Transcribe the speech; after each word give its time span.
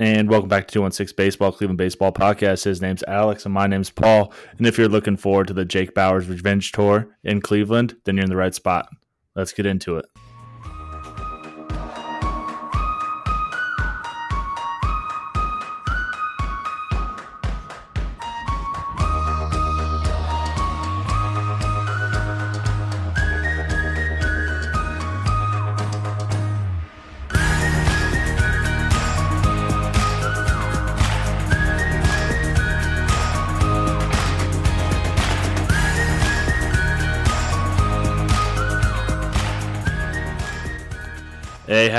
and 0.00 0.30
welcome 0.30 0.48
back 0.48 0.68
to 0.68 0.74
216 0.74 1.16
Baseball, 1.16 1.50
Cleveland 1.50 1.78
Baseball 1.78 2.12
Podcast. 2.12 2.64
His 2.64 2.80
name's 2.80 3.02
Alex, 3.08 3.44
and 3.44 3.52
my 3.52 3.66
name's 3.66 3.90
Paul. 3.90 4.32
And 4.56 4.66
if 4.66 4.78
you're 4.78 4.88
looking 4.88 5.16
forward 5.16 5.48
to 5.48 5.52
the 5.52 5.64
Jake 5.64 5.94
Bauers 5.94 6.28
Revenge 6.28 6.70
Tour 6.72 7.16
in 7.24 7.40
Cleveland, 7.40 7.96
then 8.04 8.16
you're 8.16 8.24
in 8.24 8.30
the 8.30 8.36
right 8.36 8.54
spot. 8.54 8.88
Let's 9.34 9.52
get 9.52 9.66
into 9.66 9.96
it. 9.96 10.06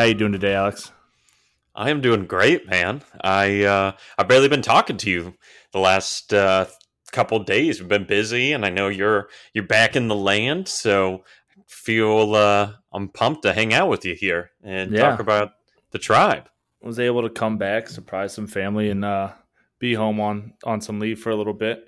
You 0.10 0.16
doing 0.16 0.32
today, 0.32 0.54
Alex? 0.56 0.92
I 1.76 1.90
am 1.90 2.02
doing 2.02 2.26
great, 2.26 2.68
man. 2.70 3.02
I 3.22 3.64
uh, 3.64 3.92
I've 4.18 4.28
barely 4.28 4.50
been 4.50 4.62
talking 4.62 4.98
to 4.98 5.10
you 5.10 5.34
the 5.72 5.80
last 5.80 6.34
uh, 6.34 6.66
couple 7.12 7.40
days. 7.40 7.80
We've 7.80 7.88
been 7.90 8.06
busy, 8.06 8.52
and 8.54 8.66
I 8.66 8.70
know 8.70 8.88
you're 8.90 9.30
you're 9.54 9.66
back 9.68 9.96
in 9.96 10.08
the 10.08 10.16
land, 10.16 10.68
so 10.68 11.24
I 11.58 11.62
feel 11.68 12.36
uh, 12.36 12.74
I'm 12.92 13.08
pumped 13.10 13.44
to 13.44 13.54
hang 13.54 13.74
out 13.74 13.90
with 13.90 14.04
you 14.06 14.16
here 14.16 14.52
and 14.64 14.92
Yeah. 14.92 15.10
talk 15.12 15.20
about 15.20 15.52
the 15.92 16.00
tribe. 16.00 16.50
Was 16.82 17.00
able 17.00 17.22
to 17.24 17.30
come 17.30 17.58
back, 17.58 17.88
surprise 17.88 18.34
some 18.34 18.48
family, 18.48 18.90
and 18.90 19.06
uh, 19.06 19.32
be 19.80 19.94
home 19.94 20.20
on 20.20 20.54
on 20.64 20.82
some 20.82 21.00
leave 21.00 21.20
for 21.20 21.30
a 21.30 21.36
little 21.36 21.54
bit. 21.54 21.86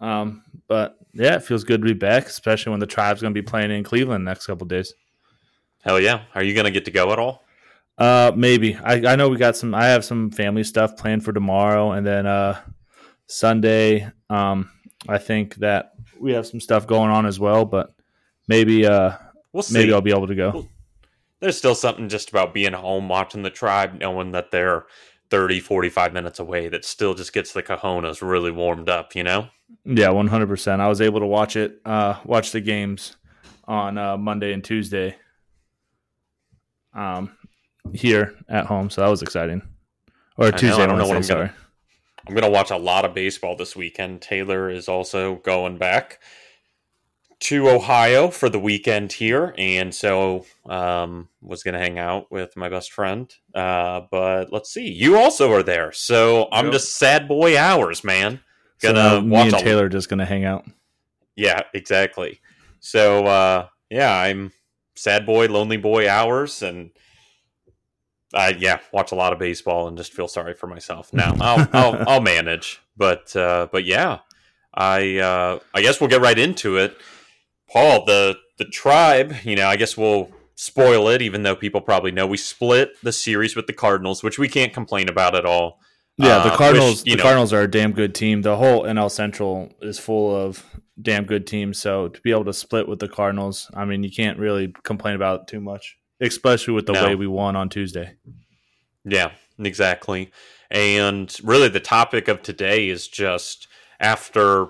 Um, 0.00 0.42
but 0.68 0.98
yeah, 1.14 1.36
it 1.36 1.42
feels 1.44 1.64
good 1.64 1.80
to 1.80 1.86
be 1.86 1.94
back, 1.94 2.26
especially 2.26 2.70
when 2.70 2.80
the 2.80 2.86
tribe's 2.86 3.22
going 3.22 3.32
to 3.34 3.40
be 3.40 3.46
playing 3.46 3.70
in 3.70 3.82
Cleveland 3.82 4.24
next 4.24 4.46
couple 4.46 4.66
days. 4.66 4.92
Hell 5.82 5.98
yeah! 6.00 6.24
Are 6.34 6.42
you 6.42 6.54
gonna 6.54 6.70
get 6.72 6.84
to 6.84 6.90
go 6.90 7.12
at 7.12 7.18
all? 7.18 7.44
Uh, 7.98 8.32
maybe. 8.36 8.74
I, 8.76 9.12
I 9.12 9.16
know 9.16 9.28
we 9.28 9.36
got 9.36 9.56
some. 9.56 9.74
I 9.74 9.86
have 9.86 10.04
some 10.04 10.30
family 10.30 10.64
stuff 10.64 10.96
planned 10.96 11.24
for 11.24 11.32
tomorrow, 11.32 11.92
and 11.92 12.06
then 12.06 12.26
uh, 12.26 12.60
Sunday. 13.26 14.10
Um, 14.28 14.70
I 15.08 15.18
think 15.18 15.56
that 15.56 15.92
we 16.20 16.32
have 16.32 16.46
some 16.46 16.60
stuff 16.60 16.86
going 16.86 17.10
on 17.10 17.26
as 17.26 17.38
well, 17.40 17.64
but 17.64 17.94
maybe 18.48 18.86
uh, 18.86 19.12
We'll 19.52 19.62
see. 19.62 19.74
maybe 19.74 19.92
I'll 19.92 20.00
be 20.00 20.10
able 20.10 20.26
to 20.26 20.34
go. 20.34 20.68
There's 21.40 21.56
still 21.56 21.74
something 21.74 22.08
just 22.08 22.30
about 22.30 22.52
being 22.54 22.72
home, 22.72 23.08
watching 23.08 23.42
the 23.42 23.50
tribe, 23.50 23.98
knowing 24.00 24.32
that 24.32 24.50
they're 24.50 24.86
30, 25.30 25.60
45 25.60 26.12
minutes 26.14 26.38
away. 26.38 26.68
That 26.68 26.84
still 26.84 27.14
just 27.14 27.32
gets 27.32 27.52
the 27.52 27.62
cojones 27.62 28.20
really 28.26 28.50
warmed 28.50 28.88
up. 28.88 29.14
You 29.14 29.22
know? 29.22 29.48
Yeah, 29.84 30.10
one 30.10 30.28
hundred 30.28 30.48
percent. 30.48 30.80
I 30.82 30.88
was 30.88 31.00
able 31.00 31.20
to 31.20 31.26
watch 31.26 31.56
it. 31.56 31.80
Uh, 31.84 32.18
watch 32.24 32.52
the 32.52 32.60
games 32.60 33.16
on 33.64 33.96
uh, 33.98 34.16
Monday 34.16 34.52
and 34.52 34.62
Tuesday. 34.64 35.16
Um, 36.94 37.35
here 37.94 38.34
at 38.48 38.66
home, 38.66 38.90
so 38.90 39.00
that 39.02 39.08
was 39.08 39.22
exciting. 39.22 39.62
Or 40.36 40.50
know, 40.50 40.56
Tuesday, 40.56 40.82
I 40.82 40.86
don't 40.86 40.98
know 40.98 41.06
what 41.06 41.16
I'm 41.16 41.22
sorry. 41.22 41.46
gonna- 41.46 41.56
I'm 42.28 42.34
going 42.34 42.44
to 42.44 42.50
watch 42.50 42.70
a 42.72 42.76
lot 42.76 43.04
of 43.04 43.14
baseball 43.14 43.54
this 43.56 43.76
weekend. 43.76 44.20
Taylor 44.20 44.68
is 44.68 44.88
also 44.88 45.36
going 45.36 45.78
back 45.78 46.18
to 47.38 47.68
Ohio 47.68 48.30
for 48.30 48.48
the 48.48 48.58
weekend 48.58 49.12
here, 49.12 49.54
and 49.58 49.94
so 49.94 50.44
um, 50.68 51.28
was 51.40 51.62
going 51.62 51.74
to 51.74 51.78
hang 51.80 51.98
out 51.98 52.32
with 52.32 52.56
my 52.56 52.68
best 52.68 52.92
friend. 52.92 53.32
Uh, 53.54 54.00
but 54.10 54.52
let's 54.52 54.70
see, 54.72 54.90
you 54.90 55.16
also 55.18 55.52
are 55.52 55.62
there, 55.62 55.92
so 55.92 56.48
I'm 56.50 56.66
Yep. 56.66 56.72
just 56.72 56.94
sad 56.96 57.28
boy 57.28 57.56
hours, 57.58 58.02
man. 58.02 58.40
Gonna 58.82 58.94
now 58.94 59.20
me 59.20 59.28
watch 59.30 59.52
and 59.52 59.62
Taylor 59.62 59.84
are 59.84 59.88
just 59.88 60.08
gonna 60.10 60.26
hang 60.26 60.44
out. 60.44 60.66
Yeah, 61.34 61.62
exactly. 61.72 62.40
So 62.80 63.24
uh, 63.26 63.68
yeah, 63.88 64.14
I'm 64.18 64.52
sad 64.96 65.24
boy, 65.24 65.46
lonely 65.46 65.76
boy 65.78 66.10
hours, 66.10 66.62
and 66.62 66.90
I 68.36 68.50
yeah 68.50 68.78
watch 68.92 69.10
a 69.12 69.14
lot 69.16 69.32
of 69.32 69.38
baseball 69.38 69.88
and 69.88 69.96
just 69.96 70.12
feel 70.12 70.28
sorry 70.28 70.54
for 70.54 70.66
myself. 70.66 71.12
Now 71.12 71.34
I'll 71.40 71.68
I'll, 71.72 72.04
I'll 72.08 72.20
manage, 72.20 72.80
but 72.96 73.34
uh, 73.34 73.66
but 73.72 73.84
yeah, 73.84 74.18
I 74.74 75.18
uh, 75.18 75.58
I 75.74 75.82
guess 75.82 76.00
we'll 76.00 76.10
get 76.10 76.20
right 76.20 76.38
into 76.38 76.76
it. 76.76 76.96
Paul, 77.72 78.04
the 78.04 78.36
the 78.58 78.64
tribe, 78.66 79.34
you 79.44 79.56
know, 79.56 79.66
I 79.68 79.76
guess 79.76 79.96
we'll 79.96 80.30
spoil 80.54 81.08
it, 81.08 81.20
even 81.22 81.42
though 81.42 81.56
people 81.56 81.80
probably 81.80 82.10
know 82.12 82.26
we 82.26 82.36
split 82.36 82.90
the 83.02 83.12
series 83.12 83.54
with 83.56 83.66
the 83.66 83.72
Cardinals, 83.72 84.22
which 84.22 84.38
we 84.38 84.48
can't 84.48 84.72
complain 84.72 85.08
about 85.08 85.34
at 85.34 85.44
all. 85.44 85.80
Yeah, 86.16 86.36
Uh, 86.38 86.42
the 86.44 86.48
which, 86.50 86.58
Cardinals. 86.58 87.04
you 87.06 87.12
the 87.12 87.16
know- 87.18 87.22
Cardinals 87.24 87.52
are 87.52 87.60
a 87.62 87.70
damn 87.70 87.92
good 87.92 88.14
team. 88.14 88.40
The 88.40 88.56
whole 88.56 88.84
NL 88.84 89.10
Central 89.10 89.70
is 89.82 89.98
full 89.98 90.34
of 90.34 90.64
damn 91.02 91.24
good 91.24 91.46
teams. 91.46 91.78
So 91.78 92.08
to 92.08 92.20
be 92.22 92.30
able 92.30 92.46
to 92.46 92.54
split 92.54 92.88
with 92.88 93.00
the 93.00 93.08
Cardinals, 93.08 93.70
I 93.74 93.84
mean, 93.84 94.02
you 94.02 94.10
can't 94.10 94.38
really 94.38 94.72
complain 94.82 95.14
about 95.14 95.42
it 95.42 95.46
too 95.48 95.60
much, 95.60 95.98
especially 96.20 96.74
with 96.74 96.86
the 96.86 96.92
No. 96.92 97.04
way 97.04 97.14
we 97.14 97.26
won 97.26 97.56
on 97.56 97.68
Tuesday. 97.68 98.14
Yeah, 99.04 99.30
exactly. 99.58 100.30
And 100.70 101.34
really, 101.44 101.68
the 101.68 101.80
topic 101.80 102.28
of 102.28 102.42
today 102.42 102.88
is 102.88 103.06
just 103.06 103.68
after, 104.00 104.66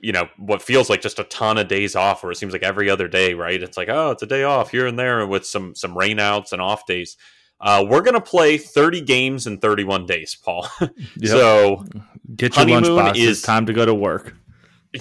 you 0.00 0.12
know, 0.12 0.28
what 0.38 0.62
feels 0.62 0.88
like 0.88 1.00
just 1.02 1.18
a 1.18 1.24
ton 1.24 1.58
of 1.58 1.66
days 1.68 1.96
off, 1.96 2.22
where 2.22 2.30
it 2.32 2.36
seems 2.36 2.52
like 2.52 2.62
every 2.62 2.88
other 2.88 3.08
day, 3.08 3.34
right? 3.34 3.60
It's 3.62 3.76
like, 3.76 3.88
oh, 3.88 4.10
it's 4.12 4.22
a 4.22 4.26
day 4.26 4.44
off 4.44 4.70
here 4.70 4.86
and 4.86 4.98
there 4.98 5.26
with 5.26 5.44
some 5.46 5.74
some 5.74 5.94
rainouts 5.94 6.52
and 6.52 6.62
off 6.62 6.86
days. 6.86 7.16
Uh, 7.60 7.84
we're 7.86 8.00
gonna 8.00 8.20
play 8.20 8.56
30 8.56 9.02
games 9.02 9.46
in 9.46 9.58
31 9.58 10.06
days, 10.06 10.34
Paul. 10.42 10.66
Yep. 10.80 10.94
So 11.26 11.84
Get 12.36 12.54
your 12.56 12.60
honeymoon 12.66 12.84
lunchbox. 12.96 13.16
is- 13.16 13.28
It's 13.38 13.42
time 13.42 13.66
to 13.66 13.72
go 13.72 13.84
to 13.84 13.92
work. 13.92 14.34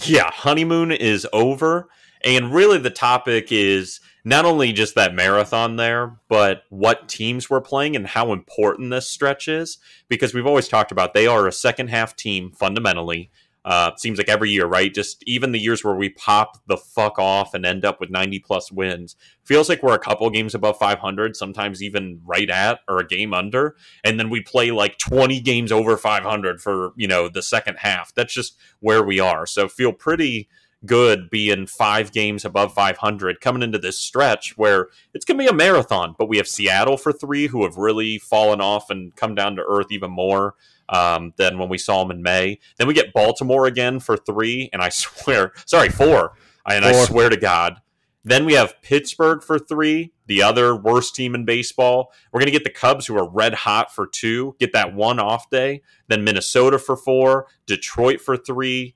yeah, 0.06 0.30
honeymoon 0.32 0.92
is 0.92 1.28
over. 1.32 1.88
And 2.26 2.52
really, 2.54 2.80
the 2.80 2.90
topic 2.90 3.52
is 3.52 4.02
not 4.30 4.46
only 4.46 4.72
just 4.72 4.94
that 4.94 5.16
marathon 5.16 5.76
there, 5.76 6.20
but 6.30 6.64
what 6.70 7.10
teams 7.10 7.50
we're 7.50 7.60
playing 7.60 7.96
and 7.96 8.06
how 8.06 8.32
important 8.32 8.92
this 8.92 9.10
stretch 9.10 9.48
is. 9.48 9.80
Because 10.08 10.34
we've 10.36 10.46
always 10.46 10.68
talked 10.68 10.92
about 10.92 11.14
they 11.14 11.26
are 11.26 11.48
a 11.48 11.52
second 11.52 11.90
half 11.90 12.16
team 12.16 12.52
fundamentally. 12.52 13.32
Uh, 13.66 13.92
seems 13.98 14.18
like 14.18 14.30
every 14.30 14.50
year, 14.52 14.66
right? 14.66 14.94
Just 14.94 15.22
even 15.26 15.52
the 15.52 15.60
years 15.60 15.84
where 15.84 15.96
we 15.96 16.10
pop 16.10 16.60
the 16.68 16.78
fuck 16.78 17.20
off 17.20 17.54
and 17.54 17.66
end 17.66 17.84
up 17.84 18.00
with 18.00 18.10
90 18.10 18.40
plus 18.40 18.72
wins, 18.72 19.16
feels 19.44 19.68
like 19.68 19.84
we're 19.84 19.96
a 19.96 20.00
couple 20.00 20.30
games 20.30 20.56
above 20.56 20.78
500, 20.78 21.36
sometimes 21.36 21.84
even 21.84 22.22
right 22.24 22.50
at 22.50 22.80
or 22.88 23.00
a 23.00 23.08
game 23.08 23.34
under. 23.34 23.76
And 24.04 24.20
then 24.20 24.30
we 24.30 24.42
play 24.42 24.72
like 24.72 24.98
20 24.98 25.42
games 25.42 25.72
over 25.72 25.98
500 25.98 26.62
for, 26.62 26.94
you 26.96 27.08
know, 27.08 27.28
the 27.28 27.42
second 27.42 27.78
half. 27.80 28.14
That's 28.14 28.34
just 28.34 28.58
where 28.80 29.04
we 29.04 29.20
are. 29.20 29.46
So 29.46 29.68
feel 29.68 29.92
pretty 29.92 30.48
good 30.86 31.30
being 31.30 31.68
five 31.68 32.12
games 32.12 32.46
above 32.46 32.74
500 32.74 33.42
coming 33.42 33.64
into 33.64 33.78
this 33.78 33.98
stretch 33.98 34.58
where 34.58 34.88
it's 35.14 35.26
going 35.26 35.38
to 35.38 35.44
be 35.44 35.50
a 35.50 35.54
marathon. 35.54 36.16
But 36.18 36.30
we 36.30 36.38
have 36.38 36.48
Seattle 36.48 36.98
for 36.98 37.12
three, 37.12 37.48
who 37.48 37.64
have 37.64 37.78
really 37.78 38.18
fallen 38.18 38.62
off 38.62 38.90
and 38.90 39.16
come 39.16 39.36
down 39.36 39.56
to 39.58 39.64
earth 39.68 39.92
even 39.92 40.12
more 40.12 40.56
um, 40.90 41.34
than 41.38 41.58
when 41.58 41.70
we 41.70 41.78
saw 41.78 42.02
them 42.04 42.12
in 42.12 42.24
May. 42.24 42.60
Then 42.78 42.88
we 42.88 42.94
get 42.94 43.14
Baltimore 43.14 43.66
again 43.66 44.00
for 44.00 44.18
three, 44.18 44.70
and 44.74 44.82
I 44.82 44.90
swear, 44.90 45.54
sorry, 45.66 45.90
four. 45.90 46.34
And 46.66 46.86
I 46.86 46.94
swear 47.06 47.30
to 47.30 47.38
God. 47.38 47.82
Then 48.24 48.46
we 48.46 48.54
have 48.54 48.80
Pittsburgh 48.82 49.42
for 49.42 49.58
three, 49.58 50.12
the 50.28 50.44
other 50.44 50.76
worst 50.76 51.16
team 51.16 51.34
in 51.34 51.46
baseball. 51.46 52.12
We're 52.32 52.42
going 52.42 52.52
to 52.52 52.52
get 52.52 52.66
the 52.66 52.70
Cubs, 52.70 53.08
who 53.08 53.18
are 53.18 53.28
red 53.28 53.54
hot 53.54 53.94
for 53.94 54.06
two, 54.06 54.56
get 54.60 54.74
that 54.74 54.94
one 54.94 55.20
off 55.20 55.50
day. 55.50 55.82
Then 56.10 56.24
Minnesota 56.24 56.78
for 56.78 56.96
four, 56.98 57.48
Detroit 57.66 58.20
for 58.22 58.36
three, 58.36 58.94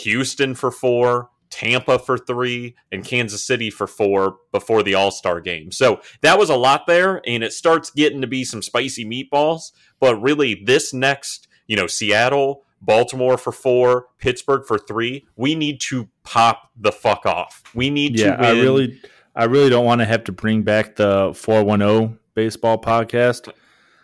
Houston 0.00 0.54
for 0.54 0.70
four, 0.70 1.30
Tampa 1.50 1.98
for 1.98 2.16
three, 2.16 2.74
and 2.90 3.04
Kansas 3.04 3.44
City 3.44 3.70
for 3.70 3.86
four 3.86 4.38
before 4.52 4.82
the 4.82 4.94
All 4.94 5.10
Star 5.10 5.40
game. 5.40 5.70
So 5.70 6.00
that 6.22 6.38
was 6.38 6.48
a 6.48 6.56
lot 6.56 6.86
there, 6.86 7.20
and 7.26 7.44
it 7.44 7.52
starts 7.52 7.90
getting 7.90 8.20
to 8.22 8.26
be 8.26 8.44
some 8.44 8.62
spicy 8.62 9.04
meatballs. 9.04 9.72
But 10.00 10.16
really, 10.16 10.54
this 10.64 10.94
next, 10.94 11.46
you 11.66 11.76
know, 11.76 11.86
Seattle, 11.86 12.64
Baltimore 12.80 13.36
for 13.36 13.52
four, 13.52 14.06
Pittsburgh 14.18 14.64
for 14.66 14.78
three, 14.78 15.26
we 15.36 15.54
need 15.54 15.80
to 15.82 16.08
pop 16.24 16.70
the 16.74 16.90
fuck 16.90 17.26
off. 17.26 17.62
We 17.74 17.90
need 17.90 18.18
Yeah, 18.18 18.36
to 18.36 18.42
win. 18.42 18.56
I 18.56 18.60
really, 18.60 19.00
I 19.36 19.44
really 19.44 19.70
don't 19.70 19.84
want 19.84 20.00
to 20.00 20.06
have 20.06 20.24
to 20.24 20.32
bring 20.32 20.62
back 20.62 20.96
the 20.96 21.32
four 21.34 21.62
one 21.62 21.80
zero 21.80 22.16
baseball 22.34 22.80
podcast. 22.80 23.52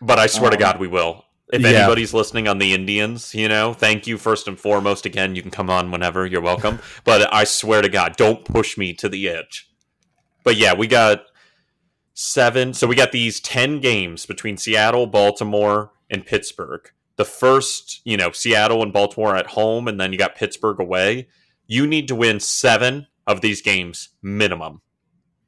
But 0.00 0.19
I 0.19 0.26
swear 0.26 0.50
to 0.50 0.56
Um, 0.56 0.61
God, 0.61 0.81
we 0.81 0.87
will. 0.87 1.25
If 1.50 1.62
yeah. 1.62 1.69
anybody's 1.69 2.12
listening 2.12 2.47
on 2.47 2.59
the 2.59 2.75
Indians, 2.75 3.35
you 3.35 3.49
know, 3.49 3.73
thank 3.73 4.06
you 4.06 4.19
first 4.19 4.49
and 4.49 4.59
foremost. 4.59 5.06
Again, 5.06 5.35
you 5.35 5.41
can 5.41 5.50
come 5.50 5.71
on 5.71 5.91
whenever. 5.91 6.27
You're 6.27 6.43
welcome. 6.43 6.79
but 7.05 7.33
I 7.33 7.45
swear 7.45 7.81
to 7.81 7.89
God, 7.89 8.17
don't 8.17 8.45
push 8.45 8.77
me 8.77 8.93
to 8.95 9.09
the 9.09 9.29
edge. 9.29 9.71
But 10.45 10.56
yeah, 10.56 10.75
we 10.75 10.87
got 10.87 11.25
seven. 12.12 12.75
So 12.75 12.87
we 12.87 12.97
got 12.97 13.12
these 13.12 13.41
10 13.41 13.81
games 13.81 14.27
between 14.27 14.56
Seattle, 14.56 15.06
Baltimore, 15.06 15.93
and 16.11 16.27
Pittsburgh. 16.27 16.91
The 17.17 17.25
first, 17.25 18.01
you 18.05 18.17
know, 18.17 18.31
Seattle 18.31 18.83
and 18.83 18.93
Baltimore 18.93 19.35
at 19.35 19.49
home, 19.49 19.89
and 19.89 20.01
then 20.01 20.12
you 20.12 20.19
got 20.19 20.37
Pittsburgh 20.37 20.81
away. 20.81 21.29
You 21.67 21.87
need 21.87 22.09
to 22.09 22.15
win 22.15 22.41
seven 22.41 23.06
of 23.27 23.41
these 23.41 23.62
games 23.62 24.11
minimum. 24.23 24.83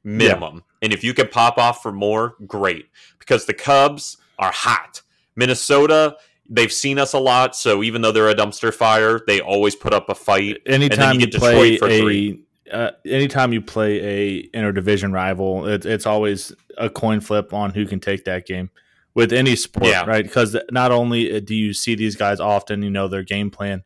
Minimum. 0.03 0.63
And 0.81 0.91
if 0.93 1.03
you 1.03 1.13
can 1.13 1.27
pop 1.27 1.57
off 1.57 1.81
for 1.81 1.91
more, 1.91 2.35
great. 2.47 2.87
Because 3.19 3.45
the 3.45 3.53
Cubs 3.53 4.17
are 4.39 4.51
hot. 4.51 5.01
Minnesota, 5.35 6.17
they've 6.49 6.71
seen 6.71 6.99
us 6.99 7.13
a 7.13 7.19
lot, 7.19 7.55
so 7.55 7.83
even 7.83 8.01
though 8.01 8.11
they're 8.11 8.29
a 8.29 8.35
dumpster 8.35 8.73
fire, 8.73 9.19
they 9.25 9.39
always 9.39 9.75
put 9.75 9.93
up 9.93 10.09
a 10.09 10.15
fight. 10.15 10.57
Anytime 10.65 11.19
you, 11.19 11.27
you 11.31 11.39
play 11.39 11.79
a 11.81 12.37
uh, 12.71 12.91
anytime 13.05 13.51
you 13.51 13.61
play 13.61 13.99
a 13.99 14.49
interdivision 14.49 15.13
rival, 15.13 15.67
it, 15.67 15.85
it's 15.85 16.05
always 16.05 16.53
a 16.77 16.89
coin 16.89 17.19
flip 17.19 17.53
on 17.53 17.71
who 17.71 17.85
can 17.85 17.99
take 17.99 18.25
that 18.25 18.45
game 18.45 18.69
with 19.13 19.33
any 19.33 19.55
sport, 19.55 19.87
yeah. 19.87 20.05
right? 20.05 20.23
Because 20.23 20.55
not 20.71 20.91
only 20.91 21.41
do 21.41 21.53
you 21.53 21.73
see 21.73 21.95
these 21.95 22.15
guys 22.15 22.39
often, 22.39 22.81
you 22.81 22.89
know 22.89 23.07
their 23.07 23.23
game 23.23 23.51
plan, 23.51 23.83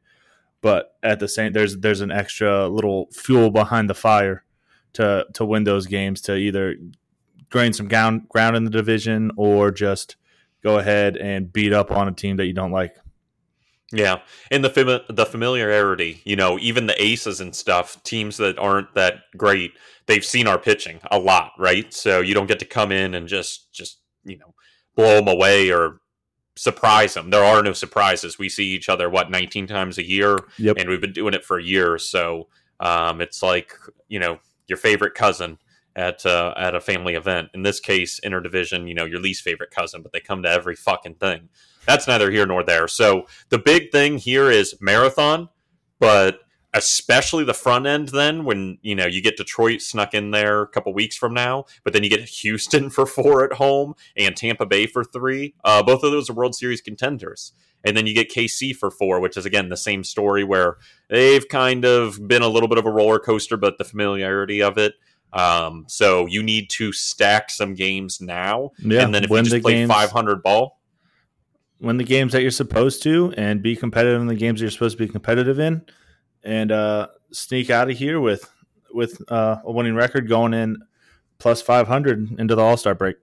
but 0.62 0.96
at 1.02 1.20
the 1.20 1.28
same 1.28 1.54
there's 1.54 1.78
there's 1.78 2.02
an 2.02 2.12
extra 2.12 2.68
little 2.68 3.08
fuel 3.12 3.50
behind 3.50 3.90
the 3.90 3.96
fire 3.96 4.44
to 4.94 5.26
to 5.34 5.46
win 5.46 5.64
those 5.64 5.88
games 5.88 6.22
to 6.22 6.36
either 6.36 6.76
gain 7.52 7.74
some 7.74 7.88
ground 7.88 8.28
ground 8.30 8.56
in 8.56 8.64
the 8.64 8.70
division 8.70 9.32
or 9.36 9.72
just 9.72 10.16
go 10.66 10.80
ahead 10.80 11.16
and 11.16 11.54
beat 11.54 11.72
up 11.72 11.92
on 11.92 12.08
a 12.08 12.12
team 12.12 12.38
that 12.38 12.48
you 12.48 12.54
don't 12.54 12.72
like. 12.72 12.96
Yeah, 13.94 14.22
and 14.50 14.64
the 14.64 14.70
fam- 14.72 15.06
the 15.08 15.26
familiarity, 15.26 16.22
you 16.26 16.36
know, 16.36 16.58
even 16.60 16.88
the 16.88 17.02
aces 17.02 17.40
and 17.40 17.56
stuff, 17.56 18.02
teams 18.02 18.38
that 18.38 18.58
aren't 18.58 18.94
that 18.96 19.20
great, 19.38 19.74
they've 20.08 20.26
seen 20.26 20.48
our 20.48 20.58
pitching 20.58 21.00
a 21.12 21.20
lot, 21.20 21.52
right? 21.60 21.94
So 21.94 22.20
you 22.20 22.34
don't 22.34 22.48
get 22.48 22.58
to 22.60 22.66
come 22.66 22.92
in 22.92 23.14
and 23.14 23.28
just 23.28 23.72
just 23.72 24.00
you 24.24 24.40
know 24.40 24.56
blow 24.96 25.18
them 25.18 25.28
away 25.28 25.72
or 25.72 26.02
surprise 26.56 27.14
them. 27.14 27.30
There 27.30 27.44
are 27.44 27.62
no 27.62 27.74
surprises. 27.74 28.40
We 28.40 28.50
see 28.50 28.66
each 28.66 28.90
other 28.90 29.08
what 29.08 29.30
19 29.30 29.68
times 29.68 30.00
a 30.00 30.08
year, 30.08 30.40
yep. 30.58 30.78
and 30.78 30.90
we've 30.90 31.00
been 31.00 31.14
doing 31.14 31.36
it 31.36 31.46
for 31.46 31.60
years. 31.60 32.10
So 32.10 32.48
um, 32.80 33.22
it's 33.22 33.44
like 33.44 33.72
you 34.08 34.18
know 34.18 34.40
your 34.68 34.80
favorite 34.80 35.14
cousin 35.14 35.60
at 35.96 36.26
uh, 36.26 36.54
at 36.58 36.76
a 36.76 36.82
family 36.82 37.14
event. 37.14 37.50
In 37.54 37.64
this 37.64 37.80
case, 37.80 38.20
interdivision, 38.24 38.88
you 38.88 38.94
know, 38.94 39.06
your 39.06 39.20
least 39.20 39.44
favorite 39.44 39.72
cousin, 39.72 40.02
but 40.02 40.12
they 40.12 40.20
come 40.20 40.44
to 40.44 40.50
every 40.50 40.76
fucking 40.76 41.16
thing. 41.16 41.50
That's 41.86 42.08
neither 42.08 42.32
here 42.32 42.46
nor 42.46 42.64
there. 42.64 42.88
So 42.88 43.28
the 43.50 43.60
big 43.60 43.92
thing 43.92 44.18
here 44.18 44.50
is 44.50 44.76
marathon, 44.82 45.50
but 46.00 46.40
especially 46.76 47.46
the 47.46 47.54
front 47.54 47.88
end 47.88 48.10
then 48.10 48.44
when 48.44 48.78
you 48.82 48.94
know 48.94 49.06
you 49.06 49.22
get 49.22 49.38
Detroit 49.38 49.82
snuck 49.82 50.14
in 50.14 50.32
there 50.32 50.62
a 50.62 50.68
couple 50.68 50.94
weeks 50.94 51.16
from 51.16 51.34
now, 51.34 51.66
but 51.84 51.94
then 51.94 52.04
you 52.04 52.10
get 52.10 52.28
Houston 52.42 52.90
for 52.90 53.06
four 53.06 53.46
at 53.46 53.54
home 53.54 53.96
and 54.16 54.36
Tampa 54.36 54.66
Bay 54.66 54.86
for 54.86 55.04
three. 55.04 55.56
Uh, 55.64 55.82
both 55.82 56.04
of 56.04 56.12
those 56.12 56.30
are 56.30 56.34
World 56.34 56.56
Series 56.56 56.82
contenders. 56.82 57.54
And 57.88 57.96
then 57.96 58.08
you 58.08 58.16
get 58.16 58.32
KC 58.32 58.76
for 58.76 58.90
four, 58.90 59.20
which 59.20 59.38
is 59.38 59.46
again 59.46 59.70
the 59.70 59.78
same 59.78 60.04
story 60.04 60.44
where 60.44 60.78
they've 61.10 61.48
kind 61.48 61.86
of 61.86 62.28
been 62.28 62.42
a 62.42 62.48
little 62.48 62.68
bit 62.68 62.80
of 62.80 62.86
a 62.86 62.92
roller 62.92 63.20
coaster, 63.20 63.58
but 63.58 63.78
the 63.78 63.84
familiarity 63.84 64.62
of 64.62 64.78
it. 64.78 64.96
Um, 65.34 65.86
so 65.88 66.26
you 66.28 66.42
need 66.42 66.70
to 66.72 66.94
stack 66.94 67.50
some 67.50 67.74
games 67.74 68.22
now, 68.22 68.72
yeah, 68.80 69.02
and 69.02 69.14
then 69.14 69.24
if 69.24 69.30
you 69.30 69.42
just 69.44 69.62
play 69.62 69.74
games, 69.74 69.92
500 69.92 70.42
ball, 70.42 70.80
win 71.82 71.98
the 71.98 72.06
games 72.06 72.32
that 72.32 72.42
you're 72.42 72.52
supposed 72.52 73.04
to, 73.04 73.34
and 73.36 73.62
be 73.62 73.76
competitive 73.76 74.22
in 74.22 74.28
the 74.28 74.36
games 74.36 74.62
you're 74.62 74.70
supposed 74.70 74.98
to 74.98 75.06
be 75.06 75.12
competitive 75.12 75.60
in, 75.60 75.82
and 76.44 76.72
uh, 76.72 77.08
sneak 77.32 77.70
out 77.70 77.90
of 77.90 77.98
here 77.98 78.20
with 78.20 78.50
with 78.94 79.22
uh, 79.30 79.58
a 79.66 79.72
winning 79.72 79.96
record 79.96 80.30
going 80.30 80.54
in 80.54 80.78
plus 81.38 81.62
500 81.62 82.40
into 82.40 82.56
the 82.56 82.62
All 82.62 82.78
Star 82.78 82.96
break. 82.96 83.18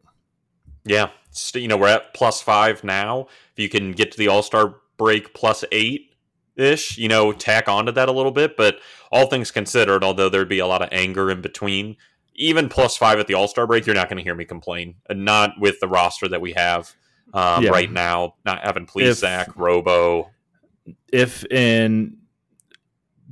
Yeah, 0.85 1.11
you 1.55 1.69
know 1.69 1.77
we're 1.77 1.89
at 1.89 2.13
plus 2.15 2.43
five 2.43 2.85
now. 2.85 3.29
If 3.53 3.59
you 3.63 3.69
can 3.69 3.93
get 3.93 4.13
to 4.13 4.19
the 4.19 4.29
All 4.29 4.43
Star 4.43 4.77
break 4.99 5.35
plus 5.35 5.65
eight, 5.73 6.12
ish, 6.57 6.99
you 6.99 7.09
know, 7.09 7.33
tack 7.33 7.69
onto 7.69 7.93
that 7.93 8.09
a 8.09 8.13
little 8.13 8.33
bit. 8.33 8.57
But 8.57 8.79
all 9.11 9.27
things 9.27 9.51
considered, 9.51 10.05
although 10.05 10.29
there'd 10.29 10.49
be 10.49 10.59
a 10.59 10.67
lot 10.67 10.83
of 10.83 10.89
anger 10.93 11.31
in 11.31 11.41
between, 11.41 11.97
even 12.35 12.69
plus 12.69 12.97
five 12.97 13.19
at 13.19 13.27
the 13.27 13.35
All 13.35 13.49
Star 13.49 13.67
break, 13.67 13.87
you're 13.87 13.95
not 13.95 14.09
going 14.09 14.19
to 14.19 14.23
hear 14.23 14.35
me 14.35 14.45
complain. 14.45 14.97
And 15.09 15.25
not 15.25 15.53
with 15.59 15.81
the 15.81 15.89
roster 15.89 16.29
that 16.29 16.41
we 16.41 16.53
have 16.53 16.95
um, 17.35 17.65
yeah. 17.65 17.71
right 17.71 17.91
now, 17.91 18.35
not 18.45 18.61
having 18.65 18.87
please 18.87 19.19
Zach, 19.19 19.49
Robo. 19.57 20.31
If 21.13 21.45
in 21.47 22.19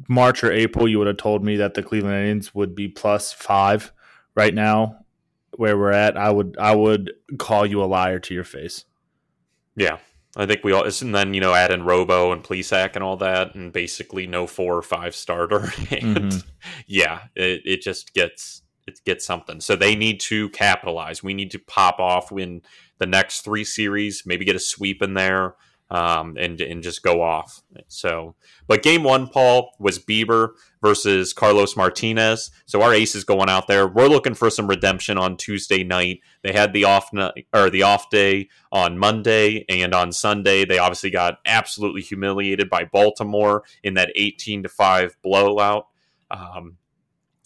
March 0.09 0.45
or 0.45 0.53
April 0.53 0.89
you 0.89 0.99
would 0.99 1.07
have 1.07 1.17
told 1.17 1.45
me 1.45 1.57
that 1.57 1.75
the 1.75 1.83
Cleveland 1.83 2.17
Indians 2.17 2.55
would 2.55 2.75
be 2.75 2.89
plus 2.89 3.33
five 3.33 3.93
right 4.35 4.55
now, 4.55 5.05
where 5.57 5.77
we're 5.77 5.93
at, 5.93 6.17
I 6.17 6.31
would 6.31 6.57
I 6.59 6.75
would 6.75 7.13
call 7.39 7.67
you 7.67 7.83
a 7.83 7.87
liar 7.87 8.19
to 8.21 8.35
your 8.35 8.45
face. 8.45 8.85
Yeah, 9.77 9.99
I 10.37 10.47
think 10.47 10.63
we 10.63 10.73
all, 10.73 10.85
and 10.85 11.15
then 11.15 11.35
you 11.35 11.41
know 11.41 11.55
add 11.55 11.73
in 11.73 11.85
Robo 11.85 12.33
and 12.33 12.43
Plesac 12.45 12.95
and 12.95 13.03
all 13.03 13.17
that, 13.17 13.55
and 13.55 13.73
basically 13.73 14.27
no 14.27 14.47
four 14.47 14.77
or 14.77 14.83
five 14.83 15.15
starter, 15.15 15.59
and 15.91 16.17
mm-hmm. 16.17 16.39
yeah, 16.87 17.23
it, 17.35 17.63
it 17.65 17.83
just 17.83 18.15
gets 18.15 18.63
it 18.87 19.01
gets 19.05 19.25
something. 19.27 19.61
So 19.61 19.77
they 19.77 19.95
need 19.97 20.21
to 20.21 20.49
capitalize. 20.51 21.23
We 21.23 21.35
need 21.35 21.51
to 21.53 21.59
pop 21.59 21.99
off 21.99 22.31
win 22.31 22.63
the 22.99 23.07
next 23.07 23.43
three 23.43 23.65
series, 23.65 24.23
maybe 24.25 24.45
get 24.45 24.57
a 24.57 24.61
sweep 24.61 25.03
in 25.03 25.15
there 25.15 25.57
um, 25.91 26.37
and 26.39 26.61
and 26.61 26.83
just 26.83 27.03
go 27.03 27.23
off. 27.23 27.63
So, 27.89 28.35
but 28.67 28.83
game 28.83 29.03
one, 29.03 29.27
Paul 29.27 29.75
was 29.79 29.99
Bieber 29.99 30.51
versus 30.81 31.33
Carlos 31.33 31.77
Martinez. 31.77 32.51
So 32.67 32.81
our 32.83 32.95
ace 32.95 33.15
is 33.15 33.25
going 33.25 33.49
out 33.49 33.67
there. 33.67 33.89
We're 33.89 34.09
looking 34.09 34.35
for 34.35 34.51
some 34.51 34.69
redemption 34.69 35.19
on 35.19 35.37
Tuesday 35.37 35.85
night. 35.85 36.21
They 36.43 36.53
had 36.53 36.73
the 36.73 36.85
off 36.85 37.13
night 37.13 37.47
or 37.53 37.71
the 37.71 37.83
off 37.83 38.09
day 38.11 38.49
on 38.73 38.99
Monday 38.99 39.65
and 39.69 39.95
on 39.95 40.13
Sunday. 40.13 40.65
They 40.65 40.79
obviously 40.79 41.11
got 41.11 41.39
absolutely 41.45 42.03
humiliated 42.03 42.71
by 42.71 42.85
Baltimore 42.85 43.65
in 43.83 43.95
that 43.95 44.13
eighteen 44.15 44.63
to 44.63 44.69
five 44.69 45.17
blowout. 45.23 45.87
Um, 46.31 46.77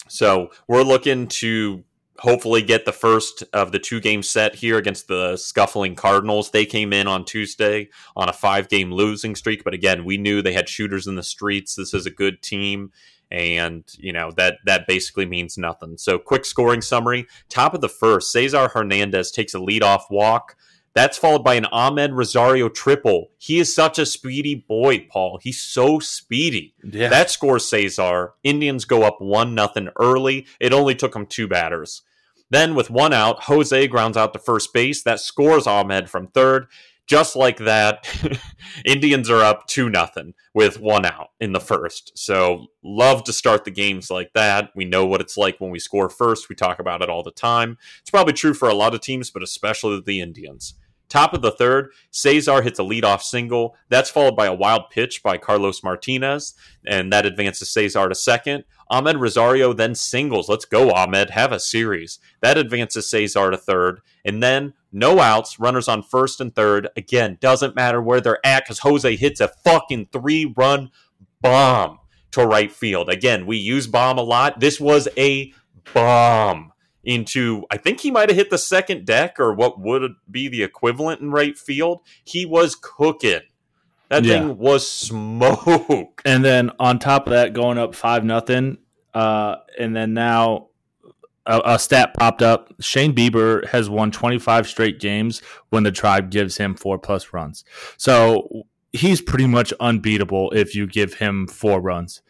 so 0.07 0.51
we're 0.67 0.83
looking 0.83 1.27
to 1.27 1.83
hopefully 2.19 2.61
get 2.61 2.85
the 2.85 2.91
first 2.91 3.43
of 3.53 3.71
the 3.71 3.79
two 3.79 3.99
game 3.99 4.23
set 4.23 4.55
here 4.55 4.77
against 4.77 5.07
the 5.07 5.37
scuffling 5.37 5.95
Cardinals. 5.95 6.51
They 6.51 6.65
came 6.65 6.93
in 6.93 7.07
on 7.07 7.25
Tuesday 7.25 7.89
on 8.15 8.29
a 8.29 8.33
five 8.33 8.69
game 8.69 8.91
losing 8.91 9.35
streak, 9.35 9.63
but 9.63 9.73
again, 9.73 10.05
we 10.05 10.17
knew 10.17 10.41
they 10.41 10.53
had 10.53 10.69
shooters 10.69 11.07
in 11.07 11.15
the 11.15 11.23
streets. 11.23 11.75
This 11.75 11.93
is 11.93 12.05
a 12.05 12.11
good 12.11 12.41
team. 12.41 12.91
And 13.31 13.83
you 13.97 14.13
know 14.13 14.31
that 14.37 14.59
that 14.65 14.85
basically 14.87 15.25
means 15.25 15.57
nothing. 15.57 15.97
So, 15.97 16.19
quick 16.19 16.45
scoring 16.45 16.81
summary: 16.81 17.25
top 17.49 17.73
of 17.73 17.81
the 17.81 17.89
first, 17.89 18.31
Cesar 18.31 18.67
Hernandez 18.67 19.31
takes 19.31 19.55
a 19.55 19.59
lead 19.59 19.81
off 19.81 20.05
walk. 20.11 20.55
That's 20.95 21.17
followed 21.17 21.43
by 21.43 21.55
an 21.55 21.67
Amed 21.73 22.13
Rosario 22.13 22.69
triple. 22.69 23.31
He 23.37 23.59
is 23.59 23.75
such 23.75 23.99
a 23.99 24.05
speedy 24.05 24.55
boy, 24.55 25.05
Paul. 25.11 25.39
He's 25.43 25.61
so 25.61 25.99
speedy. 25.99 26.73
Yeah. 26.83 27.09
That 27.09 27.29
scores 27.29 27.69
Cesar. 27.69 28.31
Indians 28.43 28.85
go 28.85 29.03
up 29.03 29.17
one 29.19 29.53
nothing 29.53 29.89
early. 29.99 30.47
It 30.59 30.71
only 30.71 30.95
took 30.95 31.13
him 31.13 31.25
two 31.25 31.49
batters. 31.49 32.01
Then, 32.49 32.75
with 32.75 32.89
one 32.89 33.11
out, 33.11 33.43
Jose 33.43 33.87
grounds 33.87 34.15
out 34.15 34.31
to 34.33 34.39
first 34.39 34.71
base. 34.73 35.03
That 35.03 35.19
scores 35.19 35.65
Amed 35.65 36.07
from 36.07 36.27
third. 36.27 36.67
Just 37.07 37.35
like 37.35 37.57
that, 37.57 38.07
Indians 38.85 39.29
are 39.29 39.43
up 39.43 39.67
2 39.67 39.91
nothing 39.91 40.33
with 40.55 40.79
one 40.79 41.05
out 41.05 41.27
in 41.39 41.53
the 41.53 41.59
first. 41.59 42.11
So, 42.17 42.67
love 42.83 43.23
to 43.25 43.33
start 43.33 43.63
the 43.63 43.69
games 43.69 44.09
like 44.09 44.31
that. 44.33 44.71
We 44.75 44.85
know 44.85 45.05
what 45.05 45.21
it's 45.21 45.37
like 45.37 45.59
when 45.59 45.69
we 45.69 45.77
score 45.77 46.09
first. 46.09 46.49
We 46.49 46.55
talk 46.55 46.79
about 46.79 47.03
it 47.03 47.09
all 47.09 47.21
the 47.21 47.29
time. 47.29 47.77
It's 48.01 48.09
probably 48.09 48.33
true 48.33 48.55
for 48.55 48.69
a 48.69 48.73
lot 48.73 48.95
of 48.95 49.01
teams, 49.01 49.29
but 49.29 49.43
especially 49.43 50.01
the 50.03 50.19
Indians. 50.19 50.73
Top 51.07 51.33
of 51.33 51.41
the 51.41 51.51
third, 51.51 51.91
Cesar 52.11 52.61
hits 52.61 52.79
a 52.79 52.83
leadoff 52.83 53.21
single. 53.21 53.75
That's 53.89 54.09
followed 54.09 54.35
by 54.35 54.47
a 54.47 54.53
wild 54.53 54.89
pitch 54.89 55.21
by 55.21 55.37
Carlos 55.37 55.83
Martinez, 55.83 56.55
and 56.85 57.13
that 57.13 57.25
advances 57.25 57.69
Cesar 57.69 58.09
to 58.09 58.15
second. 58.15 58.63
Amed 58.91 59.19
Rosario 59.19 59.73
then 59.73 59.95
singles. 59.95 60.49
Let's 60.49 60.65
go, 60.65 60.91
Amed. 60.91 61.31
Have 61.31 61.51
a 61.51 61.59
series. 61.59 62.19
That 62.41 62.57
advances 62.57 63.09
Cesar 63.09 63.51
to 63.51 63.57
third. 63.57 64.01
And 64.23 64.41
then 64.41 64.73
no 64.91 65.19
outs, 65.19 65.59
runners 65.59 65.87
on 65.87 66.03
first 66.03 66.41
and 66.41 66.55
third. 66.55 66.89
Again, 66.95 67.37
doesn't 67.39 67.75
matter 67.75 68.01
where 68.01 68.21
they're 68.21 68.45
at 68.45 68.63
because 68.63 68.79
Jose 68.79 69.15
hits 69.15 69.39
a 69.39 69.49
fucking 69.63 70.09
three 70.11 70.53
run 70.57 70.89
bomb 71.41 71.99
to 72.31 72.45
right 72.45 72.71
field. 72.71 73.09
Again, 73.09 73.45
we 73.45 73.57
use 73.57 73.87
bomb 73.87 74.17
a 74.17 74.23
lot. 74.23 74.59
This 74.59 74.79
was 74.79 75.07
a 75.17 75.53
bomb 75.93 76.71
into 77.05 77.63
I 77.71 77.77
think 77.77 78.01
he 78.01 78.11
might 78.11 78.29
have 78.29 78.35
hit 78.35 78.49
the 78.49 78.57
second 78.57 79.05
deck 79.05 79.39
or 79.39 79.53
what 79.53 79.79
would 79.79 80.15
be 80.29 80.47
the 80.47 80.63
equivalent 80.63 81.21
in 81.21 81.31
right 81.31 81.57
field. 81.57 82.01
He 82.23 82.45
was 82.45 82.75
cooking. 82.75 83.41
That 84.09 84.23
yeah. 84.23 84.39
thing 84.39 84.57
was 84.57 84.89
smoke. 84.89 86.21
And 86.25 86.43
then 86.43 86.71
on 86.79 86.99
top 86.99 87.27
of 87.27 87.31
that, 87.31 87.53
going 87.53 87.77
up 87.77 87.95
five 87.95 88.23
nothing, 88.23 88.77
uh, 89.13 89.57
and 89.79 89.95
then 89.95 90.13
now 90.13 90.67
a, 91.45 91.61
a, 91.65 91.79
stat 91.79 92.13
popped 92.13 92.41
up. 92.41 92.73
Shane 92.79 93.15
Bieber 93.15 93.65
has 93.67 93.89
won 93.89 94.11
25 94.11 94.67
straight 94.67 94.99
games 94.99 95.41
when 95.69 95.83
the 95.83 95.91
tribe 95.91 96.29
gives 96.29 96.57
him 96.57 96.75
four 96.75 96.97
plus 96.97 97.33
runs. 97.33 97.63
So 97.97 98.65
he's 98.91 99.21
pretty 99.21 99.47
much 99.47 99.73
unbeatable 99.79 100.51
if 100.51 100.75
you 100.75 100.87
give 100.87 101.15
him 101.15 101.47
four 101.47 101.79
runs, 101.79 102.21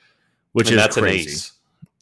which 0.51 0.67
and 0.67 0.77
is 0.77 0.83
that's 0.83 0.97
crazy. 0.97 1.51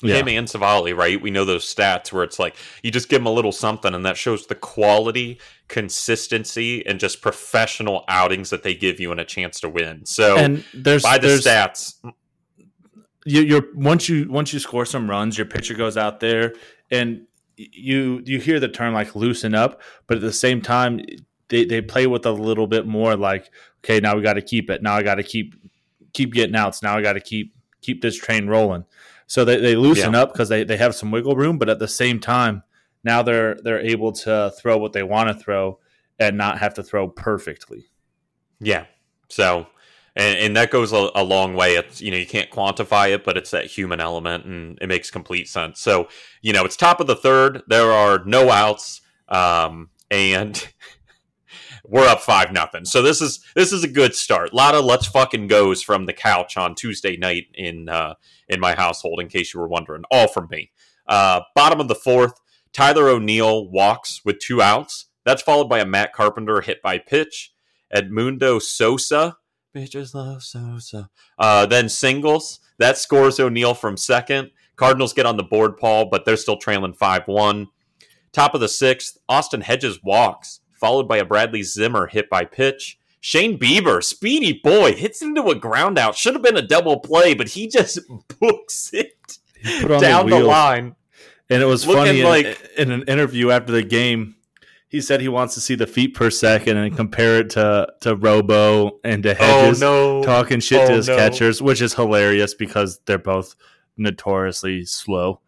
Yeah. 0.03 0.15
him 0.17 0.27
and 0.27 0.47
Civale, 0.47 0.95
right? 0.95 1.21
We 1.21 1.31
know 1.31 1.45
those 1.45 1.63
stats 1.65 2.11
where 2.11 2.23
it's 2.23 2.39
like 2.39 2.55
you 2.83 2.91
just 2.91 3.09
give 3.09 3.21
him 3.21 3.27
a 3.27 3.31
little 3.31 3.51
something, 3.51 3.93
and 3.93 4.05
that 4.05 4.17
shows 4.17 4.47
the 4.47 4.55
quality, 4.55 5.39
consistency, 5.67 6.85
and 6.85 6.99
just 6.99 7.21
professional 7.21 8.03
outings 8.07 8.49
that 8.49 8.63
they 8.63 8.75
give 8.75 8.99
you 8.99 9.11
and 9.11 9.19
a 9.19 9.25
chance 9.25 9.59
to 9.61 9.69
win. 9.69 10.05
So, 10.05 10.37
and 10.37 10.63
there's 10.73 11.03
by 11.03 11.17
the 11.17 11.27
there's, 11.29 11.45
stats, 11.45 11.95
you, 13.25 13.57
are 13.57 13.67
once 13.73 14.09
you 14.09 14.29
once 14.29 14.53
you 14.53 14.59
score 14.59 14.85
some 14.85 15.09
runs, 15.09 15.37
your 15.37 15.47
pitcher 15.47 15.73
goes 15.73 15.97
out 15.97 16.19
there 16.19 16.53
and 16.91 17.25
you 17.55 18.21
you 18.25 18.39
hear 18.39 18.59
the 18.59 18.67
term 18.67 18.93
like 18.93 19.15
loosen 19.15 19.55
up, 19.55 19.81
but 20.07 20.17
at 20.17 20.21
the 20.21 20.33
same 20.33 20.61
time, 20.61 21.01
they 21.49 21.65
they 21.65 21.81
play 21.81 22.07
with 22.07 22.25
a 22.25 22.31
little 22.31 22.67
bit 22.67 22.85
more 22.85 23.15
like, 23.15 23.51
okay, 23.83 23.99
now 23.99 24.15
we 24.15 24.21
got 24.21 24.33
to 24.33 24.41
keep 24.41 24.69
it. 24.69 24.81
Now 24.81 24.95
I 24.95 25.03
got 25.03 25.15
to 25.15 25.23
keep 25.23 25.55
keep 26.13 26.33
getting 26.33 26.55
outs. 26.55 26.81
Now 26.81 26.97
I 26.97 27.01
got 27.01 27.13
to 27.13 27.21
keep 27.21 27.55
keep 27.81 28.01
this 28.01 28.17
train 28.17 28.47
rolling. 28.47 28.85
So 29.27 29.45
they, 29.45 29.57
they 29.57 29.75
loosen 29.75 30.13
Yeah. 30.13 30.21
up 30.21 30.33
because 30.33 30.49
they, 30.49 30.63
they 30.63 30.77
have 30.77 30.95
some 30.95 31.11
wiggle 31.11 31.35
room, 31.35 31.57
but 31.57 31.69
at 31.69 31.79
the 31.79 31.87
same 31.87 32.19
time, 32.19 32.63
now 33.03 33.21
they're 33.21 33.55
they're 33.63 33.79
able 33.81 34.11
to 34.13 34.53
throw 34.59 34.77
what 34.77 34.93
they 34.93 35.03
want 35.03 35.27
to 35.29 35.43
throw 35.43 35.79
and 36.19 36.37
not 36.37 36.59
have 36.59 36.73
to 36.75 36.83
throw 36.83 37.07
perfectly. 37.07 37.85
Yeah. 38.59 38.85
So, 39.29 39.67
and, 40.15 40.37
and 40.37 40.57
that 40.57 40.69
goes 40.69 40.93
a, 40.93 41.09
a 41.15 41.23
long 41.23 41.55
way. 41.55 41.73
It's, 41.75 41.99
you 42.01 42.11
know, 42.11 42.17
you 42.17 42.27
can't 42.27 42.49
quantify 42.51 43.13
it, 43.13 43.23
but 43.25 43.35
it's 43.35 43.51
that 43.51 43.65
human 43.65 43.99
element 43.99 44.45
and 44.45 44.77
it 44.81 44.87
makes 44.87 45.09
complete 45.09 45.49
sense. 45.49 45.79
So, 45.79 46.07
you 46.41 46.53
know, 46.53 46.63
it's 46.65 46.77
top 46.77 46.99
of 46.99 47.07
the 47.07 47.15
third. 47.15 47.63
There 47.67 47.91
are 47.91 48.23
no 48.25 48.51
outs. 48.51 49.01
Um, 49.27 49.89
and 50.11 50.65
we're 51.83 52.07
up 52.07 52.21
five 52.21 52.51
nothing. 52.51 52.85
So 52.85 53.01
this 53.01 53.21
is 53.21 53.43
this 53.55 53.73
is 53.73 53.83
a 53.83 53.87
good 53.87 54.15
start. 54.15 54.53
A 54.53 54.55
lot 54.55 54.75
of 54.75 54.85
let's 54.85 55.07
fucking 55.07 55.47
goes 55.47 55.81
from 55.81 56.05
the 56.05 56.13
couch 56.13 56.57
on 56.57 56.75
Tuesday 56.75 57.17
night 57.17 57.47
in 57.53 57.89
uh, 57.89 58.15
in 58.47 58.59
my 58.59 58.73
household. 58.75 59.19
In 59.19 59.27
case 59.27 59.53
you 59.53 59.59
were 59.59 59.67
wondering, 59.67 60.03
all 60.09 60.27
from 60.27 60.47
me. 60.49 60.71
Uh, 61.07 61.41
bottom 61.55 61.79
of 61.79 61.87
the 61.87 61.95
fourth, 61.95 62.39
Tyler 62.71 63.09
O'Neill 63.09 63.69
walks 63.69 64.21
with 64.23 64.39
two 64.39 64.61
outs. 64.61 65.07
That's 65.25 65.41
followed 65.41 65.69
by 65.69 65.79
a 65.79 65.85
Matt 65.85 66.13
Carpenter 66.13 66.61
hit 66.61 66.81
by 66.81 66.97
pitch. 66.97 67.53
Edmundo 67.93 68.61
Sosa, 68.61 69.37
bitches 69.75 70.13
love 70.13 70.43
Sosa. 70.43 71.09
Uh, 71.37 71.65
then 71.65 71.89
singles. 71.89 72.59
That 72.79 72.97
scores 72.97 73.39
O'Neill 73.39 73.73
from 73.73 73.97
second. 73.97 74.51
Cardinals 74.75 75.13
get 75.13 75.25
on 75.25 75.37
the 75.37 75.43
board, 75.43 75.77
Paul, 75.77 76.05
but 76.09 76.25
they're 76.25 76.37
still 76.37 76.57
trailing 76.57 76.93
5 76.93 77.27
1. 77.27 77.67
Top 78.31 78.55
of 78.55 78.61
the 78.61 78.67
sixth, 78.67 79.17
Austin 79.29 79.61
Hedges 79.61 79.99
walks, 80.03 80.61
followed 80.83 81.07
by 81.07 81.15
a 81.15 81.23
Bradley 81.23 81.63
Zimmer 81.63 82.07
hit 82.07 82.29
by 82.29 82.43
pitch. 82.43 82.99
Shane 83.21 83.57
Bieber, 83.57 84.03
speedy 84.03 84.51
boy, 84.61 84.91
hits 84.93 85.21
into 85.21 85.43
a 85.47 85.55
ground 85.55 85.97
out. 85.97 86.17
Should 86.17 86.33
have 86.33 86.43
been 86.43 86.57
a 86.57 86.61
double 86.61 86.99
play, 86.99 87.33
but 87.33 87.47
he 87.47 87.69
just 87.69 87.99
books 88.41 88.89
it 88.91 89.13
down 89.63 90.29
the, 90.29 90.35
wheels. 90.35 90.47
line. 90.47 90.95
And 91.49 91.63
it 91.63 91.65
was 91.65 91.85
funny 91.85 92.19
in, 92.19 92.25
like- 92.25 92.59
in 92.77 92.91
an 92.91 93.03
interview 93.03 93.49
after 93.51 93.71
the 93.71 93.81
game. 93.83 94.35
He 94.89 94.99
said 94.99 95.21
he 95.21 95.29
wants 95.29 95.53
to 95.55 95.61
see 95.61 95.73
the 95.75 95.87
feet 95.87 96.15
per 96.15 96.29
second 96.29 96.75
and 96.77 96.93
compare 96.95 97.39
it 97.39 97.51
to 97.51 97.87
to 98.01 98.15
Robo 98.17 98.99
and 99.05 99.23
to 99.23 99.33
Hedges 99.33 99.81
oh 99.81 100.19
no! 100.19 100.23
talking 100.23 100.59
shit 100.59 100.85
to 100.87 100.91
Oh, 100.93 100.95
his 100.97 101.07
no. 101.07 101.15
catchers, 101.15 101.61
which 101.61 101.81
is 101.81 101.93
hilarious 101.95 102.53
because 102.53 102.99
they're 103.05 103.17
both 103.17 103.55
notoriously 103.97 104.83
slow. 104.85 105.39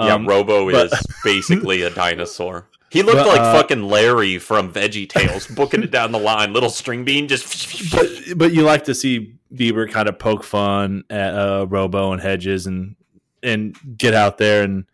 yeah, 0.00 0.14
Um, 0.14 0.26
Robo 0.26 0.70
but- 0.70 0.92
is 0.92 1.06
basically 1.24 1.80
a 1.82 1.90
dinosaur. 1.90 2.66
He 2.90 3.02
looked 3.02 3.18
But, 3.18 3.26
like 3.28 3.40
uh, 3.40 3.52
fucking 3.52 3.84
Larry 3.84 4.38
from 4.38 4.72
Veggie 4.72 5.08
Tales, 5.08 5.46
booking 5.46 5.84
it 5.84 5.92
down 5.92 6.10
the 6.10 6.18
line. 6.18 6.52
Little 6.52 6.70
string 6.70 7.04
bean 7.04 7.28
just. 7.28 7.90
but 7.92 8.08
but 8.36 8.52
you 8.52 8.62
like 8.62 8.84
to 8.84 8.94
see 8.94 9.36
Bieber 9.54 9.90
kind 9.90 10.08
of 10.08 10.18
poke 10.18 10.42
fun 10.42 11.04
at 11.08 11.34
uh, 11.34 11.66
Robo 11.68 12.12
and 12.12 12.20
Hedges 12.20 12.66
and 12.66 12.96
and 13.42 13.76
get 13.96 14.12
out 14.12 14.38
there 14.38 14.64
and 14.64 14.86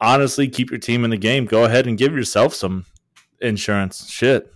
honestly 0.00 0.48
keep 0.48 0.70
your 0.70 0.80
team 0.80 1.04
in 1.04 1.10
the 1.10 1.16
game. 1.16 1.46
Go 1.46 1.64
ahead 1.64 1.86
and 1.86 1.96
give 1.96 2.12
yourself 2.12 2.54
some 2.54 2.86
insurance. 3.40 4.10
Shit. 4.10 4.52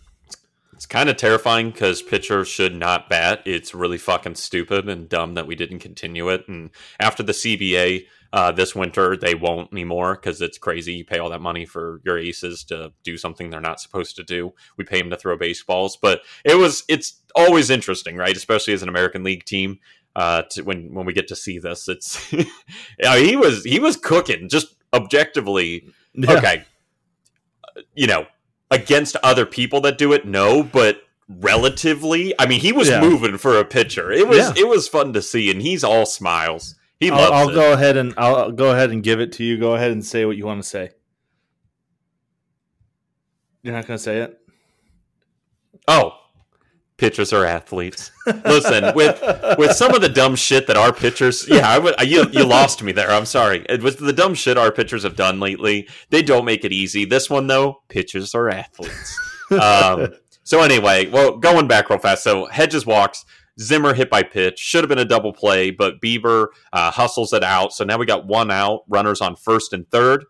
It's 0.73 0.87
kind 0.87 1.09
of 1.09 1.17
terrifying 1.17 1.71
because 1.71 2.03
pitcher 2.03 2.45
should 2.45 2.75
not 2.75 3.09
bat. 3.09 3.43
It's 3.45 3.75
really 3.75 3.99
fucking 3.99 4.37
stupid 4.37 4.89
and 4.89 5.09
dumb 5.09 5.35
that 5.35 5.47
we 5.47 5.55
didn't 5.55 5.81
continue 5.81 6.31
it. 6.31 6.49
And 6.49 6.71
after 6.99 7.23
the 7.23 7.33
CBA 7.33 8.07
uh, 8.33 8.53
this 8.53 8.75
winter, 8.75 9.17
they 9.17 9.35
won't 9.35 9.73
anymore 9.73 10.15
because 10.15 10.41
it's 10.41 10.59
crazy. 10.59 10.95
You 10.95 11.05
pay 11.05 11.19
all 11.19 11.31
that 11.31 11.41
money 11.41 11.67
for 11.67 12.01
your 12.05 12.17
aces 12.19 12.63
to 12.65 12.93
do 13.03 13.17
something 13.19 13.51
they're 13.51 13.61
not 13.61 13.81
supposed 13.81 14.17
to 14.17 14.23
do. 14.23 14.53
We 14.77 14.85
pay 14.85 15.01
them 15.01 15.11
to 15.11 15.17
throw 15.17 15.37
baseballs, 15.37 15.97
but 15.97 16.23
it 16.45 16.57
was 16.57 16.85
it's 16.89 17.21
always 17.35 17.71
interesting, 17.71 18.17
right? 18.17 18.37
Especially 18.37 18.73
as 18.73 18.83
an 18.83 18.89
American 18.89 19.25
League 19.25 19.45
team. 19.45 19.79
Uh, 20.17 20.43
to, 20.51 20.63
when 20.63 20.93
when 20.93 21.07
we 21.07 21.13
get 21.13 21.29
to 21.29 21.37
see 21.37 21.59
this, 21.59 21.89
it's 21.89 22.33
yeah, 22.99 23.17
he 23.17 23.37
was 23.37 23.65
he 23.65 23.79
was 23.79 23.97
cooking 23.97 24.49
just 24.49 24.75
objectively 24.93 25.85
Yeah. 26.15 26.33
okay 26.33 26.65
you 27.95 28.09
know 28.09 28.27
against 28.73 29.15
other 29.23 29.47
people 29.47 29.81
that 29.83 29.99
do 29.99 30.13
it 30.13 30.27
no 30.27 30.65
but 30.65 31.03
relatively 31.29 32.35
i 32.41 32.47
mean 32.47 32.61
he 32.61 32.73
was 32.73 32.89
Yeah. 32.89 33.01
moving 33.01 33.39
for 33.39 33.57
a 33.59 33.65
pitcher 33.65 34.11
it 34.11 34.27
was 34.29 34.39
Yeah. 34.39 34.53
it 34.65 34.69
was 34.69 34.89
fun 34.89 35.13
to 35.13 35.23
see 35.23 35.51
and 35.51 35.63
he's 35.63 35.85
all 35.85 36.07
smiles 36.07 36.75
he 37.01 37.11
I'll, 37.11 37.33
I'll 37.33 37.51
go 37.55 37.73
ahead 37.73 37.97
and 37.97 38.15
I'll 38.17 38.37
I'll 38.37 38.53
go 38.53 38.71
ahead 38.73 38.91
and 38.91 39.03
give 39.03 39.21
it 39.21 39.33
to 39.33 39.45
you. 39.45 39.59
Go 39.59 39.75
ahead 39.75 39.91
and 39.91 40.05
say 40.05 40.27
what 40.27 40.37
you 40.37 40.47
want 40.47 40.63
to 40.63 40.69
say. 40.69 40.91
You're 43.63 43.75
not 43.75 43.87
going 43.87 43.99
to 43.99 44.03
say 44.03 44.19
it. 44.19 44.39
oh. 45.89 46.17
Pitchers 46.97 47.33
are 47.33 47.47
athletes. 47.47 48.13
Listen 48.45 48.95
with 48.95 49.23
with 49.57 49.73
some 49.73 49.95
of 49.95 50.03
the 50.03 50.09
dumb 50.11 50.37
shit 50.37 50.67
that 50.67 50.77
our 50.77 50.93
pitchers 50.93 51.49
yeah 51.49 51.67
I 51.67 51.79
would, 51.79 51.95
you, 52.03 52.27
you 52.31 52.45
lost 52.45 52.83
me 52.83 52.93
there. 52.93 53.11
I'm 53.11 53.25
sorry. 53.25 53.65
It 53.71 53.83
was 53.83 53.97
the 53.97 54.13
dumb 54.13 54.35
shit 54.35 54.59
our 54.59 54.71
pitchers 54.71 55.03
have 55.05 55.17
done 55.17 55.41
lately 55.41 55.89
they 56.11 56.21
don't 56.21 56.45
make 56.45 56.63
it 56.63 56.73
easy. 56.73 57.07
This 57.07 57.31
one 57.31 57.47
though 57.47 57.83
pitchers 57.89 58.35
are 58.35 58.51
athletes. 58.51 59.19
Um, 59.51 60.11
so 60.45 60.61
anyway 60.61 61.07
well 61.09 61.39
going 61.39 61.67
back 61.67 61.89
real 61.91 61.99
fast. 61.99 62.23
So 62.23 62.47
hedges 62.47 62.85
walks 62.85 63.25
Zimmer 63.61 63.95
hit 63.95 64.11
by 64.11 64.23
pitch 64.23 64.59
should 64.59 64.83
have 64.83 64.89
been 64.89 64.99
a 64.99 65.05
double 65.05 65.33
play, 65.33 65.71
but 65.71 66.01
Bieber 66.01 66.49
uh, 66.73 66.91
hustles 66.91 67.33
it 67.33 67.45
out. 67.45 67.73
So 67.73 67.85
now 67.85 67.99
we 67.99 68.07
got 68.07 68.27
one 68.27 68.51
out, 68.51 68.85
runners 68.89 69.21
on 69.21 69.37
first 69.37 69.73
and 69.73 69.89
third. 69.91 70.25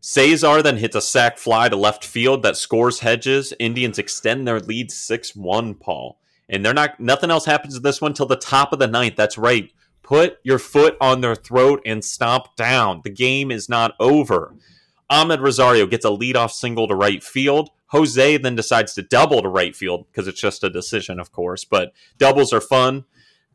Cesar 0.00 0.62
then 0.62 0.76
hits 0.76 0.94
a 0.94 1.00
sac 1.00 1.38
fly 1.38 1.68
to 1.68 1.76
left 1.76 2.04
field 2.04 2.42
that 2.42 2.56
scores 2.56 3.00
Hedges. 3.00 3.52
Indians 3.58 3.98
extend 3.98 4.46
their 4.46 4.60
lead 4.60 4.90
6 4.90 5.34
1, 5.34 5.74
Paul. 5.74 6.18
And 6.48 6.64
they're 6.64 6.74
not, 6.74 7.00
nothing 7.00 7.30
else 7.30 7.44
happens 7.44 7.76
in 7.76 7.82
this 7.82 8.00
one 8.00 8.14
till 8.14 8.26
the 8.26 8.36
top 8.36 8.72
of 8.72 8.78
the 8.78 8.86
ninth. 8.86 9.16
That's 9.16 9.36
right. 9.36 9.72
Put 10.02 10.38
your 10.44 10.60
foot 10.60 10.96
on 11.00 11.20
their 11.20 11.34
throat 11.34 11.82
and 11.84 12.04
stomp 12.04 12.54
down. 12.56 13.00
The 13.02 13.10
game 13.10 13.50
is 13.50 13.68
not 13.68 13.94
over. 13.98 14.54
Amed 15.10 15.40
Rosario 15.40 15.86
gets 15.86 16.04
a 16.04 16.10
leadoff 16.10 16.52
single 16.52 16.86
to 16.86 16.94
right 16.94 17.22
field. 17.22 17.70
Jose 17.88 18.36
then 18.38 18.56
decides 18.56 18.94
to 18.94 19.02
double 19.02 19.42
to 19.42 19.48
right 19.48 19.74
field 19.74 20.06
because 20.06 20.26
it's 20.26 20.40
just 20.40 20.64
a 20.64 20.70
decision, 20.70 21.20
of 21.20 21.32
course. 21.32 21.64
But 21.64 21.92
doubles 22.18 22.52
are 22.52 22.60
fun. 22.60 23.04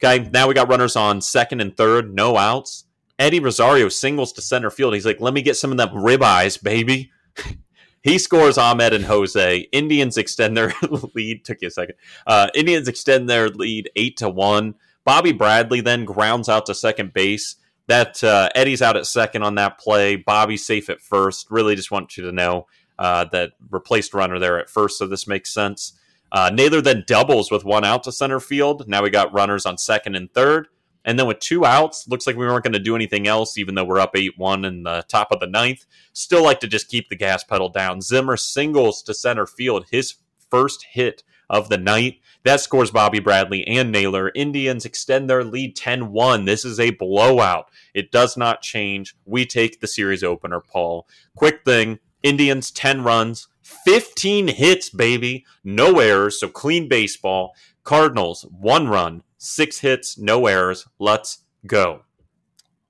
Okay, 0.03 0.29
now 0.31 0.47
we 0.47 0.53
got 0.53 0.69
runners 0.69 0.95
on 0.95 1.21
second 1.21 1.61
and 1.61 1.75
third, 1.75 2.13
no 2.13 2.37
outs. 2.37 2.85
Eddie 3.19 3.39
Rosario 3.39 3.87
singles 3.87 4.33
to 4.33 4.41
center 4.41 4.71
field. 4.71 4.95
He's 4.95 5.05
like, 5.05 5.21
let 5.21 5.33
me 5.33 5.43
get 5.43 5.55
some 5.55 5.71
of 5.71 5.77
them 5.77 5.89
ribeyes, 5.89 6.61
baby. 6.61 7.11
he 8.01 8.17
scores 8.17 8.57
Amed 8.57 8.93
and 8.93 9.05
Jose. 9.05 9.59
Indians 9.71 10.17
extend 10.17 10.57
their 10.57 10.73
lead. 11.15 11.45
Took 11.45 11.59
you 11.61 11.67
a 11.67 11.71
second. 11.71 11.95
Uh, 12.25 12.47
Indians 12.55 12.87
extend 12.87 13.29
their 13.29 13.49
lead 13.49 13.91
eight 13.95 14.17
to 14.17 14.29
one. 14.29 14.73
Bobby 15.05 15.33
Bradley 15.33 15.81
then 15.81 16.05
grounds 16.05 16.49
out 16.49 16.65
to 16.65 16.73
second 16.73 17.13
base. 17.13 17.57
That 17.87 18.23
uh, 18.23 18.49
Eddie's 18.55 18.81
out 18.81 18.97
at 18.97 19.05
second 19.05 19.43
on 19.43 19.55
that 19.55 19.77
play. 19.77 20.15
Bobby's 20.15 20.65
safe 20.65 20.89
at 20.89 21.01
first. 21.01 21.51
Really, 21.51 21.75
just 21.75 21.91
want 21.91 22.17
you 22.17 22.23
to 22.23 22.31
know 22.31 22.65
uh, 22.99 23.25
that 23.31 23.53
replaced 23.69 24.13
runner 24.13 24.39
there 24.39 24.59
at 24.59 24.69
first, 24.69 24.97
so 24.97 25.07
this 25.07 25.27
makes 25.27 25.53
sense. 25.53 25.93
Uh, 26.31 26.49
Naylor 26.53 26.81
then 26.81 27.03
doubles 27.05 27.51
with 27.51 27.65
one 27.65 27.83
out 27.83 28.03
to 28.03 28.11
center 28.11 28.39
field. 28.39 28.87
Now 28.87 29.03
we 29.03 29.09
got 29.09 29.33
runners 29.33 29.65
on 29.65 29.77
second 29.77 30.15
and 30.15 30.33
third. 30.33 30.67
And 31.03 31.17
then 31.17 31.25
with 31.25 31.39
two 31.39 31.65
outs, 31.65 32.07
looks 32.07 32.27
like 32.27 32.35
we 32.35 32.45
weren't 32.45 32.63
going 32.63 32.73
to 32.73 32.79
do 32.79 32.95
anything 32.95 33.27
else, 33.27 33.57
even 33.57 33.73
though 33.73 33.83
we're 33.83 33.99
up 33.99 34.15
8 34.15 34.37
1 34.37 34.65
in 34.65 34.83
the 34.83 35.03
top 35.07 35.31
of 35.31 35.39
the 35.39 35.47
ninth. 35.47 35.85
Still 36.13 36.43
like 36.43 36.59
to 36.59 36.67
just 36.67 36.89
keep 36.89 37.09
the 37.09 37.15
gas 37.15 37.43
pedal 37.43 37.69
down. 37.69 38.01
Zimmer 38.01 38.37
singles 38.37 39.01
to 39.03 39.13
center 39.13 39.47
field, 39.47 39.87
his 39.89 40.15
first 40.49 40.85
hit 40.91 41.23
of 41.49 41.69
the 41.69 41.77
night. 41.77 42.19
That 42.43 42.61
scores 42.61 42.91
Bobby 42.91 43.19
Bradley 43.19 43.65
and 43.67 43.91
Naylor. 43.91 44.31
Indians 44.35 44.85
extend 44.85 45.29
their 45.29 45.43
lead 45.43 45.75
10 45.75 46.11
1. 46.11 46.45
This 46.45 46.63
is 46.63 46.79
a 46.79 46.91
blowout. 46.91 47.69
It 47.93 48.11
does 48.11 48.37
not 48.37 48.61
change. 48.61 49.15
We 49.25 49.45
take 49.45 49.79
the 49.79 49.87
series 49.87 50.23
opener, 50.23 50.61
Paul. 50.61 51.07
Quick 51.35 51.65
thing 51.65 51.99
Indians 52.23 52.71
10 52.71 53.03
runs, 53.03 53.47
15 53.85 54.49
hits, 54.49 54.89
baby. 54.89 55.45
No 55.63 55.99
errors, 55.99 56.39
so 56.39 56.47
clean 56.47 56.87
baseball. 56.87 57.55
Cardinals, 57.83 58.45
one 58.51 58.87
run, 58.87 59.23
six 59.37 59.79
hits, 59.79 60.17
no 60.17 60.45
errors. 60.47 60.87
Let's 60.99 61.39
go. 61.65 62.03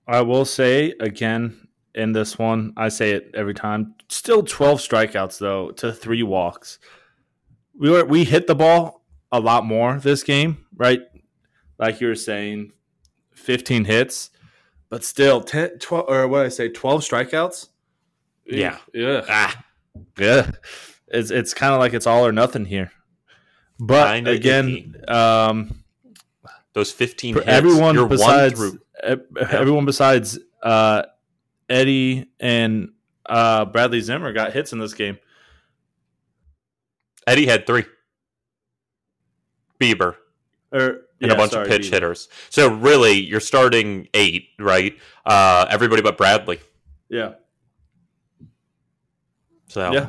I 0.08 0.22
will 0.22 0.46
say 0.46 0.94
again 1.00 1.68
in 1.94 2.14
this 2.14 2.38
one, 2.38 2.74
I 2.78 2.90
say 2.90 3.12
it 3.12 3.32
every 3.34 3.54
time. 3.54 3.96
Still 4.10 4.44
12 4.44 4.80
strikeouts 4.80 5.40
though 5.40 5.72
to 5.72 5.92
three 5.92 6.24
walks. 6.24 6.80
We 7.78 7.90
were 7.90 8.06
we 8.06 8.24
hit 8.26 8.48
the 8.48 8.56
ball 8.56 9.06
a 9.32 9.40
lot 9.40 9.66
more 9.66 9.98
this 9.98 10.24
game, 10.24 10.66
right? 10.76 11.02
Like 11.78 12.02
you 12.02 12.08
were 12.08 12.16
saying, 12.16 12.72
15 13.34 13.86
hits, 13.86 14.30
but 14.90 15.04
still 15.04 15.42
10 15.42 15.80
12 15.80 16.06
or 16.08 16.28
what 16.28 16.46
I 16.46 16.50
say 16.50 16.70
12 16.70 17.02
strikeouts? 17.02 17.70
Yeah. 18.46 18.78
Yeah. 18.94 19.26
Ah, 19.30 19.64
Yeah. 20.18 20.52
It's 21.08 21.30
it's 21.32 21.54
kind 21.54 21.74
of 21.74 21.80
like 21.80 21.94
it's 21.94 22.08
all 22.08 22.26
or 22.26 22.32
nothing 22.32 22.66
here. 22.66 22.92
But 23.80 24.14
Kinda 24.14 24.32
again, 24.32 24.96
um 25.08 25.84
those 26.74 26.92
15 26.92 27.36
hits. 27.36 27.48
everyone 27.48 27.96
you're 27.96 28.08
besides 28.08 28.54
through. 28.60 28.80
everyone 29.04 29.86
besides 29.86 30.40
uh, 30.64 31.04
Eddie 31.70 32.30
and 32.40 32.90
uh, 33.26 33.66
Bradley 33.66 34.00
Zimmer 34.00 34.32
got 34.32 34.54
hits 34.54 34.72
in 34.72 34.80
this 34.80 34.94
game. 34.94 35.18
Eddie 37.28 37.46
had 37.46 37.66
three. 37.68 37.84
Bieber 39.80 40.16
Or 40.72 41.02
and 41.20 41.30
yeah, 41.30 41.34
a 41.34 41.36
bunch 41.36 41.52
sorry, 41.52 41.64
of 41.66 41.70
pitch 41.70 41.88
Bieber. 41.90 41.94
hitters. 41.94 42.30
So 42.50 42.74
really, 42.74 43.14
you're 43.14 43.40
starting 43.40 44.08
eight, 44.14 44.50
right? 44.60 44.96
Uh, 45.26 45.66
everybody 45.70 46.02
but 46.02 46.18
Bradley. 46.18 46.60
Yeah, 47.10 47.34
So 49.72 49.92
yeah. 49.94 50.08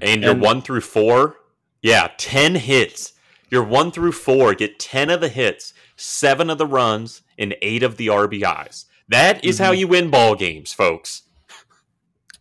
and 0.00 0.22
you're 0.22 0.32
And- 0.32 0.40
one 0.40 0.62
through 0.62 0.80
four. 0.80 1.36
Yeah, 1.82 2.08
ten 2.16 2.54
hits. 2.54 3.12
You're 3.50 3.62
one 3.64 3.90
through 3.92 4.12
four. 4.12 4.54
Get 4.54 4.78
ten 4.78 5.10
of 5.10 5.20
the 5.20 5.28
hits, 5.28 5.74
seven 5.96 6.48
of 6.50 6.58
the 6.58 6.66
runs, 6.66 7.22
and 7.38 7.54
eight 7.62 7.82
of 7.82 7.96
the 7.98 8.08
RBIs. 8.08 8.86
That 9.08 9.44
is 9.44 9.58
how 9.58 9.72
Mhm. 9.72 9.78
you 9.78 9.88
win 9.88 10.10
ball 10.10 10.34
games, 10.34 10.72
folks. 10.72 11.22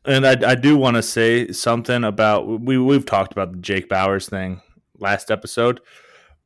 And 0.06 0.26
I, 0.26 0.52
I 0.52 0.56
do 0.56 0.78
want 0.78 0.96
to 0.96 1.02
say 1.04 1.52
something 1.52 2.04
about 2.04 2.48
we 2.48 2.78
we've 2.78 3.06
talked 3.06 3.32
about 3.34 3.52
the 3.52 3.58
Jake 3.60 3.90
Bauers 3.90 4.30
thing 4.30 4.62
last 4.98 5.30
episode, 5.32 5.80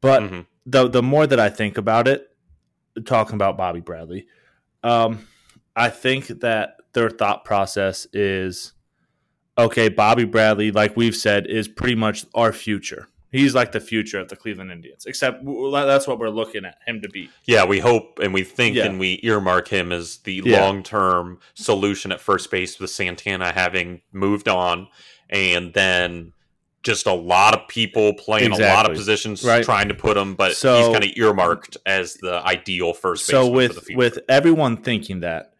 but 0.01 0.21
Mhm. 0.23 0.45
the 0.65 0.87
the 0.87 1.03
more 1.03 1.25
that 1.27 1.39
I 1.39 1.49
think 1.49 1.77
about 1.77 2.07
it, 2.07 2.27
talking 3.05 3.35
about 3.35 3.57
Bobby 3.57 3.79
Bradley, 3.79 4.27
um, 4.83 5.27
I 5.75 5.89
think 5.89 6.27
that 6.41 6.77
their 6.93 7.09
thought 7.11 7.45
process 7.45 8.07
is 8.13 8.73
okay. 9.57 9.89
Bobby 9.89 10.25
Bradley, 10.25 10.71
like 10.71 10.95
we've 10.97 11.15
said, 11.15 11.47
is 11.47 11.67
pretty 11.67 11.95
much 11.95 12.25
our 12.33 12.51
future. 12.53 13.07
He's 13.31 13.53
like 13.53 13.73
the 13.73 13.81
future 13.81 14.19
of 14.19 14.29
the 14.29 14.37
Cleveland 14.37 14.71
Indians, 14.71 15.05
except 15.05 15.43
that's 15.45 16.07
what 16.07 16.17
we're 16.17 16.29
looking 16.29 16.63
at 16.63 16.77
him 16.87 17.01
to 17.01 17.09
be. 17.09 17.29
Yeah, 17.43 17.65
we 17.65 17.79
hope 17.79 18.19
and 18.21 18.33
we 18.33 18.43
think 18.43 18.77
Yeah. 18.77 18.85
and 18.85 18.99
we 18.99 19.19
earmark 19.21 19.67
him 19.67 19.91
as 19.91 20.17
the 20.19 20.41
Yeah. 20.45 20.61
long 20.61 20.81
term 20.81 21.39
solution 21.53 22.11
at 22.13 22.21
first 22.21 22.49
base 22.49 22.79
with 22.79 22.89
Santana 22.89 23.51
having 23.51 24.01
moved 24.13 24.47
on, 24.47 24.87
and 25.29 25.73
then 25.73 26.31
just 26.83 27.05
a 27.05 27.11
lot 27.13 27.53
of 27.53 27.67
people 27.67 28.13
playing 28.13 28.53
a 28.53 28.57
lot 28.57 28.89
of 28.89 28.95
positions 28.95 29.43
Right. 29.43 29.63
trying 29.65 29.89
to 29.89 29.93
put 29.93 30.15
him, 30.15 30.35
but 30.35 30.51
he's 30.51 30.61
kind 30.61 31.03
of 31.03 31.11
earmarked 31.17 31.75
as 31.85 32.13
the 32.15 32.41
ideal 32.45 32.93
first 32.93 33.25
so 33.25 33.41
baseman 33.49 33.67
for 33.67 33.73
the 33.73 33.75
with 33.79 33.85
future. 33.87 33.97
with 33.97 34.19
everyone 34.29 34.77
thinking 34.77 35.19
that 35.19 35.51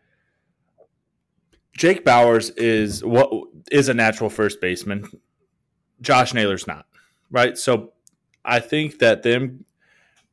Jake 1.78 2.04
Bauers 2.04 2.52
is 2.58 3.04
what 3.06 3.32
is 3.72 3.88
a 3.88 3.94
natural 3.94 4.30
first 4.30 4.60
baseman, 4.60 5.06
Josh 6.02 6.34
Naylor's 6.34 6.68
not, 6.68 6.86
right? 7.32 7.58
So 7.58 7.94
I 8.44 8.60
think 8.60 9.00
that 9.00 9.24
them 9.24 9.64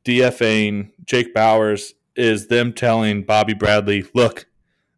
DFAing 0.03 0.91
Jake 1.05 1.33
Bauers 1.33 1.93
is 2.15 2.47
them 2.47 2.73
telling 2.73 3.23
Bobby 3.23 3.53
Bradley, 3.53 4.05
look, 4.13 4.47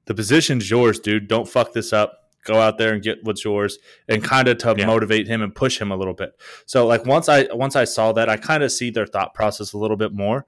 the 0.05 0.13
position's 0.13 0.69
yours, 0.69 0.99
dude. 0.99 1.27
Don't 1.27 1.47
fuck 1.47 1.73
this 1.73 1.91
up. 1.93 2.13
Go 2.45 2.61
out 2.61 2.77
there 2.77 2.93
and 2.93 3.03
get 3.03 3.17
what's 3.23 3.43
yours, 3.43 3.77
and 4.07 4.23
kind 4.23 4.47
of 4.47 4.57
to 4.59 4.73
Yeah. 4.77 4.85
motivate 4.85 5.27
him 5.27 5.41
and 5.41 5.53
push 5.53 5.81
him 5.81 5.91
a 5.91 5.97
little 5.97 6.13
bit. 6.13 6.31
So, 6.65 6.87
like 6.87 7.05
once 7.05 7.27
I 7.27 7.47
once 7.51 7.75
I 7.75 7.83
saw 7.83 8.13
that, 8.13 8.29
I 8.29 8.37
kind 8.37 8.63
of 8.63 8.71
see 8.71 8.89
their 8.89 9.05
thought 9.05 9.33
process 9.33 9.73
a 9.73 9.77
little 9.77 9.97
bit 9.97 10.13
more. 10.13 10.45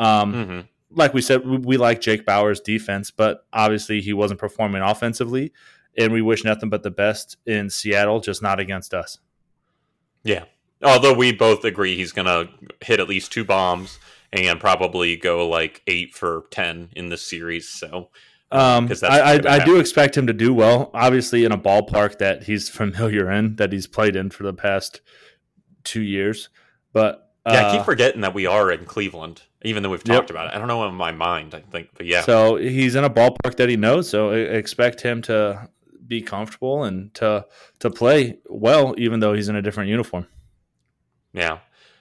Um, 0.00 0.32
hmm 0.34 0.60
like 0.90 1.14
we 1.14 1.20
said, 1.20 1.46
we, 1.46 1.58
we 1.58 1.76
like 1.76 2.00
Jake 2.00 2.24
Bauer's 2.24 2.60
defense, 2.60 3.10
but 3.10 3.46
obviously 3.52 4.00
he 4.00 4.12
wasn't 4.12 4.40
performing 4.40 4.82
offensively, 4.82 5.52
and 5.96 6.12
we 6.12 6.22
wish 6.22 6.44
nothing 6.44 6.68
but 6.68 6.82
the 6.82 6.90
best 6.90 7.36
in 7.46 7.70
Seattle, 7.70 8.20
just 8.20 8.42
not 8.42 8.60
against 8.60 8.94
us. 8.94 9.18
Yeah. 10.22 10.44
Although 10.82 11.14
we 11.14 11.32
both 11.32 11.64
agree 11.64 11.96
he's 11.96 12.12
going 12.12 12.26
to 12.26 12.48
hit 12.84 13.00
at 13.00 13.08
least 13.08 13.32
two 13.32 13.44
bombs 13.44 13.98
and 14.32 14.60
probably 14.60 15.16
go 15.16 15.48
like 15.48 15.82
eight 15.86 16.14
for 16.14 16.44
10 16.50 16.90
in 16.94 17.08
this 17.08 17.22
series. 17.22 17.68
So, 17.68 18.10
Um, 18.50 18.86
that's 18.86 19.02
I, 19.02 19.34
I, 19.34 19.40
I 19.56 19.64
do 19.64 19.78
expect 19.78 20.16
him 20.16 20.26
to 20.26 20.32
do 20.32 20.52
well. 20.52 20.90
Obviously, 20.94 21.44
in 21.44 21.52
a 21.52 21.58
ballpark 21.58 22.18
that 22.18 22.44
he's 22.44 22.68
familiar 22.82 23.30
in, 23.30 23.56
that 23.56 23.72
he's 23.72 23.86
played 23.86 24.16
in 24.16 24.30
for 24.30 24.42
the 24.42 24.52
past 24.52 25.00
two 25.84 26.02
years. 26.02 26.48
But 26.92 27.30
yeah, 27.46 27.52
I 27.52 27.56
uh, 27.62 27.76
keep 27.76 27.84
forgetting 27.84 28.20
that 28.22 28.34
we 28.34 28.46
are 28.46 28.70
in 28.70 28.84
Cleveland, 28.84 29.42
even 29.66 29.82
though 29.82 29.90
we've 29.90 30.02
Yep. 30.06 30.16
talked 30.16 30.30
about 30.30 30.46
it. 30.46 30.54
I 30.54 30.58
don't 30.58 30.68
know 30.68 30.86
in 30.88 30.94
my 30.94 31.12
mind, 31.12 31.54
I 31.54 31.60
think, 31.60 31.88
but 31.94 32.06
yeah. 32.06 32.22
So 32.22 32.56
he's 32.56 32.94
in 32.94 33.04
a 33.04 33.10
ballpark 33.10 33.56
that 33.56 33.68
he 33.68 33.76
knows. 33.76 34.08
So 34.08 34.30
expect 34.30 35.00
him 35.00 35.22
to 35.22 35.68
be 36.06 36.22
comfortable 36.22 36.84
and 36.84 37.12
to 37.14 37.44
to 37.80 37.90
play 37.90 38.38
well, 38.48 38.94
even 38.96 39.20
though 39.20 39.32
he's 39.34 39.48
in 39.48 39.56
a 39.56 39.62
different 39.62 39.90
uniform. 39.90 40.26
Yeah. 41.32 41.58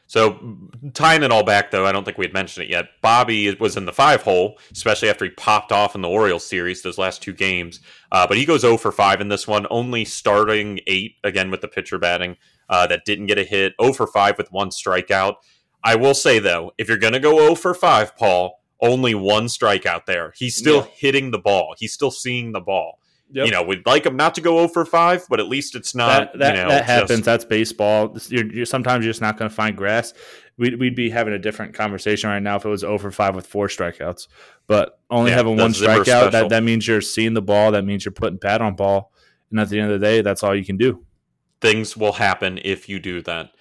So 0.08 0.60
tying 0.94 1.24
it 1.24 1.32
all 1.32 1.44
back, 1.44 1.72
though, 1.72 1.88
I 1.88 1.92
don't 1.92 2.04
think 2.06 2.20
we 2.20 2.26
had 2.26 2.34
mentioned 2.34 2.66
it 2.66 2.70
yet. 2.70 2.86
Bobby 3.02 3.52
was 3.56 3.76
in 3.76 3.86
the 3.86 3.92
five 3.92 4.22
hole, 4.22 4.60
especially 4.72 5.10
after 5.10 5.26
he 5.26 5.32
popped 5.32 5.72
off 5.72 5.96
in 5.96 6.02
the 6.02 6.08
Orioles 6.08 6.46
series 6.46 6.84
those 6.84 7.00
last 7.00 7.24
two 7.24 7.34
games. 7.34 7.80
Uh, 8.12 8.28
but 8.28 8.38
he 8.38 8.46
goes 8.46 8.62
0 8.62 8.78
for 8.78 8.92
5 8.92 9.20
in 9.20 9.30
this 9.30 9.48
one, 9.48 9.66
only 9.72 10.06
starting 10.06 10.80
eight 10.86 11.16
again 11.24 11.50
with 11.50 11.62
the 11.62 11.68
pitcher 11.68 11.98
batting 11.98 12.38
uh, 12.70 12.86
that 12.86 13.04
didn't 13.06 13.26
get 13.26 13.40
a 13.40 13.44
hit. 13.44 13.74
0 13.82 13.94
for 13.94 14.06
5 14.06 14.38
with 14.38 14.52
one 14.52 14.70
strikeout. 14.70 15.38
I 15.86 15.96
will 15.96 16.14
say 16.16 16.40
though, 16.40 16.74
if 16.78 16.90
you're 16.90 16.98
going 16.98 17.14
to 17.14 17.20
go 17.20 17.38
0 17.38 17.56
for 17.56 17.74
5, 17.74 18.18
Paul, 18.18 18.60
only 18.82 19.16
one 19.16 19.46
strikeout 19.46 20.06
there. 20.06 20.34
He's 20.36 20.56
still 20.58 20.80
Yeah. 20.82 20.88
hitting 20.98 21.32
the 21.32 21.38
ball. 21.40 21.76
He's 21.78 21.94
still 21.94 22.12
seeing 22.12 22.52
the 22.52 22.60
ball. 22.60 23.00
Yep. 23.32 23.46
You 23.46 23.52
know, 23.52 23.64
we'd 23.64 23.86
like 23.88 24.06
him 24.06 24.16
not 24.18 24.36
to 24.36 24.42
go 24.42 24.58
0 24.58 24.68
for 24.68 24.84
5, 24.86 25.26
but 25.30 25.40
at 25.40 25.48
least 25.48 25.76
it's 25.76 25.96
not. 25.96 26.34
that 26.34 26.40
that, 26.40 26.56
you 26.56 26.62
know, 26.64 26.70
that 26.70 26.80
just- 26.80 26.90
happens. 26.90 27.26
That's 27.26 27.46
baseball. 27.46 28.18
You're, 28.30 28.46
you're, 28.52 28.66
sometimes 28.66 29.06
you're 29.06 29.12
just 29.12 29.22
not 29.22 29.38
going 29.38 29.50
to 29.50 29.56
find 29.56 29.76
grass. 29.78 30.14
We'd, 30.58 30.80
we'd 30.80 30.96
be 30.96 31.10
having 31.10 31.34
a 31.34 31.40
different 31.40 31.74
conversation 31.74 32.30
right 32.30 32.42
now 32.42 32.56
if 32.58 32.66
it 32.66 32.70
was 32.70 32.84
over 32.84 33.12
five 33.12 33.36
with 33.36 33.46
four 33.48 33.68
strikeouts. 33.68 34.28
But 34.68 35.00
only 35.10 35.32
Yeah, 35.32 35.38
having 35.38 35.58
one 35.58 35.72
strikeout, 35.72 36.06
special. 36.06 36.30
that, 36.32 36.50
that 36.50 36.64
means 36.64 36.88
you're 36.88 37.02
seeing 37.02 37.34
the 37.34 37.42
ball. 37.42 37.72
That 37.72 37.84
means 37.86 38.06
you're 38.06 38.12
putting 38.12 38.40
pat 38.40 38.62
on 38.62 38.76
ball. 38.76 39.12
And 39.52 39.60
at 39.60 39.70
the 39.70 39.80
end 39.80 39.92
of 39.92 40.00
the 40.00 40.06
day, 40.06 40.22
that's 40.22 40.44
all 40.44 40.56
you 40.56 40.66
can 40.66 40.78
do. 40.78 41.04
things 41.62 41.96
will 41.98 42.14
happen 42.14 42.60
if 42.64 42.88
you 42.90 43.00
do 43.00 43.22
that. 43.24 43.52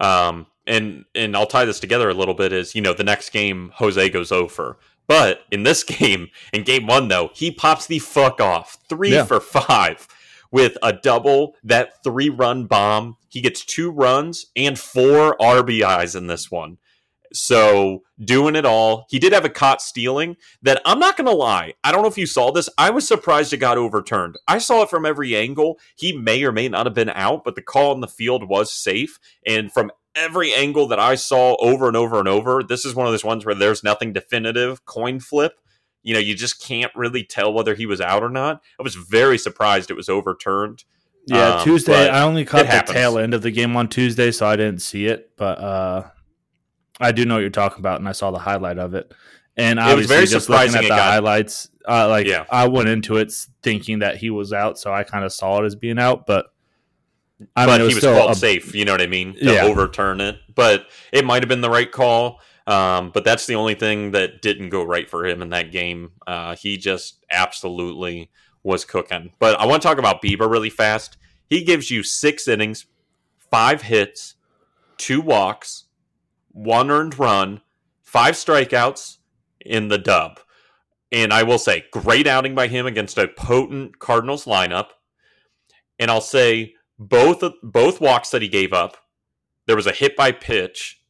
Um, 0.00 0.46
and 0.66 1.04
and 1.14 1.36
I'll 1.36 1.46
tie 1.46 1.64
this 1.64 1.80
together 1.80 2.08
a 2.10 2.14
little 2.14 2.34
bit. 2.34 2.52
Is 2.52 2.74
you 2.74 2.82
know 2.82 2.92
the 2.94 3.04
next 3.04 3.30
game 3.30 3.72
Jose 3.76 4.08
goes 4.10 4.30
over, 4.32 4.78
but 5.06 5.40
in 5.50 5.62
this 5.62 5.82
game, 5.84 6.28
in 6.52 6.62
game 6.64 6.86
one 6.86 7.08
though, 7.08 7.30
he 7.34 7.50
pops 7.50 7.86
the 7.86 7.98
fuck 7.98 8.40
off 8.40 8.78
three 8.88 9.12
Yeah. 9.12 9.24
for 9.24 9.40
five 9.40 10.06
with 10.52 10.76
a 10.82 10.92
double, 10.92 11.54
that 11.64 12.02
three 12.02 12.28
run 12.28 12.66
bomb. 12.66 13.16
He 13.28 13.40
gets 13.40 13.64
two 13.64 13.90
runs 13.90 14.46
and 14.56 14.76
four 14.78 15.36
RBIs 15.38 16.16
in 16.16 16.26
this 16.26 16.50
one. 16.50 16.78
So 17.32 18.02
doing 18.24 18.56
it 18.56 18.64
all, 18.64 19.06
he 19.08 19.20
did 19.20 19.32
have 19.32 19.44
a 19.44 19.48
caught 19.48 19.80
stealing 19.80 20.36
that 20.62 20.82
I'm 20.84 20.98
not 20.98 21.16
gonna 21.16 21.30
lie. 21.30 21.74
I 21.84 21.92
don't 21.92 22.02
know 22.02 22.08
if 22.08 22.18
you 22.18 22.26
saw 22.26 22.50
this. 22.50 22.68
I 22.76 22.90
was 22.90 23.06
surprised 23.06 23.52
it 23.52 23.58
got 23.58 23.78
overturned. 23.78 24.36
I 24.48 24.58
saw 24.58 24.82
it 24.82 24.90
from 24.90 25.06
every 25.06 25.36
angle. 25.36 25.78
He 25.94 26.12
may 26.12 26.42
or 26.42 26.50
may 26.50 26.68
not 26.68 26.86
have 26.86 26.94
been 26.94 27.10
out, 27.10 27.44
but 27.44 27.54
the 27.54 27.62
call 27.62 27.92
in 27.94 28.00
the 28.00 28.08
field 28.08 28.48
was 28.48 28.72
safe. 28.72 29.20
And 29.46 29.72
from 29.72 29.92
every 30.14 30.52
angle 30.54 30.86
that 30.88 30.98
I 30.98 31.14
saw 31.14 31.56
over 31.60 31.86
and 31.88 31.96
over 31.96 32.18
and 32.18 32.28
over, 32.28 32.62
this 32.62 32.84
is 32.84 32.94
one 32.94 33.06
of 33.06 33.12
those 33.12 33.24
ones 33.24 33.44
where 33.46 33.54
there's 33.54 33.84
nothing 33.84 34.12
definitive. 34.12 34.84
Coin 34.84 35.20
flip. 35.20 35.60
You 36.02 36.14
know, 36.14 36.20
you 36.20 36.34
just 36.34 36.62
can't 36.66 36.92
really 36.94 37.22
tell 37.24 37.52
whether 37.52 37.74
he 37.74 37.84
was 37.86 38.00
out 38.00 38.22
or 38.22 38.30
not. 38.30 38.62
I 38.78 38.82
was 38.82 38.94
very 38.94 39.36
surprised 39.38 39.90
it 39.90 39.94
was 39.96 40.08
overturned. 40.08 40.84
Yeah, 41.26 41.56
Um, 41.56 41.64
Tuesday. 41.64 42.08
I 42.08 42.22
only 42.22 42.44
caught 42.46 42.62
the 42.64 42.70
happens. 42.72 42.94
tail 42.96 43.18
end 43.18 43.34
of 43.34 43.42
the 43.42 43.50
game 43.50 43.76
on 43.76 43.88
Tuesday, 43.88 44.30
so 44.30 44.46
I 44.46 44.56
didn't 44.56 44.80
see 44.80 45.06
it. 45.06 45.30
But 45.36 45.58
uh, 45.58 46.08
I 46.98 47.12
do 47.12 47.24
know 47.26 47.34
what 47.34 47.40
you're 47.40 47.50
talking 47.50 47.80
about, 47.80 48.00
and 48.00 48.08
I 48.08 48.12
saw 48.12 48.30
the 48.30 48.38
highlight 48.38 48.78
of 48.78 48.94
it. 48.94 49.12
And 49.56 49.78
I 49.78 49.94
was 49.94 50.06
very 50.06 50.26
just 50.26 50.48
looking 50.48 50.74
at 50.74 50.82
the 50.82 50.88
got- 50.88 51.00
highlights, 51.00 51.68
uh, 51.86 52.08
like 52.08 52.26
Yeah. 52.26 52.46
I 52.50 52.68
went 52.68 52.88
into 52.88 53.16
it 53.18 53.30
thinking 53.62 53.98
that 53.98 54.16
he 54.16 54.30
was 54.30 54.52
out, 54.54 54.78
so 54.78 54.92
I 54.92 55.02
kind 55.02 55.24
of 55.24 55.32
saw 55.34 55.60
it 55.62 55.66
as 55.66 55.76
being 55.76 55.98
out. 55.98 56.24
But 56.26 56.46
I 57.56 57.66
but 57.66 57.78
mean, 57.78 57.86
was 57.86 57.94
he 58.02 58.06
was 58.06 58.18
called 58.18 58.30
a- 58.32 58.34
safe. 58.34 58.74
You 58.74 58.84
know 58.84 58.92
what 58.92 59.02
I 59.02 59.06
mean? 59.06 59.34
To 59.34 59.52
Yeah. 59.54 59.64
overturn 59.64 60.20
it, 60.20 60.38
but 60.54 60.86
it 61.12 61.24
might 61.24 61.42
have 61.42 61.48
been 61.48 61.60
the 61.62 61.70
right 61.70 61.90
call. 61.90 62.40
Um, 62.66 63.10
but 63.10 63.24
that's 63.24 63.46
the 63.46 63.54
only 63.56 63.74
thing 63.74 64.12
that 64.12 64.42
didn't 64.42 64.68
go 64.68 64.84
right 64.84 65.08
for 65.10 65.26
him 65.26 65.42
in 65.42 65.48
that 65.50 65.72
game. 65.72 66.12
Uh, 66.26 66.54
he 66.54 66.76
just 66.76 67.24
absolutely 67.30 68.30
was 68.62 68.84
cooking. 68.84 69.32
But 69.38 69.58
I 69.58 69.64
want 69.66 69.82
to 69.82 69.88
talk 69.88 69.98
about 69.98 70.22
Bieber 70.22 70.48
really 70.48 70.70
fast. 70.70 71.16
He 71.48 71.64
gives 71.64 71.90
you 71.90 72.02
six 72.02 72.46
innings, 72.46 72.86
five 73.50 73.82
hits, 73.82 74.34
two 74.98 75.20
walks, 75.20 75.84
one 76.52 76.90
earned 76.90 77.18
run, 77.18 77.62
five 78.02 78.34
strikeouts 78.34 79.16
in 79.64 79.88
the 79.88 79.98
dub. 79.98 80.38
And 81.10 81.32
I 81.32 81.42
will 81.42 81.58
say, 81.58 81.86
great 81.90 82.28
outing 82.28 82.54
by 82.54 82.68
him 82.68 82.86
against 82.86 83.18
a 83.18 83.26
potent 83.26 83.98
Cardinals 83.98 84.44
lineup. 84.44 84.88
And 85.98 86.08
I'll 86.10 86.20
say 86.20 86.74
both 87.00 87.42
both 87.62 88.00
walks 88.00 88.30
that 88.30 88.42
he 88.42 88.48
gave 88.48 88.72
up, 88.74 88.98
there 89.66 89.76
was 89.76 89.88
a 89.88 89.92
hit 89.92 90.16
by 90.16 90.32
pitch 90.32 91.02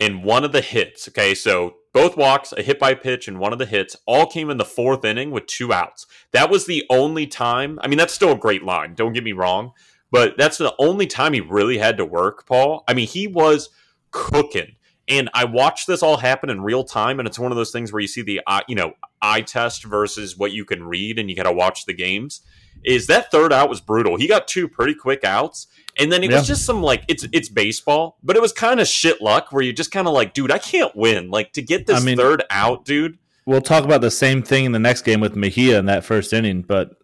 in 0.00 0.22
one 0.22 0.44
of 0.44 0.52
the 0.52 0.62
hits. 0.62 1.08
Okay, 1.08 1.34
so 1.34 1.76
both 1.92 2.16
walks, 2.16 2.52
a 2.52 2.62
hit 2.62 2.78
by 2.78 2.94
pitch, 2.94 3.28
and 3.28 3.38
one 3.38 3.52
of 3.52 3.58
the 3.60 3.66
hits 3.66 3.96
all 4.06 4.26
came 4.26 4.50
in 4.50 4.58
the 4.58 4.64
fourth 4.64 5.04
inning 5.04 5.30
with 5.30 5.46
two 5.46 5.72
outs. 5.72 6.06
That 6.32 6.50
was 6.50 6.66
the 6.66 6.84
only 6.90 7.26
time. 7.26 7.78
I 7.82 7.88
mean, 7.88 7.98
that's 7.98 8.14
still 8.14 8.32
a 8.32 8.38
great 8.38 8.64
line. 8.64 8.94
Don't 8.94 9.14
get 9.14 9.24
me 9.24 9.32
wrong, 9.32 9.72
but 10.10 10.36
that's 10.38 10.58
the 10.58 10.74
only 10.78 11.06
time 11.06 11.34
he 11.34 11.40
really 11.40 11.78
had 11.78 11.98
to 11.98 12.04
work, 12.06 12.46
Paul. 12.46 12.84
I 12.88 12.94
mean, 12.94 13.06
he 13.06 13.26
was 13.28 13.70
cooking 14.10 14.76
And 15.08 15.30
I 15.34 15.44
watched 15.44 15.86
this 15.86 16.02
all 16.02 16.16
happen 16.16 16.50
in 16.50 16.62
real 16.62 16.82
time, 16.84 17.18
and 17.20 17.28
it's 17.28 17.38
one 17.38 17.52
of 17.52 17.56
those 17.56 17.70
things 17.70 17.92
where 17.92 18.00
you 18.00 18.08
see 18.08 18.22
the 18.22 18.40
eye- 18.46 18.64
you 18.68 18.74
know 18.74 18.94
eye 19.22 19.42
test 19.42 19.84
versus 19.84 20.36
what 20.36 20.52
you 20.52 20.64
can 20.64 20.84
read, 20.84 21.18
and 21.18 21.30
you 21.30 21.36
got 21.36 21.44
to 21.44 21.52
watch 21.52 21.86
the 21.86 21.94
games. 21.94 22.40
Is 22.84 23.06
that 23.08 23.30
third 23.30 23.52
out 23.52 23.68
was 23.68 23.80
brutal? 23.80 24.16
He 24.16 24.26
got 24.28 24.46
two 24.48 24.68
pretty 24.68 24.94
quick 24.94 25.24
outs, 25.24 25.66
and 25.98 26.12
then 26.12 26.22
it 26.22 26.30
Yeah. 26.30 26.38
was 26.38 26.46
just 26.46 26.64
some 26.64 26.82
like 26.82 27.02
it's 27.08 27.26
it's 27.32 27.48
baseball, 27.48 28.16
but 28.22 28.36
it 28.36 28.42
was 28.42 28.52
kind 28.52 28.80
of 28.80 28.86
shit 28.86 29.20
luck 29.20 29.52
where 29.52 29.62
you 29.62 29.72
just 29.72 29.90
kind 29.90 30.06
of 30.06 30.14
like, 30.14 30.34
dude, 30.34 30.50
I 30.52 30.58
can't 30.58 30.94
win. 30.94 31.30
Like 31.30 31.52
to 31.54 31.62
get 31.62 31.86
this 31.86 32.00
I 32.00 32.04
mean- 32.04 32.16
third 32.16 32.44
out, 32.50 32.84
dude. 32.84 33.18
We'll 33.44 33.60
talk 33.60 33.84
about 33.84 34.00
the 34.00 34.10
same 34.10 34.42
thing 34.42 34.64
in 34.64 34.72
the 34.72 34.78
next 34.80 35.02
game 35.02 35.20
with 35.20 35.36
Mejia 35.36 35.78
in 35.78 35.86
that 35.86 36.04
first 36.04 36.32
inning, 36.32 36.62
but 36.62 36.96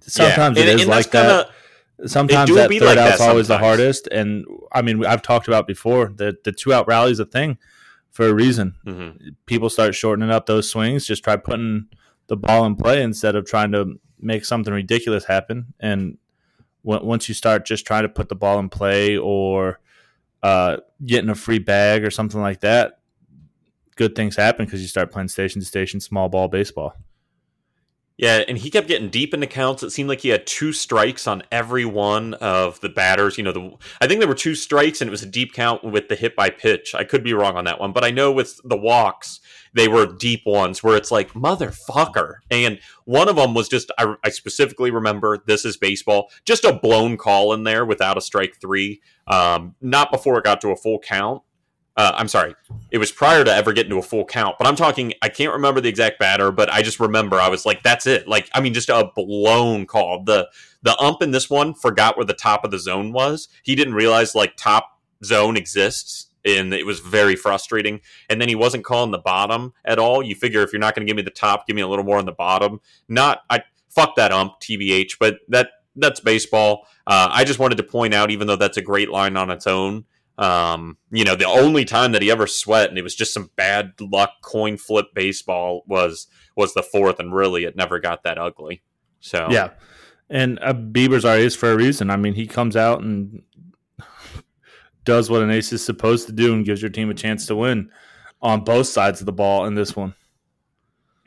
sometimes 0.00 0.56
Yeah. 0.58 0.64
And- 0.64 0.74
is 0.74 0.80
and 0.82 0.90
like 0.90 1.10
that. 1.10 1.46
kinda- 1.46 2.08
Sometimes 2.08 2.50
that 2.54 2.68
third 2.70 2.82
like 2.82 2.96
that 2.96 3.12
out's 3.12 3.20
always 3.22 3.48
the 3.48 3.56
hardest. 3.58 4.06
And 4.12 4.44
I 4.72 4.82
mean, 4.82 5.04
I've 5.06 5.22
talked 5.22 5.48
about 5.48 5.66
before 5.66 6.12
that 6.16 6.44
the 6.44 6.52
two 6.52 6.72
out 6.74 6.86
rally 6.86 7.10
is 7.12 7.18
a 7.20 7.24
thing 7.24 7.56
for 8.10 8.26
a 8.28 8.34
reason. 8.34 8.74
Mhm. 8.86 9.34
People 9.46 9.70
start 9.70 9.94
shortening 9.94 10.30
up 10.30 10.44
those 10.44 10.68
swings, 10.68 11.06
just 11.06 11.24
try 11.24 11.36
putting 11.36 11.86
the 12.28 12.36
ball 12.36 12.64
in 12.64 12.76
play 12.76 13.02
instead 13.02 13.36
of 13.36 13.46
trying 13.46 13.72
to 13.72 14.00
make 14.20 14.44
something 14.44 14.72
ridiculous 14.72 15.24
happen. 15.24 15.74
And 15.80 16.18
w- 16.84 17.04
once 17.04 17.28
you 17.28 17.34
start 17.34 17.64
just 17.64 17.86
trying 17.86 18.02
to 18.02 18.08
put 18.08 18.28
the 18.28 18.34
ball 18.34 18.58
in 18.58 18.68
play 18.68 19.16
or 19.16 19.80
uh, 20.42 20.78
getting 21.04 21.30
a 21.30 21.34
free 21.34 21.58
bag 21.58 22.04
or 22.04 22.10
something 22.10 22.40
like 22.40 22.60
that, 22.60 22.98
good 23.96 24.14
things 24.14 24.36
happen 24.36 24.66
because 24.66 24.82
you 24.82 24.88
start 24.88 25.10
playing 25.10 25.28
station 25.28 25.60
to 25.60 25.66
station 25.66 26.00
small 26.00 26.28
ball 26.28 26.48
baseball. 26.48 26.94
Yeah, 28.18 28.44
and 28.48 28.56
he 28.56 28.70
kept 28.70 28.88
getting 28.88 29.10
deep 29.10 29.34
into 29.34 29.46
counts. 29.46 29.82
It 29.82 29.90
seemed 29.90 30.08
like 30.08 30.20
he 30.20 30.30
had 30.30 30.46
two 30.46 30.72
strikes 30.72 31.26
on 31.26 31.42
every 31.52 31.84
one 31.84 32.32
of 32.34 32.80
the 32.80 32.88
batters. 32.88 33.36
You 33.36 33.44
know, 33.44 33.52
the 33.52 33.76
I 34.00 34.06
think 34.06 34.20
there 34.20 34.28
were 34.28 34.34
two 34.34 34.54
strikes, 34.54 35.02
and 35.02 35.08
it 35.08 35.10
was 35.10 35.22
a 35.22 35.26
deep 35.26 35.52
count 35.52 35.84
with 35.84 36.08
the 36.08 36.16
hit 36.16 36.34
by 36.34 36.48
pitch. 36.48 36.94
I 36.94 37.04
could 37.04 37.22
be 37.22 37.34
wrong 37.34 37.56
on 37.56 37.64
that 37.66 37.78
one, 37.78 37.92
but 37.92 38.04
I 38.04 38.10
know 38.10 38.32
with 38.32 38.58
the 38.64 38.76
walks, 38.76 39.40
they 39.74 39.86
were 39.86 40.06
deep 40.06 40.42
ones 40.46 40.82
where 40.82 40.96
it's 40.96 41.10
like 41.10 41.34
motherfucker. 41.34 42.36
And 42.50 42.78
one 43.04 43.28
of 43.28 43.36
them 43.36 43.52
was 43.52 43.68
just 43.68 43.90
I, 43.98 44.14
I 44.24 44.30
specifically 44.30 44.90
remember 44.90 45.42
this 45.46 45.66
is 45.66 45.76
baseball, 45.76 46.30
just 46.46 46.64
a 46.64 46.72
blown 46.72 47.18
call 47.18 47.52
in 47.52 47.64
there 47.64 47.84
without 47.84 48.16
a 48.16 48.22
strike 48.22 48.56
three. 48.58 49.02
Um, 49.26 49.74
not 49.82 50.10
before 50.10 50.38
it 50.38 50.44
got 50.44 50.62
to 50.62 50.70
a 50.70 50.76
full 50.76 51.00
count. 51.00 51.42
Uh, 51.96 52.12
I'm 52.14 52.28
sorry, 52.28 52.54
it 52.90 52.98
was 52.98 53.10
prior 53.10 53.42
to 53.42 53.54
ever 53.54 53.72
getting 53.72 53.90
to 53.90 53.98
a 53.98 54.02
full 54.02 54.26
count. 54.26 54.56
But 54.58 54.66
I'm 54.66 54.76
talking, 54.76 55.14
I 55.22 55.30
can't 55.30 55.54
remember 55.54 55.80
the 55.80 55.88
exact 55.88 56.18
batter, 56.18 56.52
but 56.52 56.70
I 56.70 56.82
just 56.82 57.00
remember 57.00 57.36
I 57.36 57.48
was 57.48 57.64
like, 57.64 57.82
"That's 57.82 58.06
it!" 58.06 58.28
Like, 58.28 58.50
I 58.52 58.60
mean, 58.60 58.74
just 58.74 58.90
a 58.90 59.10
blown 59.14 59.86
call. 59.86 60.22
The 60.24 60.48
the 60.82 60.98
ump 60.98 61.22
in 61.22 61.30
this 61.30 61.48
one 61.48 61.72
forgot 61.74 62.16
where 62.16 62.26
the 62.26 62.34
top 62.34 62.64
of 62.64 62.70
the 62.70 62.78
zone 62.78 63.12
was. 63.12 63.48
He 63.62 63.74
didn't 63.74 63.94
realize 63.94 64.34
like 64.34 64.56
top 64.56 64.98
zone 65.24 65.56
exists, 65.56 66.26
and 66.44 66.74
it 66.74 66.84
was 66.84 67.00
very 67.00 67.34
frustrating. 67.34 68.00
And 68.28 68.40
then 68.40 68.48
he 68.48 68.54
wasn't 68.54 68.84
calling 68.84 69.10
the 69.10 69.18
bottom 69.18 69.72
at 69.84 69.98
all. 69.98 70.22
You 70.22 70.34
figure 70.34 70.62
if 70.62 70.72
you're 70.72 70.80
not 70.80 70.94
going 70.94 71.06
to 71.06 71.10
give 71.10 71.16
me 71.16 71.22
the 71.22 71.30
top, 71.30 71.66
give 71.66 71.76
me 71.76 71.82
a 71.82 71.88
little 71.88 72.04
more 72.04 72.18
on 72.18 72.26
the 72.26 72.32
bottom. 72.32 72.80
Not 73.08 73.40
I 73.48 73.62
fuck 73.88 74.16
that 74.16 74.32
ump, 74.32 74.60
tbh. 74.60 75.12
But 75.18 75.38
that 75.48 75.70
that's 75.96 76.20
baseball. 76.20 76.86
Uh, 77.06 77.28
I 77.30 77.44
just 77.44 77.58
wanted 77.58 77.76
to 77.76 77.84
point 77.84 78.12
out, 78.12 78.30
even 78.30 78.46
though 78.46 78.56
that's 78.56 78.76
a 78.76 78.82
great 78.82 79.08
line 79.08 79.36
on 79.36 79.50
its 79.50 79.66
own. 79.66 80.04
Um, 80.38 80.98
you 81.10 81.24
know, 81.24 81.34
the 81.34 81.46
only 81.46 81.84
time 81.84 82.12
that 82.12 82.22
he 82.22 82.30
ever 82.30 82.46
sweat 82.46 82.90
and 82.90 82.98
it 82.98 83.02
was 83.02 83.14
just 83.14 83.32
some 83.32 83.50
bad 83.56 83.92
luck 84.00 84.32
coin 84.42 84.76
flip 84.76 85.06
baseball 85.14 85.82
was 85.86 86.26
was 86.56 86.74
the 86.74 86.82
fourth, 86.82 87.18
and 87.18 87.34
really 87.34 87.64
it 87.64 87.76
never 87.76 87.98
got 87.98 88.22
that 88.24 88.38
ugly. 88.38 88.82
So 89.20 89.48
Yeah. 89.50 89.70
And 90.28 90.58
uh, 90.60 90.72
Bieber's 90.72 91.24
our 91.24 91.36
ace 91.36 91.54
for 91.54 91.70
a 91.70 91.76
reason. 91.76 92.10
I 92.10 92.16
mean, 92.16 92.34
he 92.34 92.46
comes 92.46 92.76
out 92.76 93.00
and 93.00 93.42
does 95.04 95.30
what 95.30 95.42
an 95.42 95.50
ace 95.50 95.72
is 95.72 95.84
supposed 95.84 96.26
to 96.26 96.32
do 96.32 96.52
and 96.52 96.64
gives 96.64 96.82
your 96.82 96.90
team 96.90 97.10
a 97.10 97.14
chance 97.14 97.46
to 97.46 97.56
win 97.56 97.90
on 98.42 98.64
both 98.64 98.88
sides 98.88 99.20
of 99.20 99.26
the 99.26 99.32
ball 99.32 99.66
in 99.66 99.74
this 99.74 99.94
one. 99.94 100.14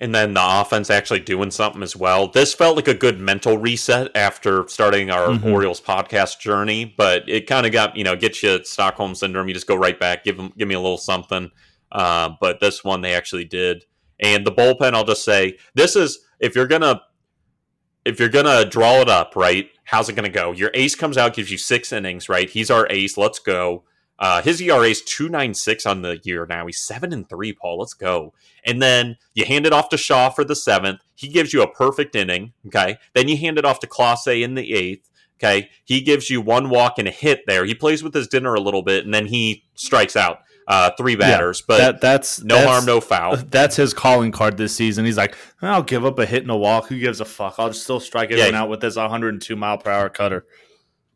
And 0.02 0.14
then 0.16 0.34
the 0.34 0.42
offense 0.44 0.90
actually 0.90 1.20
doing 1.20 1.52
something 1.52 1.84
as 1.84 1.96
well. 1.96 2.28
This 2.28 2.54
felt 2.54 2.76
like 2.76 2.88
a 2.88 2.94
good 2.94 3.20
mental 3.20 3.58
reset 3.58 4.12
after 4.16 4.68
starting 4.68 5.10
our 5.12 5.28
Mhm. 5.28 5.52
Orioles 5.52 5.82
podcast 5.82 6.40
journey, 6.40 6.86
but 6.98 7.24
it 7.28 7.48
kind 7.48 7.66
of 7.66 7.72
got 7.72 7.96
you 7.98 8.04
know 8.04 8.16
gets 8.16 8.42
you 8.44 8.64
Stockholm 8.64 9.16
syndrome. 9.16 9.48
You 9.48 9.54
just 9.54 9.68
go 9.68 9.76
right 9.76 10.00
back, 10.00 10.24
give 10.24 10.38
them 10.38 10.54
give 10.58 10.68
me 10.68 10.76
a 10.76 10.80
little 10.80 10.98
something. 10.98 11.52
Uh, 11.92 12.30
but 12.40 12.60
this 12.60 12.84
one 12.84 13.02
they 13.02 13.14
actually 13.14 13.46
did, 13.46 13.86
and 14.20 14.46
the 14.46 14.52
bullpen. 14.52 14.94
I'll 14.94 15.04
just 15.06 15.26
say 15.26 15.58
this 15.76 15.96
is 15.96 16.20
if 16.40 16.56
you're 16.56 16.68
gonna 16.68 17.02
if 18.06 18.20
you're 18.20 18.30
gonna 18.30 18.66
draw 18.66 19.02
it 19.02 19.10
up 19.10 19.36
right. 19.36 19.70
How's 19.84 20.08
it 20.08 20.14
gonna 20.14 20.30
go? 20.30 20.52
Your 20.52 20.72
ace 20.74 20.96
comes 20.96 21.18
out, 21.18 21.34
gives 21.34 21.52
you 21.52 21.58
six 21.58 21.92
innings, 21.92 22.30
right? 22.30 22.50
He's 22.50 22.70
our 22.72 22.88
ace. 22.90 23.18
Let's 23.18 23.40
go. 23.40 23.84
Uh, 24.20 24.42
his 24.42 24.62
ERA 24.62 24.88
is 24.90 25.02
two 25.02 25.30
nine 25.30 25.54
six 25.54 25.86
on 25.86 26.02
the 26.02 26.20
year 26.24 26.46
now. 26.46 26.66
He's 26.66 26.82
seven 26.82 27.14
and 27.14 27.28
three. 27.30 27.54
Paul, 27.54 27.80
let's 27.80 27.94
go. 27.94 28.34
And 28.66 28.82
then 28.82 29.16
you 29.34 29.46
hand 29.46 29.66
it 29.66 29.72
off 29.72 29.88
to 29.90 29.98
Shaw 29.98 30.30
for 30.30 30.44
the 30.44 30.56
seventh. 30.58 31.00
He 31.16 31.30
gives 31.30 31.54
you 31.54 31.62
a 31.62 31.72
perfect 31.72 32.16
inning. 32.16 32.52
Okay. 32.68 32.98
Then 33.16 33.30
you 33.30 33.38
hand 33.38 33.58
it 33.58 33.64
off 33.66 33.80
to 33.80 33.88
Clase 33.88 34.44
in 34.44 34.56
the 34.56 34.74
eighth. 34.74 35.10
Okay. 35.42 35.70
He 35.86 36.02
gives 36.02 36.30
you 36.30 36.42
one 36.42 36.70
walk 36.70 37.00
and 37.00 37.08
a 37.08 37.12
hit 37.12 37.44
there. 37.48 37.64
He 37.64 37.74
plays 37.74 38.04
with 38.04 38.14
his 38.14 38.28
dinner 38.28 38.54
a 38.54 38.60
little 38.60 38.82
bit, 38.82 39.06
and 39.06 39.14
then 39.14 39.26
he 39.28 39.64
strikes 39.76 40.18
out 40.18 40.40
uh, 40.68 40.92
three 40.98 41.16
batters. 41.16 41.62
but 41.62 41.78
that 41.78 42.02
that's 42.02 42.44
no 42.44 42.56
that's- 42.56 42.70
harm, 42.70 42.86
no 42.86 43.00
foul. 43.00 43.38
That's 43.50 43.78
his 43.78 43.94
calling 43.94 44.34
card 44.34 44.58
this 44.58 44.76
season. 44.76 45.06
He's 45.06 45.16
like, 45.18 45.36
I'll 45.62 45.82
give 45.82 46.06
up 46.06 46.20
a 46.20 46.26
hit 46.26 46.42
and 46.44 46.52
a 46.52 46.58
walk. 46.58 46.88
Who 46.90 47.00
gives 47.00 47.22
a 47.22 47.26
fuck? 47.26 47.56
I'll 47.58 47.70
just 47.70 47.84
still 47.84 48.02
strike 48.02 48.32
everyone 48.32 48.52
Yeah. 48.54 48.62
out 48.64 48.70
with 48.70 48.82
this 48.82 48.98
102 48.98 49.56
mile 49.56 49.78
per 49.78 49.90
hour 49.92 50.10
cutter. 50.10 50.46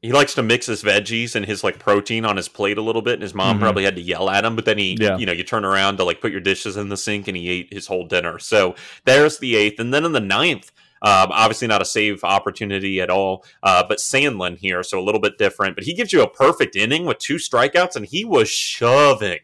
He 0.03 0.11
likes 0.11 0.35
to 0.35 0.43
mix 0.43 0.65
his 0.67 0.83
veggies 0.83 1.33
and 1.33 1.45
his 1.45 1.63
like 1.63 1.79
protein 1.79 2.25
on 2.25 2.35
his 2.37 2.49
plate 2.49 2.77
a 2.77 2.81
little 2.81 3.01
bit, 3.01 3.13
and 3.13 3.23
his 3.23 3.33
mom 3.33 3.57
Mhm. 3.57 3.61
probably 3.61 3.85
had 3.85 3.95
to 3.95 4.01
yell 4.01 4.29
at 4.29 4.43
him. 4.45 4.55
But 4.55 4.65
then 4.65 4.77
he, 4.77 4.97
Yeah. 4.99 5.17
you 5.17 5.25
know, 5.25 5.31
you 5.31 5.43
turn 5.43 5.63
around 5.65 5.97
to 5.97 6.03
like 6.03 6.19
put 6.21 6.31
your 6.33 6.41
dishes 6.41 6.75
in 6.77 6.89
the 6.89 6.97
sink, 6.97 7.27
and 7.29 7.37
he 7.37 7.49
ate 7.49 7.73
his 7.73 7.87
whole 7.87 8.05
dinner. 8.05 8.37
So 8.37 8.75
there's 9.05 9.39
the 9.39 9.55
eighth, 9.55 9.79
and 9.79 9.93
then 9.93 10.03
in 10.05 10.11
the 10.11 10.19
ninth, 10.19 10.71
um, 11.01 11.29
obviously 11.31 11.67
not 11.67 11.81
a 11.81 11.85
save 11.85 12.23
opportunity 12.23 12.99
at 13.01 13.09
all, 13.09 13.45
uh, 13.63 13.83
but 13.87 13.97
Sandlin 13.99 14.57
here, 14.57 14.83
so 14.83 14.99
a 14.99 15.03
little 15.03 15.21
bit 15.21 15.37
different. 15.37 15.75
But 15.75 15.85
he 15.85 15.93
gives 15.93 16.11
you 16.13 16.21
a 16.21 16.29
perfect 16.29 16.75
inning 16.75 17.05
with 17.05 17.19
two 17.19 17.35
strikeouts, 17.35 17.95
and 17.95 18.05
he 18.05 18.25
was 18.25 18.49
shoving. 18.49 19.39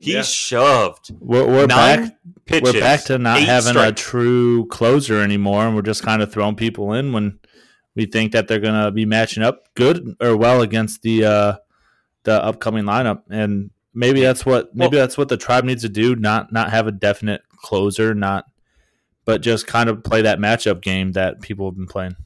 He 0.00 0.12
Yeah. 0.14 0.22
shoved 0.22 1.10
We're, 1.20 1.46
we're 1.46 1.66
nine 1.66 2.02
back. 2.04 2.16
pitches. 2.46 2.74
We're 2.74 2.80
back 2.80 3.04
to 3.06 3.18
not 3.18 3.40
eight 3.40 3.46
having 3.46 3.76
a 3.76 3.92
true 3.92 4.66
closer 4.66 5.20
anymore, 5.20 5.66
and 5.66 5.74
we're 5.76 5.82
just 5.82 6.02
kind 6.02 6.22
of 6.22 6.32
throwing 6.32 6.54
people 6.54 6.92
in 6.92 7.12
when 7.12 7.37
we 7.98 8.06
think 8.06 8.32
that 8.32 8.48
they're 8.48 8.60
going 8.60 8.82
to 8.82 8.90
be 8.90 9.04
matching 9.04 9.42
up 9.42 9.68
good 9.74 10.16
or 10.20 10.36
well 10.36 10.62
against 10.62 11.02
the 11.02 11.24
uh, 11.24 11.52
the 12.22 12.42
upcoming 12.42 12.84
lineup. 12.84 13.22
And 13.28 13.70
maybe 13.92 14.22
that's 14.22 14.46
what 14.46 14.74
maybe 14.74 14.96
Well- 14.96 15.02
that's 15.06 15.18
what 15.18 15.28
the 15.28 15.36
tribe 15.36 15.64
needs 15.64 15.82
to 15.82 15.88
do. 15.90 16.16
Not 16.16 16.50
not 16.52 16.70
have 16.70 16.86
a 16.86 16.92
definite 16.92 17.42
closer, 17.56 18.14
not 18.14 18.46
but 19.26 19.42
just 19.42 19.66
kind 19.66 19.90
of 19.90 20.02
play 20.02 20.22
that 20.22 20.38
matchup 20.38 20.80
game 20.80 21.12
that 21.12 21.42
people 21.42 21.66
have 21.66 21.76
been 21.76 21.86
playing. 21.86 22.16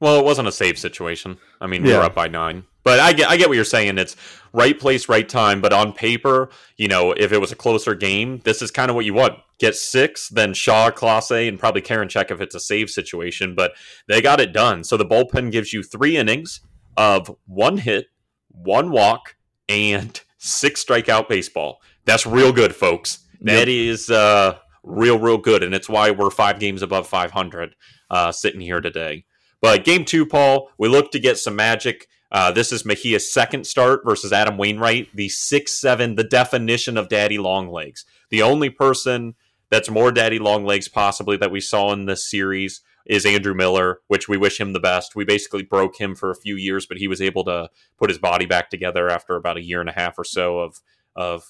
Well, 0.00 0.18
it 0.20 0.24
wasn't 0.24 0.46
a 0.48 0.52
safe 0.52 0.78
situation. 0.78 1.38
I 1.60 1.66
mean, 1.66 1.82
we 1.82 1.90
Yeah. 1.90 1.98
were 1.98 2.04
up 2.04 2.14
by 2.14 2.28
nine. 2.28 2.64
But 2.84 3.00
I 3.00 3.14
get, 3.14 3.28
I 3.30 3.36
get 3.38 3.48
what 3.48 3.54
you're 3.56 3.64
saying. 3.64 3.96
It's 3.98 4.14
right 4.52 4.78
place, 4.78 5.08
right 5.08 5.26
time. 5.28 5.60
But 5.62 5.72
on 5.72 5.92
paper, 5.94 6.50
you 6.76 6.86
know, 6.86 7.12
if 7.12 7.32
it 7.32 7.40
was 7.40 7.50
a 7.50 7.56
closer 7.56 7.94
game, 7.94 8.40
this 8.44 8.60
is 8.60 8.70
kind 8.70 8.90
of 8.90 8.94
what 8.94 9.06
you 9.06 9.14
want. 9.14 9.38
Get 9.58 9.76
six, 9.76 10.28
then 10.28 10.52
Shaw, 10.52 10.90
Clase, 10.90 11.48
and 11.48 11.58
probably 11.58 11.82
Karinchak 11.82 12.30
if 12.30 12.40
it's 12.40 12.54
a 12.54 12.60
save 12.60 12.90
situation. 12.90 13.54
But 13.54 13.72
they 14.08 14.20
got 14.20 14.40
it 14.40 14.52
done. 14.52 14.84
So 14.84 14.96
the 14.96 15.06
bullpen 15.06 15.52
gives 15.52 15.72
you 15.72 15.82
three 15.82 16.16
innings 16.16 16.60
of 16.96 17.34
one 17.46 17.78
hit, 17.78 18.06
one 18.48 18.90
walk, 18.90 19.36
and 19.68 20.20
six 20.38 20.84
strikeout 20.84 21.28
baseball. 21.28 21.80
That's 22.04 22.26
real 22.26 22.52
good, 22.52 22.74
folks. 22.74 23.24
That 23.40 23.68
is 23.68 24.10
uh, 24.10 24.58
real, 24.82 25.18
real 25.18 25.38
good. 25.38 25.62
And 25.62 25.74
it's 25.74 25.88
why 25.88 26.10
we're 26.10 26.30
five 26.30 26.58
games 26.58 26.82
above 26.82 27.06
500 27.06 27.74
uh, 28.10 28.32
sitting 28.32 28.60
here 28.60 28.80
today. 28.80 29.24
But 29.60 29.84
game 29.84 30.04
two, 30.04 30.26
Paul, 30.26 30.70
we 30.78 30.88
look 30.88 31.10
to 31.12 31.18
get 31.18 31.38
some 31.38 31.56
magic. 31.56 32.08
Uh, 32.30 32.50
this 32.50 32.72
is 32.72 32.84
Mejia's 32.84 33.32
second 33.32 33.66
start 33.66 34.02
versus 34.04 34.32
Adam 34.32 34.58
Wainwright, 34.58 35.08
the 35.14 35.28
six 35.28 35.72
seven, 35.80 36.16
the 36.16 36.24
definition 36.24 36.96
of 36.96 37.08
daddy 37.08 37.38
long 37.38 37.70
legs. 37.70 38.04
The 38.30 38.42
only 38.42 38.70
person 38.70 39.34
that's 39.70 39.90
more 39.90 40.12
daddy 40.12 40.38
long 40.38 40.64
legs 40.64 40.88
possibly 40.88 41.36
that 41.38 41.50
we 41.50 41.60
saw 41.60 41.92
in 41.92 42.06
this 42.06 42.28
series 42.28 42.80
is 43.06 43.26
Andrew 43.26 43.54
Miller, 43.54 44.00
which 44.08 44.28
we 44.28 44.36
wish 44.36 44.58
him 44.58 44.72
the 44.72 44.80
best. 44.80 45.14
We 45.14 45.24
basically 45.24 45.62
broke 45.62 46.00
him 46.00 46.14
for 46.14 46.30
a 46.30 46.36
few 46.36 46.56
years, 46.56 46.86
but 46.86 46.96
he 46.96 47.08
was 47.08 47.20
able 47.20 47.44
to 47.44 47.68
put 47.98 48.08
his 48.08 48.18
body 48.18 48.46
back 48.46 48.70
together 48.70 49.10
after 49.10 49.36
about 49.36 49.58
a 49.58 49.62
year 49.62 49.80
and 49.80 49.90
a 49.90 49.92
half 49.92 50.18
or 50.18 50.24
so 50.24 50.60
of 50.60 50.80
of 51.16 51.44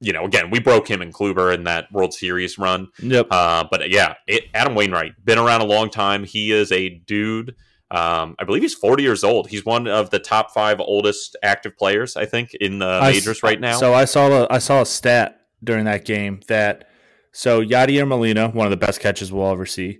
you 0.00 0.12
know, 0.12 0.24
again, 0.24 0.50
we 0.50 0.60
broke 0.60 0.88
him 0.88 1.00
and 1.00 1.14
Kluber 1.14 1.54
in 1.54 1.64
that 1.64 1.90
World 1.90 2.12
Series 2.12 2.58
run. 2.58 2.88
Yep. 3.00 3.28
Uh, 3.30 3.64
but 3.70 3.88
yeah, 3.90 4.14
it, 4.26 4.44
Adam 4.52 4.74
Wainwright 4.74 5.24
been 5.24 5.38
around 5.38 5.62
a 5.62 5.66
long 5.66 5.88
time. 5.88 6.24
He 6.24 6.52
is 6.52 6.70
a 6.70 6.90
dude. 6.90 7.54
Um, 7.90 8.34
I 8.38 8.44
believe 8.44 8.62
he's 8.62 8.74
40 8.74 9.02
years 9.02 9.24
old. 9.24 9.48
He's 9.48 9.64
one 9.64 9.86
of 9.86 10.10
the 10.10 10.18
top 10.18 10.50
five 10.52 10.80
oldest 10.80 11.36
active 11.42 11.76
players, 11.76 12.16
I 12.16 12.26
think, 12.26 12.52
in 12.54 12.80
the 12.80 12.86
I 12.86 13.10
s- 13.10 13.14
majors 13.14 13.42
right 13.42 13.60
now. 13.60 13.78
So 13.78 13.94
I 13.94 14.04
saw 14.04 14.28
a, 14.28 14.46
I 14.50 14.58
saw 14.58 14.82
a 14.82 14.86
stat 14.86 15.40
during 15.62 15.84
that 15.84 16.04
game 16.04 16.40
that 16.48 16.88
so 17.34 17.62
Yadier 17.62 18.08
Molina, 18.08 18.48
one 18.48 18.66
of 18.66 18.70
the 18.70 18.76
best 18.76 19.00
catches 19.00 19.32
we'll 19.32 19.50
ever 19.50 19.66
see, 19.66 19.98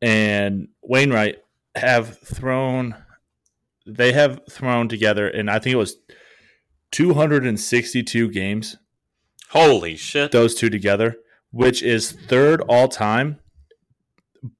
and 0.00 0.68
Wainwright 0.82 1.36
have 1.74 2.18
thrown 2.18 2.94
they 3.86 4.12
have 4.12 4.40
thrown 4.50 4.88
together 4.88 5.28
and 5.28 5.48
I 5.50 5.58
think 5.60 5.74
it 5.74 5.76
was 5.76 5.96
262 6.90 8.30
games 8.30 8.78
Holy 9.50 9.96
shit! 9.96 10.32
Those 10.32 10.54
two 10.54 10.70
together, 10.70 11.16
which 11.50 11.82
is 11.82 12.12
third 12.12 12.60
all 12.62 12.88
time, 12.88 13.38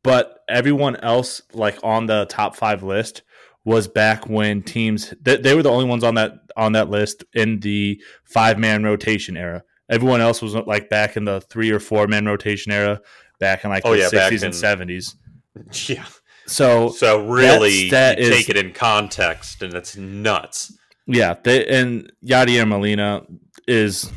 but 0.03 0.39
everyone 0.49 0.97
else 0.97 1.43
like 1.53 1.79
on 1.83 2.07
the 2.07 2.27
top 2.27 2.55
five 2.57 2.83
list 2.83 3.23
was 3.65 3.89
back 3.89 4.29
when 4.29 4.63
teams 4.63 5.13
they, 5.21 5.37
they 5.37 5.55
were 5.55 5.63
the 5.63 5.71
only 5.71 5.87
ones 5.87 6.05
on 6.05 6.15
that 6.15 6.35
on 6.57 6.73
that 6.73 6.89
list 6.89 7.25
in 7.35 7.61
the 7.61 8.01
five 8.25 8.59
man 8.59 8.85
rotation 8.85 9.37
era. 9.37 9.65
Everyone 9.89 10.21
else 10.21 10.43
was 10.43 10.55
like 10.55 10.89
back 10.89 11.17
in 11.17 11.25
the 11.25 11.41
three 11.43 11.71
or 11.71 11.79
four 11.79 12.07
man 12.07 12.27
rotation 12.27 12.73
era, 12.73 13.01
back 13.39 13.65
in 13.65 13.71
like 13.71 13.83
Oh, 13.85 13.93
the 13.93 13.99
yeah, 13.99 14.05
back 14.11 14.13
sixties 14.31 14.43
and 14.43 14.55
in- 14.55 14.59
seventies. 14.61 15.17
Yeah. 15.89 16.05
So 16.47 16.91
So 16.91 17.27
really, 17.27 17.89
stat 17.89 18.19
you 18.19 18.25
is- 18.27 18.37
take 18.37 18.49
it 18.49 18.57
in 18.57 18.73
context, 18.73 19.63
and 19.63 19.75
it's 19.75 19.97
nuts. 19.97 20.73
Yeah, 21.07 21.35
they 21.43 21.67
and 21.67 22.13
Yadier 22.25 22.67
Molina 22.69 23.23
is 23.69 24.13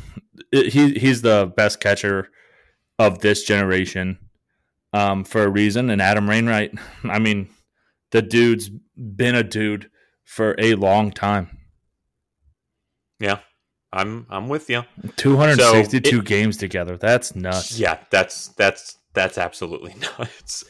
he 0.52 0.92
he's 0.94 1.22
the 1.22 1.52
best 1.56 1.80
catcher 1.80 2.28
of 2.98 3.20
this 3.20 3.44
generation 3.44 4.18
um, 4.92 5.24
for 5.24 5.44
a 5.44 5.48
reason. 5.48 5.88
And 5.90 6.02
Adam 6.02 6.26
Wainwright, 6.26 6.72
I 7.04 7.18
mean, 7.20 7.48
the 8.10 8.22
dude's 8.22 8.70
been 8.96 9.34
a 9.34 9.42
dude 9.44 9.88
for 10.24 10.54
a 10.58 10.74
long 10.74 11.10
time. 11.12 11.56
Yeah, 13.18 13.38
I'm 13.92 14.26
I'm 14.30 14.48
with 14.48 14.70
you. 14.70 14.84
Two 15.16 15.36
hundred 15.36 15.60
sixty-two 15.60 16.16
So, 16.18 16.22
games 16.22 16.56
together. 16.56 16.96
That's 16.96 17.34
nuts. 17.34 17.78
Yeah, 17.78 17.98
that's 18.10 18.48
that's 18.48 18.98
that's 19.14 19.38
absolutely 19.38 19.94
nuts. 20.18 20.64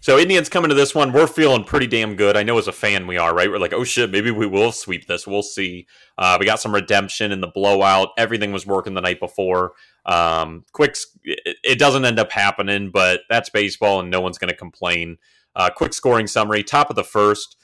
So 0.00 0.18
Indians 0.18 0.48
coming 0.48 0.68
to 0.68 0.74
this 0.74 0.94
one, 0.94 1.12
we're 1.12 1.26
feeling 1.26 1.64
pretty 1.64 1.88
damn 1.88 2.14
good. 2.14 2.36
I 2.36 2.44
know 2.44 2.58
as 2.58 2.68
a 2.68 2.72
fan 2.72 3.08
we 3.08 3.16
are, 3.16 3.34
right? 3.34 3.50
We're 3.50 3.58
like, 3.58 3.72
oh 3.72 3.82
shit, 3.82 4.10
maybe 4.12 4.30
we 4.30 4.46
will 4.46 4.70
sweep 4.70 5.08
this. 5.08 5.26
We'll 5.26 5.42
see. 5.42 5.88
Uh, 6.16 6.36
we 6.38 6.46
got 6.46 6.60
some 6.60 6.72
redemption 6.72 7.32
in 7.32 7.40
the 7.40 7.48
blowout. 7.48 8.10
Everything 8.16 8.52
was 8.52 8.64
working 8.66 8.94
the 8.94 9.00
night 9.00 9.18
before. 9.18 9.72
Um, 10.04 10.64
quick, 10.72 10.96
it, 11.24 11.56
it 11.64 11.78
doesn't 11.80 12.04
end 12.04 12.20
up 12.20 12.30
happening, 12.30 12.90
but 12.90 13.22
that's 13.28 13.50
baseball, 13.50 13.98
and 13.98 14.08
no 14.10 14.20
one's 14.20 14.38
going 14.38 14.50
to 14.50 14.56
complain. 14.56 15.16
Uh, 15.56 15.70
quick 15.74 15.92
scoring 15.92 16.28
summary: 16.28 16.62
top 16.62 16.88
of 16.90 16.94
the 16.94 17.02
first. 17.02 17.56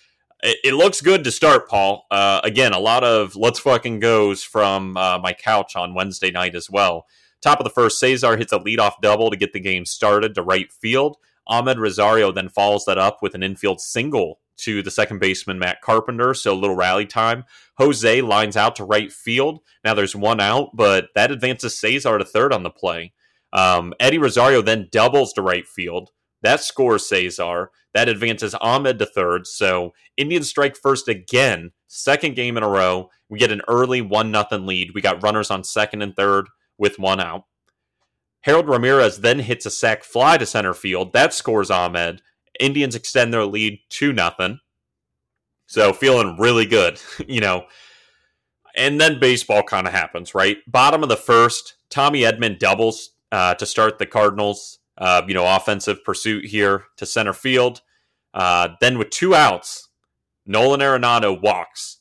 It, 0.43 0.75
looks 0.75 1.01
good 1.01 1.23
to 1.23 1.31
start, 1.31 1.69
Paul. 1.69 2.07
Uh, 2.11 2.41
again, 2.43 2.73
a 2.73 2.79
lot 2.81 3.05
of 3.05 3.37
let's 3.37 3.61
fucking 3.61 4.01
goes 4.01 4.43
from 4.43 4.97
uh, 4.97 5.19
my 5.23 5.33
couch 5.33 5.77
on 5.77 5.95
Wednesday 5.95 6.33
night 6.33 6.57
as 6.57 6.69
well. 6.69 7.07
Top 7.41 7.61
of 7.61 7.65
the 7.65 7.71
first, 7.71 8.01
Cesar 8.01 8.37
hits 8.37 8.53
a 8.53 8.59
leadoff 8.59 9.01
double 9.01 9.31
to 9.31 9.37
get 9.37 9.53
the 9.53 9.61
game 9.61 9.85
started 9.85 10.35
to 10.35 10.43
right 10.43 10.73
field. 10.73 11.17
Amed 11.49 11.79
Rosario 11.79 12.33
then 12.33 12.49
follows 12.49 12.85
that 12.87 12.99
up 12.99 13.19
with 13.23 13.35
an 13.35 13.43
infield 13.43 13.81
single 13.81 14.41
to 14.59 14.83
the 14.83 14.91
second 14.91 15.19
baseman 15.19 15.59
Matt 15.59 15.81
Carpenter, 15.81 16.35
so 16.35 16.53
a 16.53 16.55
little 16.55 16.77
rally 16.77 17.07
time. 17.07 17.45
Jose 17.79 18.21
lines 18.21 18.57
out 18.57 18.77
to 18.77 18.85
right 18.85 19.13
field. 19.13 19.61
Now 19.85 19.95
there's 19.95 20.15
one 20.15 20.41
out, 20.41 20.71
but 20.75 21.09
that 21.15 21.33
advances 21.33 21.79
Cesar 21.79 22.19
to 22.19 22.25
third 22.25 22.53
on 22.53 22.63
the 22.63 22.71
play. 22.71 23.13
Um, 23.53 23.93
Eddie 24.01 24.19
Rosario 24.19 24.63
then 24.63 24.89
doubles 24.91 25.33
to 25.35 25.43
right 25.43 25.67
field. 25.67 26.11
That 26.43 26.61
scores 26.61 27.09
Cesar. 27.09 27.71
That 27.95 28.09
advances 28.09 28.55
Amed 28.55 28.99
to 28.99 29.07
third. 29.07 29.47
So 29.47 29.93
Indians 30.17 30.49
strike 30.49 30.77
first 30.77 31.09
again, 31.09 31.73
second 31.89 32.37
game 32.37 32.57
in 32.57 32.63
a 32.63 32.69
row. 32.69 33.11
We 33.29 33.39
get 33.39 33.53
an 33.53 33.63
early 33.69 34.01
one 34.01 34.31
nothing 34.31 34.67
lead. 34.67 34.93
We 34.95 35.01
got 35.01 35.23
runners 35.23 35.51
on 35.51 35.65
second 35.65 36.03
and 36.03 36.17
third 36.17 36.49
with 36.79 36.99
one 36.99 37.21
out. 37.21 37.45
Harold 38.43 38.69
Ramirez 38.69 39.21
then 39.21 39.39
hits 39.39 39.67
a 39.67 39.71
sac 39.71 40.05
fly 40.05 40.37
to 40.37 40.47
center 40.47 40.75
field. 40.75 41.13
That 41.13 41.33
scores 41.33 41.71
Amed. 41.71 42.21
Indians 42.59 42.95
extend 42.95 43.33
their 43.33 43.45
lead 43.45 43.81
to 43.91 44.13
nothing. 44.13 44.59
So 45.67 45.93
feeling 45.93 46.37
really 46.39 46.67
good, 46.67 47.01
you 47.27 47.41
know. 47.41 47.67
And 48.75 49.01
then 49.01 49.21
baseball 49.21 49.63
kind 49.63 49.87
of 49.87 49.93
happens, 49.93 50.35
right? 50.35 50.59
Bottom 50.67 51.03
of 51.03 51.09
the 51.09 51.17
first, 51.17 51.75
Tommy 51.91 52.23
Edman 52.23 52.59
doubles 52.59 53.11
uh, 53.31 53.55
to 53.55 53.67
start 53.67 53.99
the 53.99 54.07
Cardinals. 54.07 54.79
Uh, 55.03 55.21
you 55.27 55.35
know, 55.35 55.57
offensive 55.57 56.05
pursuit 56.05 56.45
here 56.45 56.85
to 56.97 57.05
center 57.05 57.33
field. 57.33 57.81
Uh, 58.33 58.69
then 58.81 58.99
with 58.99 59.11
two 59.11 59.35
outs, 59.35 59.89
Nolan 60.47 60.79
Arenado 60.79 61.43
walks. 61.43 61.99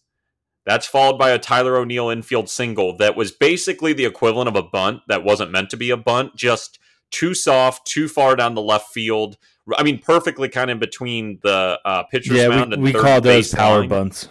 That's 0.68 0.86
followed 0.86 1.18
by 1.18 1.32
a 1.32 1.40
Tyler 1.40 1.78
O'Neill 1.78 2.10
infield 2.12 2.48
single 2.48 2.96
that 2.98 3.16
was 3.16 3.32
basically 3.32 3.94
the 3.94 4.06
equivalent 4.06 4.48
of 4.50 4.56
a 4.56 4.62
bunt 4.62 5.02
that 5.08 5.24
wasn't 5.24 5.50
meant 5.50 5.72
to 5.72 5.78
be 5.78 5.90
a 5.90 5.98
bunt, 5.98 6.36
just 6.36 6.78
too 7.10 7.34
soft, 7.34 7.88
too 7.88 8.08
far 8.08 8.36
down 8.36 8.54
the 8.54 8.62
left 8.62 8.94
field. 8.94 9.38
I 9.76 9.82
mean, 9.82 9.98
perfectly 9.98 10.48
kind 10.48 10.70
of 10.70 10.80
between 10.80 11.40
the 11.42 11.80
uh, 11.84 12.04
pitcher's 12.04 12.38
Yeah, 12.38 12.50
mound 12.50 12.70
we, 12.70 12.74
and 12.76 12.84
we 12.84 12.92
third 12.92 13.02
call 13.02 13.22
those 13.22 13.52
power 13.52 13.80
line. 13.80 13.90
bunts. 13.90 14.30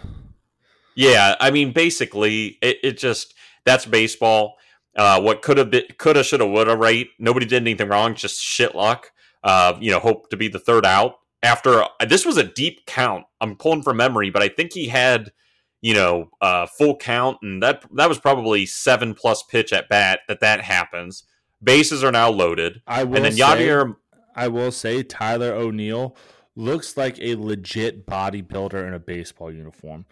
Yeah, 0.95 1.35
I 1.41 1.51
mean, 1.51 1.73
basically, 1.73 2.57
it, 2.63 2.79
it 2.85 2.99
just 2.99 3.35
that's 3.65 3.85
baseball. 3.85 4.59
Uh, 5.01 5.19
what 5.19 5.41
could 5.41 5.57
have 5.57 5.71
been, 5.71 5.85
coulda, 5.97 6.23
shoulda, 6.23 6.47
woulda, 6.47 6.77
right? 6.77 7.09
Nobody 7.19 7.47
did 7.47 7.63
anything 7.63 7.89
wrong, 7.89 8.15
just 8.15 8.39
shit 8.39 8.75
luck. 8.75 9.11
Uh, 9.43 9.73
you 9.81 9.91
know, 9.91 9.99
hope 9.99 10.29
to 10.29 10.37
be 10.37 10.47
the 10.47 10.59
third 10.59 10.85
out 10.85 11.15
after 11.43 11.85
this 12.07 12.27
was 12.27 12.37
a 12.37 12.45
deep 12.45 12.85
count. 12.85 13.25
I'm 13.41 13.57
pulling 13.57 13.83
from 13.83 13.97
memory, 13.97 14.29
but 14.29 14.43
I 14.43 14.49
think 14.49 14.75
he 14.75 14.89
had, 14.89 15.33
you 15.81 15.95
know, 15.95 16.29
uh, 16.43 16.67
full 16.67 16.99
count, 16.99 17.39
and 17.41 17.63
that 17.63 17.83
that 17.95 18.11
was 18.11 18.19
probably 18.19 18.67
seven 18.67 19.15
plus 19.15 19.43
pitch 19.43 19.73
at 19.73 19.89
bat 19.89 20.21
that 20.29 20.41
that 20.41 20.61
happens. 20.61 21.25
Bases 21.63 22.05
are 22.05 22.13
now 22.13 22.29
loaded, 22.29 22.83
I 22.87 23.05
will 23.05 23.17
and 23.17 23.25
then 23.25 23.33
say, 23.33 23.41
Yadier. 23.41 23.97
I 24.37 24.49
will 24.49 24.71
say 24.71 25.03
Tyler 25.03 25.55
O'Neill 25.55 26.15
looks 26.57 26.99
like 26.99 27.19
a 27.21 27.37
legit 27.37 28.07
bodybuilder 28.07 28.87
in 28.87 28.93
a 28.93 28.99
baseball 28.99 29.51
uniform. 29.51 30.05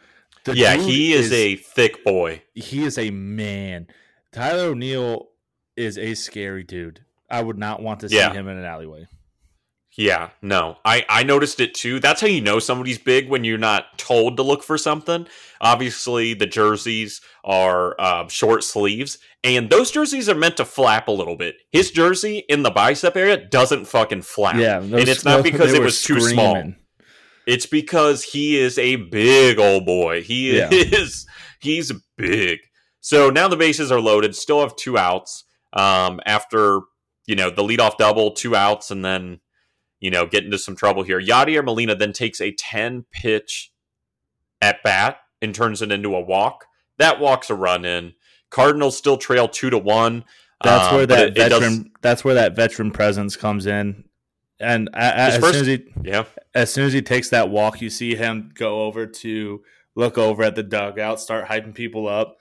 The 0.45 0.57
Yeah, 0.57 0.77
he 0.77 1.13
is 1.13 1.31
a 1.31 1.57
thick 1.57 2.03
boy. 2.05 2.43
he 2.55 2.85
is 2.85 2.97
a 2.97 3.11
man. 3.11 3.89
Tyler 4.33 4.65
O'Neill 4.71 5.29
is 5.77 5.97
a 5.99 6.15
scary 6.15 6.65
dude. 6.65 7.01
I 7.31 7.43
would 7.43 7.59
not 7.59 7.83
want 7.83 8.01
to 8.01 8.09
see 8.09 8.17
Yeah. 8.17 8.33
him 8.33 8.49
in 8.49 8.57
an 8.57 8.65
alleyway. 8.65 9.07
Yeah, 9.97 10.31
no, 10.43 10.77
I 10.85 11.05
I 11.09 11.23
noticed 11.25 11.59
it 11.59 11.75
too. 11.75 11.99
That's 11.99 12.21
how 12.21 12.29
you 12.29 12.41
know 12.41 12.61
somebody's 12.61 12.99
big 12.99 13.29
when 13.29 13.43
you're 13.43 13.59
not 13.59 13.99
told 13.99 14.37
to 14.37 14.45
look 14.45 14.63
for 14.63 14.79
something. 14.79 15.27
Obviously, 15.61 16.35
the 16.35 16.47
jerseys 16.47 17.21
are 17.43 18.01
um, 18.01 18.29
short 18.29 18.63
sleeves, 18.63 19.19
and 19.43 19.71
those 19.71 19.91
jerseys 19.91 20.29
are 20.29 20.37
meant 20.37 20.57
to 20.59 20.65
flap 20.65 21.09
a 21.09 21.13
little 21.13 21.35
bit. 21.37 21.57
His 21.73 21.91
jersey 21.91 22.45
in 22.49 22.63
the 22.63 22.71
bicep 22.71 23.17
area 23.17 23.39
doesn't 23.39 23.87
fucking 23.87 24.23
flap. 24.23 24.55
Yeah, 24.57 24.79
and 24.81 24.95
it's 24.95 25.25
not 25.25 25.43
because 25.43 25.73
it 25.73 25.83
was 25.83 26.01
too 26.01 26.21
small. 26.21 26.75
It's 27.47 27.67
because 27.67 28.23
he 28.23 28.57
is 28.57 28.79
a 28.79 28.97
big 28.97 29.59
old 29.59 29.85
boy. 29.85 30.23
He 30.23 30.59
Yeah. 30.59 30.69
is 30.71 31.27
he's 31.61 31.91
big. 32.17 32.61
So 33.09 33.31
now 33.31 33.49
the 33.49 33.57
bases 33.57 33.91
are 33.91 34.03
loaded. 34.03 34.37
Still 34.37 34.61
have 34.61 34.77
two 34.77 34.99
outs. 34.99 35.45
Um, 35.73 36.21
after 36.27 36.81
you 37.27 37.37
know 37.37 37.49
the 37.49 37.63
leadoff 37.63 37.97
double, 37.97 38.33
two 38.33 38.55
outs, 38.55 38.91
and 38.91 39.03
then 39.03 39.41
you 39.99 40.11
know 40.11 40.27
get 40.27 40.45
into 40.45 40.59
some 40.59 40.77
trouble 40.77 41.05
here. 41.05 41.19
Yadier 41.19 41.65
Molina 41.65 41.95
then 41.95 42.13
takes 42.13 42.39
a 42.39 42.53
ten 42.53 43.07
pitch 43.11 43.73
at 44.61 44.83
bat 44.83 45.21
and 45.41 45.55
turns 45.55 45.81
it 45.81 45.91
into 45.91 46.15
a 46.15 46.21
walk. 46.21 46.67
That 46.99 47.19
walks 47.19 47.49
a 47.49 47.55
run 47.55 47.87
in. 47.87 48.13
Cardinals 48.51 48.99
still 48.99 49.17
trail 49.17 49.49
two 49.49 49.71
to 49.71 49.79
one. 49.79 50.25
That's 50.63 50.89
Um, 50.89 50.97
where 50.97 51.07
that 51.07 51.19
it- 51.29 51.39
it 51.39 51.49
does- 51.49 51.61
veteran. 51.61 51.91
that's 52.03 52.25
where 52.25 52.35
that 52.35 52.55
veteran 52.57 52.91
presence 52.91 53.37
comes 53.37 53.65
in. 53.65 54.05
And 54.61 54.91
as 54.93 55.39
first- 55.39 55.53
soon 55.55 55.61
as 55.63 55.67
he 55.67 55.85
yeah, 56.05 56.25
as 56.55 56.71
soon 56.71 56.85
as 56.85 56.93
he 56.93 57.01
takes 57.01 57.31
that 57.31 57.49
walk, 57.49 57.81
you 57.81 57.89
see 57.89 58.17
him 58.17 58.51
go 58.55 58.83
over 58.83 59.07
to 59.07 59.63
look 59.95 60.19
over 60.19 60.43
at 60.43 60.57
the 60.57 60.63
dugout, 60.63 61.21
start 61.21 61.47
hyping 61.49 61.75
people 61.75 62.07
up, 62.07 62.38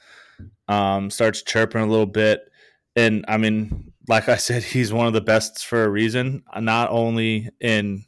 um, 0.67 1.10
starts 1.10 1.41
chirping 1.41 1.82
a 1.82 1.88
little 1.88 2.06
bit. 2.06 2.51
And 2.95 3.25
I 3.27 3.38
mean, 3.38 3.93
like 4.08 4.30
I 4.30 4.38
said, 4.38 4.63
he's 4.63 4.93
one 4.93 5.08
of 5.08 5.13
the 5.13 5.21
best 5.21 5.65
for 5.65 5.84
a 5.84 5.89
reason. 5.89 6.43
Not 6.60 6.89
only 6.91 7.49
in, 7.60 8.06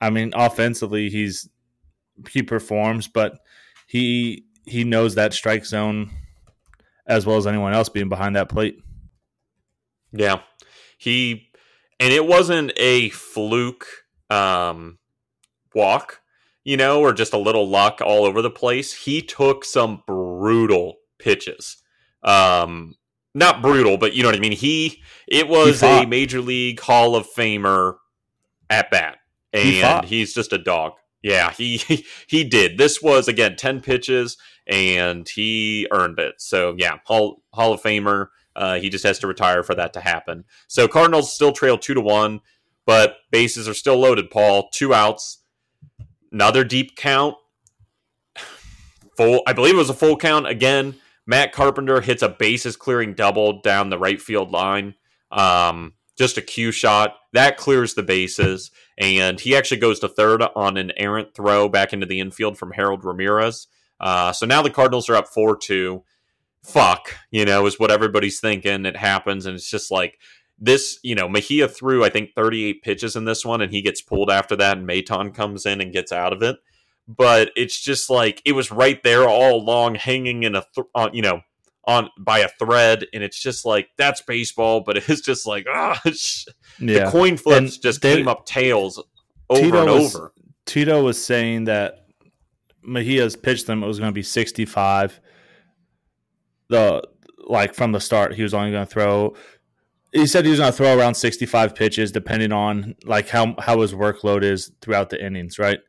I 0.00 0.10
mean, 0.10 0.32
offensively, 0.34 1.10
he's 1.10 1.48
he 2.30 2.42
performs, 2.42 3.08
but 3.08 3.38
he 3.86 4.44
he 4.64 4.84
knows 4.84 5.14
that 5.14 5.32
strike 5.32 5.64
zone 5.64 6.10
as 7.06 7.24
well 7.24 7.38
as 7.38 7.46
anyone 7.46 7.72
else 7.72 7.88
being 7.88 8.08
behind 8.08 8.36
that 8.36 8.48
plate. 8.48 8.78
Yeah. 10.12 10.40
He 10.98 11.50
and 11.98 12.12
it 12.12 12.26
wasn't 12.26 12.72
a 12.76 13.08
fluke 13.10 13.86
um 14.30 14.98
walk, 15.74 16.20
you 16.64 16.76
know, 16.76 17.00
or 17.00 17.12
just 17.12 17.32
a 17.32 17.38
little 17.38 17.68
luck 17.68 18.00
all 18.04 18.24
over 18.24 18.42
the 18.42 18.50
place. 18.50 19.04
He 19.04 19.22
took 19.22 19.64
some 19.64 20.02
brutal 20.06 20.96
pitches. 21.18 21.78
Um 22.22 22.94
not 23.34 23.62
brutal, 23.62 23.98
but 23.98 24.14
you 24.14 24.22
know 24.22 24.28
what 24.28 24.36
I 24.36 24.40
mean. 24.40 24.52
He 24.52 25.02
it 25.26 25.48
was 25.48 25.82
a 25.82 26.06
major 26.06 26.40
league 26.40 26.80
Hall 26.80 27.14
of 27.14 27.26
Famer 27.28 27.96
at 28.70 28.90
bat. 28.90 29.18
And 29.52 29.80
fought. 29.80 30.04
he's 30.04 30.34
just 30.34 30.52
a 30.52 30.58
dog. 30.58 30.92
Yeah, 31.22 31.50
he 31.52 31.78
he 32.26 32.44
did. 32.44 32.78
This 32.78 33.02
was 33.02 33.28
again 33.28 33.56
10 33.56 33.80
pitches 33.80 34.36
and 34.66 35.28
he 35.28 35.86
earned 35.90 36.18
it. 36.18 36.34
So 36.38 36.74
yeah, 36.76 36.98
Hall 37.04 37.42
Hall 37.52 37.72
of 37.72 37.82
Famer. 37.82 38.28
Uh, 38.54 38.80
he 38.80 38.90
just 38.90 39.04
has 39.04 39.20
to 39.20 39.28
retire 39.28 39.62
for 39.62 39.74
that 39.76 39.92
to 39.92 40.00
happen. 40.00 40.44
So 40.66 40.88
Cardinals 40.88 41.32
still 41.32 41.52
trail 41.52 41.78
two 41.78 41.94
to 41.94 42.00
one, 42.00 42.40
but 42.86 43.18
bases 43.30 43.68
are 43.68 43.74
still 43.74 43.96
loaded. 43.96 44.30
Paul, 44.30 44.68
two 44.72 44.92
outs, 44.92 45.38
another 46.32 46.64
deep 46.64 46.96
count. 46.96 47.36
Full, 49.16 49.42
I 49.46 49.52
believe 49.52 49.74
it 49.74 49.78
was 49.78 49.90
a 49.90 49.94
full 49.94 50.16
count 50.16 50.48
again. 50.48 50.96
Matt 51.28 51.52
Carpenter 51.52 52.00
hits 52.00 52.22
a 52.22 52.28
bases 52.30 52.74
clearing 52.74 53.12
double 53.12 53.60
down 53.60 53.90
the 53.90 53.98
right 53.98 54.20
field 54.20 54.50
line. 54.50 54.94
Um, 55.30 55.92
just 56.16 56.38
a 56.38 56.42
cue 56.42 56.72
shot 56.72 57.16
that 57.34 57.58
clears 57.58 57.92
the 57.92 58.02
bases, 58.02 58.70
and 58.96 59.38
he 59.38 59.54
actually 59.54 59.76
goes 59.76 60.00
to 60.00 60.08
third 60.08 60.42
on 60.56 60.78
an 60.78 60.90
errant 60.96 61.34
throw 61.34 61.68
back 61.68 61.92
into 61.92 62.06
the 62.06 62.18
infield 62.18 62.56
from 62.56 62.72
Harold 62.72 63.04
Ramirez. 63.04 63.66
Uh, 64.00 64.32
so 64.32 64.46
now 64.46 64.62
the 64.62 64.70
Cardinals 64.70 65.10
are 65.10 65.16
up 65.16 65.28
four 65.28 65.54
two. 65.54 66.02
Fuck, 66.64 67.14
you 67.30 67.44
know, 67.44 67.66
is 67.66 67.78
what 67.78 67.90
everybody's 67.90 68.40
thinking. 68.40 68.86
It 68.86 68.96
happens, 68.96 69.44
and 69.44 69.54
it's 69.54 69.70
just 69.70 69.90
like 69.90 70.18
this. 70.58 70.98
You 71.02 71.14
know, 71.14 71.28
Mejia 71.28 71.68
threw 71.68 72.04
I 72.04 72.08
think 72.08 72.30
38 72.34 72.82
pitches 72.82 73.16
in 73.16 73.26
this 73.26 73.44
one, 73.44 73.60
and 73.60 73.70
he 73.70 73.82
gets 73.82 74.00
pulled 74.00 74.30
after 74.30 74.56
that, 74.56 74.78
and 74.78 74.88
Maton 74.88 75.34
comes 75.34 75.66
in 75.66 75.82
and 75.82 75.92
gets 75.92 76.10
out 76.10 76.32
of 76.32 76.42
it. 76.42 76.56
But 77.08 77.52
it's 77.56 77.80
just 77.80 78.10
like 78.10 78.42
it 78.44 78.52
was 78.52 78.70
right 78.70 79.02
there 79.02 79.26
all 79.26 79.56
along, 79.56 79.94
hanging 79.94 80.42
in 80.42 80.54
a 80.54 80.64
th- 80.74 80.86
uh, 80.94 81.08
you 81.12 81.22
know 81.22 81.40
on 81.88 82.10
by 82.18 82.40
a 82.40 82.48
thread, 82.48 83.06
and 83.14 83.24
it's 83.24 83.40
just 83.40 83.64
like 83.64 83.88
that's 83.96 84.20
baseball, 84.20 84.82
but 84.82 84.96
it's 85.08 85.22
just 85.22 85.46
like 85.46 85.66
ah, 85.68 86.00
yeah. 86.04 87.04
the 87.04 87.10
coin 87.10 87.36
flips 87.36 87.74
and 87.74 87.82
just 87.82 88.02
they, 88.02 88.16
came 88.16 88.28
up 88.28 88.46
tails 88.46 89.02
over 89.50 89.62
Tito 89.62 89.82
and 89.82 89.90
was, 89.90 90.14
over. 90.14 90.32
Tito 90.66 91.02
was 91.02 91.24
saying 91.24 91.64
that 91.64 92.06
Mejia's 92.86 93.36
pitched 93.36 93.66
them 93.66 93.82
it 93.82 93.86
was 93.86 93.98
going 93.98 94.10
to 94.10 94.14
be 94.14 94.22
sixty 94.22 94.66
five. 94.66 95.18
The 96.68 97.02
like 97.46 97.74
from 97.74 97.92
the 97.92 98.00
start, 98.00 98.34
he 98.34 98.42
was 98.42 98.52
only 98.52 98.70
going 98.70 98.86
to 98.86 98.90
throw. 98.90 99.34
He 100.12 100.26
said 100.26 100.44
he 100.44 100.50
was 100.50 100.60
going 100.60 100.72
to 100.72 100.76
throw 100.76 100.96
around 100.96 101.14
sixty 101.14 101.46
five 101.46 101.74
pitches, 101.74 102.12
depending 102.12 102.52
on 102.52 102.96
like 103.04 103.30
how 103.30 103.54
how 103.58 103.80
his 103.80 103.94
workload 103.94 104.42
is 104.42 104.70
throughout 104.82 105.08
the 105.08 105.24
innings, 105.24 105.58
right? 105.58 105.80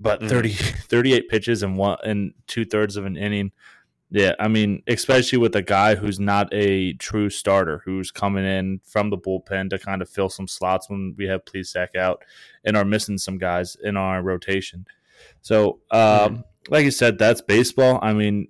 But. 0.00 0.22
30, 0.22 0.52
38 0.52 1.28
pitches 1.28 1.62
and 1.62 1.78
one 1.78 1.98
and 2.04 2.34
two 2.46 2.64
thirds 2.64 2.96
of 2.96 3.06
an 3.06 3.16
inning 3.16 3.52
yeah, 4.14 4.34
I 4.38 4.46
mean, 4.46 4.84
especially 4.86 5.38
with 5.38 5.56
a 5.56 5.62
guy 5.62 5.96
who's 5.96 6.20
not 6.20 6.48
a 6.52 6.92
true 6.94 7.28
starter, 7.30 7.82
who's 7.84 8.12
coming 8.12 8.44
in 8.44 8.80
from 8.84 9.10
the 9.10 9.18
bullpen 9.18 9.70
to 9.70 9.78
kind 9.80 10.02
of 10.02 10.08
fill 10.08 10.28
some 10.28 10.46
slots 10.46 10.88
when 10.88 11.16
we 11.18 11.26
have 11.26 11.44
Plesac 11.44 11.96
out 11.96 12.24
and 12.64 12.76
are 12.76 12.84
missing 12.84 13.18
some 13.18 13.38
guys 13.38 13.76
in 13.82 13.96
our 13.96 14.22
rotation. 14.22 14.86
So, 15.40 15.80
um, 15.90 15.98
mm-hmm. 15.98 16.40
like 16.68 16.84
you 16.84 16.92
said, 16.92 17.18
that's 17.18 17.40
baseball. 17.40 17.98
I 18.02 18.12
mean, 18.12 18.46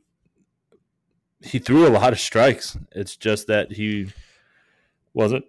he 1.40 1.58
threw 1.58 1.86
a 1.86 1.88
lot 1.88 2.12
of 2.12 2.20
strikes. 2.20 2.76
It's 2.92 3.16
just 3.16 3.46
that 3.46 3.72
he 3.72 4.12
wasn't 5.14 5.46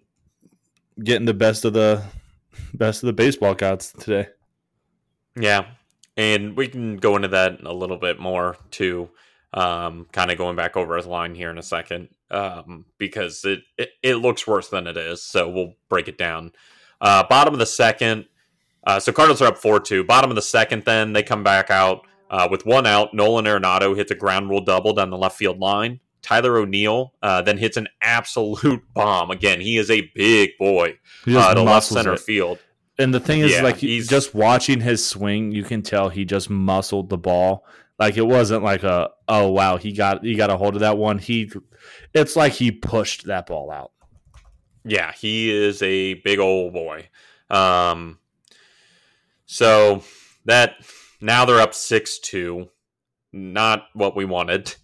getting 1.04 1.26
the 1.26 1.34
best 1.34 1.66
of 1.66 1.74
the 1.74 2.02
best 2.74 3.04
of 3.04 3.08
the 3.08 3.14
baseball 3.14 3.54
gods 3.54 3.92
today. 4.00 4.30
Yeah, 5.38 5.66
and 6.18 6.56
we 6.56 6.68
can 6.68 6.98
go 6.98 7.16
into 7.16 7.28
that 7.30 7.62
a 7.64 7.74
little 7.74 7.98
bit 7.98 8.20
more 8.20 8.58
too 8.72 9.10
um, 9.56 10.06
kind 10.12 10.30
of 10.30 10.38
going 10.38 10.56
back 10.56 10.76
over 10.76 10.98
his 10.98 11.08
line 11.08 11.34
here 11.34 11.50
in 11.50 11.58
a 11.58 11.64
second 11.64 12.10
um, 12.30 12.86
because 12.98 13.44
it, 13.46 13.62
it, 13.78 13.90
it 14.04 14.16
looks 14.16 14.46
worse 14.46 14.68
than 14.68 14.86
it 14.86 14.98
is. 14.98 15.24
So 15.24 15.50
we'll 15.50 15.74
break 15.90 16.08
it 16.08 16.18
down. 16.18 16.52
Uh, 17.00 17.24
bottom 17.28 17.54
of 17.54 17.60
the 17.60 17.66
second. 17.66 18.26
Uh, 18.86 19.00
so 19.00 19.12
Cardinals 19.12 19.42
are 19.42 19.48
up 19.48 19.58
four 19.58 19.80
two. 19.80 20.04
Bottom 20.04 20.30
of 20.30 20.36
the 20.36 20.42
second, 20.42 20.84
then 20.84 21.14
they 21.14 21.24
come 21.24 21.44
back 21.44 21.72
out 21.72 22.06
uh, 22.30 22.48
with 22.52 22.66
one 22.66 22.86
out. 22.86 23.14
Nolan 23.14 23.46
Arenado 23.46 23.96
hits 23.96 24.12
a 24.12 24.16
ground 24.16 24.50
rule 24.50 24.62
double 24.62 24.94
down 24.94 25.10
the 25.10 25.18
left 25.18 25.38
field 25.38 25.60
line. 25.60 26.02
Tyler 26.22 26.58
O'Neill 26.58 27.14
uh, 27.22 27.42
then 27.42 27.58
hits 27.58 27.78
an 27.78 27.88
absolute 28.02 28.84
bomb. 28.94 29.32
Again, 29.32 29.62
he 29.62 29.78
is 29.78 29.90
a 29.90 30.10
big 30.14 30.52
boy 30.60 30.98
uh, 31.28 31.54
to 31.54 31.62
left 31.62 31.88
center 31.88 32.14
it. 32.14 32.20
field. 32.20 32.60
And 32.98 33.14
the 33.14 33.20
thing 33.20 33.42
is, 33.42 33.52
yeah, 33.52 33.62
like, 33.62 33.78
he's 33.78 34.08
just 34.08 34.34
watching 34.34 34.80
his 34.80 35.06
swing, 35.06 35.52
you 35.52 35.64
can 35.64 35.82
tell 35.82 36.10
he 36.10 36.24
just 36.24 36.50
muscled 36.50 37.10
the 37.10 37.18
ball. 37.18 37.66
Like 37.98 38.18
it 38.18 38.26
wasn't 38.26 38.64
like 38.64 38.84
a 38.84 39.10
oh 39.28 39.50
wow 39.50 39.78
he 39.78 39.94
got 39.94 40.24
he 40.24 40.36
got 40.36 40.50
a 40.50 40.58
hold 40.58 40.76
of 40.76 40.82
that 40.82 40.98
one. 40.98 41.18
He 41.18 41.50
it's 42.14 42.36
like 42.36 42.54
he 42.54 42.72
pushed 42.72 43.26
that 43.28 43.48
ball 43.48 43.72
out. 43.72 43.92
Yeah, 44.84 45.14
he 45.14 45.50
is 45.50 45.82
a 45.82 46.16
big 46.16 46.40
old 46.40 46.74
boy. 46.74 47.10
Um, 47.50 48.20
so 49.46 50.04
that 50.46 50.76
now 51.22 51.46
they're 51.46 51.62
up 51.62 51.74
six 51.74 52.20
two. 52.20 52.70
Not 53.32 53.88
what 53.94 54.16
we 54.16 54.26
wanted. 54.26 54.76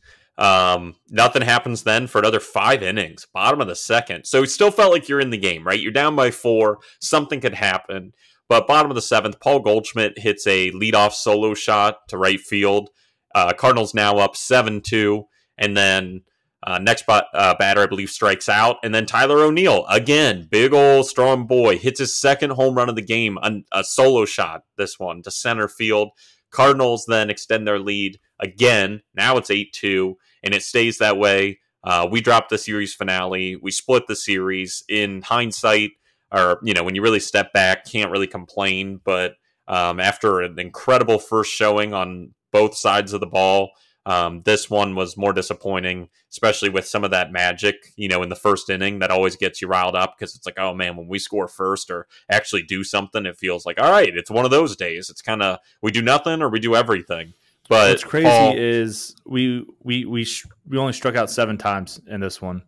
Um, 0.42 0.96
nothing 1.08 1.44
happens 1.44 1.84
then 1.84 2.08
for 2.08 2.18
another 2.18 2.40
five 2.40 2.82
innings, 2.82 3.28
bottom 3.32 3.62
of 3.62 3.68
the 3.68 3.76
second. 3.76 4.26
So 4.26 4.42
it 4.42 4.50
still 4.50 4.72
felt 4.72 4.92
like 4.92 5.08
you're 5.08 5.20
in 5.20 5.30
the 5.30 5.38
game, 5.38 5.64
right? 5.64 5.80
You're 5.80 5.92
down 5.92 6.16
by 6.16 6.32
four. 6.32 6.80
Something 7.00 7.40
could 7.40 7.54
happen. 7.54 8.14
But 8.50 8.66
bottom 8.66 8.90
of 8.90 8.96
the 8.96 9.04
seventh, 9.04 9.40
Paul 9.40 9.60
Goldschmidt 9.60 10.18
hits 10.18 10.48
a 10.48 10.72
leadoff 10.72 11.12
solo 11.12 11.54
shot 11.54 12.00
to 12.08 12.18
right 12.18 12.40
field. 12.40 12.90
Uh, 13.36 13.54
Cardinals 13.54 13.94
now 13.94 14.18
up 14.18 14.36
7 14.36 14.82
2. 14.82 15.24
And 15.60 15.78
then 15.78 16.24
uh, 16.64 16.80
next 16.80 17.06
uh, 17.08 17.56
batter, 17.60 17.84
I 17.84 17.86
believe, 17.86 18.10
strikes 18.10 18.50
out. 18.50 18.78
And 18.84 18.96
then 18.96 19.06
Tyler 19.06 19.44
O'Neill, 19.44 19.86
again, 19.88 20.48
big 20.50 20.74
old 20.74 21.06
strong 21.06 21.46
boy, 21.46 21.78
hits 21.78 22.00
his 22.00 22.16
second 22.16 22.52
home 22.52 22.74
run 22.74 22.90
of 22.90 22.96
the 22.96 23.04
game, 23.04 23.38
a, 23.44 23.62
a 23.72 23.84
solo 23.84 24.26
shot, 24.26 24.64
this 24.76 25.00
one, 25.00 25.22
to 25.22 25.30
center 25.30 25.68
field. 25.68 26.10
Cardinals 26.50 27.06
then 27.08 27.30
extend 27.30 27.68
their 27.68 27.80
lead 27.80 28.20
again. 28.40 29.02
Now 29.16 29.38
it's 29.38 29.52
8 29.52 29.72
2, 29.72 30.18
and 30.44 30.54
it 30.54 30.64
stays 30.64 30.98
that 30.98 31.18
way. 31.18 31.60
Uh, 31.84 32.08
we 32.10 32.22
dropped 32.22 32.50
the 32.50 32.58
series 32.58 32.94
finale. 32.94 33.56
We 33.56 33.72
split 33.72 34.08
the 34.08 34.16
series. 34.16 34.84
In 34.88 35.22
hindsight, 35.22 35.92
or, 36.32 36.60
you 36.64 36.74
know, 36.74 36.84
when 36.84 36.96
you 36.96 37.02
really 37.02 37.20
step 37.20 37.54
back, 37.54 37.86
can't 37.86 38.12
really 38.12 38.28
complain. 38.28 39.02
But 39.04 39.34
um, 39.68 40.00
after 40.00 40.42
an 40.42 40.60
incredible 40.60 41.20
first 41.20 41.52
showing 41.52 41.94
on 41.94 42.34
both 42.52 42.76
sides 42.76 43.14
of 43.14 43.20
the 43.20 43.28
ball. 43.28 43.72
Um, 44.06 44.42
this 44.46 44.70
one 44.70 44.96
was 44.96 45.16
more 45.16 45.32
disappointing, 45.32 46.10
especially 46.32 46.70
with 46.70 46.88
some 46.88 47.04
of 47.04 47.12
that 47.12 47.32
magic, 47.32 47.76
you 47.96 48.08
know, 48.08 48.24
in 48.24 48.30
the 48.30 48.36
first 48.36 48.70
inning 48.70 49.00
that 49.00 49.12
always 49.12 49.36
gets 49.36 49.62
you 49.62 49.68
riled 49.68 49.96
up 49.96 50.16
because 50.18 50.36
it's 50.36 50.46
like, 50.46 50.58
oh 50.58 50.74
man, 50.74 50.98
when 50.98 51.08
we 51.08 51.20
score 51.20 51.48
first 51.48 51.92
or 51.92 52.08
actually 52.30 52.64
do 52.64 52.84
something, 52.84 53.26
it 53.26 53.38
feels 53.38 53.66
like, 53.66 53.80
all 53.80 53.92
right, 53.92 54.16
it's 54.16 54.32
one 54.32 54.46
of 54.46 54.52
those 54.52 54.76
days. 54.76 55.10
It's 55.10 55.22
kind 55.22 55.44
of 55.44 55.60
we 55.82 55.92
do 55.92 56.02
nothing 56.02 56.42
or 56.42 56.50
we 56.50 56.60
do 56.60 56.76
everything. 56.76 57.34
But 57.70 57.90
what's 57.90 58.04
crazy 58.04 58.28
Paul, 58.28 58.54
is 58.58 59.16
we 59.26 59.66
we 59.82 60.06
we 60.06 60.24
sh- 60.26 60.46
we 60.68 60.78
only 60.78 60.94
struck 60.94 61.16
out 61.16 61.30
seven 61.30 61.58
times 61.58 62.02
in 62.08 62.20
this 62.20 62.42
one, 62.42 62.64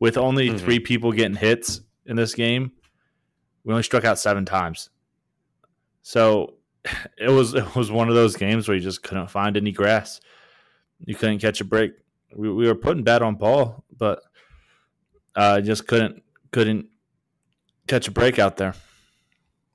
with 0.00 0.16
only 0.16 0.48
mm-hmm. 0.48 0.58
three 0.58 0.80
people 0.80 1.12
getting 1.12 1.36
hits 1.36 1.80
in 2.06 2.16
this 2.16 2.34
game. 2.34 2.72
We 3.64 3.72
only 3.72 3.82
struck 3.82 4.04
out 4.04 4.18
seven 4.18 4.44
times. 4.44 4.90
So 6.02 6.54
it 7.18 7.30
was 7.30 7.54
it 7.54 7.74
was 7.76 7.90
one 7.90 8.08
of 8.08 8.14
those 8.14 8.36
games 8.36 8.66
where 8.66 8.76
you 8.76 8.82
just 8.82 9.02
couldn't 9.02 9.30
find 9.30 9.56
any 9.56 9.72
grass. 9.72 10.20
You 11.06 11.14
couldn't 11.14 11.38
catch 11.38 11.60
a 11.60 11.64
break. 11.64 11.92
We, 12.34 12.52
we 12.52 12.66
were 12.66 12.74
putting 12.74 13.02
bat 13.02 13.22
on 13.22 13.36
Paul, 13.36 13.84
but 13.96 14.22
uh, 15.34 15.60
just 15.60 15.86
couldn't 15.86 16.22
couldn't 16.50 16.86
catch 17.86 18.08
a 18.08 18.10
break 18.10 18.38
out 18.38 18.56
there. 18.56 18.74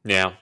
Yeah. 0.04 0.34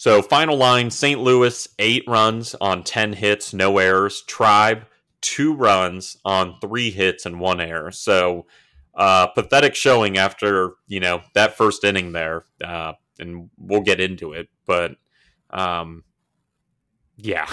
So 0.00 0.22
final 0.22 0.56
line: 0.56 0.90
St. 0.90 1.20
Louis 1.20 1.68
eight 1.78 2.04
runs 2.06 2.54
on 2.58 2.84
ten 2.84 3.12
hits, 3.12 3.52
no 3.52 3.76
errors. 3.76 4.22
Tribe 4.22 4.86
two 5.20 5.52
runs 5.52 6.16
on 6.24 6.58
three 6.58 6.90
hits 6.90 7.26
and 7.26 7.38
one 7.38 7.60
error. 7.60 7.90
So 7.90 8.46
uh, 8.94 9.26
pathetic 9.26 9.74
showing 9.74 10.16
after 10.16 10.76
you 10.86 11.00
know 11.00 11.20
that 11.34 11.54
first 11.54 11.84
inning 11.84 12.12
there, 12.12 12.44
uh, 12.64 12.94
and 13.18 13.50
we'll 13.58 13.82
get 13.82 14.00
into 14.00 14.32
it, 14.32 14.48
but 14.64 14.96
um, 15.50 16.04
yeah, 17.18 17.50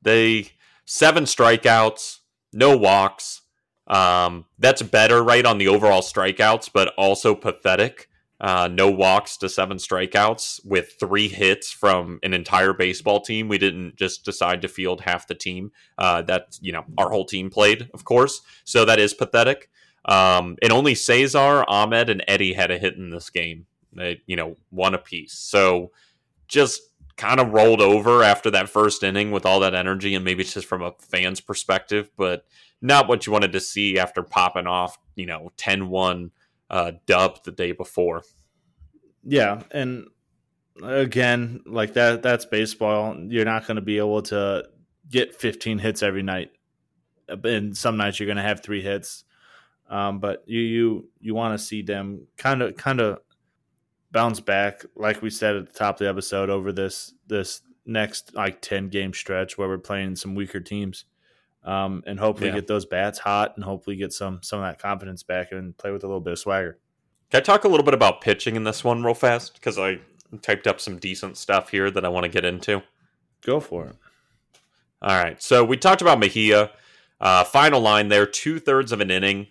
they 0.00 0.52
seven 0.84 1.24
strikeouts, 1.24 2.18
no 2.52 2.76
walks. 2.76 3.40
Um, 3.88 4.44
that's 4.60 4.82
better, 4.82 5.24
right, 5.24 5.44
on 5.44 5.58
the 5.58 5.66
overall 5.66 6.02
strikeouts, 6.02 6.70
but 6.72 6.94
also 6.96 7.34
pathetic. 7.34 8.08
Uh, 8.40 8.68
no 8.70 8.90
walks 8.90 9.36
to 9.36 9.48
seven 9.48 9.76
strikeouts 9.76 10.60
with 10.64 10.94
three 10.98 11.28
hits 11.28 11.70
from 11.70 12.18
an 12.22 12.34
entire 12.34 12.72
baseball 12.72 13.20
team. 13.20 13.48
We 13.48 13.58
didn't 13.58 13.96
just 13.96 14.24
decide 14.24 14.60
to 14.62 14.68
field 14.68 15.02
half 15.02 15.26
the 15.26 15.34
team. 15.34 15.70
Uh, 15.96 16.22
that 16.22 16.58
you 16.60 16.72
know 16.72 16.84
our 16.98 17.10
whole 17.10 17.24
team 17.24 17.48
played, 17.48 17.88
of 17.94 18.04
course. 18.04 18.40
So 18.64 18.84
that 18.84 18.98
is 18.98 19.14
pathetic. 19.14 19.70
Um, 20.04 20.56
and 20.62 20.72
only 20.72 20.94
Cesar, 20.94 21.64
Amed, 21.68 22.10
and 22.10 22.24
Eddie 22.28 22.52
had 22.52 22.70
a 22.70 22.78
hit 22.78 22.96
in 22.96 23.10
this 23.10 23.30
game. 23.30 23.66
They, 23.92 24.20
you 24.26 24.36
know, 24.36 24.56
one 24.70 24.94
apiece. 24.94 25.32
So 25.32 25.92
just 26.48 26.82
kind 27.16 27.40
of 27.40 27.52
rolled 27.52 27.80
over 27.80 28.22
after 28.22 28.50
that 28.50 28.68
first 28.68 29.02
inning 29.02 29.30
with 29.30 29.46
all 29.46 29.60
that 29.60 29.74
energy, 29.74 30.14
and 30.14 30.24
maybe 30.24 30.42
it's 30.42 30.54
just 30.54 30.66
from 30.66 30.82
a 30.82 30.92
fan's 30.98 31.40
perspective, 31.40 32.10
but 32.16 32.44
not 32.82 33.08
what 33.08 33.26
you 33.26 33.32
wanted 33.32 33.52
to 33.52 33.60
see 33.60 33.98
after 33.98 34.22
popping 34.22 34.66
off, 34.66 34.98
you 35.14 35.26
know, 35.26 35.52
10 35.56 35.88
1 35.88 36.30
uh, 36.70 36.92
dub 37.06 37.44
the 37.44 37.52
day 37.52 37.72
before. 37.72 38.22
Yeah. 39.22 39.62
And 39.70 40.08
again, 40.82 41.62
like 41.66 41.94
that, 41.94 42.22
that's 42.22 42.44
baseball. 42.44 43.16
You're 43.28 43.44
not 43.44 43.66
going 43.66 43.76
to 43.76 43.82
be 43.82 43.98
able 43.98 44.22
to 44.22 44.64
get 45.08 45.34
15 45.34 45.78
hits 45.78 46.02
every 46.02 46.22
night. 46.22 46.50
And 47.28 47.76
some 47.76 47.96
nights 47.96 48.20
you're 48.20 48.26
going 48.26 48.36
to 48.36 48.42
have 48.42 48.62
three 48.62 48.82
hits. 48.82 49.24
Um, 49.88 50.18
but 50.18 50.44
you, 50.46 50.60
you, 50.60 51.08
you 51.20 51.34
want 51.34 51.58
to 51.58 51.64
see 51.64 51.82
them 51.82 52.26
kind 52.36 52.62
of, 52.62 52.76
kind 52.76 53.00
of 53.00 53.20
bounce 54.14 54.40
back, 54.40 54.86
like 54.96 55.20
we 55.20 55.28
said 55.28 55.56
at 55.56 55.66
the 55.66 55.78
top 55.78 55.96
of 55.96 55.98
the 55.98 56.08
episode, 56.08 56.48
over 56.48 56.72
this 56.72 57.12
this 57.26 57.60
next 57.84 58.34
like 58.34 58.62
ten 58.62 58.88
game 58.88 59.12
stretch 59.12 59.58
where 59.58 59.68
we're 59.68 59.76
playing 59.76 60.16
some 60.16 60.34
weaker 60.34 60.60
teams. 60.60 61.04
Um, 61.64 62.02
and 62.06 62.18
hopefully 62.18 62.48
Yeah. 62.50 62.56
get 62.56 62.66
those 62.66 62.84
bats 62.86 63.18
hot 63.18 63.52
and 63.56 63.64
hopefully 63.64 63.96
get 63.96 64.12
some 64.12 64.40
some 64.42 64.60
of 64.60 64.64
that 64.66 64.78
confidence 64.78 65.22
back 65.22 65.52
and 65.52 65.76
play 65.76 65.90
with 65.90 66.04
a 66.04 66.06
little 66.06 66.20
bit 66.20 66.32
of 66.32 66.38
swagger. 66.38 66.78
Can 67.30 67.38
I 67.38 67.42
talk 67.42 67.64
a 67.64 67.68
little 67.68 67.84
bit 67.84 67.94
about 67.94 68.20
pitching 68.20 68.54
in 68.56 68.64
this 68.64 68.84
one 68.84 69.02
real 69.02 69.14
fast? 69.14 69.54
Because 69.54 69.78
I 69.78 70.00
typed 70.42 70.66
up 70.66 70.80
some 70.80 70.98
decent 70.98 71.36
stuff 71.36 71.70
here 71.70 71.90
that 71.90 72.04
I 72.04 72.08
want 72.08 72.24
to 72.24 72.28
get 72.28 72.44
into. 72.44 72.82
Go 73.40 73.60
for 73.60 73.86
it. 73.86 73.96
All 75.02 75.16
right. 75.16 75.42
So 75.42 75.64
we 75.64 75.76
talked 75.76 76.02
about 76.02 76.18
Mejia. 76.18 76.70
Uh, 77.20 77.44
final 77.44 77.80
line 77.80 78.08
there 78.08 78.26
two 78.26 78.58
thirds 78.58 78.92
of 78.92 79.00
an 79.00 79.10
inning, 79.10 79.46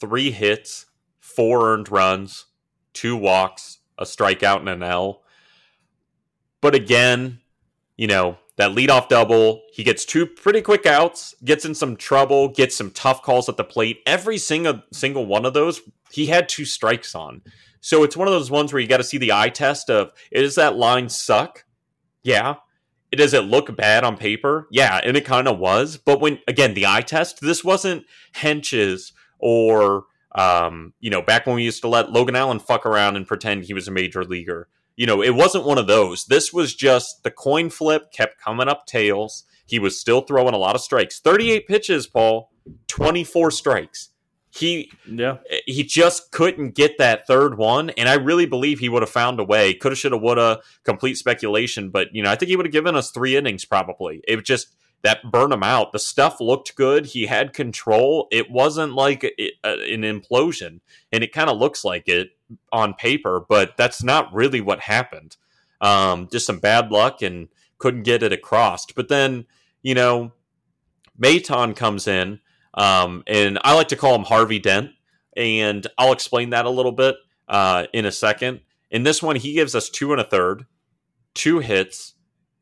three 0.00 0.30
hits, 0.30 0.86
four 1.20 1.72
earned 1.72 1.90
runs, 1.90 2.46
two 2.92 3.16
walks, 3.16 3.78
a 3.98 4.04
strikeout, 4.04 4.60
and 4.60 4.68
an 4.68 4.82
L. 4.82 5.22
But 6.60 6.74
again, 6.74 7.40
you 7.96 8.06
know, 8.06 8.38
that 8.56 8.70
leadoff 8.70 9.08
double, 9.08 9.62
he 9.72 9.82
gets 9.82 10.04
two 10.04 10.26
pretty 10.26 10.62
quick 10.62 10.86
outs, 10.86 11.34
gets 11.44 11.64
in 11.64 11.74
some 11.74 11.96
trouble, 11.96 12.48
gets 12.48 12.76
some 12.76 12.90
tough 12.90 13.22
calls 13.22 13.48
at 13.48 13.56
the 13.56 13.64
plate. 13.64 14.00
Every 14.06 14.38
single 14.38 14.82
single 14.92 15.26
one 15.26 15.44
of 15.44 15.54
those, 15.54 15.80
he 16.12 16.26
had 16.26 16.48
two 16.48 16.64
strikes 16.64 17.14
on. 17.14 17.42
So 17.80 18.02
it's 18.04 18.16
one 18.16 18.28
of 18.28 18.32
those 18.32 18.50
ones 18.50 18.72
where 18.72 18.80
you 18.80 18.88
got 18.88 18.98
to 18.98 19.04
see 19.04 19.18
the 19.18 19.32
eye 19.32 19.48
test 19.48 19.90
of 19.90 20.12
is 20.30 20.54
that 20.54 20.76
line 20.76 21.08
suck? 21.08 21.64
Yeah. 22.22 22.56
Does 23.10 23.34
it 23.34 23.44
look 23.44 23.76
bad 23.76 24.04
on 24.04 24.16
paper? 24.16 24.66
Yeah, 24.70 25.00
and 25.04 25.16
it 25.16 25.24
kind 25.24 25.46
of 25.46 25.58
was. 25.58 25.96
But 25.96 26.20
when 26.20 26.38
again 26.48 26.74
the 26.74 26.86
eye 26.86 27.02
test, 27.02 27.40
this 27.40 27.62
wasn't 27.62 28.06
Hentges 28.36 29.12
or 29.38 30.04
um, 30.34 30.94
you 31.00 31.10
know 31.10 31.22
back 31.22 31.46
when 31.46 31.56
we 31.56 31.62
used 31.64 31.82
to 31.82 31.88
let 31.88 32.10
Logan 32.10 32.36
Allen 32.36 32.58
fuck 32.58 32.86
around 32.86 33.16
and 33.16 33.26
pretend 33.26 33.64
he 33.64 33.74
was 33.74 33.88
a 33.88 33.92
major 33.92 34.24
leaguer. 34.24 34.68
You 34.96 35.06
know, 35.06 35.22
it 35.22 35.34
wasn't 35.34 35.64
one 35.64 35.78
of 35.78 35.86
those. 35.86 36.26
This 36.26 36.52
was 36.52 36.74
just 36.74 37.22
the 37.22 37.30
coin 37.30 37.70
flip 37.70 38.12
kept 38.12 38.40
coming 38.40 38.68
up 38.68 38.86
tails. 38.86 39.44
He 39.66 39.78
was 39.78 39.98
still 39.98 40.20
throwing 40.20 40.54
a 40.54 40.58
lot 40.58 40.74
of 40.74 40.82
strikes. 40.82 41.20
38 41.20 41.66
pitches, 41.66 42.06
Paul, 42.06 42.50
24 42.88 43.50
strikes. 43.50 44.10
He 44.50 44.92
Yeah. 45.10 45.38
he 45.66 45.82
just 45.82 46.30
couldn't 46.30 46.76
get 46.76 46.96
that 46.98 47.26
third 47.26 47.58
one, 47.58 47.90
and 47.90 48.08
I 48.08 48.14
really 48.14 48.46
believe 48.46 48.78
he 48.78 48.88
would 48.88 49.02
have 49.02 49.10
found 49.10 49.40
a 49.40 49.44
way. 49.44 49.74
Coulda, 49.74 49.96
shoulda, 49.96 50.16
woulda. 50.16 50.60
Complete 50.84 51.16
speculation, 51.16 51.90
but 51.90 52.14
you 52.14 52.22
know, 52.22 52.30
I 52.30 52.36
think 52.36 52.50
he 52.50 52.56
would 52.56 52.66
have 52.66 52.72
given 52.72 52.94
us 52.94 53.10
three 53.10 53.36
innings 53.36 53.64
probably. 53.64 54.20
It 54.28 54.44
just 54.44 54.68
that 55.04 55.30
burn 55.30 55.52
him 55.52 55.62
out. 55.62 55.92
The 55.92 55.98
stuff 55.98 56.40
looked 56.40 56.74
good. 56.76 57.04
He 57.06 57.26
had 57.26 57.52
control. 57.52 58.26
It 58.32 58.50
wasn't 58.50 58.94
like 58.94 59.22
uh, 59.22 59.28
an 59.68 60.00
implosion, 60.00 60.80
and 61.12 61.22
it 61.22 61.32
kind 61.32 61.50
of 61.50 61.58
looks 61.58 61.84
like 61.84 62.08
it 62.08 62.30
on 62.72 62.94
paper, 62.94 63.44
but 63.48 63.76
that's 63.76 64.02
not 64.02 64.32
really 64.32 64.62
what 64.62 64.80
happened. 64.80 65.36
Um, 65.80 66.28
just 66.32 66.46
some 66.46 66.58
bad 66.58 66.90
luck 66.90 67.20
and 67.20 67.48
couldn't 67.76 68.04
get 68.04 68.22
it 68.22 68.32
across. 68.32 68.86
But 68.86 69.08
then, 69.08 69.44
you 69.82 69.94
know, 69.94 70.32
Maton 71.20 71.76
comes 71.76 72.08
in, 72.08 72.40
um, 72.72 73.22
and 73.26 73.58
I 73.62 73.74
like 73.74 73.88
to 73.88 73.96
call 73.96 74.14
him 74.14 74.24
Harvey 74.24 74.58
Dent, 74.58 74.92
and 75.36 75.86
I'll 75.98 76.12
explain 76.12 76.50
that 76.50 76.64
a 76.64 76.70
little 76.70 76.92
bit 76.92 77.16
uh, 77.46 77.86
in 77.92 78.06
a 78.06 78.12
second. 78.12 78.60
In 78.90 79.02
this 79.02 79.22
one, 79.22 79.36
he 79.36 79.52
gives 79.52 79.74
us 79.74 79.90
two 79.90 80.12
and 80.12 80.20
a 80.20 80.24
third, 80.24 80.64
two 81.34 81.58
hits, 81.58 82.14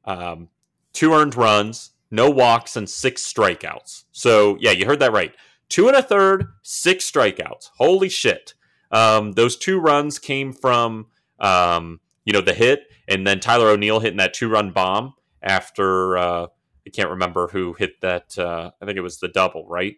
um, 0.04 0.48
two 0.92 1.14
earned 1.14 1.36
runs, 1.36 1.90
no 2.12 2.30
walks, 2.30 2.76
and 2.76 2.88
six 2.88 3.22
strikeouts. 3.22 4.04
So, 4.12 4.56
yeah, 4.60 4.70
you 4.70 4.86
heard 4.86 5.00
that 5.00 5.12
right. 5.12 5.34
Two 5.68 5.88
and 5.88 5.96
a 5.96 6.02
third, 6.02 6.48
six 6.62 7.10
strikeouts. 7.10 7.70
Holy 7.78 8.08
shit. 8.08 8.54
Um, 8.90 9.32
those 9.32 9.56
two 9.56 9.80
runs 9.80 10.18
came 10.18 10.52
from, 10.52 11.06
um, 11.40 12.00
you 12.24 12.32
know, 12.32 12.42
the 12.42 12.54
hit, 12.54 12.84
and 13.08 13.26
then 13.26 13.40
Tyler 13.40 13.68
O'Neill 13.68 14.00
hitting 14.00 14.18
that 14.18 14.34
two 14.34 14.48
run 14.48 14.70
bomb 14.70 15.14
after. 15.42 16.18
Uh, 16.18 16.46
I 16.86 16.90
can't 16.90 17.10
remember 17.10 17.48
who 17.48 17.72
hit 17.72 18.00
that. 18.02 18.38
Uh, 18.38 18.72
I 18.80 18.86
think 18.86 18.98
it 18.98 19.02
was 19.02 19.18
the 19.18 19.28
double, 19.28 19.66
right? 19.66 19.96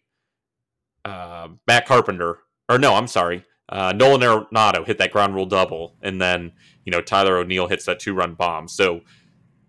Uh, 1.05 1.49
Matt 1.67 1.87
Carpenter, 1.87 2.39
or 2.69 2.79
no, 2.79 2.95
I'm 2.95 3.09
sorry, 3.09 3.45
uh, 3.69 3.93
Nolan 3.93 4.21
Arenado 4.21 4.87
hit 4.87 4.99
that 4.99 5.11
ground 5.11 5.35
rule 5.35 5.47
double, 5.47 5.97
and 6.03 6.21
then 6.21 6.53
you 6.85 6.93
know 6.93 7.01
Tyler 7.01 7.39
O'Neill 7.39 7.67
hits 7.67 7.87
that 7.87 7.99
two 7.99 8.15
run 8.15 8.35
bomb. 8.35 8.69
So 8.69 9.01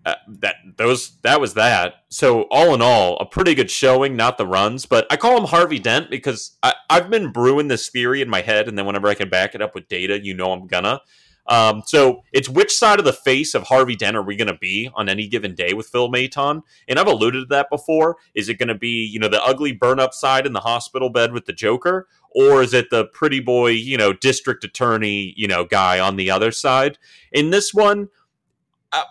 uh, 0.05 0.15
that 0.27 0.55
those 0.77 1.17
that 1.23 1.41
was 1.41 1.55
that. 1.55 1.95
So 2.09 2.43
all 2.51 2.73
in 2.75 2.81
all, 2.81 3.17
a 3.17 3.25
pretty 3.25 3.55
good 3.55 3.71
showing. 3.71 4.15
Not 4.15 4.37
the 4.37 4.45
runs, 4.45 4.85
but 4.85 5.07
I 5.09 5.17
call 5.17 5.37
him 5.37 5.45
Harvey 5.45 5.79
Dent 5.79 6.09
because 6.09 6.57
I, 6.61 6.73
I've 6.89 7.09
been 7.09 7.31
brewing 7.31 7.67
this 7.67 7.89
theory 7.89 8.21
in 8.21 8.29
my 8.29 8.41
head, 8.41 8.67
and 8.67 8.77
then 8.77 8.85
whenever 8.85 9.07
I 9.07 9.15
can 9.15 9.29
back 9.29 9.55
it 9.55 9.61
up 9.61 9.73
with 9.73 9.87
data, 9.87 10.23
you 10.23 10.33
know 10.33 10.51
I'm 10.51 10.67
gonna. 10.67 11.01
Um, 11.47 11.83
so 11.85 12.23
it's 12.31 12.49
which 12.49 12.75
side 12.75 12.99
of 12.99 13.05
the 13.05 13.13
face 13.13 13.53
of 13.53 13.63
Harvey 13.63 13.95
Dent 13.95 14.17
are 14.17 14.23
we 14.23 14.35
going 14.35 14.47
to 14.47 14.57
be 14.57 14.89
on 14.95 15.07
any 15.07 15.27
given 15.27 15.53
day 15.53 15.73
with 15.73 15.87
Phil 15.87 16.09
Maton? 16.09 16.61
And 16.87 16.97
I've 16.97 17.07
alluded 17.07 17.43
to 17.43 17.55
that 17.55 17.69
before. 17.69 18.17
Is 18.33 18.49
it 18.49 18.57
going 18.57 18.69
to 18.69 18.75
be, 18.75 19.05
you 19.05 19.19
know, 19.19 19.27
the 19.27 19.43
ugly 19.43 19.71
burn 19.71 19.99
up 19.99 20.13
side 20.13 20.45
in 20.45 20.53
the 20.53 20.61
hospital 20.61 21.09
bed 21.09 21.33
with 21.33 21.45
the 21.45 21.53
Joker? 21.53 22.07
Or 22.31 22.61
is 22.61 22.73
it 22.73 22.89
the 22.89 23.05
pretty 23.05 23.39
boy, 23.39 23.69
you 23.69 23.97
know, 23.97 24.11
district 24.11 24.63
attorney, 24.63 25.33
you 25.37 25.47
know, 25.47 25.65
guy 25.65 25.99
on 25.99 26.15
the 26.15 26.31
other 26.31 26.51
side? 26.51 26.97
In 27.31 27.51
this 27.51 27.73
one, 27.73 28.09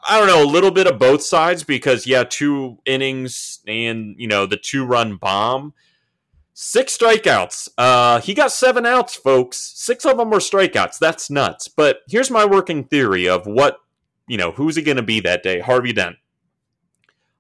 I, 0.09 0.19
don't 0.19 0.29
know, 0.29 0.43
a 0.43 0.51
little 0.51 0.71
bit 0.71 0.87
of 0.87 0.99
both 0.99 1.23
sides 1.23 1.63
because, 1.63 2.07
yeah, 2.07 2.25
two 2.25 2.79
innings 2.85 3.61
and, 3.67 4.15
you 4.19 4.27
know, 4.27 4.47
the 4.47 4.57
two 4.57 4.85
run 4.85 5.17
bomb. 5.17 5.75
Six 6.53 6.97
strikeouts. 6.97 7.69
Uh, 7.77 8.21
he 8.21 8.33
got 8.33 8.53
seven 8.53 8.87
outs, 8.87 9.17
folks. 9.17 9.73
Six 9.75 10.07
of 10.07 10.19
them 10.19 10.31
were 10.31 10.39
strikeouts. 10.39 10.99
That's 10.99 11.29
nuts. 11.29 11.69
But 11.69 11.99
here's 12.09 12.31
my 12.31 12.45
working 12.45 12.85
theory 12.85 13.29
of 13.29 13.47
what, 13.47 13.79
you 14.29 14.37
know, 14.37 14.53
who's 14.53 14.77
he 14.77 14.83
going 14.83 14.97
to 14.97 15.03
be 15.03 15.21
that 15.21 15.43
day? 15.43 15.61
Harvey 15.61 15.93
Dent. 15.93 16.17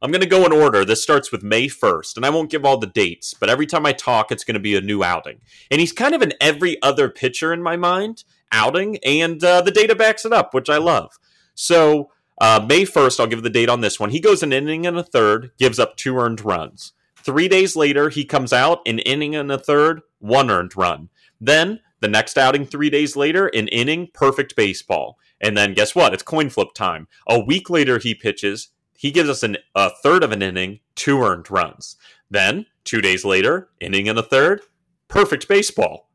I'm 0.03 0.11
going 0.11 0.21
to 0.21 0.27
go 0.27 0.45
in 0.45 0.53
order. 0.53 0.85
This 0.85 1.03
starts 1.03 1.33
with 1.33 1.43
May 1.43 1.67
1st, 1.67 2.17
and 2.17 2.27
I 2.27 2.31
won't 2.31 2.51
give 2.51 2.67
all 2.67 2.77
the 2.77 2.87
dates, 2.87 3.33
but 3.33 3.49
every 3.49 3.67
time 3.67 3.87
I 3.87 3.93
talk, 3.93 4.31
it's 4.31 4.45
going 4.45 4.55
to 4.55 4.61
be 4.61 4.77
a 4.77 4.83
new 4.83 5.03
outing. 5.03 5.41
And 5.71 5.81
he's 5.81 5.93
kind 5.93 6.15
of 6.15 6.21
an 6.21 6.35
every 6.43 6.77
other 6.83 7.09
pitcher 7.09 7.55
in 7.55 7.63
my 7.63 7.77
mind 7.77 8.25
outing, 8.53 8.99
and 8.99 9.43
uh, 9.43 9.63
the 9.63 9.71
data 9.71 9.95
backs 9.95 10.27
it 10.27 10.33
up, 10.33 10.53
which 10.53 10.69
I 10.69 10.77
love. 10.77 11.19
So, 11.55 12.11
uh, 12.39 12.65
May 12.67 12.83
1st, 12.83 13.21
I'll 13.21 13.27
give 13.27 13.43
the 13.43 13.51
date 13.51 13.69
on 13.69 13.81
this 13.81 14.01
one. 14.01 14.11
He 14.11 14.21
goes 14.21 14.43
an 14.43 14.53
inning 14.53 14.87
and 14.87 14.99
a 14.99 15.03
third, 15.03 15.53
gives 15.59 15.79
up 15.79 15.97
two 15.97 16.19
earned 16.19 16.45
runs. 16.45 16.93
Three 17.17 17.49
days 17.49 17.77
later, 17.77 18.11
he 18.11 18.25
comes 18.25 18.53
out 18.53 18.81
an 18.87 18.99
inning 18.99 19.35
and 19.35 19.51
a 19.51 19.59
third, 19.59 20.03
one 20.19 20.51
earned 20.51 20.77
run. 20.77 21.09
Then 21.41 21.81
the 22.01 22.09
next 22.09 22.37
outing, 22.37 22.67
three 22.67 22.91
days 22.91 23.17
later, 23.17 23.47
an 23.49 23.69
inning, 23.69 24.09
perfect 24.13 24.57
baseball. 24.57 25.19
And 25.41 25.57
then 25.57 25.75
guess 25.75 25.95
what? 25.95 26.13
It's 26.13 26.23
coin 26.23 26.51
flip 26.51 26.75
time. 26.75 27.09
A 27.27 27.39
week 27.39 27.71
later, 27.71 27.99
he 27.99 28.15
pitches. 28.15 28.69
He 28.97 29.11
gives 29.11 29.29
us 29.29 29.43
an, 29.43 29.57
a 29.75 29.91
third 30.03 30.23
of 30.23 30.33
an 30.33 30.43
inning, 30.43 30.81
two 30.95 31.23
earned 31.23 31.51
runs. 31.51 31.97
Then 32.31 32.67
two 32.85 33.01
days 33.01 33.25
later, 33.25 33.69
inning 33.81 34.09
and 34.09 34.19
a 34.19 34.23
third, 34.23 34.61
perfect 35.09 35.49
baseball. 35.49 36.11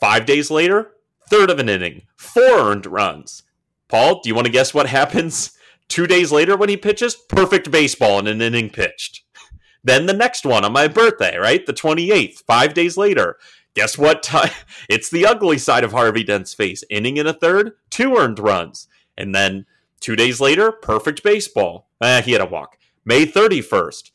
Five 0.00 0.24
days 0.24 0.50
later, 0.50 0.92
third 1.28 1.50
of 1.50 1.58
an 1.58 1.68
inning, 1.68 2.02
four 2.16 2.70
earned 2.70 2.86
runs. 2.86 3.42
Paul, 3.88 4.20
do 4.22 4.28
you 4.28 4.34
want 4.34 4.46
to 4.46 4.52
guess 4.52 4.72
what 4.72 4.86
happens 5.00 5.56
two 5.88 6.06
days 6.06 6.32
later 6.32 6.56
when 6.56 6.68
he 6.68 6.76
pitches? 6.76 7.14
Perfect 7.14 7.70
baseball 7.70 8.18
in 8.18 8.26
an 8.26 8.40
inning 8.40 8.70
pitched. 8.70 9.22
Then 9.82 10.06
the 10.06 10.14
next 10.14 10.46
one 10.46 10.64
on 10.64 10.72
my 10.72 10.88
birthday, 10.88 11.36
right? 11.36 11.64
The 11.64 11.74
28th, 11.74 12.42
five 12.46 12.72
days 12.74 12.96
later. 12.96 13.36
Guess 13.74 13.98
what? 13.98 14.28
It's 14.88 15.10
the 15.10 15.26
ugly 15.26 15.58
side 15.58 15.84
of 15.84 15.92
Harvey 15.92 16.24
Dent's 16.24 16.54
face. 16.54 16.84
Inning 16.90 17.16
in 17.16 17.26
a 17.26 17.32
third, 17.32 17.72
two 17.90 18.16
earned 18.16 18.38
runs. 18.38 18.88
And 19.16 19.34
then 19.34 19.66
two 20.00 20.16
days 20.16 20.40
later, 20.40 20.72
perfect 20.72 21.22
baseball. 21.22 21.88
Eh, 22.00 22.22
he 22.22 22.32
had 22.32 22.40
a 22.40 22.46
walk. 22.46 22.78
May 23.04 23.26
31st, 23.26 24.10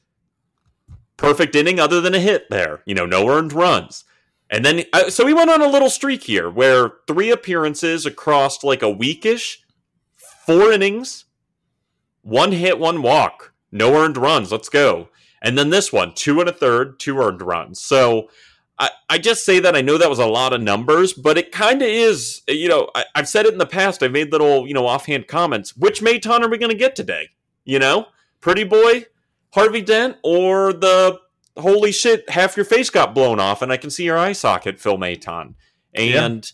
perfect 1.17 1.55
inning 1.55 1.79
other 1.79 2.01
than 2.01 2.15
a 2.15 2.19
hit 2.19 2.49
there. 2.49 2.81
You 2.85 2.95
know, 2.95 3.05
no 3.05 3.29
earned 3.29 3.53
runs. 3.53 4.05
And 4.49 4.65
then, 4.65 4.83
uh, 4.93 5.09
so 5.09 5.25
we 5.25 5.33
went 5.33 5.51
on 5.51 5.61
a 5.61 5.67
little 5.67 5.89
streak 5.89 6.23
here 6.23 6.49
where 6.49 6.93
three 7.07 7.29
appearances 7.29 8.05
across 8.05 8.63
like 8.63 8.81
a 8.81 8.93
weekish, 8.93 9.57
four 10.17 10.71
innings, 10.71 11.25
one 12.29 12.51
hit, 12.51 12.79
one 12.79 13.01
walk, 13.01 13.53
no 13.71 13.95
earned 13.95 14.17
runs. 14.17 14.51
Let's 14.51 14.69
go. 14.69 15.09
And 15.41 15.57
then 15.57 15.69
this 15.69 15.91
one, 15.91 16.13
two 16.13 16.39
and 16.39 16.49
a 16.49 16.53
third, 16.53 16.99
two 16.99 17.17
earned 17.19 17.41
runs. 17.41 17.81
So 17.81 18.29
I, 18.77 18.89
I 19.09 19.17
just 19.17 19.45
say 19.45 19.59
that 19.59 19.75
I 19.75 19.81
know 19.81 19.97
that 19.97 20.09
was 20.09 20.19
a 20.19 20.25
lot 20.25 20.53
of 20.53 20.61
numbers, 20.61 21.13
but 21.13 21.37
it 21.37 21.51
kind 21.51 21.81
of 21.81 21.87
is, 21.87 22.41
you 22.47 22.67
know, 22.67 22.89
I, 22.95 23.05
I've 23.15 23.27
said 23.27 23.45
it 23.45 23.53
in 23.53 23.59
the 23.59 23.65
past. 23.65 24.03
I've 24.03 24.11
made 24.11 24.31
little, 24.31 24.67
you 24.67 24.73
know, 24.73 24.85
offhand 24.85 25.27
comments. 25.27 25.75
Which 25.75 26.01
Maton 26.01 26.41
are 26.41 26.49
we 26.49 26.57
going 26.57 26.71
to 26.71 26.77
get 26.77 26.95
today? 26.95 27.29
You 27.65 27.79
know, 27.79 28.07
Pretty 28.41 28.63
Boy, 28.63 29.05
Harvey 29.53 29.81
Dent, 29.81 30.17
or 30.23 30.73
the 30.73 31.19
holy 31.57 31.91
shit, 31.91 32.29
half 32.29 32.55
your 32.55 32.65
face 32.65 32.89
got 32.89 33.13
blown 33.13 33.39
off 33.39 33.61
and 33.61 33.71
I 33.71 33.77
can 33.77 33.89
see 33.89 34.05
your 34.05 34.17
eye 34.17 34.33
socket, 34.33 34.79
Phil 34.79 34.97
Maton. 34.97 35.55
And 35.93 36.51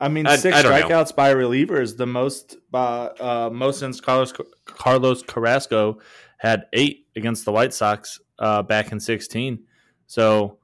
I 0.00 0.08
mean, 0.08 0.26
I- 0.26 0.36
six 0.36 0.56
I 0.56 0.62
don't 0.62 0.72
know. 0.72 0.86
strikeouts 0.88 1.14
by 1.16 1.30
a 1.30 1.36
reliever 1.36 1.80
is 1.80 1.96
the 1.96 2.06
most 2.06 2.56
by 2.70 3.06
uh, 3.20 3.50
most 3.52 3.78
since 3.78 4.00
Carlos 4.00 4.32
Carlos 4.66 5.22
Carrasco 5.22 5.98
had 6.38 6.64
eight 6.72 7.06
against 7.16 7.44
the 7.44 7.52
White 7.52 7.72
Sox 7.72 8.20
uh, 8.38 8.62
back 8.62 8.92
in 8.92 9.00
sixteen. 9.00 9.60
So 10.06 10.58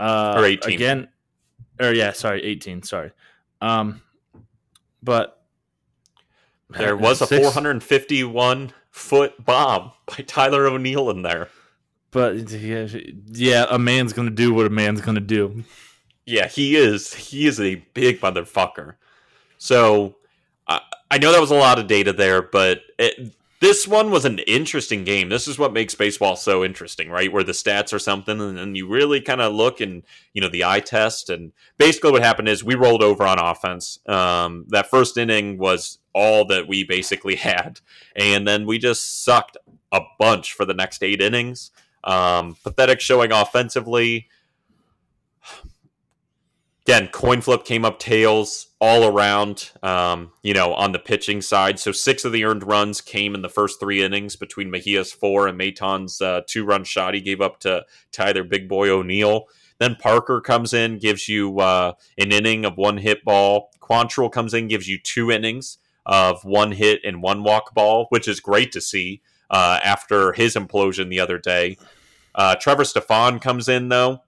uh, 0.00 0.34
Or 0.38 0.44
18. 0.44 0.72
again, 0.74 1.08
or 1.80 1.92
yeah, 1.92 2.12
sorry, 2.12 2.42
eighteen. 2.44 2.82
Sorry, 2.82 3.10
um, 3.60 4.00
but 5.02 5.42
there 6.70 6.96
was 6.96 7.20
a 7.20 7.26
Six- 7.26 7.42
451 7.52 8.72
foot 8.90 9.44
bomb 9.44 9.92
by 10.06 10.22
Tyler 10.26 10.66
O'Neill 10.66 11.10
in 11.10 11.22
there. 11.22 11.48
But 12.10 12.50
yeah, 12.50 12.86
yeah, 13.26 13.66
a 13.68 13.78
man's 13.78 14.12
gonna 14.14 14.30
do 14.30 14.54
what 14.54 14.66
a 14.66 14.70
man's 14.70 15.00
gonna 15.00 15.20
do. 15.20 15.64
Yeah, 16.28 16.46
he 16.46 16.76
is. 16.76 17.14
He 17.14 17.46
is 17.46 17.58
a 17.58 17.76
big 17.94 18.20
motherfucker. 18.20 18.96
So 19.56 20.16
I, 20.66 20.82
I 21.10 21.16
know 21.16 21.32
that 21.32 21.40
was 21.40 21.50
a 21.50 21.54
lot 21.56 21.78
of 21.78 21.86
data 21.86 22.12
there, 22.12 22.42
but 22.42 22.82
it, 22.98 23.34
this 23.60 23.88
one 23.88 24.10
was 24.10 24.26
an 24.26 24.38
interesting 24.40 25.04
game. 25.04 25.30
This 25.30 25.48
is 25.48 25.58
what 25.58 25.72
makes 25.72 25.94
baseball 25.94 26.36
so 26.36 26.62
interesting, 26.62 27.08
right? 27.08 27.32
Where 27.32 27.42
the 27.42 27.52
stats 27.52 27.94
are 27.94 27.98
something, 27.98 28.38
and 28.42 28.58
then 28.58 28.74
you 28.74 28.86
really 28.86 29.22
kind 29.22 29.40
of 29.40 29.54
look 29.54 29.80
and 29.80 30.02
you 30.34 30.42
know 30.42 30.50
the 30.50 30.64
eye 30.64 30.80
test. 30.80 31.30
And 31.30 31.52
basically, 31.78 32.12
what 32.12 32.22
happened 32.22 32.48
is 32.48 32.62
we 32.62 32.74
rolled 32.74 33.02
over 33.02 33.24
on 33.24 33.38
offense. 33.38 33.98
Um, 34.06 34.66
that 34.68 34.90
first 34.90 35.16
inning 35.16 35.56
was 35.56 35.98
all 36.14 36.44
that 36.48 36.68
we 36.68 36.84
basically 36.84 37.34
had, 37.36 37.80
and 38.14 38.46
then 38.46 38.66
we 38.66 38.76
just 38.78 39.24
sucked 39.24 39.56
a 39.90 40.02
bunch 40.18 40.52
for 40.52 40.66
the 40.66 40.74
next 40.74 41.02
eight 41.02 41.22
innings. 41.22 41.70
Um, 42.04 42.54
pathetic 42.62 43.00
showing 43.00 43.32
offensively. 43.32 44.28
Again, 46.88 47.08
coin 47.08 47.42
flip 47.42 47.66
came 47.66 47.84
up 47.84 47.98
tails 47.98 48.68
all 48.80 49.04
around, 49.04 49.72
um, 49.82 50.32
you 50.42 50.54
know, 50.54 50.72
on 50.72 50.92
the 50.92 50.98
pitching 50.98 51.42
side. 51.42 51.78
So 51.78 51.92
six 51.92 52.24
of 52.24 52.32
the 52.32 52.46
earned 52.46 52.66
runs 52.66 53.02
came 53.02 53.34
in 53.34 53.42
the 53.42 53.50
first 53.50 53.78
three 53.78 54.02
innings 54.02 54.36
between 54.36 54.70
Mejia's 54.70 55.12
four 55.12 55.46
and 55.46 55.58
Maton's 55.58 56.22
uh, 56.22 56.40
two 56.46 56.64
run 56.64 56.84
shot 56.84 57.12
he 57.12 57.20
gave 57.20 57.42
up 57.42 57.60
to, 57.60 57.84
to 58.12 58.24
either 58.24 58.42
Big 58.42 58.70
Boy 58.70 58.88
O'Neill. 58.88 59.48
Then 59.76 59.96
Parker 59.96 60.40
comes 60.40 60.72
in, 60.72 60.96
gives 60.96 61.28
you 61.28 61.60
uh, 61.60 61.92
an 62.16 62.32
inning 62.32 62.64
of 62.64 62.78
one 62.78 62.96
hit 62.96 63.22
ball. 63.22 63.68
Quantrill 63.82 64.32
comes 64.32 64.54
in, 64.54 64.66
gives 64.66 64.88
you 64.88 64.98
two 64.98 65.30
innings 65.30 65.76
of 66.06 66.42
one 66.42 66.72
hit 66.72 67.02
and 67.04 67.20
one 67.20 67.42
walk 67.42 67.74
ball, 67.74 68.06
which 68.08 68.26
is 68.26 68.40
great 68.40 68.72
to 68.72 68.80
see 68.80 69.20
uh, 69.50 69.78
after 69.84 70.32
his 70.32 70.54
implosion 70.54 71.10
the 71.10 71.20
other 71.20 71.36
day. 71.36 71.76
Uh, 72.34 72.54
Trevor 72.54 72.86
Stephan 72.86 73.40
comes 73.40 73.68
in, 73.68 73.90
though, 73.90 74.22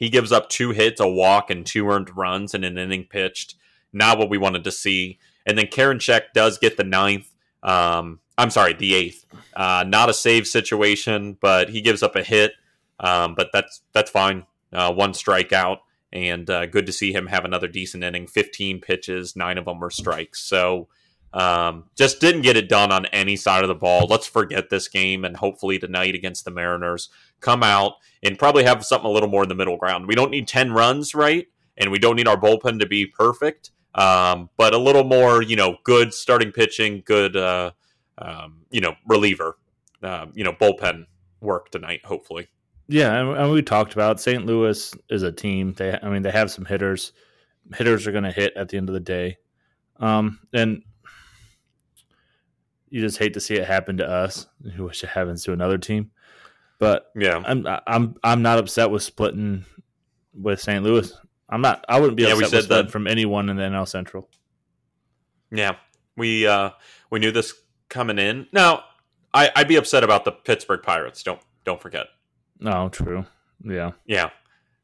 he 0.00 0.08
gives 0.08 0.32
up 0.32 0.48
two 0.48 0.70
hits, 0.70 0.98
a 0.98 1.06
walk, 1.06 1.50
and 1.50 1.64
two 1.64 1.88
earned 1.88 2.16
runs 2.16 2.54
in 2.54 2.64
an 2.64 2.78
inning 2.78 3.04
pitched. 3.04 3.54
Not 3.92 4.18
what 4.18 4.30
we 4.30 4.38
wanted 4.38 4.64
to 4.64 4.72
see. 4.72 5.18
And 5.46 5.56
then 5.56 5.66
Karinchak 5.66 6.32
does 6.34 6.58
get 6.58 6.76
the 6.76 6.84
ninth. 6.84 7.32
Um, 7.62 8.20
I'm 8.38 8.50
sorry, 8.50 8.72
the 8.72 8.94
eighth. 8.94 9.26
Uh, 9.54 9.84
not 9.86 10.08
a 10.08 10.14
save 10.14 10.46
situation, 10.46 11.36
but 11.40 11.68
he 11.68 11.82
gives 11.82 12.02
up 12.02 12.16
a 12.16 12.22
hit. 12.22 12.52
Um, 12.98 13.34
but 13.34 13.50
that's 13.52 13.82
that's 13.92 14.10
fine. 14.10 14.46
Uh, 14.72 14.92
one 14.92 15.12
strikeout, 15.12 15.78
and 16.12 16.48
uh, 16.48 16.66
good 16.66 16.86
to 16.86 16.92
see 16.92 17.12
him 17.12 17.26
have 17.26 17.44
another 17.44 17.68
decent 17.68 18.02
inning. 18.02 18.26
15 18.26 18.80
pitches, 18.80 19.36
nine 19.36 19.58
of 19.58 19.66
them 19.66 19.80
were 19.80 19.90
strikes. 19.90 20.40
So 20.40 20.88
um, 21.32 21.84
just 21.96 22.20
didn't 22.20 22.42
get 22.42 22.56
it 22.56 22.68
done 22.68 22.90
on 22.90 23.06
any 23.06 23.36
side 23.36 23.62
of 23.62 23.68
the 23.68 23.74
ball. 23.74 24.06
Let's 24.08 24.26
forget 24.26 24.70
this 24.70 24.88
game, 24.88 25.24
and 25.24 25.36
hopefully 25.36 25.78
tonight 25.78 26.14
against 26.14 26.44
the 26.44 26.50
Mariners, 26.50 27.08
come 27.40 27.62
out 27.62 27.94
and 28.22 28.38
probably 28.38 28.64
have 28.64 28.84
something 28.84 29.08
a 29.08 29.12
little 29.12 29.28
more 29.28 29.42
in 29.42 29.48
the 29.48 29.54
middle 29.54 29.76
ground. 29.76 30.06
We 30.06 30.14
don't 30.14 30.30
need 30.30 30.46
10 30.46 30.72
runs, 30.72 31.14
right? 31.14 31.46
And 31.76 31.90
we 31.90 31.98
don't 31.98 32.16
need 32.16 32.28
our 32.28 32.36
bullpen 32.36 32.80
to 32.80 32.86
be 32.86 33.06
perfect, 33.06 33.70
um, 33.94 34.50
but 34.56 34.74
a 34.74 34.78
little 34.78 35.04
more, 35.04 35.42
you 35.42 35.56
know, 35.56 35.76
good 35.84 36.12
starting 36.12 36.52
pitching, 36.52 37.02
good, 37.06 37.36
uh, 37.36 37.70
um, 38.18 38.62
you 38.70 38.80
know, 38.80 38.94
reliever, 39.08 39.56
uh, 40.02 40.26
you 40.34 40.44
know, 40.44 40.52
bullpen 40.52 41.06
work 41.40 41.70
tonight, 41.70 42.00
hopefully. 42.04 42.48
Yeah, 42.88 43.14
and, 43.14 43.38
and 43.38 43.52
we 43.52 43.62
talked 43.62 43.92
about 43.94 44.20
St. 44.20 44.44
Louis 44.44 44.94
is 45.08 45.22
a 45.22 45.32
team. 45.32 45.72
They, 45.74 45.98
I 46.02 46.08
mean, 46.08 46.22
they 46.22 46.30
have 46.32 46.50
some 46.50 46.64
hitters. 46.64 47.12
Hitters 47.74 48.06
are 48.06 48.12
going 48.12 48.24
to 48.24 48.32
hit 48.32 48.52
at 48.56 48.68
the 48.68 48.76
end 48.76 48.88
of 48.88 48.94
the 48.94 49.00
day, 49.00 49.38
um, 50.00 50.40
and 50.52 50.82
you 52.88 53.00
just 53.00 53.18
hate 53.18 53.34
to 53.34 53.40
see 53.40 53.54
it 53.54 53.66
happen 53.66 53.96
to 53.98 54.08
us. 54.08 54.46
You 54.62 54.84
wish 54.84 55.04
it 55.04 55.10
happens 55.10 55.44
to 55.44 55.52
another 55.52 55.78
team. 55.78 56.10
But 56.80 57.12
yeah, 57.14 57.40
I'm 57.44 57.66
I'm 57.86 58.16
I'm 58.24 58.42
not 58.42 58.58
upset 58.58 58.90
with 58.90 59.02
splitting 59.02 59.66
with 60.34 60.60
St. 60.60 60.82
Louis. 60.82 61.12
I'm 61.48 61.60
not. 61.60 61.84
I 61.88 62.00
wouldn't 62.00 62.16
be 62.16 62.22
yeah, 62.22 62.32
upset 62.32 62.52
with 62.52 62.68
that 62.68 62.90
from 62.90 63.06
anyone 63.06 63.50
in 63.50 63.56
the 63.56 63.64
NL 63.64 63.86
Central. 63.86 64.28
Yeah, 65.52 65.76
we 66.16 66.46
uh 66.46 66.70
we 67.10 67.18
knew 67.18 67.32
this 67.32 67.52
coming 67.90 68.18
in. 68.18 68.46
Now, 68.50 68.84
I, 69.34 69.50
I'd 69.54 69.68
be 69.68 69.76
upset 69.76 70.02
about 70.02 70.24
the 70.24 70.32
Pittsburgh 70.32 70.82
Pirates. 70.82 71.22
Don't 71.22 71.40
don't 71.64 71.80
forget. 71.80 72.06
No, 72.58 72.88
true. 72.88 73.26
Yeah, 73.62 73.92
yeah. 74.06 74.30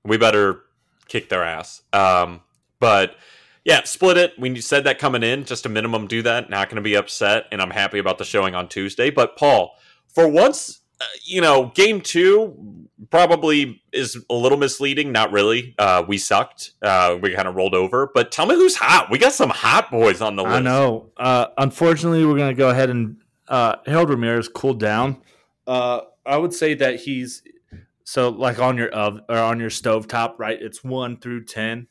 We 0.05 0.19
better 0.19 0.65
kick 1.09 1.31
their 1.31 1.43
ass. 1.43 1.81
Um, 1.95 2.43
but 2.79 3.17
yeah, 3.65 3.85
split 3.85 4.19
it. 4.19 4.39
When 4.39 4.55
you 4.55 4.61
said 4.61 4.85
that 4.85 4.99
coming 4.99 5.23
in, 5.23 5.47
just 5.47 5.65
a 5.65 5.71
minimum 5.71 6.09
do 6.09 6.21
that. 6.23 6.51
Not 6.51 6.69
going 6.69 6.77
to 6.77 6.83
be 6.83 6.95
upset, 6.95 7.47
and 7.51 7.63
I'm 7.63 7.71
happy 7.71 7.99
about 7.99 8.19
the 8.19 8.25
showing 8.25 8.55
on 8.55 8.69
Tuesday. 8.69 9.09
But 9.09 9.39
Paul, 9.39 9.79
for 10.09 10.29
once 10.29 10.81
uh, 11.01 11.05
you 11.25 11.41
know, 11.41 11.73
game 11.75 12.01
two 12.01 12.87
probably 13.11 13.83
is 13.93 14.17
a 14.31 14.35
little 14.35 14.59
misleading. 14.59 15.13
Not 15.13 15.33
really. 15.33 15.75
Uh, 15.79 16.05
we 16.07 16.19
sucked. 16.19 16.73
Uh, 16.83 17.19
we 17.21 17.35
kind 17.35 17.49
of 17.49 17.55
rolled 17.55 17.75
over. 17.75 18.11
But 18.15 18.33
tell 18.33 18.47
me 18.47 18.55
who's 18.55 18.77
hot. 18.77 19.09
We 19.11 19.19
got 19.19 19.33
some 19.33 19.51
hot 19.51 19.91
boys 19.91 20.21
on 20.21 20.37
the 20.37 20.43
list. 20.43 20.55
I 20.55 20.61
know. 20.61 21.11
Uh, 21.17 21.47
unfortunately, 21.59 22.25
we're 22.25 22.37
going 22.37 22.55
to 22.55 22.59
go 22.59 22.71
ahead 22.71 22.91
and 22.91 23.19
uh, 23.49 23.77
Harold 23.87 24.11
Ramirez 24.11 24.49
cooled 24.49 24.81
down. 24.81 25.23
Uh, 25.67 26.01
I 26.25 26.37
would 26.37 26.55
say 26.55 26.75
that 26.75 27.01
he's 27.01 27.43
so 28.05 28.31
like 28.31 28.59
on 28.59 28.77
your 28.77 28.89
of 28.89 29.21
or 29.29 29.37
on 29.37 29.61
your 29.61 29.71
stove 29.71 30.09
top, 30.09 30.37
right? 30.39 30.61
It's 30.61 30.83
one 30.83 31.19
through 31.19 31.45
ten, 31.45 31.89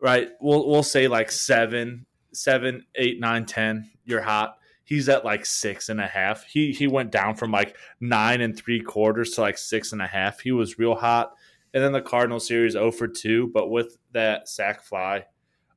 right? 0.00 0.28
We'll 0.40 0.68
we'll 0.68 0.82
say 0.82 1.08
like 1.08 1.32
seven, 1.32 2.06
seven, 2.32 2.84
eight, 2.96 3.18
nine, 3.18 3.46
ten. 3.46 3.90
You're 4.04 4.22
hot 4.22 4.59
he's 4.90 5.08
at 5.08 5.24
like 5.24 5.46
six 5.46 5.88
and 5.88 6.00
a 6.00 6.06
half. 6.06 6.44
He 6.44 6.72
he 6.72 6.86
went 6.86 7.12
down 7.12 7.36
from 7.36 7.52
like 7.52 7.76
nine 8.00 8.42
and 8.42 8.54
three 8.54 8.80
quarters 8.80 9.30
to 9.30 9.40
like 9.40 9.56
six 9.56 9.92
and 9.92 10.02
a 10.02 10.06
half. 10.06 10.40
He 10.40 10.52
was 10.52 10.78
real 10.78 10.96
hot. 10.96 11.32
And 11.72 11.82
then 11.82 11.92
the 11.92 12.02
Cardinal 12.02 12.40
series 12.40 12.72
0 12.72 12.90
for 12.90 13.06
2, 13.06 13.52
but 13.54 13.70
with 13.70 13.96
that 14.10 14.48
sac 14.48 14.82
fly, 14.82 15.26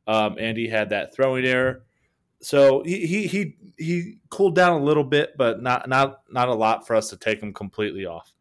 um, 0.08 0.38
he 0.38 0.68
had 0.68 0.90
that 0.90 1.14
throwing 1.14 1.46
error. 1.46 1.84
So 2.42 2.82
he, 2.84 3.06
he 3.06 3.28
he 3.28 3.56
he 3.78 4.18
cooled 4.30 4.56
down 4.56 4.82
a 4.82 4.84
little 4.84 5.04
bit, 5.04 5.38
but 5.38 5.62
not 5.62 5.88
not 5.88 6.22
not 6.30 6.50
a 6.50 6.54
lot 6.54 6.86
for 6.86 6.96
us 6.96 7.10
to 7.12 7.18
take 7.18 7.42
him 7.42 7.54
completely 7.54 8.06
off. 8.06 8.34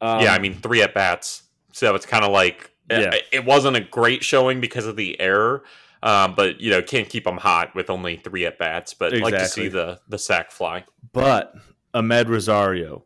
Um, 0.00 0.20
yeah, 0.20 0.34
I 0.34 0.40
mean 0.40 0.54
three 0.54 0.82
at 0.82 0.92
bats, 0.92 1.44
so 1.72 1.94
it's 1.94 2.04
kind 2.04 2.24
of 2.24 2.32
like 2.32 2.72
yeah. 2.90 3.14
it, 3.14 3.22
it 3.32 3.44
wasn't 3.44 3.76
a 3.76 3.80
great 3.80 4.22
showing 4.24 4.60
because 4.60 4.86
of 4.86 4.96
the 4.96 5.18
error, 5.18 5.62
um, 6.02 6.34
but 6.34 6.60
you 6.60 6.70
know, 6.70 6.82
can't 6.82 7.08
keep 7.08 7.24
them 7.24 7.38
hot 7.38 7.74
with 7.74 7.88
only 7.88 8.16
three 8.16 8.44
at 8.44 8.58
bats. 8.58 8.94
But 8.94 9.12
exactly. 9.12 9.32
like 9.32 9.42
to 9.42 9.48
see 9.48 9.68
the 9.68 10.00
the 10.08 10.18
sac 10.18 10.50
fly. 10.50 10.84
But 11.12 11.54
Amed 11.94 12.28
Rosario, 12.28 13.04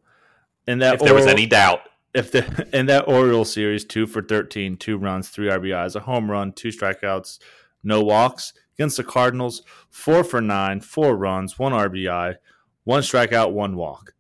and 0.67 0.81
that 0.83 0.95
if 0.95 1.01
there 1.01 1.15
was 1.15 1.27
any 1.27 1.47
doubt, 1.47 1.81
if 2.15 2.33
the 2.33 2.69
in 2.73 2.87
that 2.87 3.07
Orioles 3.07 3.53
series, 3.53 3.85
two 3.85 4.07
for 4.07 4.23
13, 4.23 4.77
two 4.77 4.97
runs, 4.97 5.29
three 5.29 5.49
RBIs, 5.49 5.95
a 5.95 6.01
home 6.01 6.31
run, 6.31 6.53
two 6.53 6.69
strikeouts, 6.69 7.39
no 7.85 8.03
walks 8.03 8.55
against 8.75 8.97
the 8.97 9.05
Cardinals, 9.05 9.63
four 9.91 10.25
for 10.25 10.41
nine, 10.41 10.81
four 10.81 11.17
runs, 11.17 11.59
one 11.59 11.73
RBI, 11.73 12.37
one 12.85 13.03
strikeout, 13.03 13.53
one 13.53 13.77
walk. 13.77 14.15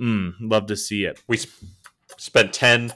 Mm, 0.00 0.34
love 0.40 0.66
to 0.66 0.76
see 0.76 1.04
it. 1.04 1.22
We 1.28 1.36
sp- 1.36 1.52
spent 2.16 2.52
ten 2.52 2.94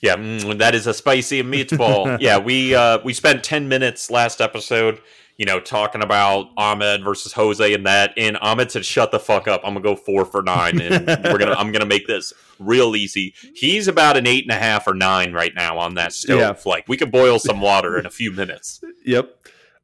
yeah, 0.00 0.16
mm, 0.16 0.58
that 0.58 0.74
is 0.74 0.86
a 0.86 0.94
spicy 0.94 1.42
meatball. 1.42 2.18
yeah, 2.20 2.38
we 2.38 2.74
uh, 2.74 2.98
we 3.04 3.14
spent 3.14 3.42
ten 3.42 3.68
minutes 3.68 4.10
last 4.10 4.40
episode, 4.40 5.00
you 5.38 5.46
know, 5.46 5.60
talking 5.60 6.02
about 6.02 6.54
Amed 6.56 7.02
versus 7.02 7.32
Jose 7.32 7.72
and 7.72 7.86
that, 7.86 8.12
and 8.18 8.36
Amed 8.36 8.70
said, 8.70 8.84
"Shut 8.84 9.12
the 9.12 9.18
fuck 9.18 9.48
up! 9.48 9.62
I'm 9.64 9.72
gonna 9.72 9.82
go 9.82 9.96
four 9.96 10.26
for 10.26 10.42
nine, 10.42 10.78
and 10.80 11.06
we're 11.24 11.38
gonna 11.38 11.54
I'm 11.54 11.72
gonna 11.72 11.86
make 11.86 12.06
this 12.06 12.34
real 12.58 12.94
easy." 12.96 13.34
He's 13.54 13.88
about 13.88 14.18
an 14.18 14.26
eight 14.26 14.44
and 14.44 14.52
a 14.52 14.60
half 14.60 14.86
or 14.86 14.94
nine 14.94 15.32
right 15.32 15.54
now 15.54 15.78
on 15.78 15.94
that 15.94 16.12
stove. 16.12 16.38
Yeah. 16.38 16.54
Like 16.70 16.86
we 16.86 16.98
could 16.98 17.10
boil 17.10 17.38
some 17.38 17.62
water 17.62 17.98
in 17.98 18.06
a 18.06 18.10
few 18.10 18.30
minutes. 18.30 18.80
Yep. 19.06 19.36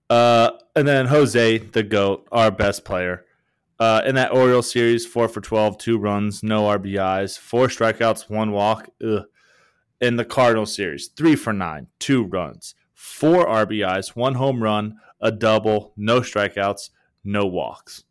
Uh, 0.08 0.52
and 0.74 0.88
then 0.88 1.04
Jose, 1.04 1.58
the 1.58 1.82
goat, 1.82 2.26
our 2.32 2.50
best 2.50 2.86
player. 2.86 3.26
Uh, 3.78 4.00
in 4.06 4.14
that 4.14 4.32
Orioles 4.32 4.70
series, 4.70 5.04
four 5.04 5.28
for 5.28 5.42
12, 5.42 5.76
two 5.76 5.98
runs, 5.98 6.42
no 6.42 6.62
RBIs, 6.62 7.38
four 7.38 7.66
strikeouts, 7.66 8.30
one 8.30 8.52
walk. 8.52 8.88
Ugh 9.06 9.24
in 10.00 10.16
the 10.16 10.24
Cardinal 10.24 10.66
series, 10.66 11.08
three 11.08 11.36
for 11.36 11.52
nine, 11.52 11.88
two 11.98 12.24
runs, 12.24 12.74
four 12.94 13.46
RBIs, 13.46 14.16
one 14.16 14.34
home 14.34 14.62
run, 14.62 14.98
a 15.20 15.30
double, 15.30 15.92
no 15.96 16.20
strikeouts, 16.20 16.90
no 17.24 17.46
walks. 17.46 18.04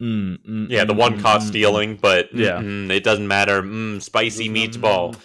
Mm, 0.00 0.38
mm, 0.46 0.70
yeah, 0.70 0.84
the 0.84 0.92
one 0.92 1.18
mm, 1.18 1.22
caught 1.22 1.40
mm, 1.40 1.46
stealing, 1.46 1.96
but 1.96 2.34
yeah, 2.34 2.60
it 2.60 3.02
doesn't 3.02 3.26
matter. 3.26 3.62
Mm, 3.62 4.02
spicy 4.02 4.50
meatball. 4.50 5.16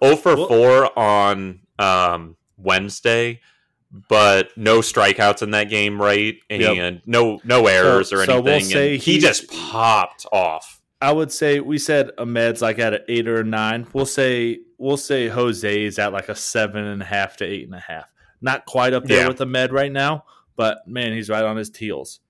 Oh 0.00 0.16
for 0.16 0.34
well, 0.34 0.48
4 0.48 0.98
on 0.98 1.60
um, 1.78 2.36
Wednesday, 2.56 3.40
but 4.08 4.56
no 4.56 4.78
strikeouts 4.78 5.42
in 5.42 5.50
that 5.50 5.68
game, 5.68 6.00
right? 6.00 6.36
And 6.48 6.62
yep. 6.62 7.02
no 7.04 7.40
no 7.44 7.66
errors 7.66 8.08
so, 8.08 8.16
or 8.16 8.22
anything. 8.22 8.64
So 8.64 8.78
we'll 8.78 8.88
he, 8.90 8.96
he 8.96 9.18
just 9.18 9.50
popped 9.50 10.26
off. 10.32 10.80
I 11.02 11.12
would 11.12 11.32
say 11.32 11.60
we 11.60 11.78
said 11.78 12.10
Amed's 12.16 12.62
like 12.62 12.78
at 12.78 12.94
an 12.94 13.00
eight 13.08 13.28
or 13.28 13.40
a 13.40 13.44
nine. 13.44 13.86
We'll 13.92 14.06
say 14.06 14.60
we'll 14.78 14.96
say 14.96 15.28
Jose 15.28 15.84
is 15.84 15.98
at 15.98 16.12
like 16.12 16.28
a 16.28 16.34
seven 16.34 16.84
and 16.84 17.02
a 17.02 17.04
half 17.04 17.36
to 17.38 17.44
eight 17.44 17.64
and 17.64 17.74
a 17.74 17.80
half. 17.80 18.06
Not 18.40 18.64
quite 18.66 18.92
up 18.92 19.04
there 19.04 19.22
yeah. 19.22 19.28
with 19.28 19.38
Amed 19.38 19.72
right 19.72 19.92
now, 19.92 20.24
but 20.56 20.78
man, 20.86 21.12
he's 21.12 21.28
right 21.28 21.44
on 21.44 21.56
his 21.56 21.74
heels. 21.76 22.20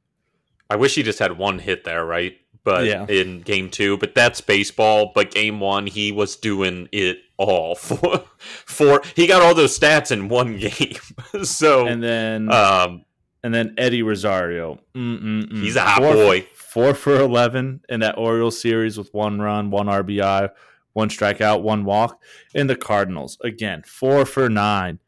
I 0.68 0.76
wish 0.76 0.94
he 0.94 1.02
just 1.02 1.18
had 1.18 1.36
one 1.36 1.58
hit 1.58 1.84
there, 1.84 2.04
right? 2.04 2.36
but 2.64 2.86
Yeah. 2.86 3.06
in 3.08 3.40
game 3.40 3.70
two. 3.70 3.98
But 3.98 4.14
that's 4.14 4.40
baseball. 4.40 5.12
But 5.14 5.30
game 5.30 5.60
one, 5.60 5.86
he 5.86 6.12
was 6.12 6.36
doing 6.36 6.88
it 6.92 7.18
all 7.36 7.74
for 7.76 8.24
for 8.44 9.02
he 9.16 9.26
got 9.26 9.42
all 9.42 9.54
those 9.54 9.78
stats 9.78 10.10
in 10.12 10.28
one 10.28 10.56
game. 10.58 11.44
so 11.44 11.86
And 11.86 12.02
then 12.02 12.52
um 12.52 13.04
and 13.42 13.52
then 13.54 13.74
Eddie 13.78 14.02
Rosario. 14.02 14.78
Mm-mm-mm. 14.94 15.62
he's 15.62 15.76
a 15.76 15.82
hot 15.82 16.02
Four- 16.02 16.14
boy. 16.14 16.46
Four 16.54 16.94
for 16.94 17.20
eleven 17.20 17.80
in 17.88 18.00
that 18.00 18.16
Orioles 18.16 18.60
series 18.60 18.96
with 18.96 19.12
one 19.12 19.40
run, 19.40 19.70
one 19.70 19.86
RBI, 19.86 20.50
one 20.94 21.08
strikeout, 21.08 21.62
one 21.62 21.84
walk. 21.84 22.20
In 22.54 22.66
the 22.66 22.76
Cardinals 22.76 23.36
again, 23.42 23.82
four 23.84 24.24
for 24.24 24.48
nine, 24.48 24.98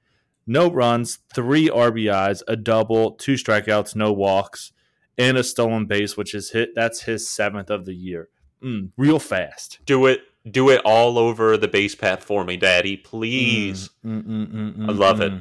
no 0.47 0.71
runs, 0.71 1.19
three 1.35 1.69
RBIs, 1.69 2.43
a 2.47 2.57
double, 2.57 3.13
two 3.13 3.35
strikeouts, 3.35 3.97
no 3.97 4.13
walks, 4.13 4.73
and 5.17 5.39
a 5.39 5.45
stolen 5.45 5.87
base, 5.87 6.17
which 6.17 6.35
is 6.35 6.51
hit. 6.51 6.75
That's 6.75 7.03
his 7.03 7.29
seventh 7.29 7.71
of 7.71 7.87
the 7.87 7.95
year. 7.95 8.29
Mm, 8.63 8.91
real 8.97 9.19
fast. 9.19 9.79
Do 9.87 10.07
it 10.07 10.21
do 10.51 10.69
it 10.69 10.83
all 10.85 11.19
over 11.19 11.57
the 11.57 11.69
base 11.69 11.95
path 11.95 12.23
for 12.23 12.45
me, 12.45 12.59
Daddy, 12.59 12.99
please. 12.99 13.89
Mm, 14.05 14.23
mm, 14.23 14.47
mm, 14.53 14.77
mm, 14.77 14.89
I 14.89 14.93
love 14.93 15.21
it. 15.23 15.33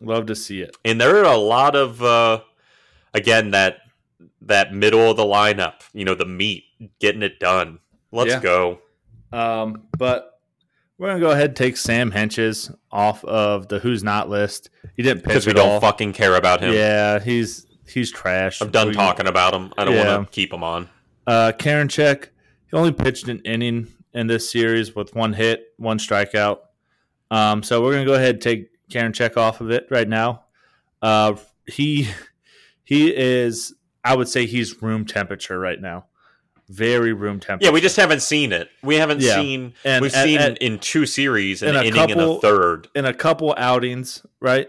Love 0.00 0.26
to 0.26 0.34
see 0.34 0.60
it. 0.62 0.76
And 0.84 1.00
there 1.00 1.16
are 1.18 1.32
a 1.32 1.36
lot 1.36 1.76
of 1.76 2.02
uh 2.02 2.40
again 3.12 3.50
that 3.52 3.78
that 4.42 4.72
middle 4.74 5.10
of 5.10 5.16
the 5.16 5.24
lineup, 5.24 5.82
you 5.92 6.04
know, 6.04 6.14
the 6.14 6.26
meat, 6.26 6.64
getting 7.00 7.22
it 7.22 7.38
done. 7.40 7.78
Let's 8.12 8.32
Yeah. 8.32 8.40
go. 8.40 8.78
Um, 9.32 9.84
but 9.98 10.38
we're 10.98 11.08
gonna 11.08 11.20
go 11.20 11.30
ahead 11.30 11.46
and 11.50 11.56
take 11.56 11.76
Sam 11.76 12.12
Hentges 12.12 12.74
off 12.92 13.24
of 13.24 13.68
the 13.68 13.78
who's 13.80 14.02
not 14.04 14.28
list. 14.28 14.70
He 14.96 15.02
didn't 15.02 15.18
pitch 15.22 15.28
Because 15.28 15.46
we 15.46 15.50
at 15.50 15.56
don't 15.56 15.68
all. 15.70 15.80
fucking 15.80 16.12
care 16.12 16.36
about 16.36 16.60
him. 16.60 16.72
Yeah, 16.74 17.18
he's 17.20 17.66
he's 17.86 18.10
trash. 18.10 18.60
I'm 18.60 18.70
done 18.70 18.88
We- 18.88 18.94
talking 18.94 19.26
about 19.26 19.54
him. 19.54 19.72
I 19.76 19.84
don't 19.84 19.94
Yeah. 19.94 20.16
want 20.16 20.28
to 20.30 20.34
keep 20.34 20.52
him 20.52 20.62
on. 20.64 20.88
Uh, 21.26 21.52
Karinchak, 21.58 22.28
he 22.70 22.76
only 22.76 22.92
pitched 22.92 23.28
an 23.28 23.40
inning 23.44 23.88
in 24.12 24.26
this 24.28 24.50
series 24.50 24.94
with 24.94 25.14
one 25.14 25.32
hit, 25.32 25.72
one 25.78 25.98
strikeout. 25.98 26.58
Um, 27.30 27.62
so 27.62 27.82
we're 27.82 27.92
gonna 27.92 28.04
go 28.04 28.14
ahead 28.14 28.36
and 28.36 28.42
take 28.42 28.68
Karinchak 28.94 29.36
off 29.36 29.60
of 29.60 29.70
it 29.70 29.86
right 29.90 30.08
now. 30.08 30.44
Uh, 31.02 31.34
he 31.66 32.08
he 32.84 33.14
is, 33.14 33.74
I 34.04 34.14
would 34.16 34.28
say, 34.28 34.46
he's 34.46 34.80
room 34.82 35.04
temperature 35.04 35.58
right 35.58 35.80
now. 35.80 36.06
Very 36.68 37.12
room 37.12 37.40
temperature. 37.40 37.66
Yeah, 37.68 37.72
we 37.74 37.80
just 37.82 37.96
haven't 37.96 38.22
seen 38.22 38.52
it. 38.52 38.68
We 38.82 38.94
haven't 38.96 39.20
Yeah. 39.20 39.34
seen. 39.34 39.74
And 39.84 40.00
we've 40.02 40.14
at- 40.14 40.24
seen 40.24 40.38
at- 40.40 40.58
in 40.58 40.78
two 40.78 41.04
series 41.06 41.62
an 41.62 41.70
in 41.70 41.76
a 41.76 41.78
inning 41.80 41.88
in 41.88 42.08
the 42.08 42.14
couple- 42.24 42.40
third. 42.40 42.88
in 42.94 43.04
a 43.04 43.12
couple 43.12 43.54
outings, 43.58 44.24
right? 44.40 44.68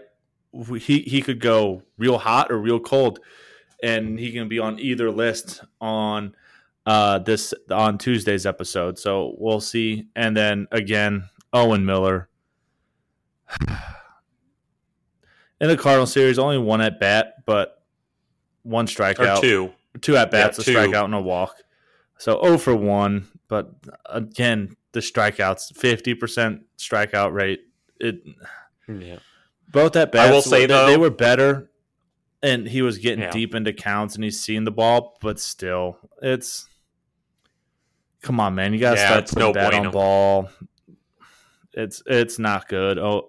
He 0.78 1.00
he 1.00 1.22
could 1.22 1.40
go 1.40 1.82
real 1.98 2.18
hot 2.18 2.50
or 2.50 2.58
real 2.58 2.80
cold, 2.80 3.18
and 3.82 4.18
he 4.18 4.32
can 4.32 4.48
be 4.48 4.58
on 4.58 4.78
either 4.80 5.10
list 5.10 5.62
on 5.80 6.34
uh 6.86 7.18
this 7.18 7.52
on 7.70 7.96
Tuesday's 7.98 8.44
episode. 8.46 8.98
So 8.98 9.34
we'll 9.38 9.60
see. 9.60 10.06
And 10.14 10.36
then 10.36 10.66
again, 10.72 11.24
Owen 11.52 11.84
Miller 11.86 12.28
in 15.60 15.68
the 15.68 15.76
Cardinal 15.76 16.06
series, 16.06 16.38
only 16.38 16.58
one 16.58 16.80
at 16.80 16.98
bat, 17.00 17.34
but 17.46 17.82
one 18.62 18.84
Or 18.84 18.88
strikeout, 18.88 19.40
two. 19.40 19.72
two 20.00 20.16
at 20.16 20.30
bats, 20.30 20.58
Yeah, 20.66 20.74
a 20.74 20.76
strikeout, 20.88 21.04
and 21.04 21.14
a 21.14 21.20
walk. 21.20 21.56
So 22.18 22.40
0 22.42 22.58
for 22.58 22.74
one, 22.74 23.28
but 23.48 23.70
again, 24.06 24.76
the 24.92 25.00
strikeouts, 25.00 25.76
fifty 25.76 26.14
percent 26.14 26.62
strikeout 26.78 27.32
rate. 27.32 27.60
It 28.00 28.22
Yeah. 28.88 29.18
both 29.70 29.96
at 29.96 30.12
bats. 30.12 30.28
I 30.28 30.32
will 30.32 30.42
say, 30.42 30.60
they, 30.60 30.66
though- 30.66 30.86
they 30.86 30.96
were 30.96 31.10
better, 31.10 31.70
and 32.42 32.66
he 32.66 32.80
was 32.82 32.98
getting 32.98 33.20
Yeah. 33.24 33.30
deep 33.30 33.54
into 33.54 33.72
counts, 33.72 34.14
and 34.14 34.24
he's 34.24 34.40
seeing 34.40 34.64
the 34.64 34.70
ball. 34.70 35.18
But 35.20 35.38
still, 35.38 35.98
it's 36.22 36.68
come 38.22 38.40
on, 38.40 38.54
man. 38.54 38.72
You 38.72 38.80
got 38.80 38.94
to 38.94 39.00
Yeah, 39.00 39.06
start 39.08 39.24
putting 39.28 39.38
no 39.40 39.52
bat 39.52 39.70
bueno. 39.72 39.86
on 39.88 39.92
ball. 39.92 40.50
It's 41.74 42.02
it's 42.06 42.38
not 42.38 42.68
good. 42.68 42.98
Oh, 42.98 43.28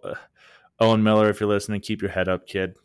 Owen 0.79 1.03
Miller, 1.03 1.29
if 1.29 1.39
you're 1.39 1.49
listening, 1.49 1.81
keep 1.81 2.01
your 2.01 2.11
head 2.11 2.27
up, 2.27 2.47
kid. 2.47 2.75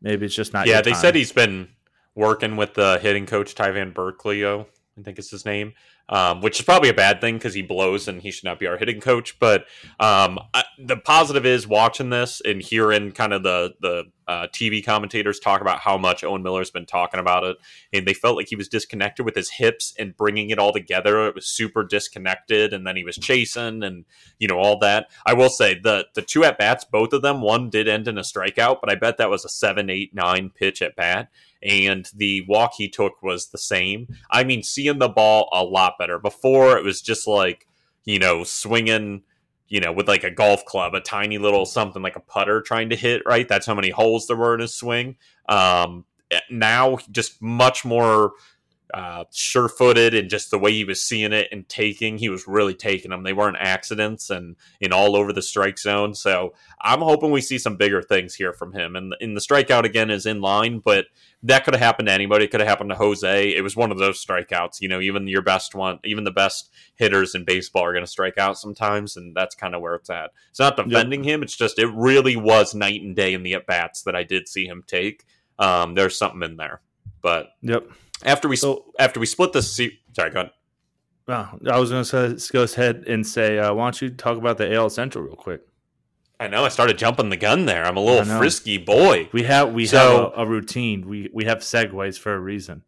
Maybe 0.00 0.26
it's 0.26 0.34
just 0.34 0.52
not. 0.52 0.66
yeah, 0.66 0.80
they 0.80 0.92
time. 0.92 1.00
said 1.00 1.14
he's 1.14 1.32
been 1.32 1.68
working 2.14 2.56
with 2.56 2.74
the 2.74 2.98
hitting 3.02 3.26
coach 3.26 3.54
Ty 3.54 3.72
Van 3.72 3.92
Burkleo. 3.92 4.66
I 4.98 5.02
think 5.02 5.18
is 5.18 5.30
his 5.30 5.44
name, 5.44 5.74
um, 6.08 6.40
which 6.40 6.58
is 6.58 6.64
probably 6.64 6.88
a 6.88 6.94
bad 6.94 7.20
thing 7.20 7.36
because 7.36 7.54
he 7.54 7.62
blows 7.62 8.08
and 8.08 8.20
he 8.20 8.32
should 8.32 8.44
not 8.44 8.58
be 8.58 8.66
our 8.66 8.76
hitting 8.76 9.00
coach. 9.00 9.38
But 9.38 9.62
um, 10.00 10.40
I, 10.52 10.64
the 10.78 10.96
positive 10.96 11.46
is 11.46 11.68
watching 11.68 12.10
this 12.10 12.42
and 12.44 12.60
hearing 12.60 13.12
kind 13.12 13.32
of 13.32 13.42
the 13.42 13.74
the 13.80 14.04
uh, 14.28 14.46
TV 14.48 14.84
commentators 14.84 15.40
talk 15.40 15.60
about 15.60 15.80
how 15.80 15.96
much 15.96 16.22
Owen 16.22 16.42
Miller's 16.42 16.70
been 16.70 16.86
talking 16.86 17.18
about 17.18 17.44
it, 17.44 17.56
and 17.92 18.06
they 18.06 18.14
felt 18.14 18.36
like 18.36 18.48
he 18.48 18.56
was 18.56 18.68
disconnected 18.68 19.24
with 19.24 19.34
his 19.34 19.50
hips 19.50 19.94
and 19.98 20.16
bringing 20.16 20.50
it 20.50 20.58
all 20.58 20.72
together. 20.72 21.26
It 21.26 21.34
was 21.34 21.46
super 21.46 21.82
disconnected, 21.82 22.72
and 22.72 22.86
then 22.86 22.94
he 22.94 23.04
was 23.04 23.16
chasing 23.16 23.82
and 23.82 24.04
you 24.38 24.46
know 24.46 24.58
all 24.58 24.78
that. 24.80 25.10
I 25.26 25.34
will 25.34 25.50
say 25.50 25.78
the 25.78 26.06
the 26.14 26.22
two 26.22 26.44
at 26.44 26.58
bats, 26.58 26.84
both 26.84 27.12
of 27.12 27.22
them, 27.22 27.40
one 27.40 27.70
did 27.70 27.88
end 27.88 28.06
in 28.06 28.18
a 28.18 28.22
strikeout, 28.22 28.80
but 28.80 28.90
I 28.90 28.94
bet 28.94 29.16
that 29.16 29.30
was 29.30 29.44
a 29.44 29.48
seven, 29.48 29.90
eight, 29.90 30.14
nine 30.14 30.50
pitch 30.50 30.82
at 30.82 30.94
bat 30.94 31.30
and 31.62 32.08
the 32.14 32.42
walk 32.46 32.74
he 32.76 32.88
took 32.88 33.22
was 33.22 33.48
the 33.48 33.58
same. 33.58 34.06
I 34.30 34.44
mean, 34.44 34.62
seeing 34.62 34.98
the 34.98 35.08
ball 35.08 35.48
a 35.52 35.64
lot 35.64 35.94
better. 35.98 36.18
Before 36.18 36.76
it 36.76 36.84
was 36.84 37.00
just 37.00 37.26
like, 37.26 37.66
you 38.04 38.18
know, 38.18 38.44
swinging, 38.44 39.22
you 39.68 39.80
know, 39.80 39.92
with 39.92 40.08
like 40.08 40.24
a 40.24 40.30
golf 40.30 40.64
club, 40.64 40.94
a 40.94 41.00
tiny 41.00 41.38
little 41.38 41.66
something 41.66 42.02
like 42.02 42.16
a 42.16 42.20
putter 42.20 42.60
trying 42.60 42.90
to 42.90 42.96
hit, 42.96 43.22
right? 43.26 43.46
That's 43.46 43.66
how 43.66 43.74
many 43.74 43.90
holes 43.90 44.26
there 44.26 44.36
were 44.36 44.54
in 44.54 44.60
his 44.60 44.74
swing. 44.74 45.16
Um, 45.48 46.04
now, 46.50 46.98
just 47.10 47.40
much 47.40 47.84
more 47.84 48.32
uh, 48.94 49.24
sure 49.32 49.68
footed 49.68 50.14
and 50.14 50.30
just 50.30 50.50
the 50.50 50.58
way 50.58 50.72
he 50.72 50.84
was 50.84 51.02
seeing 51.02 51.32
it 51.32 51.48
and 51.52 51.68
taking, 51.68 52.18
he 52.18 52.28
was 52.28 52.48
really 52.48 52.74
taking 52.74 53.10
them. 53.10 53.22
They 53.22 53.32
weren't 53.32 53.56
accidents 53.58 54.30
and 54.30 54.56
in 54.80 54.92
all 54.92 55.16
over 55.16 55.32
the 55.32 55.42
strike 55.42 55.78
zone. 55.78 56.14
So 56.14 56.54
I'm 56.80 57.00
hoping 57.00 57.30
we 57.30 57.40
see 57.40 57.58
some 57.58 57.76
bigger 57.76 58.02
things 58.02 58.34
here 58.34 58.52
from 58.52 58.72
him. 58.72 58.96
And, 58.96 59.14
and 59.20 59.36
the 59.36 59.40
strikeout 59.40 59.84
again 59.84 60.10
is 60.10 60.26
in 60.26 60.40
line, 60.40 60.80
but 60.84 61.06
that 61.42 61.64
could 61.64 61.74
have 61.74 61.82
happened 61.82 62.08
to 62.08 62.12
anybody. 62.12 62.44
It 62.44 62.50
could 62.50 62.60
have 62.60 62.68
happened 62.68 62.90
to 62.90 62.96
Jose. 62.96 63.54
It 63.54 63.62
was 63.62 63.76
one 63.76 63.92
of 63.92 63.98
those 63.98 64.24
strikeouts. 64.24 64.80
You 64.80 64.88
know, 64.88 65.00
even 65.00 65.28
your 65.28 65.42
best 65.42 65.74
one, 65.74 66.00
even 66.04 66.24
the 66.24 66.30
best 66.30 66.70
hitters 66.96 67.34
in 67.34 67.44
baseball 67.44 67.84
are 67.84 67.92
going 67.92 68.04
to 68.04 68.10
strike 68.10 68.38
out 68.38 68.58
sometimes, 68.58 69.16
and 69.16 69.36
that's 69.36 69.54
kind 69.54 69.74
of 69.74 69.80
where 69.80 69.94
it's 69.94 70.10
at. 70.10 70.30
It's 70.50 70.58
not 70.58 70.76
defending 70.76 71.22
him. 71.22 71.42
It's 71.42 71.56
just 71.56 71.78
it 71.78 71.90
really 71.94 72.36
was 72.36 72.74
night 72.74 73.02
and 73.02 73.14
day 73.14 73.34
in 73.34 73.44
the 73.44 73.54
at 73.54 73.66
bats 73.66 74.02
that 74.02 74.16
I 74.16 74.24
did 74.24 74.48
see 74.48 74.66
him 74.66 74.82
take. 74.86 75.24
Um, 75.58 75.94
there's 75.94 76.18
something 76.18 76.42
in 76.42 76.56
there, 76.56 76.80
but 77.22 77.50
Yep. 77.62 77.88
After 78.24 78.48
we 78.48 78.56
So- 78.56 78.92
after 78.98 79.20
we 79.20 79.26
split 79.26 79.52
the 79.52 79.62
se- 79.62 79.98
sorry, 80.14 80.30
go 80.30 80.40
ahead. 80.40 80.52
Well, 81.26 81.58
I 81.70 81.78
was 81.78 81.90
going 81.90 82.04
to 82.04 82.50
go 82.52 82.62
ahead 82.62 83.04
and 83.06 83.26
say, 83.26 83.58
uh, 83.58 83.74
why 83.74 83.84
don't 83.84 84.00
you 84.00 84.08
talk 84.10 84.38
about 84.38 84.56
the 84.56 84.72
AL 84.74 84.88
Central 84.90 85.24
real 85.24 85.36
quick? 85.36 85.60
I 86.40 86.48
know 86.48 86.64
I 86.64 86.68
started 86.68 86.96
jumping 86.96 87.28
the 87.30 87.36
gun 87.36 87.66
there. 87.66 87.84
I'm 87.84 87.96
a 87.96 88.00
little 88.00 88.24
frisky 88.38 88.78
boy. 88.78 89.28
We 89.32 89.42
have 89.42 89.72
we 89.72 89.86
So- 89.86 89.98
have 89.98 90.38
a, 90.38 90.42
a 90.42 90.46
routine. 90.46 91.06
We 91.08 91.28
we 91.34 91.44
have 91.44 91.58
segues 91.58 92.18
for 92.18 92.34
a 92.34 92.38
reason. 92.40 92.82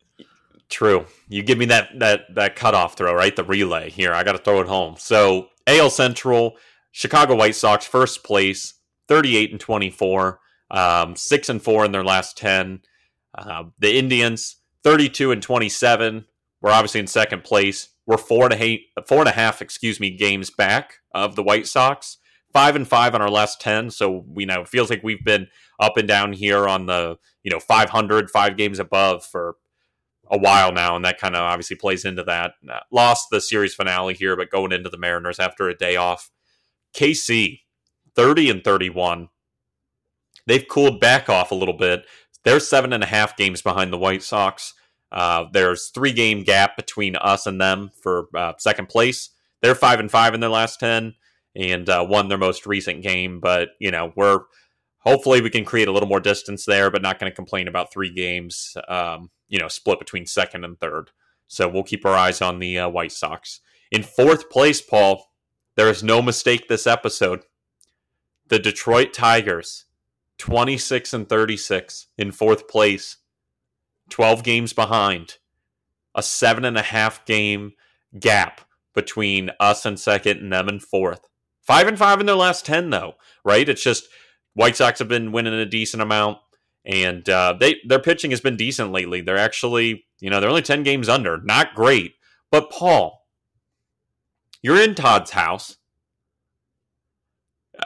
True. 0.69 1.07
You 1.29 1.43
give 1.43 1.59
me 1.59 1.67
that 1.67 1.99
that 1.99 2.35
that 2.37 2.55
cutoff 2.57 2.97
throw, 2.97 3.13
right? 3.13 3.35
The 3.35 3.43
relay 3.45 3.91
here. 3.91 4.15
I 4.15 4.23
got 4.23 4.33
to 4.33 4.39
throw 4.39 4.61
it 4.61 4.69
home. 4.69 4.95
So 4.99 5.49
AL 5.67 5.91
Central, 5.91 6.57
Chicago 6.93 7.35
White 7.35 7.57
Sox 7.57 7.85
first 7.85 8.23
place, 8.23 8.75
thirty-eight 9.09 9.51
and 9.51 9.59
twenty-four, 9.61 10.39
um, 10.71 11.17
six 11.17 11.49
and 11.49 11.61
four 11.61 11.85
in 11.85 11.91
their 11.93 12.05
last 12.05 12.39
ten. 12.39 12.83
Uh, 13.37 13.65
the 13.81 13.99
Indians, 13.99 14.57
thirty-two 14.85 15.33
and 15.33 15.43
twenty-seven. 15.43 16.27
We're 16.61 16.71
obviously 16.71 17.01
in 17.01 17.07
second 17.07 17.45
place. 17.45 17.89
We're 18.07 18.19
four 18.19 18.45
and 18.45 18.53
a 18.53 18.57
half, 18.57 19.07
four 19.07 19.19
and 19.21 19.29
a 19.29 19.33
half, 19.33 19.63
excuse 19.63 20.01
me, 20.01 20.11
games 20.11 20.51
back 20.51 20.95
of 21.15 21.37
the 21.37 21.43
White 21.43 21.67
Sox. 21.67 22.19
Five 22.53 22.75
and 22.75 22.87
five 22.87 23.15
on 23.15 23.23
our 23.23 23.31
last 23.31 23.61
ten. 23.61 23.91
So 23.91 24.25
we 24.27 24.45
know 24.45 24.63
it 24.63 24.69
feels 24.69 24.91
like 24.91 25.03
we've 25.03 25.25
been 25.25 25.47
up 25.79 25.97
and 25.97 26.09
down 26.09 26.33
here 26.33 26.67
on 26.67 26.87
the 26.87 27.17
you 27.43 27.51
know 27.51 27.61
500, 27.61 28.31
five 28.31 28.57
games 28.57 28.79
above 28.79 29.25
for 29.25 29.57
a 30.31 30.39
while 30.39 30.73
now, 30.73 30.95
and 30.97 31.05
that 31.05 31.19
kind 31.19 31.35
of 31.35 31.43
obviously 31.43 31.77
plays 31.77 32.05
into 32.05 32.23
that. 32.25 32.53
Uh, 32.69 32.81
lost 32.93 33.29
the 33.31 33.41
series 33.41 33.75
finale 33.75 34.15
here, 34.15 34.37
but 34.37 34.51
going 34.51 34.73
into 34.73 34.89
the 34.89 34.99
Mariners 34.99 35.41
after 35.41 35.69
a 35.69 35.77
day 35.77 35.97
off. 35.97 36.31
KC, 36.95 37.61
30 38.15 38.51
and 38.51 38.65
31. 38.65 39.29
They've 40.47 40.67
cooled 40.69 41.01
back 41.01 41.29
off 41.29 41.51
a 41.51 41.57
little 41.57 41.77
bit. 41.77 42.05
They're 42.45 42.61
seven 42.61 42.93
and 42.93 43.03
a 43.03 43.07
half 43.07 43.37
games 43.37 43.63
behind 43.63 43.93
the 43.93 43.99
White 43.99 44.23
Sox. 44.23 44.75
Uh, 45.13 45.47
there's 45.53 45.89
three 45.89 46.13
game 46.13 46.43
gap 46.43 46.77
between 46.77 47.17
us 47.17 47.47
and 47.47 47.61
them 47.61 47.91
for 48.03 48.29
uh, 48.35 48.53
second 48.59 48.89
place. 48.89 49.31
They're 49.61 49.75
five 49.75 50.01
and 50.01 50.11
five 50.11 50.35
in 50.35 50.41
their 50.41 50.51
last 50.51 50.81
ten, 50.81 51.15
and 51.55 51.89
uh, 51.89 52.07
won 52.09 52.29
their 52.29 52.39
most 52.39 52.67
recent 52.67 53.03
game. 53.03 53.41
But 53.41 53.71
you 53.79 53.91
know, 53.91 54.13
we're 54.17 54.41
hopefully 54.99 55.41
we 55.41 55.51
can 55.51 55.65
create 55.65 55.89
a 55.89 55.93
little 55.93 56.09
more 56.09 56.21
distance 56.21 56.65
there, 56.65 56.91
but 56.91 57.03
not 57.03 57.19
going 57.19 57.31
to 57.31 57.37
complain 57.37 57.69
about 57.69 57.93
three 57.93 58.13
games. 58.13 58.77
Um, 58.89 59.31
you 59.49 59.59
know, 59.59 59.69
split 59.69 59.99
between 59.99 60.27
second 60.27 60.65
and 60.65 60.79
third. 60.79 61.11
So 61.49 61.69
we'll 61.69 61.83
keep 61.83 62.07
our 62.07 62.15
eyes 62.15 62.41
on 62.41 62.61
the 62.61 62.79
uh, 62.79 62.89
White 62.89 63.13
Sox. 63.13 63.61
In 63.91 64.05
fourth 64.05 64.49
place, 64.51 64.81
Paul, 64.81 65.33
there 65.75 65.89
is 65.89 66.03
no 66.03 66.23
mistake 66.23 66.69
this 66.69 66.87
episode. 66.87 67.43
The 68.47 68.61
Detroit 68.61 69.13
Tigers, 69.13 69.87
26 70.41 71.15
and 71.15 71.29
36 71.29 72.09
in 72.19 72.33
fourth 72.33 72.69
place, 72.69 73.19
12 74.11 74.43
games 74.43 74.73
behind. 74.73 75.37
a 76.15 76.23
seven 76.23 76.65
and 76.65 76.77
a 76.79 76.83
half 76.83 77.25
game 77.27 77.73
gap 78.19 78.63
between 78.95 79.51
us 79.61 79.87
and 79.87 79.99
second 80.01 80.39
and 80.39 80.53
them 80.53 80.69
and 80.69 80.83
fourth. 80.83 81.23
Five 81.63 81.87
and 81.87 81.99
five 81.99 82.21
in 82.21 82.27
their 82.27 82.37
last 82.37 82.67
ten, 82.67 82.91
though. 82.91 83.15
Right? 83.45 83.69
It's 83.69 83.83
just 83.83 84.09
White 84.55 84.77
Sox 84.77 84.99
have 84.99 85.09
been 85.09 85.33
winning 85.33 85.55
a 85.55 85.67
decent 85.67 86.03
amount, 86.03 86.39
and 86.85 87.29
uh, 87.29 87.55
they 87.61 87.77
their 87.87 88.01
pitching 88.01 88.33
has 88.33 88.41
been 88.41 88.57
decent 88.57 88.93
lately. 88.93 89.21
They're 89.21 89.39
actually, 89.39 90.05
you 90.21 90.31
know, 90.31 90.41
they're 90.41 90.51
only 90.51 90.63
ten 90.63 90.83
games 90.83 91.09
under. 91.09 91.39
Not 91.43 91.75
great, 91.75 92.15
but 92.51 92.71
Paul, 92.71 93.27
you're 94.63 94.83
in 94.83 94.97
Todd's 94.97 95.31
house. 95.33 95.77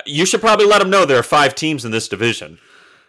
You 0.06 0.26
should 0.26 0.40
probably 0.40 0.66
let 0.66 0.80
him 0.82 0.90
know 0.90 1.04
there 1.04 1.18
are 1.18 1.22
five 1.22 1.54
teams 1.54 1.84
in 1.84 1.90
this 1.90 2.08
division. 2.08 2.58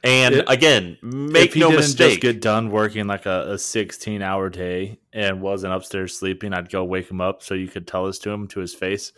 And 0.03 0.36
It- 0.36 0.45
again, 0.47 0.97
make 1.01 1.47
if 1.47 1.53
he 1.55 1.59
no 1.61 1.71
mistake. 1.71 2.09
just 2.11 2.21
get 2.21 2.41
done 2.41 2.69
working 2.69 3.07
like 3.07 3.25
a, 3.25 3.53
a 3.53 3.57
16 3.57 4.21
hour 4.21 4.49
day 4.49 4.99
and 5.11 5.41
wasn't 5.41 5.73
upstairs 5.73 6.15
sleeping, 6.17 6.53
I'd 6.53 6.69
go 6.69 6.83
wake 6.83 7.09
him 7.09 7.21
up 7.21 7.41
so 7.41 7.55
you 7.55 7.67
could 7.67 7.88
tell 7.88 8.05
this 8.05 8.19
to 8.19 8.29
him 8.29 8.47
to 8.49 8.59
his 8.59 8.73
face. 8.75 9.13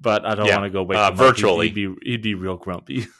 But 0.00 0.24
I 0.24 0.34
don't 0.36 0.46
Yeah, 0.46 0.58
want 0.58 0.66
to 0.66 0.70
go 0.70 0.82
wake 0.84 0.98
uh, 0.98 1.08
him 1.08 1.12
up. 1.14 1.18
He'd- 1.18 1.24
virtually. 1.28 1.66
He'd, 1.68 1.74
be 1.74 1.94
he'd 2.02 2.22
be 2.22 2.34
real 2.34 2.56
grumpy. 2.56 3.06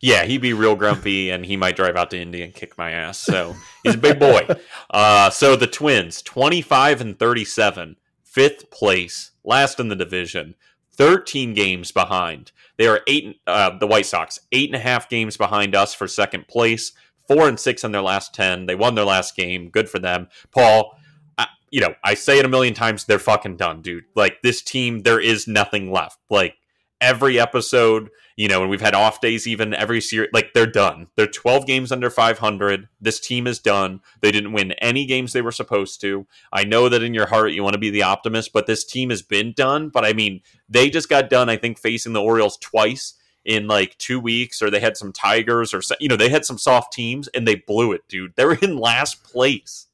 Yeah, 0.00 0.26
he'd 0.26 0.40
be 0.42 0.52
real 0.52 0.76
grumpy, 0.76 1.30
and 1.30 1.44
he 1.44 1.56
might 1.56 1.74
drive 1.74 1.96
out 1.96 2.12
to 2.12 2.16
Indy 2.20 2.42
and 2.42 2.54
kick 2.54 2.78
my 2.78 2.92
ass. 2.92 3.18
So 3.18 3.56
he's 3.82 3.96
a 3.96 3.98
big 3.98 4.20
boy. 4.20 4.46
Uh, 4.90 5.28
so 5.28 5.56
the 5.56 5.66
Twins, 5.66 6.22
twenty-five 6.22 7.00
and 7.00 7.18
thirty-seven, 7.18 7.96
fifth 8.22 8.70
place, 8.70 9.32
last 9.42 9.80
in 9.80 9.88
the 9.88 9.96
division, 9.96 10.54
thirteen 10.98 11.54
games 11.54 11.90
behind. 11.92 12.52
They 12.76 12.86
are 12.86 13.00
eight. 13.06 13.40
Uh, 13.46 13.78
the 13.78 13.86
White 13.86 14.04
Sox, 14.04 14.38
eight 14.52 14.68
and 14.68 14.76
a 14.76 14.80
half 14.80 15.08
games 15.08 15.38
behind 15.38 15.74
us 15.74 15.94
for 15.94 16.06
second 16.06 16.48
place. 16.48 16.92
Four 17.26 17.48
and 17.48 17.58
six 17.58 17.84
in 17.84 17.92
their 17.92 18.02
last 18.02 18.34
ten. 18.34 18.66
They 18.66 18.74
won 18.74 18.94
their 18.94 19.04
last 19.04 19.36
game. 19.36 19.70
Good 19.70 19.88
for 19.88 19.98
them, 19.98 20.28
Paul. 20.50 20.98
I, 21.38 21.46
you 21.70 21.80
know, 21.80 21.94
I 22.04 22.14
say 22.14 22.38
it 22.38 22.44
a 22.44 22.48
million 22.48 22.74
times. 22.74 23.04
They're 23.04 23.18
fucking 23.18 23.56
done, 23.56 23.80
dude. 23.80 24.04
Like 24.14 24.42
this 24.42 24.60
team, 24.60 25.00
there 25.00 25.20
is 25.20 25.46
nothing 25.46 25.90
left. 25.90 26.18
Like 26.28 26.56
every 27.00 27.38
episode 27.38 28.10
you 28.38 28.46
know, 28.46 28.60
and 28.60 28.70
we've 28.70 28.80
had 28.80 28.94
off 28.94 29.20
days 29.20 29.48
even 29.48 29.74
every 29.74 30.00
series. 30.00 30.30
Like 30.32 30.52
they're 30.54 30.64
done. 30.64 31.08
They're 31.16 31.26
12 31.26 31.66
games 31.66 31.90
under 31.90 32.08
500. 32.08 32.88
This 33.00 33.18
team 33.18 33.48
is 33.48 33.58
done. 33.58 34.00
They 34.20 34.30
didn't 34.30 34.52
win 34.52 34.70
any 34.74 35.06
games 35.06 35.32
they 35.32 35.42
were 35.42 35.50
supposed 35.50 36.00
to. 36.02 36.24
I 36.52 36.62
know 36.62 36.88
that 36.88 37.02
in 37.02 37.14
your 37.14 37.26
heart 37.26 37.50
you 37.50 37.64
want 37.64 37.72
to 37.72 37.80
be 37.80 37.90
the 37.90 38.04
optimist, 38.04 38.52
but 38.52 38.66
this 38.66 38.84
team 38.84 39.10
has 39.10 39.22
been 39.22 39.54
done. 39.54 39.88
But 39.88 40.04
I 40.04 40.12
mean, 40.12 40.40
they 40.68 40.88
just 40.88 41.08
got 41.08 41.28
done. 41.28 41.48
I 41.48 41.56
think 41.56 41.80
facing 41.80 42.12
the 42.12 42.22
Orioles 42.22 42.56
twice 42.58 43.14
in 43.44 43.66
like 43.66 43.98
two 43.98 44.20
weeks, 44.20 44.62
or 44.62 44.70
they 44.70 44.78
had 44.78 44.96
some 44.96 45.12
Tigers, 45.12 45.74
or 45.74 45.80
you 45.98 46.08
know, 46.08 46.16
they 46.16 46.28
had 46.28 46.44
some 46.44 46.58
soft 46.58 46.92
teams 46.92 47.26
and 47.26 47.46
they 47.46 47.56
blew 47.56 47.90
it, 47.90 48.02
dude. 48.06 48.36
They're 48.36 48.52
in 48.52 48.78
last 48.78 49.24
place. 49.24 49.88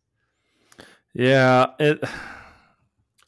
yeah. 1.14 1.68
It, 1.78 2.04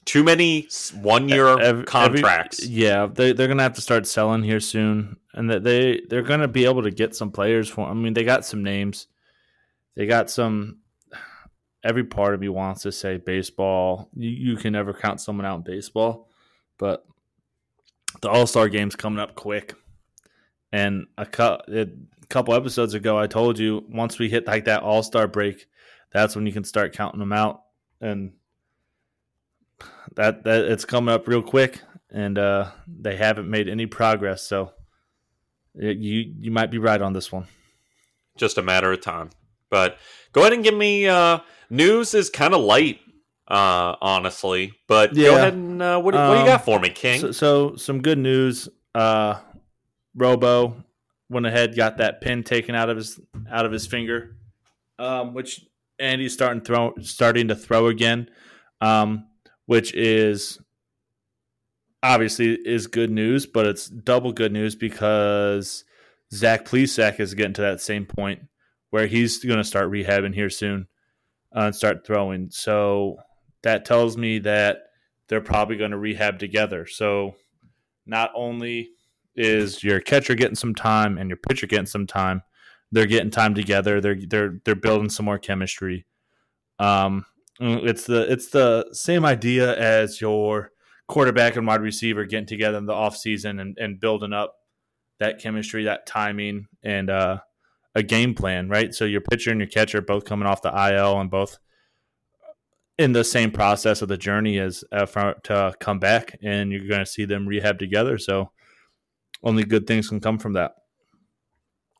Too 0.07 0.25
many 0.25 0.69
one 0.95 1.29
year 1.29 1.47
every- 1.61 1.85
contracts. 1.85 2.65
yeah, 2.65 3.07
they 3.07 3.33
they're 3.33 3.49
gonna 3.49 3.63
have 3.65 3.75
to 3.75 3.81
start 3.81 4.07
selling 4.07 4.43
here 4.43 4.61
soon, 4.61 5.17
and 5.35 5.51
that 5.51 5.63
they 5.65 6.01
they're 6.09 6.23
gonna 6.23 6.49
be 6.49 6.65
able 6.65 6.83
to 6.85 6.91
get 6.91 7.15
some 7.15 7.31
players 7.31 7.69
for. 7.69 7.87
I 7.89 7.93
mean, 7.93 8.15
they 8.15 8.25
got 8.25 8.45
some 8.47 8.63
names, 8.63 9.09
they 9.97 10.07
got 10.07 10.31
some. 10.31 10.79
Every 11.85 12.05
part 12.05 12.35
of 12.35 12.41
me 12.41 12.49
wants 12.49 12.83
to 12.83 12.91
say 12.93 13.17
baseball. 13.17 14.09
You, 14.15 14.31
you 14.31 14.57
can 14.57 14.73
never 14.73 14.93
count 14.95 15.21
someone 15.21 15.45
out 15.47 15.57
in 15.59 15.63
baseball, 15.63 16.29
but 16.79 17.05
the 18.23 18.29
All 18.31 18.47
Star 18.47 18.69
game's 18.69 18.97
coming 18.97 19.19
up 19.21 19.35
quick, 19.35 19.75
and 20.73 21.07
a, 21.19 21.27
cu- 21.27 21.59
a 21.69 21.87
couple 22.29 22.55
episodes 22.55 22.95
ago, 22.95 23.19
I 23.19 23.27
told 23.27 23.59
you 23.59 23.85
once 23.89 24.19
we 24.19 24.29
hit 24.29 24.47
like 24.47 24.65
that 24.65 24.83
All 24.83 25.03
Star 25.03 25.29
break, 25.29 25.67
that's 26.13 26.35
when 26.35 26.47
you 26.47 26.53
can 26.53 26.65
start 26.65 26.93
counting 26.93 27.21
them 27.21 27.33
out, 27.33 27.63
and 28.01 28.33
that 30.15 30.45
that 30.45 30.65
it's 30.65 30.85
coming 30.85 31.15
up 31.15 31.29
real 31.29 31.43
quick, 31.43 31.81
and 32.11 32.39
uh, 32.39 32.71
they 32.87 33.17
haven't 33.17 33.49
made 33.51 33.69
any 33.69 33.87
progress. 33.87 34.43
So 34.43 34.73
it, 35.75 35.99
you 35.99 36.33
you 36.39 36.51
might 36.51 36.71
be 36.71 36.79
right 36.79 37.01
on 37.01 37.13
this 37.13 37.31
one. 37.33 37.47
just 38.39 38.59
a 38.59 38.63
matter 38.63 38.93
of 38.93 39.01
time. 39.01 39.31
But 39.71 39.99
go 40.33 40.43
ahead 40.43 40.53
and 40.53 40.63
give 40.65 40.75
me 40.75 41.09
uh, 41.09 41.41
news 41.71 42.15
is 42.15 42.31
kind 42.31 42.55
of 42.55 42.61
light, 42.61 43.01
uh, 43.49 43.97
honestly. 44.01 44.73
But 44.87 45.15
Yeah. 45.17 45.31
go 45.31 45.37
ahead 45.37 45.55
and 45.55 45.83
uh, 45.83 46.01
what, 46.01 46.13
do- 46.13 46.19
what 46.19 46.27
do 46.29 46.35
you 46.35 46.41
Um, 46.41 46.47
got 46.47 46.65
for 46.65 46.79
me, 46.79 46.91
King? 46.91 47.21
So, 47.21 47.33
so 47.33 47.77
some 47.77 48.01
good 48.03 48.19
news. 48.19 48.69
Uh, 48.95 49.41
Robo 50.15 50.85
went 51.29 51.47
ahead, 51.47 51.77
got 51.77 51.99
that 51.99 52.21
pin 52.21 52.43
taken 52.45 52.75
out 52.75 52.89
of 52.89 52.97
his 52.97 53.19
out 53.51 53.67
of 53.67 53.73
his 53.73 53.87
finger, 53.87 54.37
um, 54.99 55.35
which 55.35 55.61
Andy's 55.99 56.33
starting 56.33 56.63
throw 56.63 56.95
starting 57.01 57.49
to 57.49 57.55
throw 57.57 57.89
again, 57.89 58.31
um, 58.81 59.27
which 59.67 59.95
is 59.95 60.59
obviously 62.03 62.55
is 62.55 62.87
good 62.87 63.11
news, 63.11 63.47
but 63.47 63.67
it's 63.67 63.87
double 63.89 64.33
good 64.33 64.53
news 64.53 64.75
because 64.75 65.85
Zach 66.33 66.65
Plesac 66.65 67.21
is 67.21 67.35
getting 67.35 67.55
to 67.55 67.63
that 67.63 67.81
same 67.81 68.07
point 68.07 68.43
where 68.91 69.07
he's 69.07 69.45
going 69.45 69.59
to 69.59 69.65
start 69.65 69.91
rehabbing 69.91 70.35
here 70.35 70.51
soon 70.51 70.87
uh, 71.55 71.61
and 71.61 71.75
start 71.75 72.07
throwing. 72.07 72.51
So 72.51 73.19
that 73.63 73.85
tells 73.85 74.17
me 74.17 74.39
that 74.41 74.85
they're 75.29 75.41
probably 75.41 75.77
going 75.77 75.91
to 75.91 75.99
rehab 75.99 76.39
together. 76.39 76.87
So 76.87 77.35
not 78.07 78.31
only 78.35 78.91
is 79.35 79.83
your 79.83 80.01
catcher 80.01 80.35
getting 80.35 80.55
some 80.55 80.75
time 80.75 81.19
and 81.19 81.29
your 81.29 81.37
pitcher 81.37 81.67
getting 81.67 81.87
some 81.87 82.07
time, 82.07 82.43
they're 82.93 83.07
getting 83.07 83.31
time 83.31 83.55
together. 83.55 84.01
They're 84.01 84.15
they're 84.15 84.61
they're 84.65 84.77
building 84.77 85.11
some 85.11 85.27
more 85.27 85.39
chemistry. 85.39 86.07
Um, 86.79 87.27
it's 87.61 88.05
the 88.05 88.31
it's 88.31 88.49
the 88.49 88.87
same 88.93 89.25
idea 89.25 89.77
as 89.77 90.21
your 90.21 90.73
quarterback 91.09 91.57
and 91.57 91.67
wide 91.67 91.81
receiver 91.81 92.25
getting 92.25 92.47
together 92.47 92.79
in 92.79 92.87
the 92.87 92.93
offseason 92.93 93.61
and, 93.61 93.79
and 93.79 94.01
building 94.01 94.33
up 94.33 94.55
that 95.19 95.41
chemistry, 95.41 95.85
that 95.85 96.07
timing, 96.07 96.67
and 96.83 97.09
uh, 97.09 97.39
a 97.95 98.03
game 98.03 98.35
plan, 98.35 98.69
right? 98.69 98.95
So 98.95 99.05
your 99.05 99.21
pitcher 99.21 99.51
and 99.51 99.61
your 99.61 99.69
catcher 99.69 100.03
both 100.03 100.25
coming 100.25 100.47
off 100.47 100.63
the 100.63 100.69
IL 100.69 101.19
and 101.21 101.31
both 101.31 101.59
in 102.99 103.13
the 103.13 103.25
same 103.25 103.51
process 103.51 104.03
of 104.03 104.09
the 104.09 104.17
journey 104.17 104.59
as 104.59 104.85
uh, 104.93 105.07
to 105.45 105.75
come 105.81 105.99
back, 105.99 106.39
and 106.43 106.71
you're 106.71 106.89
going 106.89 107.01
to 107.01 107.07
see 107.07 107.25
them 107.25 107.47
rehab 107.47 107.79
together. 107.79 108.19
So 108.19 108.51
only 109.43 109.65
good 109.65 109.87
things 109.87 110.09
can 110.09 110.21
come 110.21 110.39
from 110.39 110.55
that. 110.55 110.73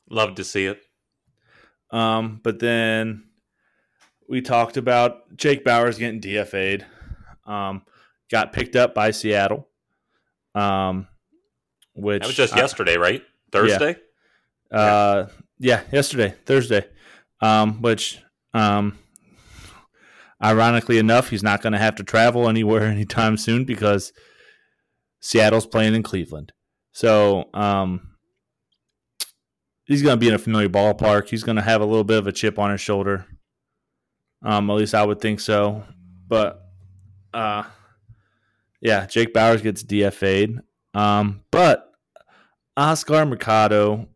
Love 0.09 0.35
to 0.35 0.43
see 0.43 0.65
it. 0.65 0.81
Um, 1.91 2.41
but 2.43 2.59
then 2.59 3.26
we 4.27 4.41
talked 4.41 4.77
about 4.77 5.35
Jake 5.35 5.63
Bauers 5.63 5.97
getting 5.97 6.21
DFA'd. 6.21 6.85
Um, 7.45 7.83
got 8.29 8.51
picked 8.53 8.75
up 8.75 8.93
by 8.93 9.11
Seattle. 9.11 9.67
Um, 10.53 11.07
which 11.93 12.21
That 12.21 12.27
was 12.27 12.35
just 12.35 12.53
I- 12.53 12.57
yesterday, 12.57 12.97
right? 12.97 13.23
Thursday. 13.51 13.95
Uh, 14.71 15.27
yeah, 15.59 15.81
yesterday, 15.91 16.35
Thursday. 16.45 16.85
Um, 17.41 17.81
which, 17.81 18.19
um, 18.53 18.97
ironically 20.43 20.97
enough, 20.97 21.29
he's 21.29 21.43
not 21.43 21.61
going 21.61 21.73
to 21.73 21.79
have 21.79 21.95
to 21.95 22.03
travel 22.03 22.49
anywhere 22.49 22.83
anytime 22.87 23.37
soon 23.37 23.63
because 23.63 24.11
Seattle's 25.19 25.65
playing 25.67 25.95
in 25.95 26.03
Cleveland. 26.03 26.51
So, 26.91 27.49
um, 27.53 28.15
he's 29.85 30.01
going 30.01 30.15
to 30.15 30.19
be 30.19 30.27
in 30.27 30.33
a 30.33 30.39
familiar 30.39 30.67
ballpark. 30.69 31.29
He's 31.29 31.43
going 31.43 31.55
to 31.57 31.61
have 31.61 31.79
a 31.81 31.85
little 31.85 32.03
bit 32.03 32.17
of 32.17 32.27
a 32.27 32.31
chip 32.31 32.59
on 32.59 32.71
his 32.71 32.81
shoulder. 32.81 33.25
Um, 34.43 34.69
at 34.69 34.75
least 34.75 34.95
I 34.95 35.03
would 35.03 35.19
think 35.19 35.39
so. 35.39 35.83
But, 36.27 36.63
uh, 37.33 37.63
yeah, 38.81 39.05
Jake 39.05 39.33
Bauers 39.33 39.63
gets 39.63 39.83
DFA'd. 39.83 40.59
Um, 40.93 41.41
but 41.51 41.91
Oscar 42.75 43.25
Mercado 43.25 44.07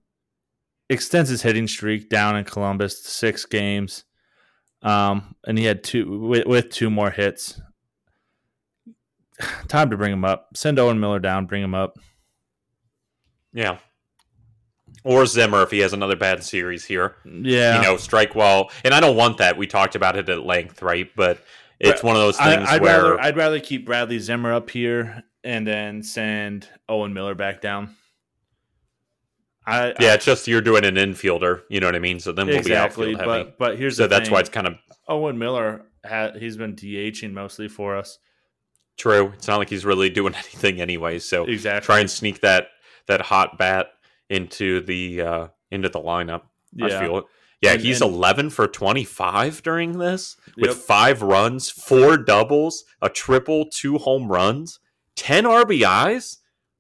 extends 0.90 1.30
his 1.30 1.42
hitting 1.42 1.68
streak 1.68 2.10
down 2.10 2.36
in 2.36 2.44
Columbus 2.44 3.02
to 3.02 3.10
six 3.10 3.46
games. 3.46 4.04
Um, 4.82 5.36
and 5.46 5.58
he 5.58 5.66
had 5.66 5.84
two 5.84 6.20
with, 6.20 6.48
with 6.48 6.70
two 6.70 6.90
more 6.90 7.12
hits. 7.12 7.62
Time 9.68 9.90
to 9.90 9.98
bring 9.98 10.14
him 10.14 10.26
up. 10.26 10.50
Send 10.56 10.80
Owen 10.80 11.00
Miller 11.00 11.20
down. 11.20 11.46
Bring 11.46 11.64
him 11.64 11.76
up. 11.76 11.98
Yeah. 13.54 13.78
Or 15.04 15.26
Zimmer 15.26 15.64
if 15.64 15.72
he 15.72 15.80
has 15.80 15.94
another 15.94 16.16
bad 16.16 16.44
series 16.44 16.86
here. 16.86 17.16
Yeah, 17.26 17.78
You 17.78 17.82
know, 17.82 17.98
strike 17.98 18.36
while. 18.36 18.70
And 18.86 18.94
I 18.94 19.00
don't 19.00 19.16
want 19.16 19.38
that. 19.40 19.58
We 19.58 19.66
talked 19.68 19.96
about 19.96 20.16
it 20.16 20.30
at 20.30 20.46
length, 20.46 20.82
right? 20.84 21.10
But 21.16 21.40
it's 21.80 22.04
one 22.04 22.16
of 22.16 22.22
those 22.22 22.38
things 22.38 22.68
I, 22.70 22.74
would 22.74 22.82
where. 22.84 23.02
rather 23.02 23.22
I'd 23.22 23.36
rather 23.38 23.60
keep 23.60 23.86
Bradley 23.86 24.20
Zimmer 24.20 24.54
up 24.54 24.70
here 24.70 25.24
and 25.44 25.66
then 25.66 26.04
send 26.04 26.70
Owen 26.88 27.14
Miller 27.14 27.34
back 27.34 27.62
down. 27.62 27.96
I 29.66 29.94
yeah, 30.00 30.16
it's 30.16 30.26
just 30.26 30.48
you're 30.48 30.62
doing 30.62 30.86
an 30.86 30.96
infielder. 30.96 31.62
You 31.70 31.80
know 31.80 31.88
what 31.88 31.96
I 31.96 32.00
mean? 32.00 32.20
So 32.20 32.32
then 32.32 32.48
we'll 32.48 32.58
exactly. 32.58 33.08
be 33.10 33.16
outfield 33.16 33.30
heavy. 33.30 33.44
But 33.44 33.58
but 33.58 33.78
here's 33.78 33.98
so 33.98 34.04
the 34.04 34.10
that's 34.10 34.26
thing. 34.26 34.34
why 34.34 34.40
it's 34.40 34.50
kind 34.50 34.68
of 34.68 34.76
Owen 35.08 35.38
Miller 35.38 35.84
Had, 36.04 36.38
he's 36.38 36.58
been 36.58 36.76
DHing 36.76 37.32
mostly 37.34 37.68
for 37.68 37.96
us. 37.96 38.18
true. 38.98 39.32
It's 39.36 39.48
not 39.48 39.58
like 39.58 39.70
he's 39.70 39.86
really 39.86 40.10
doing 40.10 40.34
anything 40.36 40.82
anyway. 40.82 41.20
So 41.20 41.46
Exactly. 41.46 41.86
try 41.86 42.00
and 42.00 42.10
sneak 42.10 42.42
that 42.42 42.68
that 43.08 43.22
hot 43.22 43.58
bat 43.58 43.88
into 44.32 44.82
the 44.82 45.22
uh 45.22 45.48
into 45.70 45.90
the 45.90 46.00
lineup. 46.00 46.42
I 46.82 46.88
Yeah. 46.88 47.00
feel 47.02 47.18
it. 47.20 47.26
Yeah, 47.62 47.74
And- 47.74 47.82
he's 47.82 48.02
and- 48.02 48.12
11 48.14 48.50
for 48.50 48.68
25 48.68 49.62
during 49.62 50.00
this 50.00 50.36
with 50.58 50.72
Yep. 50.72 50.76
five 50.78 51.22
runs, 51.22 51.70
four 51.70 52.18
doubles, 52.18 52.84
a 53.02 53.10
triple, 53.10 53.66
two 53.70 53.98
home 54.00 54.32
runs, 54.32 54.80
10 55.16 55.46
RBIs, 55.46 56.38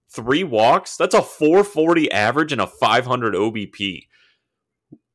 three 0.09 0.43
walks. 0.43 0.97
That's 0.97 1.13
a 1.13 1.21
440 1.21 2.11
average 2.11 2.51
and 2.51 2.61
a 2.61 2.67
500 2.67 3.35
OBP. 3.35 4.07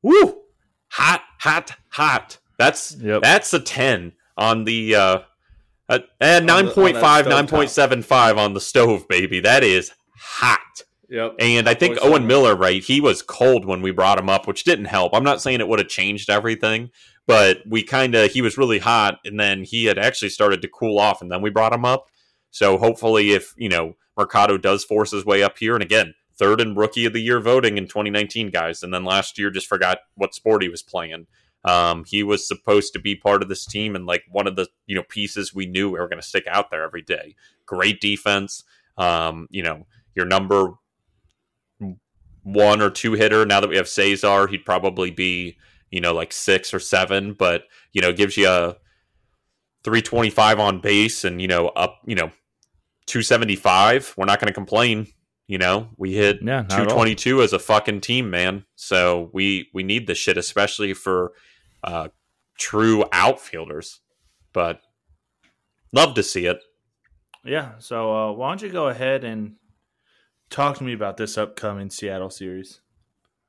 Woo! 0.02 0.42
Hot, 0.92 1.22
hot, 1.40 1.72
hot. 1.92 2.38
That's 2.58 2.94
Yep. 3.00 3.22
that's 3.22 3.52
a 3.52 3.60
10 3.60 4.12
on 4.36 4.64
the 4.64 4.94
uh 4.94 5.18
uh, 5.88 5.98
and 6.20 6.50
On 6.50 6.64
the- 6.66 6.70
on 6.70 6.92
that 6.92 7.00
9.5, 7.00 7.26
9.75 7.26 8.36
on 8.38 8.54
the 8.54 8.60
stove, 8.60 9.06
baby. 9.08 9.38
That 9.40 9.62
is 9.64 9.92
hot. 10.18 10.82
Yep. 11.08 11.36
And 11.38 11.68
I 11.68 11.74
think 11.74 11.98
Owen. 12.02 12.26
Miller, 12.26 12.56
right? 12.56 12.82
He 12.82 13.00
was 13.00 13.22
cold 13.22 13.64
when 13.64 13.82
we 13.82 13.92
brought 13.92 14.18
him 14.18 14.28
up, 14.28 14.46
which 14.46 14.64
didn't 14.64 14.86
help. 14.86 15.14
I'm 15.14 15.24
not 15.24 15.40
saying 15.40 15.60
it 15.60 15.68
would 15.68 15.78
have 15.78 15.88
changed 15.88 16.28
everything, 16.28 16.90
but 17.26 17.62
we 17.66 17.82
kind 17.82 18.14
of 18.14 18.30
he 18.30 18.42
was 18.42 18.58
really 18.58 18.78
hot, 18.78 19.20
and 19.24 19.38
then 19.38 19.62
he 19.62 19.84
had 19.84 19.98
actually 19.98 20.30
started 20.30 20.62
to 20.62 20.68
cool 20.68 20.98
off, 20.98 21.22
and 21.22 21.30
then 21.30 21.42
we 21.42 21.50
brought 21.50 21.72
him 21.72 21.84
up. 21.84 22.06
So 22.50 22.78
hopefully, 22.78 23.32
if 23.32 23.54
you 23.56 23.68
know 23.68 23.94
Mercado 24.16 24.58
does 24.58 24.84
force 24.84 25.12
his 25.12 25.24
way 25.24 25.42
up 25.42 25.58
here, 25.58 25.74
and 25.74 25.82
again, 25.82 26.14
third 26.36 26.60
in 26.60 26.74
rookie 26.74 27.04
of 27.04 27.12
the 27.12 27.20
year 27.20 27.40
voting 27.40 27.78
in 27.78 27.84
2019, 27.84 28.50
guys, 28.50 28.82
and 28.82 28.92
then 28.92 29.04
last 29.04 29.38
year 29.38 29.50
just 29.50 29.68
forgot 29.68 29.98
what 30.14 30.34
sport 30.34 30.62
he 30.62 30.68
was 30.68 30.82
playing. 30.82 31.26
Um, 31.64 32.04
he 32.06 32.22
was 32.22 32.46
supposed 32.46 32.92
to 32.92 33.00
be 33.00 33.16
part 33.16 33.42
of 33.42 33.48
this 33.48 33.66
team 33.66 33.96
and 33.96 34.06
like 34.06 34.22
one 34.30 34.46
of 34.46 34.56
the 34.56 34.68
you 34.86 34.96
know 34.96 35.02
pieces 35.08 35.54
we 35.54 35.66
knew 35.66 35.90
we 35.90 35.98
were 35.98 36.08
going 36.08 36.20
to 36.20 36.26
stick 36.26 36.46
out 36.48 36.70
there 36.70 36.82
every 36.82 37.02
day. 37.02 37.36
Great 37.66 38.00
defense. 38.00 38.64
Um, 38.98 39.46
you 39.50 39.62
know 39.62 39.86
your 40.14 40.26
number 40.26 40.72
one 42.46 42.80
or 42.80 42.90
two 42.90 43.14
hitter. 43.14 43.44
Now 43.44 43.60
that 43.60 43.68
we 43.68 43.76
have 43.76 43.88
Cesar, 43.88 44.46
he'd 44.46 44.64
probably 44.64 45.10
be, 45.10 45.58
you 45.90 46.00
know, 46.00 46.14
like 46.14 46.32
six 46.32 46.72
or 46.72 46.78
seven, 46.78 47.32
but, 47.32 47.64
you 47.92 48.00
know, 48.00 48.12
gives 48.12 48.36
you 48.36 48.48
a 48.48 48.76
325 49.82 50.60
on 50.60 50.80
base 50.80 51.24
and, 51.24 51.42
you 51.42 51.48
know, 51.48 51.68
up, 51.68 51.98
you 52.06 52.14
know, 52.14 52.30
275. 53.06 54.14
We're 54.16 54.26
not 54.26 54.38
going 54.38 54.46
to 54.46 54.54
complain. 54.54 55.08
You 55.48 55.58
know, 55.58 55.90
we 55.96 56.12
hit 56.12 56.38
Yeah, 56.40 56.62
not 56.62 56.72
at 56.72 56.78
all. 56.88 57.04
222 57.04 57.42
as 57.42 57.52
a 57.52 57.58
fucking 57.58 58.00
team, 58.00 58.30
man. 58.30 58.64
So 58.74 59.30
we 59.32 59.68
we 59.72 59.84
need 59.84 60.08
this 60.08 60.18
shit, 60.18 60.36
especially 60.36 60.92
for 60.92 61.34
uh, 61.84 62.08
true 62.58 63.04
outfielders. 63.12 64.00
But 64.52 64.80
love 65.92 66.14
to 66.14 66.24
see 66.24 66.46
it. 66.46 66.58
Yeah. 67.44 67.74
So 67.78 68.12
uh, 68.12 68.32
why 68.32 68.50
don't 68.50 68.62
you 68.62 68.70
go 68.70 68.88
ahead 68.88 69.22
and 69.22 69.54
talk 70.50 70.78
to 70.78 70.84
me 70.84 70.92
about 70.92 71.16
this 71.16 71.36
upcoming 71.38 71.90
Seattle 71.90 72.30
series? 72.30 72.80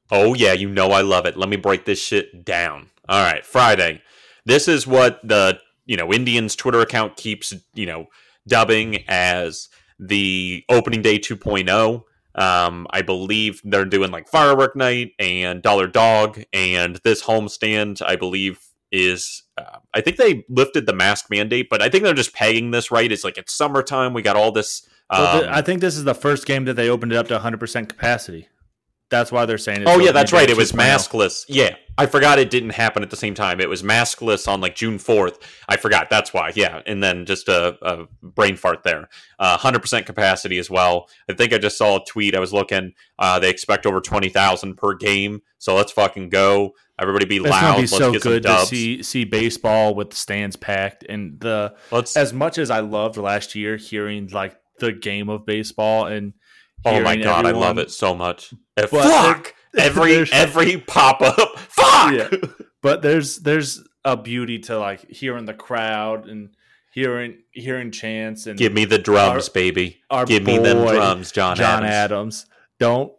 Oh 0.10 0.34
yeah, 0.34 0.54
you 0.54 0.70
know 0.70 0.92
I 0.92 1.02
love 1.02 1.26
it. 1.26 1.38
Let 1.38 1.50
me 1.50 1.58
break 1.58 1.86
this 1.86 2.02
shit 2.02 2.46
down. 2.46 2.90
All 3.10 3.24
right, 3.24 3.46
Friday. 3.46 4.02
This 4.46 4.68
is 4.68 4.88
what 4.88 5.20
the 5.28 5.60
you 5.86 5.98
know 5.98 6.14
Indians 6.14 6.56
Twitter 6.56 6.80
account 6.80 7.18
keeps 7.18 7.54
you 7.74 7.86
know 7.86 8.08
dubbing 8.48 9.04
as 9.08 9.70
the 10.00 10.64
opening 10.70 11.02
day 11.02 11.20
2.0. 11.20 12.04
Um, 12.36 12.88
I 12.92 13.02
believe 13.02 13.62
they're 13.64 13.84
doing 13.84 14.12
like 14.12 14.28
firework 14.28 14.76
night 14.76 15.14
and 15.20 15.62
dollar 15.62 15.88
dog, 15.88 16.42
and 16.54 16.98
this 17.04 17.24
homestand 17.24 18.02
I 18.06 18.16
believe 18.16 18.60
is 18.92 19.44
uh, 19.58 19.80
I 19.94 20.02
think 20.02 20.18
they 20.18 20.46
lifted 20.50 20.86
the 20.86 20.94
mask 20.94 21.30
mandate, 21.30 21.68
but 21.70 21.82
I 21.82 21.90
think 21.90 22.04
they're 22.04 22.14
just 22.14 22.34
pegging 22.34 22.72
this 22.72 22.92
right. 22.92 23.12
It's 23.12 23.24
like 23.24 23.38
it's 23.38 23.54
summertime. 23.54 24.14
We 24.14 24.22
got 24.22 24.36
all 24.36 24.52
this. 24.52 24.88
Um, 25.10 25.46
I 25.50 25.62
think 25.62 25.82
this 25.82 25.96
is 25.96 26.04
the 26.04 26.16
first 26.16 26.46
game 26.46 26.66
that 26.66 26.74
they 26.74 26.90
opened 26.90 27.14
it 27.14 27.16
up 27.16 27.28
to 27.30 27.40
100% 27.40 27.90
capacity. 27.90 28.50
That's 29.10 29.32
why 29.32 29.46
they're 29.46 29.58
saying. 29.58 29.84
It's 29.84 29.90
Oh 29.90 30.00
yeah, 30.00 30.12
that's 30.12 30.34
right. 30.34 30.50
It 30.50 30.58
was 30.58 30.74
maskless. 30.74 31.46
Yeah, 31.48 31.76
I 31.98 32.08
forgot 32.08 32.40
it 32.40 32.50
didn't 32.50 32.72
happen 32.72 33.04
at 33.04 33.10
the 33.10 33.16
same 33.16 33.34
time. 33.34 33.62
It 33.62 33.70
was 33.70 33.82
maskless 33.82 34.50
on 34.50 34.60
like 34.60 34.76
June 34.76 35.00
fourth. 35.00 35.40
I 35.70 35.78
forgot. 35.78 36.10
That's 36.10 36.34
why. 36.34 36.52
Yeah, 36.56 36.82
and 36.86 37.02
then 37.02 37.26
just 37.26 37.48
a, 37.48 37.78
a 37.82 38.08
brain 38.22 38.58
fart 38.58 38.84
there. 38.84 39.08
Uh, 39.40 39.58
Hundred 39.58 39.80
percent 39.80 40.06
capacity 40.08 40.58
as 40.58 40.70
well. 40.70 41.08
I 41.30 41.34
think 41.34 41.54
I 41.54 41.58
just 41.58 41.78
saw 41.78 42.02
a 42.02 42.06
tweet. 42.06 42.36
I 42.36 42.42
was 42.42 42.52
looking. 42.52 42.94
Uh, 43.18 43.40
they 43.40 43.50
expect 43.50 43.86
over 43.86 44.02
twenty 44.02 44.28
thousand 44.28 44.76
per 44.76 44.94
game. 44.94 45.42
So 45.58 45.74
let's 45.74 45.94
fucking 45.94 46.28
go. 46.28 46.74
Everybody 47.00 47.26
be 47.26 47.40
loud. 47.40 47.76
be 47.76 47.82
let's 47.84 47.98
so 47.98 48.12
get 48.12 48.22
good 48.24 48.44
some 48.44 48.52
to 48.54 48.58
dubs. 48.58 48.70
see 48.70 49.04
see 49.04 49.24
baseball 49.24 49.96
with 49.96 50.10
the 50.10 50.16
stands 50.18 50.58
packed 50.58 51.06
and 51.08 51.40
the 51.40 51.76
let's. 51.92 52.18
as 52.18 52.34
much 52.34 52.58
as 52.58 52.70
I 52.70 52.82
loved 52.82 53.16
last 53.16 53.56
year 53.56 53.78
hearing 53.78 54.28
like 54.34 54.58
the 54.80 54.92
game 54.92 55.30
of 55.30 55.46
baseball 55.46 56.06
and 56.08 56.34
Oh 56.86 57.02
my 57.02 57.16
god, 57.18 57.46
I 57.46 57.52
love 57.52 57.80
it 57.80 57.92
so 57.92 58.16
much. 58.16 58.54
But 58.76 58.90
fuck 58.92 59.54
every 59.78 60.18
every 60.32 60.78
pop 60.78 61.22
up. 61.22 61.58
Fuck. 61.60 62.14
Yeah. 62.14 62.30
but 62.82 63.02
there's 63.02 63.38
there's 63.38 63.84
a 64.06 64.16
beauty 64.16 64.60
to 64.60 64.78
like 64.80 65.10
hearing 65.10 65.46
the 65.46 65.54
crowd 65.56 66.28
and 66.30 66.50
hearing 66.94 67.40
hearing 67.52 67.92
chants 67.92 68.46
and 68.48 68.58
Give 68.58 68.74
me 68.74 68.86
the 68.86 69.00
drums, 69.00 69.50
Our- 69.50 69.54
baby. 69.54 70.02
our 70.10 70.26
Give 70.26 70.44
me 70.44 70.60
the 70.60 70.74
drums, 70.74 71.32
John, 71.32 71.56
John 71.58 71.84
Adams. 71.84 71.94
Adams. 71.94 72.46
Don't 72.80 73.12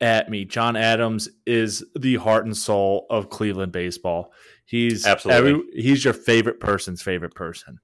at 0.00 0.30
me. 0.30 0.44
John 0.44 0.76
Adams 0.76 1.28
is 1.46 1.84
the 1.98 2.14
heart 2.16 2.44
and 2.46 2.56
soul 2.56 3.06
of 3.10 3.28
Cleveland 3.28 3.72
baseball. 3.72 4.32
He's 4.64 5.04
Absolutely. 5.04 5.50
every- 5.50 5.82
he's 5.82 6.04
your 6.04 6.14
favorite 6.14 6.60
person's 6.60 7.02
favorite 7.02 7.34
person. 7.34 7.80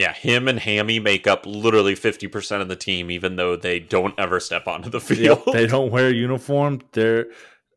Yeah, 0.00 0.14
him 0.14 0.48
and 0.48 0.58
Hammy 0.58 0.98
make 0.98 1.26
up 1.26 1.44
literally 1.44 1.94
50% 1.94 2.62
of 2.62 2.68
the 2.68 2.74
team, 2.76 3.10
even 3.10 3.36
though 3.36 3.54
they 3.54 3.78
don't 3.80 4.14
ever 4.18 4.40
step 4.40 4.66
onto 4.66 4.88
the 4.88 4.98
field. 5.00 5.42
Yep, 5.44 5.52
they 5.54 5.66
don't 5.66 5.90
wear 5.90 6.08
a 6.08 6.12
uniform. 6.12 6.80
They're 6.92 7.26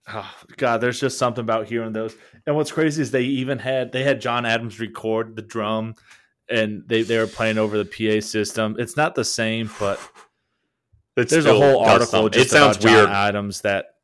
oh, 0.07 0.33
God. 0.55 0.79
There's 0.79 1.01
just 1.01 1.17
something 1.17 1.41
about 1.41 1.67
hearing 1.67 1.91
those. 1.91 2.15
And 2.47 2.55
what's 2.55 2.71
crazy 2.71 3.01
is 3.01 3.11
they 3.11 3.23
even 3.23 3.59
had 3.59 3.91
they 3.91 4.03
had 4.03 4.21
John 4.21 4.45
Adams 4.45 4.79
record 4.79 5.35
the 5.35 5.41
drum, 5.41 5.95
and 6.49 6.83
they 6.87 7.01
they 7.01 7.17
were 7.17 7.27
playing 7.27 7.57
over 7.57 7.77
the 7.77 7.83
PA 7.83 8.25
system. 8.25 8.77
It's 8.79 8.95
not 8.95 9.15
the 9.15 9.25
same, 9.25 9.69
but 9.77 9.99
It 11.17 11.27
there's 11.27 11.45
a 11.45 11.53
whole 11.53 11.79
article 11.81 12.05
something. 12.05 12.31
just 12.31 12.47
It 12.47 12.49
sounds 12.51 12.77
about 12.77 12.87
John 12.87 12.95
weird. 12.95 13.09
Adams 13.09 13.61
that 13.61 13.95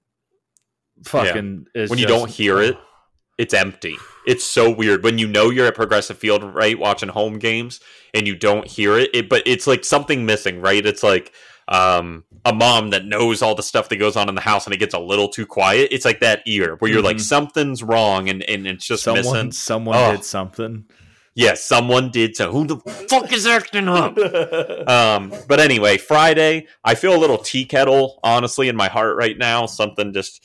fucking 1.05 1.67
is 1.73 1.89
when 1.89 1.97
you 1.99 2.05
just- 2.05 2.19
don't 2.19 2.29
hear 2.29 2.59
it, 2.59 2.77
it's 3.39 3.53
empty. 3.55 3.97
It's 4.27 4.43
so 4.43 4.69
weird 4.69 5.03
when 5.03 5.17
you 5.17 5.27
know 5.27 5.49
you're 5.49 5.65
at 5.65 5.73
Progressive 5.75 6.17
Field, 6.19 6.43
right, 6.43 6.77
watching 6.77 7.09
home 7.09 7.39
games, 7.39 7.79
and 8.13 8.27
you 8.27 8.35
don't 8.35 8.67
hear 8.67 8.97
it. 8.99 9.09
it 9.15 9.29
but 9.29 9.41
it's 9.47 9.65
like 9.65 9.83
something 9.83 10.25
missing, 10.25 10.61
right? 10.61 10.85
It's 10.85 11.01
like 11.01 11.31
um, 11.67 12.23
a 12.45 12.53
mom 12.53 12.89
that 12.91 13.05
knows 13.05 13.41
all 13.41 13.55
the 13.55 13.63
stuff 13.63 13.89
that 13.89 13.97
goes 13.97 14.15
on 14.15 14.27
in 14.29 14.35
the 14.35 14.41
house, 14.41 14.65
and 14.65 14.73
it 14.73 14.77
gets 14.79 14.93
a 14.93 14.99
little 14.99 15.29
too 15.29 15.45
quiet. 15.45 15.89
It's 15.91 16.05
like 16.05 16.19
that 16.19 16.41
ear 16.45 16.75
where 16.79 16.91
you're 16.91 17.01
like 17.01 17.17
Mhm. 17.17 17.21
something's 17.21 17.81
wrong, 17.83 18.29
and 18.29 18.43
and 18.43 18.67
it's 18.67 18.85
just 18.85 19.03
someone 19.03 19.23
missing. 19.23 19.51
someone 19.51 19.95
Oh. 19.97 20.11
did 20.11 20.23
something. 20.25 20.85
Yeah, 21.35 21.53
someone 21.53 22.09
did 22.11 22.35
so. 22.35 22.51
Who 22.51 22.65
the 22.67 22.77
fuck 23.07 23.31
is 23.31 23.47
acting 23.47 23.87
up? 23.87 24.17
um, 24.89 25.31
but 25.47 25.59
anyway, 25.59 25.97
Friday, 25.97 26.67
I 26.83 26.95
feel 26.95 27.15
a 27.15 27.21
little 27.21 27.37
tea 27.37 27.65
kettle, 27.65 28.19
honestly, 28.23 28.67
in 28.67 28.75
my 28.75 28.89
heart 28.89 29.15
right 29.15 29.37
now. 29.37 29.65
Something 29.65 30.11
just 30.11 30.43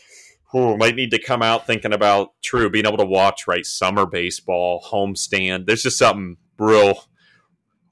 whew, 0.55 0.76
might 0.76 0.94
need 0.94 1.11
to 1.11 1.18
come 1.18 1.42
out 1.42 1.66
thinking 1.66 1.92
about 1.92 2.30
true 2.40 2.70
being 2.70 2.86
able 2.86 2.98
to 2.98 3.05
watch 3.05 3.48
right 3.48 3.66
summer 3.66 4.07
baseball, 4.07 4.80
homestand. 4.88 5.66
There's 5.66 5.82
just 5.82 5.98
something 5.98 6.36
real. 6.59 7.05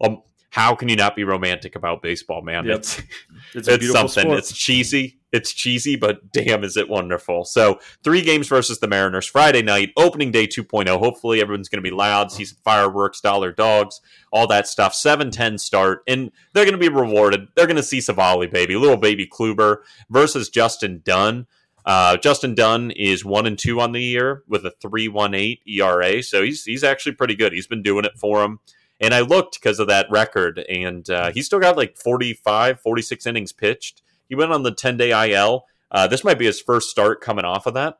Um, 0.00 0.22
how 0.50 0.76
can 0.76 0.88
you 0.88 0.96
not 0.96 1.16
be 1.16 1.24
romantic 1.24 1.74
about 1.74 2.02
baseball, 2.02 2.40
man? 2.40 2.66
Yep. 2.66 2.78
It's 2.78 2.98
it's 3.54 3.68
it's 3.68 3.90
something. 3.90 4.22
sport. 4.22 4.38
It's 4.38 4.52
cheesy. 4.52 5.18
It's 5.32 5.52
cheesy, 5.52 5.96
but 5.96 6.30
damn, 6.30 6.62
is 6.62 6.76
it 6.76 6.90
wonderful. 6.90 7.46
So, 7.46 7.80
three 8.04 8.20
games 8.20 8.48
versus 8.48 8.78
the 8.78 8.86
Mariners 8.86 9.26
Friday 9.26 9.62
night, 9.62 9.90
opening 9.96 10.30
day 10.30 10.46
2.0. 10.46 10.86
Hopefully, 10.98 11.40
everyone's 11.40 11.70
going 11.70 11.82
to 11.82 11.90
be 11.90 11.94
loud, 11.94 12.30
see 12.30 12.44
some 12.44 12.58
fireworks, 12.62 13.22
dollar 13.22 13.50
dogs, 13.50 14.02
all 14.30 14.46
that 14.48 14.68
stuff. 14.68 14.94
7 14.94 15.30
10 15.30 15.56
start, 15.56 16.02
and 16.06 16.30
they're 16.52 16.66
going 16.66 16.78
to 16.78 16.78
be 16.78 16.90
rewarded. 16.90 17.48
They're 17.56 17.66
going 17.66 17.76
to 17.76 17.82
see 17.82 17.98
Civale, 17.98 18.52
baby, 18.52 18.76
little 18.76 18.98
baby 18.98 19.26
Kluber 19.26 19.78
versus 20.10 20.50
Justin 20.50 21.00
Dunn. 21.02 21.46
Uh, 21.84 22.16
Justin 22.16 22.54
Dunn 22.54 22.90
is 22.92 23.24
one 23.24 23.46
and 23.46 23.58
two 23.58 23.80
on 23.80 23.92
the 23.92 24.02
year 24.02 24.42
with 24.46 24.64
a 24.64 24.72
3.18 24.82 25.58
ERA, 25.66 26.22
so 26.22 26.42
he's 26.42 26.64
he's 26.64 26.84
actually 26.84 27.12
pretty 27.12 27.34
good. 27.34 27.52
He's 27.52 27.66
been 27.66 27.82
doing 27.82 28.04
it 28.04 28.18
for 28.18 28.42
him. 28.44 28.60
And 29.00 29.12
I 29.12 29.20
looked 29.20 29.60
because 29.60 29.80
of 29.80 29.88
that 29.88 30.06
record, 30.10 30.60
and 30.68 31.08
uh, 31.10 31.32
he's 31.32 31.46
still 31.46 31.58
got 31.58 31.76
like 31.76 31.96
45, 31.96 32.80
46 32.80 33.26
innings 33.26 33.52
pitched. 33.52 34.00
He 34.28 34.36
went 34.36 34.52
on 34.52 34.62
the 34.62 34.70
10 34.70 34.96
day 34.96 35.32
IL. 35.32 35.64
Uh, 35.90 36.06
this 36.06 36.22
might 36.22 36.38
be 36.38 36.46
his 36.46 36.60
first 36.60 36.88
start 36.88 37.20
coming 37.20 37.44
off 37.44 37.66
of 37.66 37.74
that. 37.74 37.98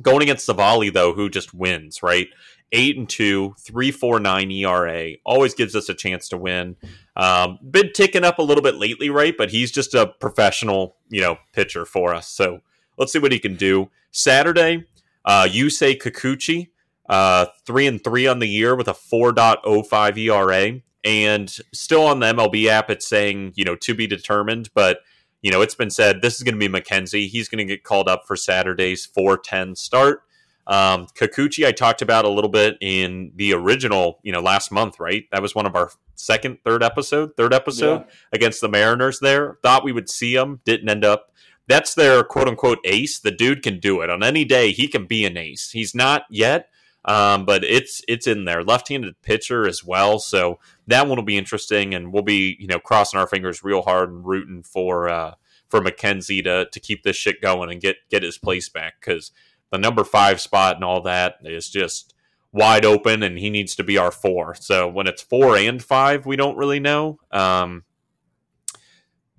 Going 0.00 0.22
against 0.22 0.48
Civale, 0.48 0.92
though, 0.92 1.12
who 1.12 1.28
just 1.28 1.52
wins, 1.52 2.02
right? 2.02 2.28
8 2.70 2.96
and 2.96 3.08
2, 3.08 3.56
3.49 3.60 4.60
ERA. 4.60 5.16
Always 5.26 5.54
gives 5.54 5.76
us 5.76 5.88
a 5.88 5.94
chance 5.94 6.28
to 6.28 6.38
win. 6.38 6.76
Um, 7.16 7.58
been 7.70 7.92
ticking 7.92 8.24
up 8.24 8.38
a 8.38 8.42
little 8.42 8.62
bit 8.62 8.76
lately, 8.76 9.10
right? 9.10 9.34
But 9.36 9.50
he's 9.50 9.70
just 9.70 9.92
a 9.92 10.06
professional, 10.06 10.96
you 11.10 11.20
know, 11.20 11.36
pitcher 11.52 11.84
for 11.84 12.14
us. 12.14 12.28
So 12.28 12.60
let's 12.98 13.12
see 13.12 13.18
what 13.18 13.32
he 13.32 13.38
can 13.38 13.56
do. 13.56 13.90
Saturday, 14.10 14.84
uh, 15.24 15.46
Yusei 15.50 16.00
Kikuchi, 16.00 16.68
uh, 17.08 17.46
three 17.66 17.86
and 17.86 18.02
three 18.02 18.26
on 18.26 18.38
the 18.38 18.48
year 18.48 18.74
with 18.76 18.88
a 18.88 18.92
4.05 18.94 20.18
ERA, 20.18 20.80
and 21.04 21.50
still 21.72 22.06
on 22.06 22.20
the 22.20 22.26
MLB 22.26 22.66
app, 22.66 22.90
it's 22.90 23.06
saying 23.06 23.52
you 23.56 23.64
know 23.64 23.76
to 23.76 23.94
be 23.94 24.06
determined. 24.06 24.70
But 24.74 25.00
you 25.40 25.50
know, 25.50 25.60
it's 25.60 25.74
been 25.74 25.90
said 25.90 26.22
this 26.22 26.36
is 26.36 26.42
going 26.42 26.58
to 26.58 26.68
be 26.68 26.68
McKenzie. 26.68 27.28
He's 27.28 27.48
going 27.48 27.58
to 27.58 27.64
get 27.64 27.82
called 27.84 28.08
up 28.08 28.26
for 28.26 28.36
Saturday's 28.36 29.06
4:10 29.06 29.76
start. 29.76 30.22
Um, 30.64 31.08
Kikuchi, 31.18 31.66
I 31.66 31.72
talked 31.72 32.02
about 32.02 32.24
a 32.24 32.28
little 32.28 32.48
bit 32.50 32.78
in 32.80 33.32
the 33.34 33.52
original, 33.52 34.20
you 34.22 34.30
know, 34.30 34.40
last 34.40 34.70
month, 34.70 35.00
right? 35.00 35.24
That 35.32 35.42
was 35.42 35.56
one 35.56 35.66
of 35.66 35.74
our 35.74 35.90
second, 36.14 36.58
third 36.64 36.84
episode, 36.84 37.36
third 37.36 37.52
episode 37.52 38.04
Yeah. 38.06 38.14
against 38.32 38.60
the 38.60 38.68
Mariners 38.68 39.18
there. 39.18 39.58
Thought 39.64 39.82
we 39.82 39.90
would 39.90 40.08
see 40.08 40.36
him, 40.36 40.60
didn't 40.64 40.88
end 40.88 41.04
up. 41.04 41.32
That's 41.68 41.94
their 41.94 42.22
quote 42.24 42.48
unquote 42.48 42.78
ace. 42.84 43.18
The 43.18 43.30
dude 43.30 43.62
can 43.62 43.78
do 43.78 44.00
it 44.00 44.10
on 44.10 44.22
any 44.22 44.44
day. 44.44 44.72
He 44.72 44.88
can 44.88 45.06
be 45.06 45.24
an 45.24 45.36
ace. 45.36 45.70
He's 45.70 45.94
not 45.94 46.24
yet, 46.28 46.68
um, 47.04 47.44
but 47.44 47.64
it's 47.64 48.02
it's 48.08 48.26
in 48.26 48.44
there. 48.44 48.62
Left-handed 48.62 49.22
pitcher 49.22 49.66
as 49.66 49.84
well, 49.84 50.18
so 50.18 50.58
that 50.86 51.06
one 51.06 51.16
will 51.16 51.24
be 51.24 51.38
interesting, 51.38 51.94
and 51.94 52.12
we'll 52.12 52.22
be 52.22 52.56
you 52.58 52.66
know 52.66 52.78
crossing 52.78 53.18
our 53.18 53.26
fingers 53.26 53.64
real 53.64 53.82
hard 53.82 54.10
and 54.10 54.26
rooting 54.26 54.62
for 54.62 55.08
uh, 55.08 55.34
for 55.68 55.80
McKenzie 55.80 56.44
to 56.44 56.66
to 56.70 56.80
keep 56.80 57.02
this 57.02 57.16
shit 57.16 57.40
going 57.40 57.70
and 57.70 57.80
get 57.80 57.96
get 58.10 58.22
his 58.22 58.38
place 58.38 58.68
back 58.68 58.94
because 59.00 59.30
the 59.70 59.78
number 59.78 60.04
five 60.04 60.40
spot 60.40 60.76
and 60.76 60.84
all 60.84 61.00
that 61.02 61.36
is 61.42 61.68
just 61.70 62.14
wide 62.52 62.84
open, 62.84 63.22
and 63.22 63.38
he 63.38 63.50
needs 63.50 63.74
to 63.76 63.84
be 63.84 63.98
our 63.98 64.10
four. 64.10 64.54
So 64.54 64.88
when 64.88 65.06
it's 65.06 65.22
four 65.22 65.56
and 65.56 65.82
five, 65.82 66.26
we 66.26 66.36
don't 66.36 66.56
really 66.56 66.80
know. 66.80 67.18
Um, 67.30 67.84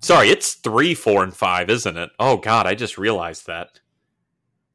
sorry, 0.04 0.28
it's 0.28 0.54
three, 0.54 0.94
four, 0.94 1.22
and 1.22 1.34
five, 1.34 1.70
isn't 1.70 1.96
it? 1.96 2.10
Oh 2.18 2.36
God, 2.36 2.66
I 2.66 2.74
just 2.74 2.98
realized 2.98 3.46
that. 3.46 3.80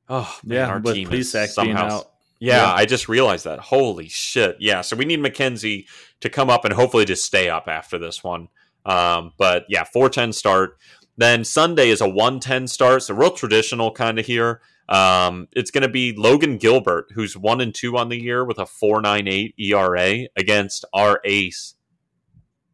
Oh 0.07 0.37
man, 0.43 0.57
Yeah, 0.57 0.67
our 0.67 0.79
team 0.81 1.11
is 1.13 1.31
somehow 1.53 1.87
out. 1.99 2.11
yeah, 2.39 2.63
Yeah. 2.63 2.73
I 2.73 2.85
just 2.85 3.07
realized 3.07 3.45
that. 3.45 3.59
Holy 3.59 4.07
shit. 4.09 4.57
Yeah, 4.59 4.81
so 4.81 4.95
we 4.95 5.05
need 5.05 5.19
McKenzie 5.19 5.85
to 6.21 6.29
come 6.29 6.49
up 6.49 6.65
and 6.65 6.73
hopefully 6.73 7.05
just 7.05 7.23
stay 7.25 7.49
up 7.49 7.67
after 7.67 7.97
this 7.97 8.23
one. 8.23 8.47
Um, 8.85 9.33
but 9.37 9.65
yeah, 9.69 9.83
410 9.83 10.33
start. 10.33 10.77
Then 11.17 11.43
Sunday 11.43 11.89
is 11.89 12.01
a 12.01 12.07
110 12.09 12.67
start. 12.67 13.03
So 13.03 13.13
real 13.13 13.31
traditional 13.31 13.91
kind 13.91 14.17
of 14.17 14.25
here. 14.25 14.61
Um, 14.87 15.47
it's 15.51 15.69
going 15.69 15.83
to 15.83 15.89
be 15.89 16.13
Logan 16.15 16.57
Gilbert, 16.57 17.11
who's 17.13 17.37
1 17.37 17.61
and 17.61 17.75
2 17.75 17.95
on 17.97 18.09
the 18.09 18.19
year 18.19 18.43
with 18.43 18.57
a 18.57 18.65
498 18.65 19.53
ERA 19.59 20.27
against 20.35 20.85
our 20.93 21.21
ace, 21.23 21.75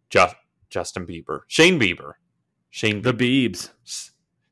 Ju- 0.10 0.28
Justin 0.70 1.06
Bieber. 1.06 1.41
Shane 1.47 1.78
Bieber. 1.78 2.14
Shane 2.76 3.02
The. 3.02 3.14
Beebs. 3.14 3.70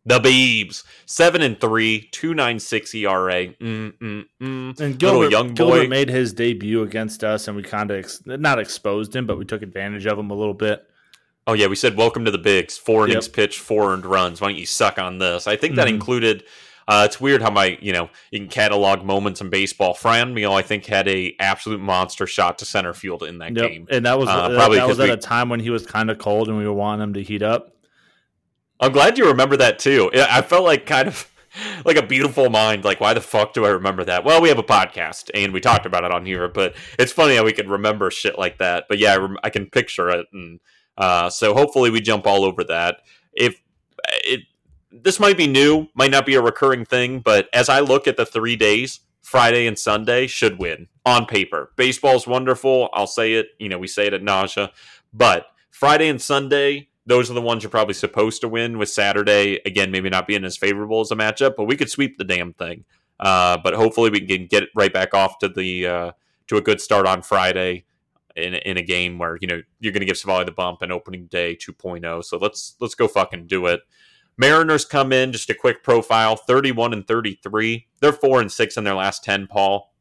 The 0.06 0.18
Beebs. 0.18 0.86
7 1.06 1.42
and 1.42 1.60
3, 1.60 2.08
296 2.10 2.96
ERA. 2.96 3.48
Mm, 3.48 3.94
mm, 3.98 4.24
mm. 4.42 4.80
And 4.80 4.98
Gilbert, 4.98 5.30
young 5.32 5.50
boy. 5.50 5.54
Gilbert 5.56 5.90
made 5.90 6.08
his 6.08 6.32
debut 6.32 6.84
against 6.84 7.26
us, 7.26 7.50
and 7.50 7.58
we 7.58 7.64
kind 7.64 7.92
of 7.92 7.98
ex- 8.00 8.22
not 8.26 8.60
exposed 8.60 9.14
him, 9.14 9.28
but 9.28 9.38
we 9.38 9.44
took 9.44 9.62
advantage 9.62 10.06
of 10.06 10.18
him 10.18 10.30
a 10.32 10.34
little 10.36 10.54
bit. 10.54 10.86
Oh 11.48 11.52
yeah, 11.54 11.68
we 11.68 11.76
said 11.76 11.98
welcome 11.98 12.24
to 12.24 12.32
the 12.32 12.38
bigs. 12.38 12.78
Four 12.78 13.10
innings 13.10 13.28
Yep. 13.28 13.36
pitched, 13.36 13.60
four 13.60 13.92
earned 13.92 14.06
runs. 14.06 14.40
Why 14.40 14.48
don't 14.50 14.58
you 14.58 14.66
suck 14.66 14.98
on 14.98 15.18
this? 15.18 15.46
I 15.46 15.58
think 15.58 15.76
that 15.76 15.88
Mhm. 15.88 15.96
included. 15.96 16.46
Uh, 16.88 17.04
it's 17.06 17.20
weird 17.20 17.42
how 17.42 17.50
my 17.50 17.78
you 17.82 17.92
know 17.92 18.10
you 18.32 18.40
can 18.40 18.48
catalog 18.48 19.04
moments 19.04 19.42
in 19.42 19.50
baseball. 19.50 19.94
Franmil, 19.94 20.54
I 20.54 20.62
think, 20.62 20.86
had 20.86 21.10
a 21.10 21.36
absolute 21.42 21.82
monster 21.82 22.26
shot 22.28 22.60
to 22.60 22.66
center 22.66 22.94
field 22.94 23.24
in 23.24 23.40
that 23.40 23.56
Yep. 23.58 23.70
game. 23.70 23.88
And 23.90 24.06
that 24.06 24.18
was 24.18 24.30
Uh, 24.30 24.48
that, 24.48 24.56
probably 24.58 24.78
that 24.78 24.88
was 24.88 25.00
at 25.02 25.08
we- 25.08 25.12
a 25.12 25.18
time 25.18 25.50
when 25.50 25.60
he 25.60 25.70
was 25.70 25.86
kind 25.86 26.10
of 26.10 26.18
cold, 26.18 26.48
and 26.48 26.58
we 26.58 26.66
were 26.66 26.72
wanting 26.74 27.04
him 27.04 27.14
to 27.16 27.24
heat 27.24 27.42
up. 27.44 27.73
I'm 28.80 28.92
glad 28.92 29.18
you 29.18 29.28
remember 29.28 29.58
that 29.58 29.80
too. 29.80 30.12
I 30.14 30.42
felt 30.42 30.64
like 30.64 30.86
kind 30.86 31.08
of 31.08 31.32
like 31.86 31.98
a 31.98 32.06
beautiful 32.06 32.50
mind. 32.50 32.84
Like, 32.84 33.00
why 33.00 33.14
the 33.14 33.22
fuck 33.22 33.54
do 33.54 33.66
I 33.66 33.70
remember 33.70 34.04
that? 34.06 34.24
Well, 34.24 34.42
we 34.42 34.50
have 34.50 34.60
a 34.60 34.64
podcast 34.64 35.30
and 35.34 35.54
we 35.54 35.60
talked 35.60 35.86
about 35.86 36.04
it 36.04 36.12
on 36.12 36.26
here, 36.26 36.48
but 36.48 36.76
it's 37.00 37.12
funny 37.12 37.36
how 37.36 37.44
we 37.44 37.54
can 37.54 37.70
remember 37.70 38.10
shit 38.12 38.38
like 38.38 38.58
that. 38.58 38.86
But 38.90 39.00
yeah, 39.00 39.14
I, 39.14 39.18
rem- 39.18 39.38
I 39.44 39.50
can 39.50 39.70
picture 39.70 40.10
it, 40.10 40.28
and 40.34 40.60
uh, 40.98 41.30
so 41.30 41.54
hopefully 41.54 41.90
we 41.90 42.02
jump 42.02 42.28
all 42.28 42.44
over 42.44 42.64
that. 42.66 42.98
If 43.34 43.62
it, 44.26 44.42
this 44.92 45.20
might 45.20 45.38
be 45.38 45.48
new, 45.48 45.88
might 45.96 46.12
not 46.12 46.26
be 46.26 46.36
a 46.36 46.42
recurring 46.42 46.86
thing, 46.86 47.20
but 47.20 47.50
as 47.54 47.70
I 47.70 47.80
look 47.80 48.08
at 48.08 48.18
the 48.18 48.26
three 48.26 48.56
days, 48.56 49.00
Friday 49.22 49.66
and 49.68 49.80
Sunday 49.80 50.28
should 50.28 50.60
win 50.60 50.88
on 51.06 51.26
paper. 51.26 51.72
Baseball's 51.78 52.28
wonderful. 52.28 52.90
I'll 52.94 53.08
say 53.08 53.34
it. 53.34 53.48
You 53.58 53.70
know, 53.70 53.80
we 53.80 53.88
say 53.88 54.08
it 54.08 54.14
at 54.14 54.22
nausea, 54.22 54.72
but 55.14 55.48
Friday 55.72 56.10
and 56.10 56.22
Sunday, 56.22 56.90
those 57.06 57.30
are 57.30 57.34
the 57.34 57.42
ones 57.42 57.64
you're 57.64 57.70
probably 57.70 57.94
supposed 57.94 58.42
to 58.42 58.48
win. 58.48 58.78
With 58.78 58.90
Saturday, 58.90 59.60
again, 59.66 59.92
maybe 59.92 60.10
not 60.10 60.28
being 60.28 60.46
as 60.46 60.58
favorable 60.58 61.02
as 61.02 61.12
a 61.12 61.16
matchup, 61.16 61.56
but 61.56 61.66
we 61.66 61.76
could 61.76 61.90
sweep 61.90 62.18
the 62.18 62.24
damn 62.24 62.54
thing. 62.54 62.86
Uh, 63.20 63.58
but 63.64 63.74
hopefully, 63.74 64.10
we 64.10 64.26
can 64.26 64.48
get 64.48 64.70
right 64.76 64.94
back 64.94 65.14
off 65.14 65.38
to 65.40 65.50
the 65.50 65.88
uh, 65.88 66.12
to 66.48 66.58
a 66.58 66.62
good 66.62 66.82
start 66.82 67.06
on 67.06 67.22
Friday 67.22 67.86
in 68.36 68.54
in 68.56 68.78
a 68.78 68.82
game 68.82 69.18
where 69.18 69.38
you 69.42 69.48
know 69.48 69.62
you're 69.80 69.94
going 69.94 70.02
to 70.02 70.06
give 70.06 70.18
Civale 70.18 70.46
the 70.46 70.52
bump 70.52 70.82
and 70.82 70.92
opening 70.92 71.28
day 71.28 71.56
2.0. 71.56 72.24
So 72.24 72.38
let's 72.38 72.76
let's 72.80 72.96
go 72.96 73.08
fucking 73.08 73.48
do 73.48 73.66
it. 73.68 73.82
Mariners 74.38 74.86
come 74.86 75.14
in 75.14 75.32
just 75.32 75.50
a 75.50 75.54
quick 75.54 75.84
profile 75.84 76.36
31 76.36 76.94
and 76.94 77.08
33. 77.08 77.88
They're 78.00 78.12
4 78.12 78.42
and 78.42 78.52
6 78.52 78.78
in 78.78 78.84
their 78.84 78.96
last 78.96 79.24
10, 79.24 79.46
Paul. 79.48 79.94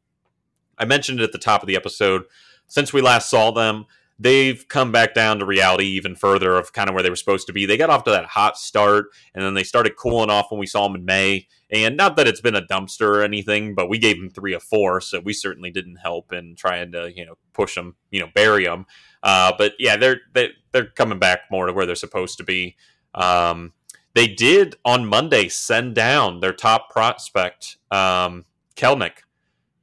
I 0.77 0.85
mentioned 0.85 1.19
it 1.19 1.23
at 1.23 1.31
the 1.31 1.37
top 1.37 1.61
of 1.61 1.67
the 1.67 1.75
episode. 1.75 2.23
Since 2.65 2.91
we 2.91 3.01
last 3.01 3.29
saw 3.29 3.51
them, 3.51 3.85
they've 4.19 4.67
come 4.67 4.91
back 4.91 5.13
down 5.13 5.39
to 5.39 5.45
reality 5.45 5.85
even 5.85 6.15
further 6.15 6.55
of 6.55 6.71
kind 6.73 6.89
of 6.89 6.93
where 6.93 7.03
they 7.03 7.09
were 7.09 7.15
supposed 7.15 7.47
to 7.47 7.53
be. 7.53 7.65
They 7.65 7.77
got 7.77 7.89
off 7.89 8.03
to 8.05 8.11
that 8.11 8.25
hot 8.25 8.57
start 8.57 9.07
and 9.33 9.43
then 9.43 9.53
they 9.53 9.63
started 9.63 9.95
cooling 9.97 10.29
off 10.29 10.47
when 10.49 10.59
we 10.59 10.67
saw 10.67 10.87
them 10.87 10.95
in 10.95 11.05
May. 11.05 11.47
And 11.71 11.97
not 11.97 12.15
that 12.17 12.27
it's 12.27 12.41
been 12.41 12.55
a 12.55 12.61
dumpster 12.61 13.07
or 13.07 13.23
anything, 13.23 13.73
but 13.73 13.89
we 13.89 13.97
gave 13.97 14.17
them 14.17 14.29
three 14.29 14.53
of 14.53 14.61
four, 14.61 15.01
so 15.01 15.19
we 15.19 15.33
certainly 15.33 15.71
didn't 15.71 15.95
help 15.95 16.31
in 16.31 16.55
trying 16.55 16.91
to 16.91 17.11
you 17.15 17.25
know 17.25 17.35
push 17.53 17.73
them, 17.73 17.95
you 18.11 18.19
know, 18.19 18.29
bury 18.35 18.65
them. 18.65 18.85
Uh, 19.23 19.51
but 19.57 19.73
yeah, 19.79 19.97
they're 19.97 20.21
they, 20.33 20.49
they're 20.71 20.85
coming 20.85 21.17
back 21.17 21.41
more 21.49 21.65
to 21.65 21.73
where 21.73 21.87
they're 21.87 21.95
supposed 21.95 22.37
to 22.37 22.43
be. 22.43 22.75
Um, 23.15 23.73
they 24.13 24.27
did 24.27 24.75
on 24.85 25.07
Monday 25.07 25.47
send 25.47 25.95
down 25.95 26.39
their 26.39 26.53
top 26.53 26.91
prospect, 26.91 27.77
um, 27.89 28.45
Kelenic. 28.75 29.23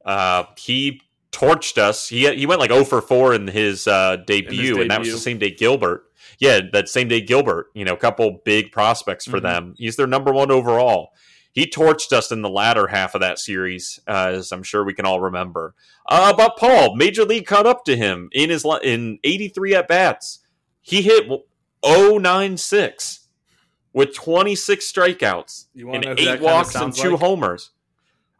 Uh, 0.04 0.44
he 0.56 1.00
torched 1.32 1.78
us. 1.78 2.08
He 2.08 2.32
he 2.34 2.46
went 2.46 2.60
like 2.60 2.70
0 2.70 2.84
for 2.84 3.00
4 3.00 3.34
in 3.34 3.48
his 3.48 3.86
uh, 3.86 4.16
debut, 4.26 4.80
and 4.80 4.90
that 4.90 5.00
was 5.00 5.12
the 5.12 5.18
same 5.18 5.38
day 5.38 5.50
Gilbert. 5.50 6.04
Yeah, 6.38 6.60
that 6.72 6.88
same 6.88 7.08
day 7.08 7.20
Gilbert. 7.20 7.66
You 7.74 7.84
know, 7.84 7.92
a 7.94 7.96
couple 7.98 8.40
big 8.44 8.72
prospects 8.72 9.26
for 9.26 9.38
Mhm. 9.38 9.42
them. 9.42 9.74
He's 9.76 9.96
their 9.96 10.06
number 10.06 10.32
one 10.32 10.50
overall. 10.50 11.10
He 11.52 11.66
torched 11.66 12.12
us 12.12 12.30
in 12.30 12.42
the 12.42 12.48
latter 12.48 12.86
half 12.86 13.14
of 13.16 13.20
that 13.22 13.38
series, 13.38 13.98
uh, 14.06 14.32
as 14.34 14.52
I'm 14.52 14.62
sure 14.62 14.84
we 14.84 14.94
can 14.94 15.04
all 15.04 15.20
remember. 15.20 15.74
Uh, 16.08 16.32
but 16.32 16.56
Paul, 16.56 16.94
Major 16.96 17.24
League 17.24 17.46
caught 17.46 17.66
up 17.66 17.84
to 17.86 17.96
him 17.96 18.28
in 18.32 18.50
his 18.50 18.64
in 18.82 19.18
83 19.24 19.74
at 19.74 19.88
bats. 19.88 20.38
He 20.80 21.02
hit 21.02 21.28
096 21.84 23.26
with 23.92 24.14
26 24.14 24.90
strikeouts 24.92 25.66
and 25.74 26.04
eight 26.18 26.40
walks 26.40 26.74
and 26.74 26.94
two 26.94 27.16
homers. 27.16 27.70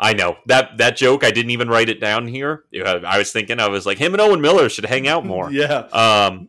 I 0.02 0.14
know 0.14 0.38
that 0.46 0.78
that 0.78 0.96
joke. 0.96 1.22
I 1.24 1.30
didn't 1.30 1.50
even 1.50 1.68
write 1.68 1.90
it 1.90 2.00
down 2.00 2.26
here. 2.26 2.64
I 2.74 3.18
was 3.18 3.32
thinking, 3.32 3.60
I 3.60 3.68
was 3.68 3.84
like, 3.84 3.98
him 3.98 4.14
and 4.14 4.20
Owen 4.20 4.40
Miller 4.40 4.68
should 4.70 4.86
hang 4.86 5.06
out 5.06 5.26
more. 5.26 5.52
Yeah. 5.60 5.80
Um, 5.92 6.48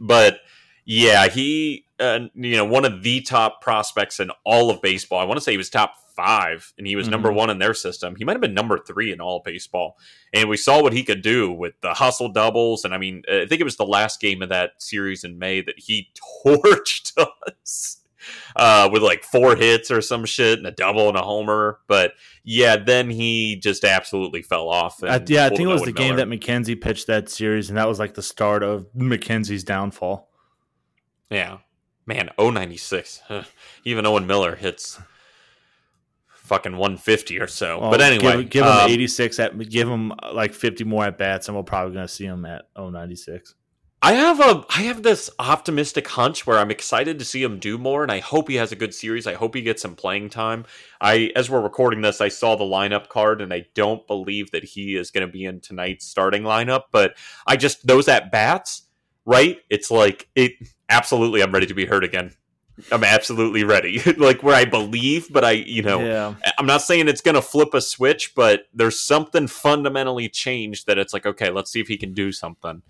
but 0.00 0.38
yeah, 0.86 1.28
he, 1.28 1.84
uh, 2.00 2.20
you 2.34 2.56
know, 2.56 2.64
one 2.64 2.84
of 2.86 3.02
the 3.02 3.20
top 3.20 3.60
prospects 3.60 4.20
in 4.20 4.30
all 4.44 4.70
of 4.70 4.80
baseball. 4.80 5.18
I 5.18 5.24
want 5.24 5.36
to 5.38 5.40
say 5.44 5.50
he 5.52 5.58
was 5.58 5.68
top 5.70 5.94
five, 6.16 6.72
and 6.78 6.86
he 6.86 6.96
was 6.96 7.08
number 7.08 7.30
Mhm. 7.30 7.34
one 7.34 7.50
in 7.50 7.58
their 7.58 7.74
system. 7.74 8.16
He 8.16 8.24
might 8.24 8.32
have 8.32 8.40
been 8.40 8.54
number 8.54 8.78
three 8.78 9.12
in 9.12 9.20
all 9.20 9.42
baseball, 9.44 9.98
and 10.32 10.48
we 10.48 10.56
saw 10.56 10.82
what 10.82 10.94
he 10.94 11.04
could 11.04 11.20
do 11.20 11.52
with 11.52 11.74
the 11.82 11.92
hustle 11.92 12.30
doubles. 12.30 12.84
And 12.86 12.94
I 12.94 12.98
mean, 12.98 13.22
I 13.30 13.44
think 13.46 13.60
it 13.60 13.64
was 13.64 13.76
the 13.76 13.84
last 13.84 14.18
game 14.20 14.40
of 14.40 14.48
that 14.48 14.72
series 14.78 15.24
in 15.24 15.38
May 15.38 15.60
that 15.60 15.74
he 15.78 16.08
torched 16.46 17.12
us. 17.18 17.98
Uh, 18.54 18.88
with 18.90 19.02
like 19.02 19.22
four 19.22 19.54
hits 19.54 19.90
or 19.90 20.00
some 20.00 20.24
shit 20.24 20.58
and 20.58 20.66
a 20.66 20.70
double 20.70 21.08
and 21.08 21.16
a 21.16 21.22
homer, 21.22 21.78
but 21.88 22.12
yeah, 22.42 22.76
then 22.76 23.10
he 23.10 23.56
just 23.56 23.84
absolutely 23.84 24.40
fell 24.40 24.68
off. 24.68 25.02
I, 25.04 25.22
yeah, 25.26 25.46
I 25.46 25.48
think 25.50 25.60
it 25.60 25.66
was 25.66 25.82
the 25.82 25.92
game 25.92 26.16
that 26.16 26.28
McKenzie 26.28 26.80
pitched 26.80 27.06
that 27.08 27.28
series, 27.28 27.68
and 27.68 27.76
that 27.76 27.88
was 27.88 27.98
like 27.98 28.14
the 28.14 28.22
start 28.22 28.62
of 28.62 28.86
McKenzie's 28.96 29.64
downfall. 29.64 30.30
Yeah. 31.30 31.58
Man, 32.06 32.30
096. 32.38 33.22
Even 33.84 34.06
Owen 34.06 34.26
Miller 34.26 34.54
hits 34.54 35.00
fucking 36.46 36.76
150 36.76 37.40
or 37.40 37.48
so. 37.48 37.80
But 37.80 38.00
anyway, 38.00 38.42
give, 38.42 38.50
give 38.50 38.64
him 38.64 38.70
um, 38.70 38.90
86 38.90 39.40
at 39.40 39.58
give 39.68 39.88
him 39.88 40.12
uh, 40.12 40.32
like 40.32 40.54
50 40.54 40.84
more 40.84 41.04
at 41.04 41.18
bats, 41.18 41.48
and 41.48 41.56
we're 41.56 41.64
probably 41.64 41.94
going 41.94 42.06
to 42.06 42.12
see 42.12 42.24
him 42.24 42.44
at 42.44 42.66
096. 42.76 43.54
I 44.02 44.12
have 44.12 44.40
a 44.40 44.64
I 44.68 44.82
have 44.82 45.02
this 45.02 45.30
optimistic 45.38 46.06
hunch 46.06 46.46
where 46.46 46.58
I'm 46.58 46.70
excited 46.70 47.18
to 47.18 47.24
see 47.24 47.42
him 47.42 47.58
do 47.58 47.78
more 47.78 48.02
and 48.02 48.12
I 48.12 48.18
hope 48.18 48.48
he 48.48 48.56
has 48.56 48.70
a 48.70 48.76
good 48.76 48.94
series. 48.94 49.26
I 49.26 49.34
hope 49.34 49.54
he 49.54 49.62
gets 49.62 49.82
some 49.82 49.96
playing 49.96 50.30
time. 50.30 50.66
I 51.00 51.32
as 51.34 51.48
we're 51.48 51.62
recording 51.62 52.02
this, 52.02 52.20
I 52.20 52.28
saw 52.28 52.56
the 52.56 52.64
lineup 52.64 53.08
card 53.08 53.40
and 53.40 53.52
I 53.52 53.66
don't 53.74 54.06
believe 54.06 54.50
that 54.50 54.64
he 54.64 54.96
is 54.96 55.10
going 55.10 55.26
to 55.26 55.32
be 55.32 55.44
in 55.44 55.60
tonight's 55.60 56.06
starting 56.06 56.42
lineup, 56.42 56.82
but 56.92 57.16
I 57.46 57.56
just 57.56 57.86
those 57.86 58.06
at 58.06 58.30
bats, 58.30 58.82
right? 59.24 59.58
It's 59.70 59.90
like 59.90 60.28
it 60.34 60.52
absolutely 60.90 61.42
I'm 61.42 61.52
ready 61.52 61.66
to 61.66 61.74
be 61.74 61.86
hurt 61.86 62.04
again. 62.04 62.32
I'm 62.92 63.04
absolutely 63.04 63.64
ready. 63.64 64.00
like 64.18 64.42
where 64.42 64.54
I 64.54 64.66
believe, 64.66 65.32
but 65.32 65.44
I, 65.44 65.52
you 65.52 65.82
know, 65.82 66.00
yeah, 66.00 66.34
I'm 66.58 66.66
not 66.66 66.82
saying 66.82 67.08
it's 67.08 67.22
going 67.22 67.34
to 67.34 67.42
flip 67.42 67.72
a 67.72 67.80
switch, 67.80 68.34
but 68.34 68.64
there's 68.74 69.00
something 69.00 69.46
fundamentally 69.46 70.28
changed 70.28 70.86
that 70.86 70.98
it's 70.98 71.14
like, 71.14 71.24
okay, 71.24 71.48
let's 71.50 71.70
see 71.70 71.80
if 71.80 71.88
he 71.88 71.96
can 71.96 72.12
do 72.12 72.32
something. 72.32 72.82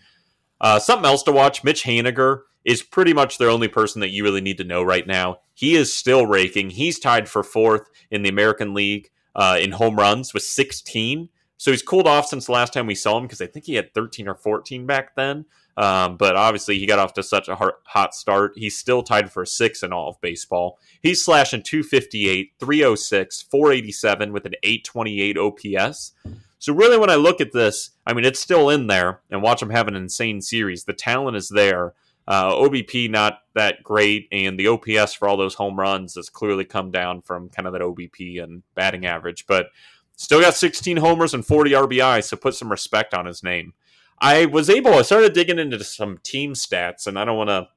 Uh, 0.60 0.78
something 0.78 1.06
else 1.06 1.22
to 1.24 1.32
watch 1.32 1.64
Mitch 1.64 1.84
Haniger 1.84 2.42
is 2.64 2.82
pretty 2.82 3.12
much 3.12 3.38
the 3.38 3.48
only 3.48 3.68
person 3.68 4.00
that 4.00 4.10
you 4.10 4.24
really 4.24 4.40
need 4.40 4.58
to 4.58 4.64
know 4.64 4.82
right 4.82 5.06
now. 5.06 5.38
He 5.54 5.76
is 5.76 5.94
still 5.94 6.26
raking. 6.26 6.70
He's 6.70 6.98
tied 6.98 7.28
for 7.28 7.42
fourth 7.42 7.88
in 8.10 8.22
the 8.22 8.28
American 8.28 8.74
League 8.74 9.10
uh, 9.34 9.58
in 9.60 9.72
home 9.72 9.96
runs 9.96 10.34
with 10.34 10.42
16. 10.42 11.28
So 11.58 11.70
he's 11.70 11.82
cooled 11.82 12.06
off 12.06 12.26
since 12.26 12.46
the 12.46 12.52
last 12.52 12.72
time 12.72 12.86
we 12.86 12.94
saw 12.94 13.16
him 13.16 13.24
because 13.24 13.40
I 13.40 13.46
think 13.46 13.64
he 13.64 13.74
had 13.74 13.94
13 13.94 14.28
or 14.28 14.34
14 14.34 14.84
back 14.84 15.14
then. 15.14 15.46
Um, 15.76 16.16
but 16.16 16.36
obviously, 16.36 16.78
he 16.78 16.86
got 16.86 16.98
off 16.98 17.12
to 17.14 17.22
such 17.22 17.48
a 17.48 17.56
hot 17.84 18.14
start. 18.14 18.52
He's 18.56 18.76
still 18.76 19.02
tied 19.02 19.30
for 19.30 19.44
six 19.44 19.82
in 19.82 19.92
all 19.92 20.08
of 20.08 20.20
baseball. 20.20 20.78
He's 21.02 21.22
slashing 21.22 21.62
258, 21.62 22.52
306, 22.58 23.42
487 23.42 24.32
with 24.32 24.46
an 24.46 24.54
828 24.62 25.38
OPS. 25.38 26.12
So, 26.58 26.72
really, 26.74 26.98
when 26.98 27.10
I 27.10 27.16
look 27.16 27.40
at 27.40 27.52
this, 27.52 27.90
I 28.06 28.12
mean, 28.12 28.24
it's 28.24 28.40
still 28.40 28.70
in 28.70 28.86
there 28.86 29.20
and 29.30 29.42
watch 29.42 29.60
them 29.60 29.70
have 29.70 29.88
an 29.88 29.96
insane 29.96 30.40
series. 30.40 30.84
The 30.84 30.92
talent 30.92 31.36
is 31.36 31.48
there. 31.48 31.94
Uh, 32.28 32.52
OBP 32.52 33.08
not 33.08 33.40
that 33.54 33.82
great, 33.84 34.26
and 34.32 34.58
the 34.58 34.66
OPS 34.66 35.14
for 35.14 35.28
all 35.28 35.36
those 35.36 35.54
home 35.54 35.78
runs 35.78 36.16
has 36.16 36.28
clearly 36.28 36.64
come 36.64 36.90
down 36.90 37.22
from 37.22 37.48
kind 37.48 37.68
of 37.68 37.72
that 37.72 37.82
OBP 37.82 38.42
and 38.42 38.64
batting 38.74 39.06
average, 39.06 39.46
but 39.46 39.68
still 40.16 40.40
got 40.40 40.54
16 40.54 40.96
homers 40.96 41.34
and 41.34 41.46
40 41.46 41.70
RBI, 41.70 42.24
so 42.24 42.36
put 42.36 42.54
some 42.54 42.70
respect 42.70 43.14
on 43.14 43.26
his 43.26 43.44
name. 43.44 43.74
I 44.18 44.46
was 44.46 44.68
able, 44.68 44.94
I 44.94 45.02
started 45.02 45.34
digging 45.34 45.58
into 45.58 45.82
some 45.84 46.18
team 46.18 46.54
stats, 46.54 47.06
and 47.06 47.16
I 47.16 47.24
don't 47.24 47.36
want 47.36 47.50
to 47.50 47.68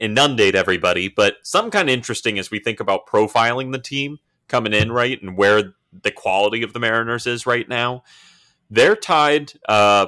inundate 0.00 0.54
everybody, 0.54 1.08
but 1.08 1.34
some 1.42 1.70
kind 1.70 1.88
of 1.88 1.92
interesting 1.92 2.38
as 2.38 2.50
we 2.50 2.60
think 2.60 2.78
about 2.78 3.06
profiling 3.06 3.72
the 3.72 3.78
team 3.78 4.18
coming 4.48 4.72
in, 4.72 4.92
right, 4.92 5.20
and 5.20 5.36
where 5.36 5.74
the 6.02 6.10
quality 6.10 6.62
of 6.62 6.72
the 6.72 6.78
Mariners 6.78 7.26
is 7.26 7.46
right 7.46 7.68
now. 7.68 8.02
They're 8.70 8.96
tied 8.96 9.52
uh, 9.68 10.06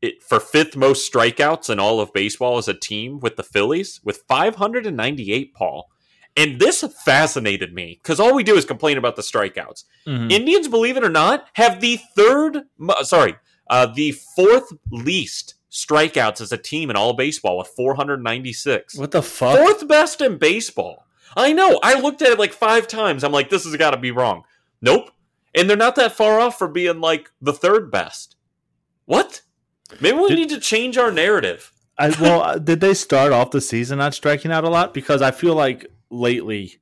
it, 0.00 0.22
for 0.22 0.40
fifth 0.40 0.76
most 0.76 1.10
strikeouts 1.10 1.70
in 1.70 1.78
all 1.78 2.00
of 2.00 2.12
baseball 2.12 2.58
as 2.58 2.68
a 2.68 2.74
team 2.74 3.20
with 3.20 3.36
the 3.36 3.42
Phillies 3.42 4.00
with 4.04 4.24
598, 4.28 5.54
Paul. 5.54 5.88
And 6.36 6.58
this 6.58 6.82
fascinated 7.04 7.74
me 7.74 8.00
because 8.02 8.18
all 8.18 8.34
we 8.34 8.42
do 8.42 8.56
is 8.56 8.64
complain 8.64 8.96
about 8.96 9.16
the 9.16 9.22
strikeouts. 9.22 9.84
Mm-hmm. 10.06 10.30
Indians, 10.30 10.68
believe 10.68 10.96
it 10.96 11.04
or 11.04 11.10
not, 11.10 11.46
have 11.54 11.80
the 11.80 11.98
third, 12.16 12.62
sorry, 13.02 13.36
uh, 13.68 13.86
the 13.86 14.12
fourth 14.12 14.72
least 14.90 15.54
strikeouts 15.70 16.40
as 16.40 16.52
a 16.52 16.58
team 16.58 16.90
in 16.90 16.96
all 16.96 17.14
baseball 17.14 17.58
with 17.58 17.68
496. 17.68 18.96
What 18.96 19.10
the 19.10 19.22
fuck? 19.22 19.58
Fourth 19.58 19.86
best 19.88 20.20
in 20.20 20.38
baseball. 20.38 21.06
I 21.36 21.52
know. 21.52 21.80
I 21.82 21.98
looked 21.98 22.22
at 22.22 22.32
it 22.32 22.38
like 22.38 22.52
five 22.52 22.86
times. 22.88 23.24
I'm 23.24 23.32
like, 23.32 23.48
this 23.48 23.64
has 23.64 23.74
got 23.76 23.92
to 23.92 23.96
be 23.96 24.10
wrong. 24.10 24.44
Nope. 24.80 25.10
And 25.54 25.68
they're 25.68 25.76
not 25.76 25.96
that 25.96 26.12
far 26.12 26.40
off 26.40 26.58
for 26.58 26.68
being 26.68 27.00
like 27.00 27.30
the 27.40 27.52
third 27.52 27.90
best. 27.90 28.36
What? 29.04 29.42
Maybe 30.00 30.16
we 30.16 30.28
did, 30.28 30.36
need 30.36 30.48
to 30.50 30.60
change 30.60 30.96
our 30.96 31.10
narrative. 31.10 31.72
I, 31.98 32.08
well, 32.20 32.42
uh, 32.42 32.58
did 32.58 32.80
they 32.80 32.94
start 32.94 33.32
off 33.32 33.50
the 33.50 33.60
season 33.60 33.98
not 33.98 34.14
striking 34.14 34.50
out 34.50 34.64
a 34.64 34.70
lot? 34.70 34.94
Because 34.94 35.20
I 35.20 35.30
feel 35.30 35.54
like 35.54 35.86
lately 36.10 36.80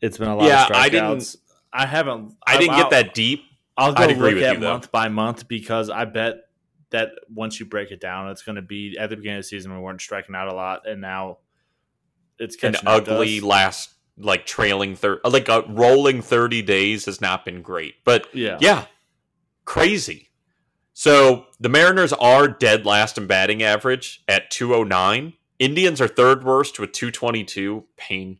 it's 0.00 0.18
been 0.18 0.28
a 0.28 0.36
lot 0.36 0.46
yeah, 0.46 0.64
of 0.64 0.70
strikeouts. 0.70 0.76
I 0.76 0.88
didn't. 0.88 1.36
I 1.72 1.86
haven't. 1.86 2.36
I, 2.46 2.58
didn't 2.58 2.76
get 2.76 2.90
that 2.90 3.14
deep. 3.14 3.44
I'll 3.76 3.92
go 3.92 4.06
look 4.06 4.36
at 4.36 4.54
you, 4.54 4.60
month 4.60 4.90
by 4.90 5.08
month 5.08 5.48
because 5.48 5.88
I 5.90 6.04
bet 6.04 6.42
that 6.90 7.10
once 7.32 7.60
you 7.60 7.66
break 7.66 7.90
it 7.90 8.00
down, 8.00 8.28
it's 8.30 8.42
going 8.42 8.56
to 8.56 8.62
be 8.62 8.96
at 8.98 9.10
the 9.10 9.16
beginning 9.16 9.38
of 9.38 9.44
the 9.44 9.48
season 9.48 9.72
we 9.72 9.80
weren't 9.80 10.00
striking 10.00 10.34
out 10.34 10.48
a 10.48 10.54
lot, 10.54 10.86
and 10.86 11.00
now 11.00 11.38
it's 12.38 12.62
an 12.62 12.76
ugly 12.86 13.40
last 13.40 13.94
like 14.18 14.46
trailing 14.46 14.96
third 14.96 15.20
like 15.24 15.48
a 15.48 15.64
rolling 15.68 16.22
30 16.22 16.62
days 16.62 17.06
has 17.06 17.20
not 17.20 17.44
been 17.44 17.62
great 17.62 17.94
but 18.04 18.26
yeah. 18.34 18.58
yeah 18.60 18.84
crazy. 19.64 20.28
So 20.92 21.46
the 21.58 21.68
mariners 21.68 22.12
are 22.12 22.48
dead 22.48 22.84
last 22.84 23.16
in 23.16 23.26
batting 23.26 23.62
average 23.62 24.22
at 24.28 24.50
209 24.50 25.34
indians 25.58 26.00
are 26.00 26.08
third 26.08 26.44
worst 26.44 26.78
with 26.78 26.92
222 26.92 27.84
pain. 27.96 28.38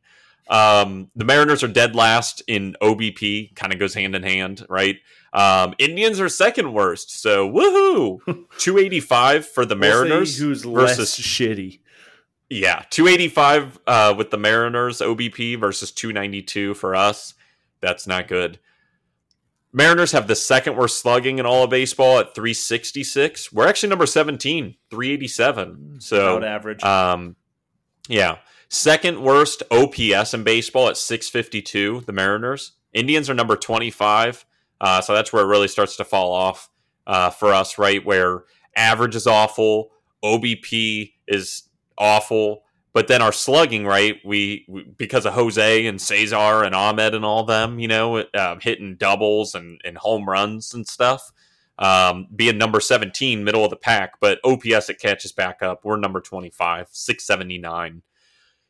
Um, 0.48 1.10
the 1.14 1.24
mariners 1.24 1.62
are 1.62 1.68
dead 1.68 1.94
last 1.94 2.42
in 2.48 2.76
obp 2.82 3.54
kind 3.54 3.72
of 3.72 3.78
goes 3.78 3.94
hand 3.94 4.14
in 4.14 4.22
hand 4.22 4.66
right? 4.68 4.96
Um, 5.32 5.74
Indians 5.78 6.18
are 6.18 6.28
second 6.28 6.72
worst, 6.72 7.20
so 7.20 7.48
woohoo! 7.48 8.18
285 8.58 9.46
for 9.46 9.64
the 9.64 9.76
Mariners, 9.76 10.38
we'll 10.38 10.48
who's 10.48 10.64
versus 10.64 10.98
less 10.98 11.20
shitty. 11.20 11.80
Yeah, 12.50 12.82
285 12.90 13.78
uh, 13.86 14.14
with 14.18 14.30
the 14.32 14.36
Mariners 14.36 14.98
OBP 14.98 15.58
versus 15.58 15.92
292 15.92 16.74
for 16.74 16.96
us. 16.96 17.34
That's 17.80 18.08
not 18.08 18.26
good. 18.26 18.58
Mariners 19.72 20.10
have 20.12 20.26
the 20.26 20.34
second 20.34 20.76
worst 20.76 21.00
slugging 21.00 21.38
in 21.38 21.46
all 21.46 21.62
of 21.62 21.70
baseball 21.70 22.18
at 22.18 22.34
366. 22.34 23.52
We're 23.52 23.68
actually 23.68 23.90
number 23.90 24.04
17, 24.04 24.74
387. 24.90 26.00
So 26.00 26.38
About 26.38 26.48
average. 26.48 26.82
Um, 26.82 27.36
yeah. 28.08 28.38
Second 28.68 29.22
worst 29.22 29.62
OPS 29.70 30.34
in 30.34 30.42
baseball 30.42 30.88
at 30.88 30.96
652, 30.96 32.02
the 32.06 32.12
Mariners. 32.12 32.72
Indians 32.92 33.30
are 33.30 33.34
number 33.34 33.56
25. 33.56 34.44
Uh, 34.80 35.00
so 35.00 35.14
that's 35.14 35.32
where 35.32 35.44
it 35.44 35.48
really 35.48 35.68
starts 35.68 35.96
to 35.96 36.04
fall 36.04 36.32
off 36.32 36.68
uh, 37.06 37.30
for 37.30 37.52
us, 37.52 37.78
right? 37.78 38.04
Where 38.04 38.42
average 38.74 39.14
is 39.14 39.28
awful, 39.28 39.90
OBP 40.24 41.12
is 41.28 41.69
awful, 42.00 42.62
but 42.92 43.06
then 43.06 43.22
our 43.22 43.32
slugging, 43.32 43.86
right? 43.86 44.16
We, 44.24 44.64
we 44.68 44.82
because 44.82 45.26
of 45.26 45.34
Jose 45.34 45.86
and 45.86 46.00
Cesar 46.00 46.64
and 46.64 46.74
Amed 46.74 47.14
and 47.14 47.24
all 47.24 47.44
them, 47.44 47.78
you 47.78 47.86
know, 47.86 48.16
uh, 48.16 48.56
hitting 48.60 48.96
doubles 48.96 49.54
and, 49.54 49.80
and 49.84 49.96
home 49.96 50.28
runs 50.28 50.74
and 50.74 50.86
stuff. 50.86 51.30
Um, 51.78 52.26
being 52.34 52.58
number 52.58 52.80
17, 52.80 53.44
middle 53.44 53.64
of 53.64 53.70
the 53.70 53.76
pack, 53.76 54.20
but 54.20 54.40
OPS 54.44 54.90
it 54.90 55.00
catches 55.00 55.32
back 55.32 55.62
up. 55.62 55.84
We're 55.84 55.96
number 55.96 56.20
25, 56.20 56.88
679. 56.90 58.02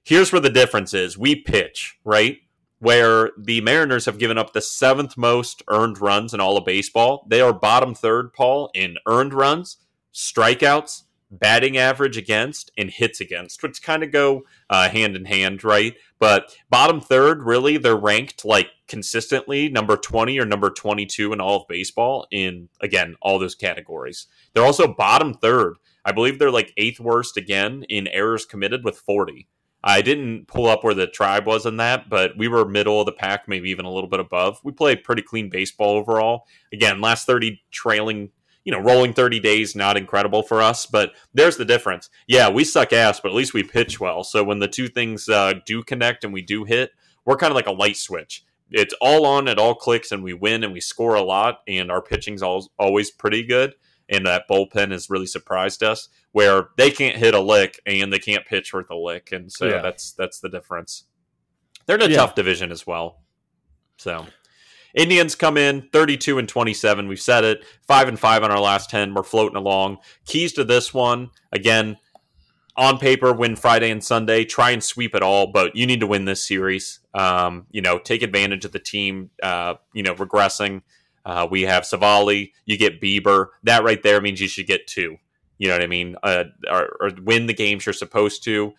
Here's 0.05 0.31
where 0.31 0.41
the 0.41 0.51
difference 0.51 0.95
is. 0.95 1.19
We 1.19 1.35
pitch, 1.35 1.97
right? 2.05 2.39
where 2.81 3.31
the 3.37 3.61
Mariners 3.61 4.07
have 4.07 4.19
given 4.19 4.39
up 4.39 4.53
the 4.53 4.63
seventh 4.63 5.17
most 5.17 5.63
earned 5.69 6.01
runs 6.01 6.35
in 6.35 6.41
all 6.41 6.57
of 6.57 6.65
baseball. 6.65 7.27
They 7.29 7.41
are 7.41 7.53
bottom 7.53 7.95
third, 7.95 8.33
Paul, 8.33 8.71
in 8.75 8.97
earned 9.07 9.35
runs, 9.35 9.77
strikeouts, 10.15 11.03
batting 11.31 11.77
average 11.77 12.17
against, 12.17 12.71
and 12.77 12.91
hits 12.91 13.21
against, 13.21 13.63
which 13.63 13.83
kind 13.83 14.03
of 14.03 14.11
go 14.11 14.43
uh, 14.69 14.89
hand 14.89 15.17
in 15.17 15.25
hand, 15.25 15.63
right? 15.63 15.95
But 16.19 16.57
bottom 16.69 17.01
third, 17.01 17.43
really, 17.43 17.77
they're 17.77 17.97
ranked 17.97 18.45
like 18.45 18.69
consistently 18.89 19.69
number 19.69 19.97
20 19.97 20.39
or 20.39 20.45
number 20.45 20.71
22 20.71 21.33
in 21.33 21.41
all 21.41 21.63
of 21.63 21.69
baseball 21.69 22.27
in, 22.31 22.69
again, 22.81 23.17
all 23.23 23.39
those 23.39 23.55
categories. 23.55 24.27
They're 24.53 24.65
also 24.65 24.93
bottom 24.93 25.35
third. 25.35 25.77
I 26.05 26.13
believe 26.13 26.39
they're 26.39 26.51
like 26.51 26.73
eighth 26.77 27.01
worst 27.01 27.37
again 27.37 27.85
in 27.89 28.09
errors 28.09 28.45
committed 28.45 28.85
with 28.85 28.99
40. 28.99 29.49
I 29.83 30.03
didn't 30.03 30.47
pull 30.47 30.67
up 30.67 30.85
where 30.85 30.95
the 30.95 31.07
tribe 31.07 31.47
was 31.47 31.65
in 31.65 31.79
that, 31.79 32.11
but 32.11 32.37
we 32.37 32.49
were 32.49 32.69
middle 32.69 33.01
of 33.01 33.07
the 33.07 33.13
pack, 33.13 33.49
maybe 33.49 33.71
even 33.71 33.87
a 33.87 33.93
little 33.93 34.11
bit 34.11 34.21
above. 34.21 34.61
We 34.63 34.73
played 34.73 35.05
pretty 35.05 35.23
clean 35.23 35.49
baseball 35.49 35.97
overall. 35.97 36.45
Again, 36.73 37.01
last 37.01 37.27
30 37.27 37.63
trailing, 37.71 38.31
you 38.65 38.73
know, 38.73 38.81
rolling 38.81 39.13
30 39.13 39.41
days, 39.41 39.75
not 39.75 39.97
incredible 39.97 40.43
for 40.43 40.61
us, 40.61 40.87
but 40.87 41.13
there's 41.33 41.57
the 41.57 41.65
difference. 41.65 42.11
Yeah, 42.27 42.51
we 42.51 42.65
suck 42.65 42.93
ass, 42.93 43.21
but 43.21 43.31
at 43.31 43.35
least 43.35 43.55
we 43.55 43.63
pitch 43.63 44.01
well. 44.01 44.23
So 44.25 44.45
when 44.45 44.59
the 44.59 44.69
two 44.69 44.89
things 44.89 45.29
uh, 45.29 45.55
do 45.65 45.83
connect 45.83 46.25
and 46.25 46.33
we 46.33 46.43
do 46.43 46.65
hit, 46.65 46.93
we're 47.25 47.37
kind 47.37 47.51
of 47.51 47.57
like 47.57 47.67
a 47.67 47.73
light 47.73 47.97
switch. 47.97 48.45
It's 48.71 48.95
all 49.01 49.27
on, 49.27 49.49
it 49.49 49.59
all 49.59 49.75
clicks, 49.75 50.13
and 50.13 50.23
we 50.23 50.33
win 50.33 50.63
and 50.63 50.73
we 50.73 50.81
score 50.81 51.15
a 51.15 51.23
lot, 51.23 51.61
and 51.67 51.91
our 51.91 52.01
pitching's 52.01 52.43
always 52.43 53.11
pretty 53.11 53.43
good 53.43 53.75
and 54.11 54.27
that 54.27 54.49
bullpen 54.51 54.91
has 54.91 55.09
really 55.09 55.27
surprised 55.27 55.83
us 55.83 56.09
where 56.33 56.69
they 56.77 56.91
can't 56.91 57.17
hit 57.17 57.33
a 57.33 57.41
lick 57.41 57.81
and 57.87 58.13
they 58.13 58.19
can't 58.19 58.45
pitch 58.45 58.75
worth 58.75 58.91
a 58.91 58.97
lick 58.97 59.31
and 59.33 59.51
so 59.51 59.67
yeah. 59.67 59.81
that's 59.81 60.13
that's 60.13 60.41
the 60.41 60.49
difference 60.49 61.05
they're 61.87 61.97
in 61.97 62.03
a 62.03 62.09
yeah. 62.09 62.17
tough 62.17 62.35
division 62.35 62.71
as 62.71 62.87
well 62.87 63.23
so 63.97 64.27
indians 64.95 65.35
come 65.35 65.57
in 65.57 65.89
32 65.93 66.39
and 66.39 66.49
27 66.49 67.09
we've 67.09 67.21
said 67.21 67.45
it 67.45 67.65
5 67.83 68.09
and 68.09 68.19
5 68.19 68.43
on 68.43 68.51
our 68.51 68.61
last 68.61 68.91
10 68.91 69.15
we're 69.15 69.23
floating 69.23 69.57
along 69.57 69.99
keys 70.27 70.53
to 70.53 70.65
this 70.65 70.93
one 70.95 71.31
again 71.53 71.97
on 72.77 72.99
paper 72.99 73.33
win 73.33 73.57
friday 73.57 73.91
and 73.91 74.03
sunday 74.03 74.45
try 74.45 74.71
and 74.71 74.83
sweep 74.83 75.15
it 75.15 75.23
all 75.23 75.47
but 75.47 75.75
you 75.75 75.87
need 75.87 76.01
to 76.01 76.07
win 76.07 76.25
this 76.25 76.47
series 76.47 77.01
um, 77.15 77.67
you 77.71 77.83
know 77.83 77.99
take 77.99 78.23
advantage 78.23 78.65
of 78.65 78.73
the 78.73 78.79
team 78.79 79.31
uh, 79.43 79.75
you 79.93 80.03
know 80.03 80.15
regressing 80.15 80.83
uh, 81.25 81.47
we 81.51 81.63
have 81.63 81.85
Civale. 81.85 82.53
You 82.65 82.77
get 82.77 83.01
Bieber. 83.01 83.49
That 83.63 83.85
right 83.85 84.03
there 84.03 84.21
means 84.21 84.41
you 84.41 84.49
should 84.49 84.67
get 84.67 84.87
two. 84.87 85.17
You 85.59 85.69
know 85.69 85.75
what 85.75 85.83
I 85.83 85.87
mean? 85.87 86.17
Uh, 86.23 86.45
or, 86.71 86.97
or, 87.01 87.11
win 87.23 87.47
the 87.47 87.55
games 87.55 87.85
you're 87.85 87.93
supposed 87.93 88.43
to. 88.45 88.73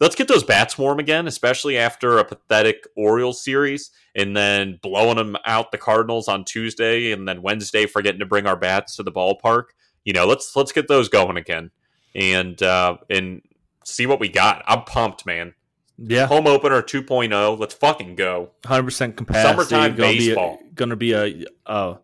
Let's 0.00 0.14
get 0.14 0.28
those 0.28 0.44
bats 0.44 0.76
warm 0.76 0.98
again, 0.98 1.26
especially 1.26 1.78
after 1.78 2.18
a 2.18 2.24
pathetic 2.24 2.86
Orioles 2.96 3.42
series, 3.42 3.90
and 4.14 4.36
then 4.36 4.78
blowing 4.82 5.16
them 5.16 5.36
out 5.44 5.72
the 5.72 5.78
Cardinals 5.78 6.28
on 6.28 6.44
Tuesday, 6.44 7.12
and 7.12 7.26
then 7.26 7.42
Wednesday 7.42 7.86
forgetting 7.86 8.20
to 8.20 8.26
bring 8.26 8.46
our 8.46 8.56
bats 8.56 8.96
to 8.96 9.02
the 9.02 9.12
ballpark. 9.12 9.64
You 10.04 10.12
know, 10.12 10.26
let's 10.26 10.54
let's 10.54 10.72
get 10.72 10.88
those 10.88 11.08
going 11.08 11.36
again, 11.36 11.70
and 12.14 12.62
uh, 12.62 12.98
and 13.08 13.42
see 13.84 14.06
what 14.06 14.20
we 14.20 14.28
got. 14.28 14.62
I'm 14.66 14.84
pumped, 14.84 15.24
man. 15.24 15.54
Yeah. 15.98 16.26
Home 16.26 16.46
opener 16.46 16.82
2.0. 16.82 17.58
Let's 17.58 17.74
fucking 17.74 18.16
go. 18.16 18.50
100% 18.64 19.16
capacity. 19.16 19.48
Summertime 19.48 19.96
gonna 19.96 20.12
baseball. 20.12 20.58
Going 20.74 20.90
to 20.90 20.96
be 20.96 21.12
a, 21.12 21.44
a, 21.64 21.96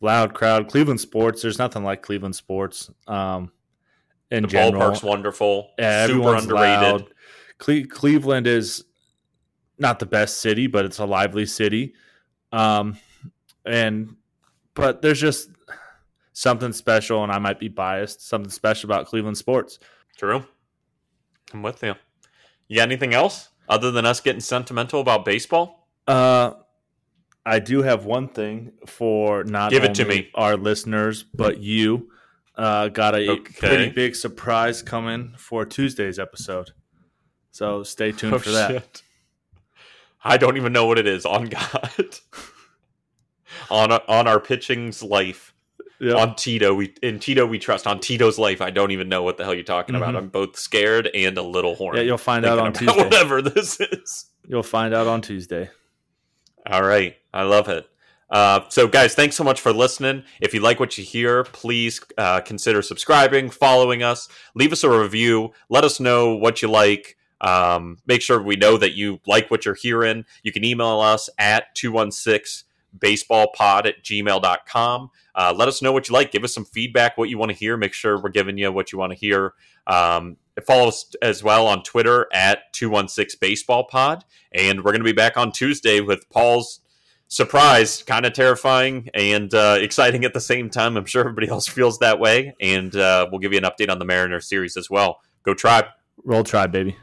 loud 0.00 0.34
crowd. 0.34 0.68
Cleveland 0.68 1.00
sports. 1.00 1.42
There's 1.42 1.58
nothing 1.58 1.82
like 1.82 2.02
Cleveland 2.02 2.36
sports. 2.36 2.90
Um, 3.08 3.50
in 4.30 4.42
the 4.44 4.48
general. 4.48 4.80
ballpark's 4.80 5.02
wonderful. 5.02 5.70
Yeah, 5.78 6.06
Super 6.06 6.36
underrated. 6.36 7.08
Cle- 7.60 7.86
Cleveland 7.88 8.46
is 8.48 8.84
not 9.78 9.98
the 10.00 10.06
best 10.06 10.40
city, 10.40 10.66
but 10.66 10.84
it's 10.84 10.98
a 10.98 11.04
lively 11.06 11.46
city. 11.46 11.94
Um, 12.52 12.98
and 13.64 14.16
but 14.74 15.02
there's 15.02 15.20
just 15.20 15.50
something 16.32 16.72
special, 16.72 17.22
and 17.22 17.30
I 17.30 17.38
might 17.38 17.60
be 17.60 17.68
biased. 17.68 18.26
Something 18.26 18.50
special 18.50 18.88
about 18.90 19.06
Cleveland 19.06 19.38
sports. 19.38 19.78
True. 20.16 20.44
I'm 21.52 21.62
with 21.62 21.82
you. 21.82 21.94
You 22.68 22.76
got 22.76 22.82
anything 22.82 23.14
else 23.14 23.48
other 23.68 23.90
than 23.90 24.04
us 24.06 24.20
getting 24.20 24.40
sentimental 24.40 25.00
about 25.00 25.24
baseball? 25.24 25.88
Uh, 26.06 26.52
I 27.44 27.58
do 27.58 27.82
have 27.82 28.04
one 28.04 28.28
thing 28.28 28.72
for 28.86 29.44
not 29.44 29.70
Give 29.70 29.84
it 29.84 29.94
to 29.94 30.04
me. 30.04 30.30
our 30.34 30.56
listeners, 30.56 31.22
but 31.22 31.58
you. 31.58 32.10
Uh, 32.56 32.88
got 32.88 33.14
a 33.14 33.28
Okay. 33.30 33.54
pretty 33.58 33.90
big 33.90 34.14
surprise 34.14 34.82
coming 34.82 35.32
for 35.38 35.64
Tuesday's 35.64 36.18
episode. 36.18 36.70
So 37.52 37.82
stay 37.82 38.12
tuned 38.12 38.42
for 38.42 38.50
that. 38.50 38.70
Oh, 38.70 38.74
shit. 38.74 39.02
I 40.22 40.36
don't 40.36 40.56
even 40.56 40.72
know 40.72 40.86
what 40.86 40.98
it 40.98 41.06
is. 41.06 41.24
On 41.26 41.46
God. 41.46 41.90
on 43.70 43.92
on 43.92 44.28
our 44.28 44.40
pitching's 44.40 45.02
life. 45.02 45.54
Yeah. 45.98 46.14
On 46.14 46.34
Tito, 46.34 46.74
we 46.74 46.94
in 47.02 47.18
Tito 47.20 47.46
we 47.46 47.58
trust. 47.58 47.86
On 47.86 48.00
Tito's 48.00 48.38
life, 48.38 48.60
I 48.62 48.70
don't 48.70 48.90
even 48.90 49.08
know 49.08 49.22
what 49.22 49.36
the 49.36 49.44
hell 49.44 49.54
you're 49.54 49.62
talking 49.64 49.94
about. 49.94 50.14
Mhm. 50.14 50.18
I'm 50.18 50.28
both 50.28 50.56
scared 50.58 51.10
and 51.14 51.36
a 51.36 51.42
little 51.42 51.74
horny. 51.74 51.98
yeah, 52.00 52.04
you'll 52.04 52.18
find 52.18 52.44
out 52.46 52.58
on 52.58 52.72
Tuesday. 52.72 52.96
Whatever 53.04 53.42
this 53.42 53.78
is. 53.80 54.26
You'll 54.48 54.62
find 54.62 54.94
out 54.94 55.06
on 55.06 55.20
Tuesday. 55.20 55.70
All 56.66 56.82
right. 56.82 57.16
I 57.32 57.42
love 57.42 57.68
it. 57.68 57.86
Uh, 58.30 58.60
so, 58.68 58.86
guys, 58.86 59.14
thanks 59.14 59.34
so 59.36 59.42
much 59.42 59.60
for 59.60 59.72
listening. 59.72 60.22
If 60.40 60.54
you 60.54 60.60
like 60.60 60.78
what 60.78 60.96
you 60.96 61.04
hear, 61.04 61.42
please 61.44 62.00
uh, 62.16 62.40
consider 62.40 62.80
subscribing, 62.80 63.50
following 63.50 64.02
us, 64.04 64.28
leave 64.54 64.72
us 64.72 64.84
a 64.84 64.90
review, 64.90 65.52
let 65.68 65.82
us 65.84 65.98
know 65.98 66.34
what 66.36 66.62
you 66.62 66.68
like. 66.68 67.16
Um, 67.40 67.98
make 68.06 68.22
sure 68.22 68.40
we 68.42 68.56
know 68.56 68.76
that 68.76 68.94
you 68.94 69.20
like 69.26 69.50
what 69.50 69.64
you're 69.64 69.74
hearing. 69.74 70.24
You 70.42 70.52
can 70.52 70.64
email 70.64 71.00
us 71.00 71.28
at 71.38 71.74
216 71.74 72.66
baseballpod 72.98 73.86
at 73.86 74.02
gmail.com. 74.02 75.10
Uh, 75.34 75.54
let 75.56 75.68
us 75.68 75.80
know 75.80 75.92
what 75.92 76.08
you 76.08 76.14
like. 76.14 76.32
Give 76.32 76.44
us 76.44 76.54
some 76.54 76.64
feedback, 76.64 77.16
what 77.16 77.28
you 77.28 77.38
want 77.38 77.50
to 77.50 77.56
hear. 77.56 77.76
Make 77.76 77.92
sure 77.92 78.20
we're 78.20 78.30
giving 78.30 78.58
you 78.58 78.70
what 78.72 78.92
you 78.92 78.98
want 78.98 79.12
to 79.12 79.18
hear. 79.18 79.54
Um, 79.86 80.36
follow 80.66 80.88
us 80.88 81.14
as 81.22 81.42
well 81.42 81.66
on 81.66 81.82
Twitter 81.82 82.26
at 82.32 82.72
216 82.72 83.38
baseball 83.40 83.84
pod. 83.84 84.24
And 84.52 84.78
we're 84.78 84.92
going 84.92 85.00
to 85.00 85.04
be 85.04 85.12
back 85.12 85.36
on 85.36 85.52
Tuesday 85.52 86.00
with 86.00 86.28
Paul's 86.30 86.80
surprise, 87.28 88.02
kind 88.02 88.26
of 88.26 88.32
terrifying 88.32 89.08
and 89.14 89.54
uh, 89.54 89.78
exciting 89.80 90.24
at 90.24 90.34
the 90.34 90.40
same 90.40 90.68
time. 90.68 90.96
I'm 90.96 91.06
sure 91.06 91.20
everybody 91.20 91.48
else 91.48 91.68
feels 91.68 91.98
that 92.00 92.18
way. 92.18 92.54
And 92.60 92.94
uh, 92.94 93.28
we'll 93.30 93.38
give 93.38 93.52
you 93.52 93.58
an 93.58 93.64
update 93.64 93.90
on 93.90 93.98
the 93.98 94.04
Mariner 94.04 94.40
series 94.40 94.76
as 94.76 94.90
well. 94.90 95.20
Go 95.44 95.54
Tribe. 95.54 95.86
Roll 96.24 96.44
Tribe, 96.44 96.72
baby. 96.72 96.96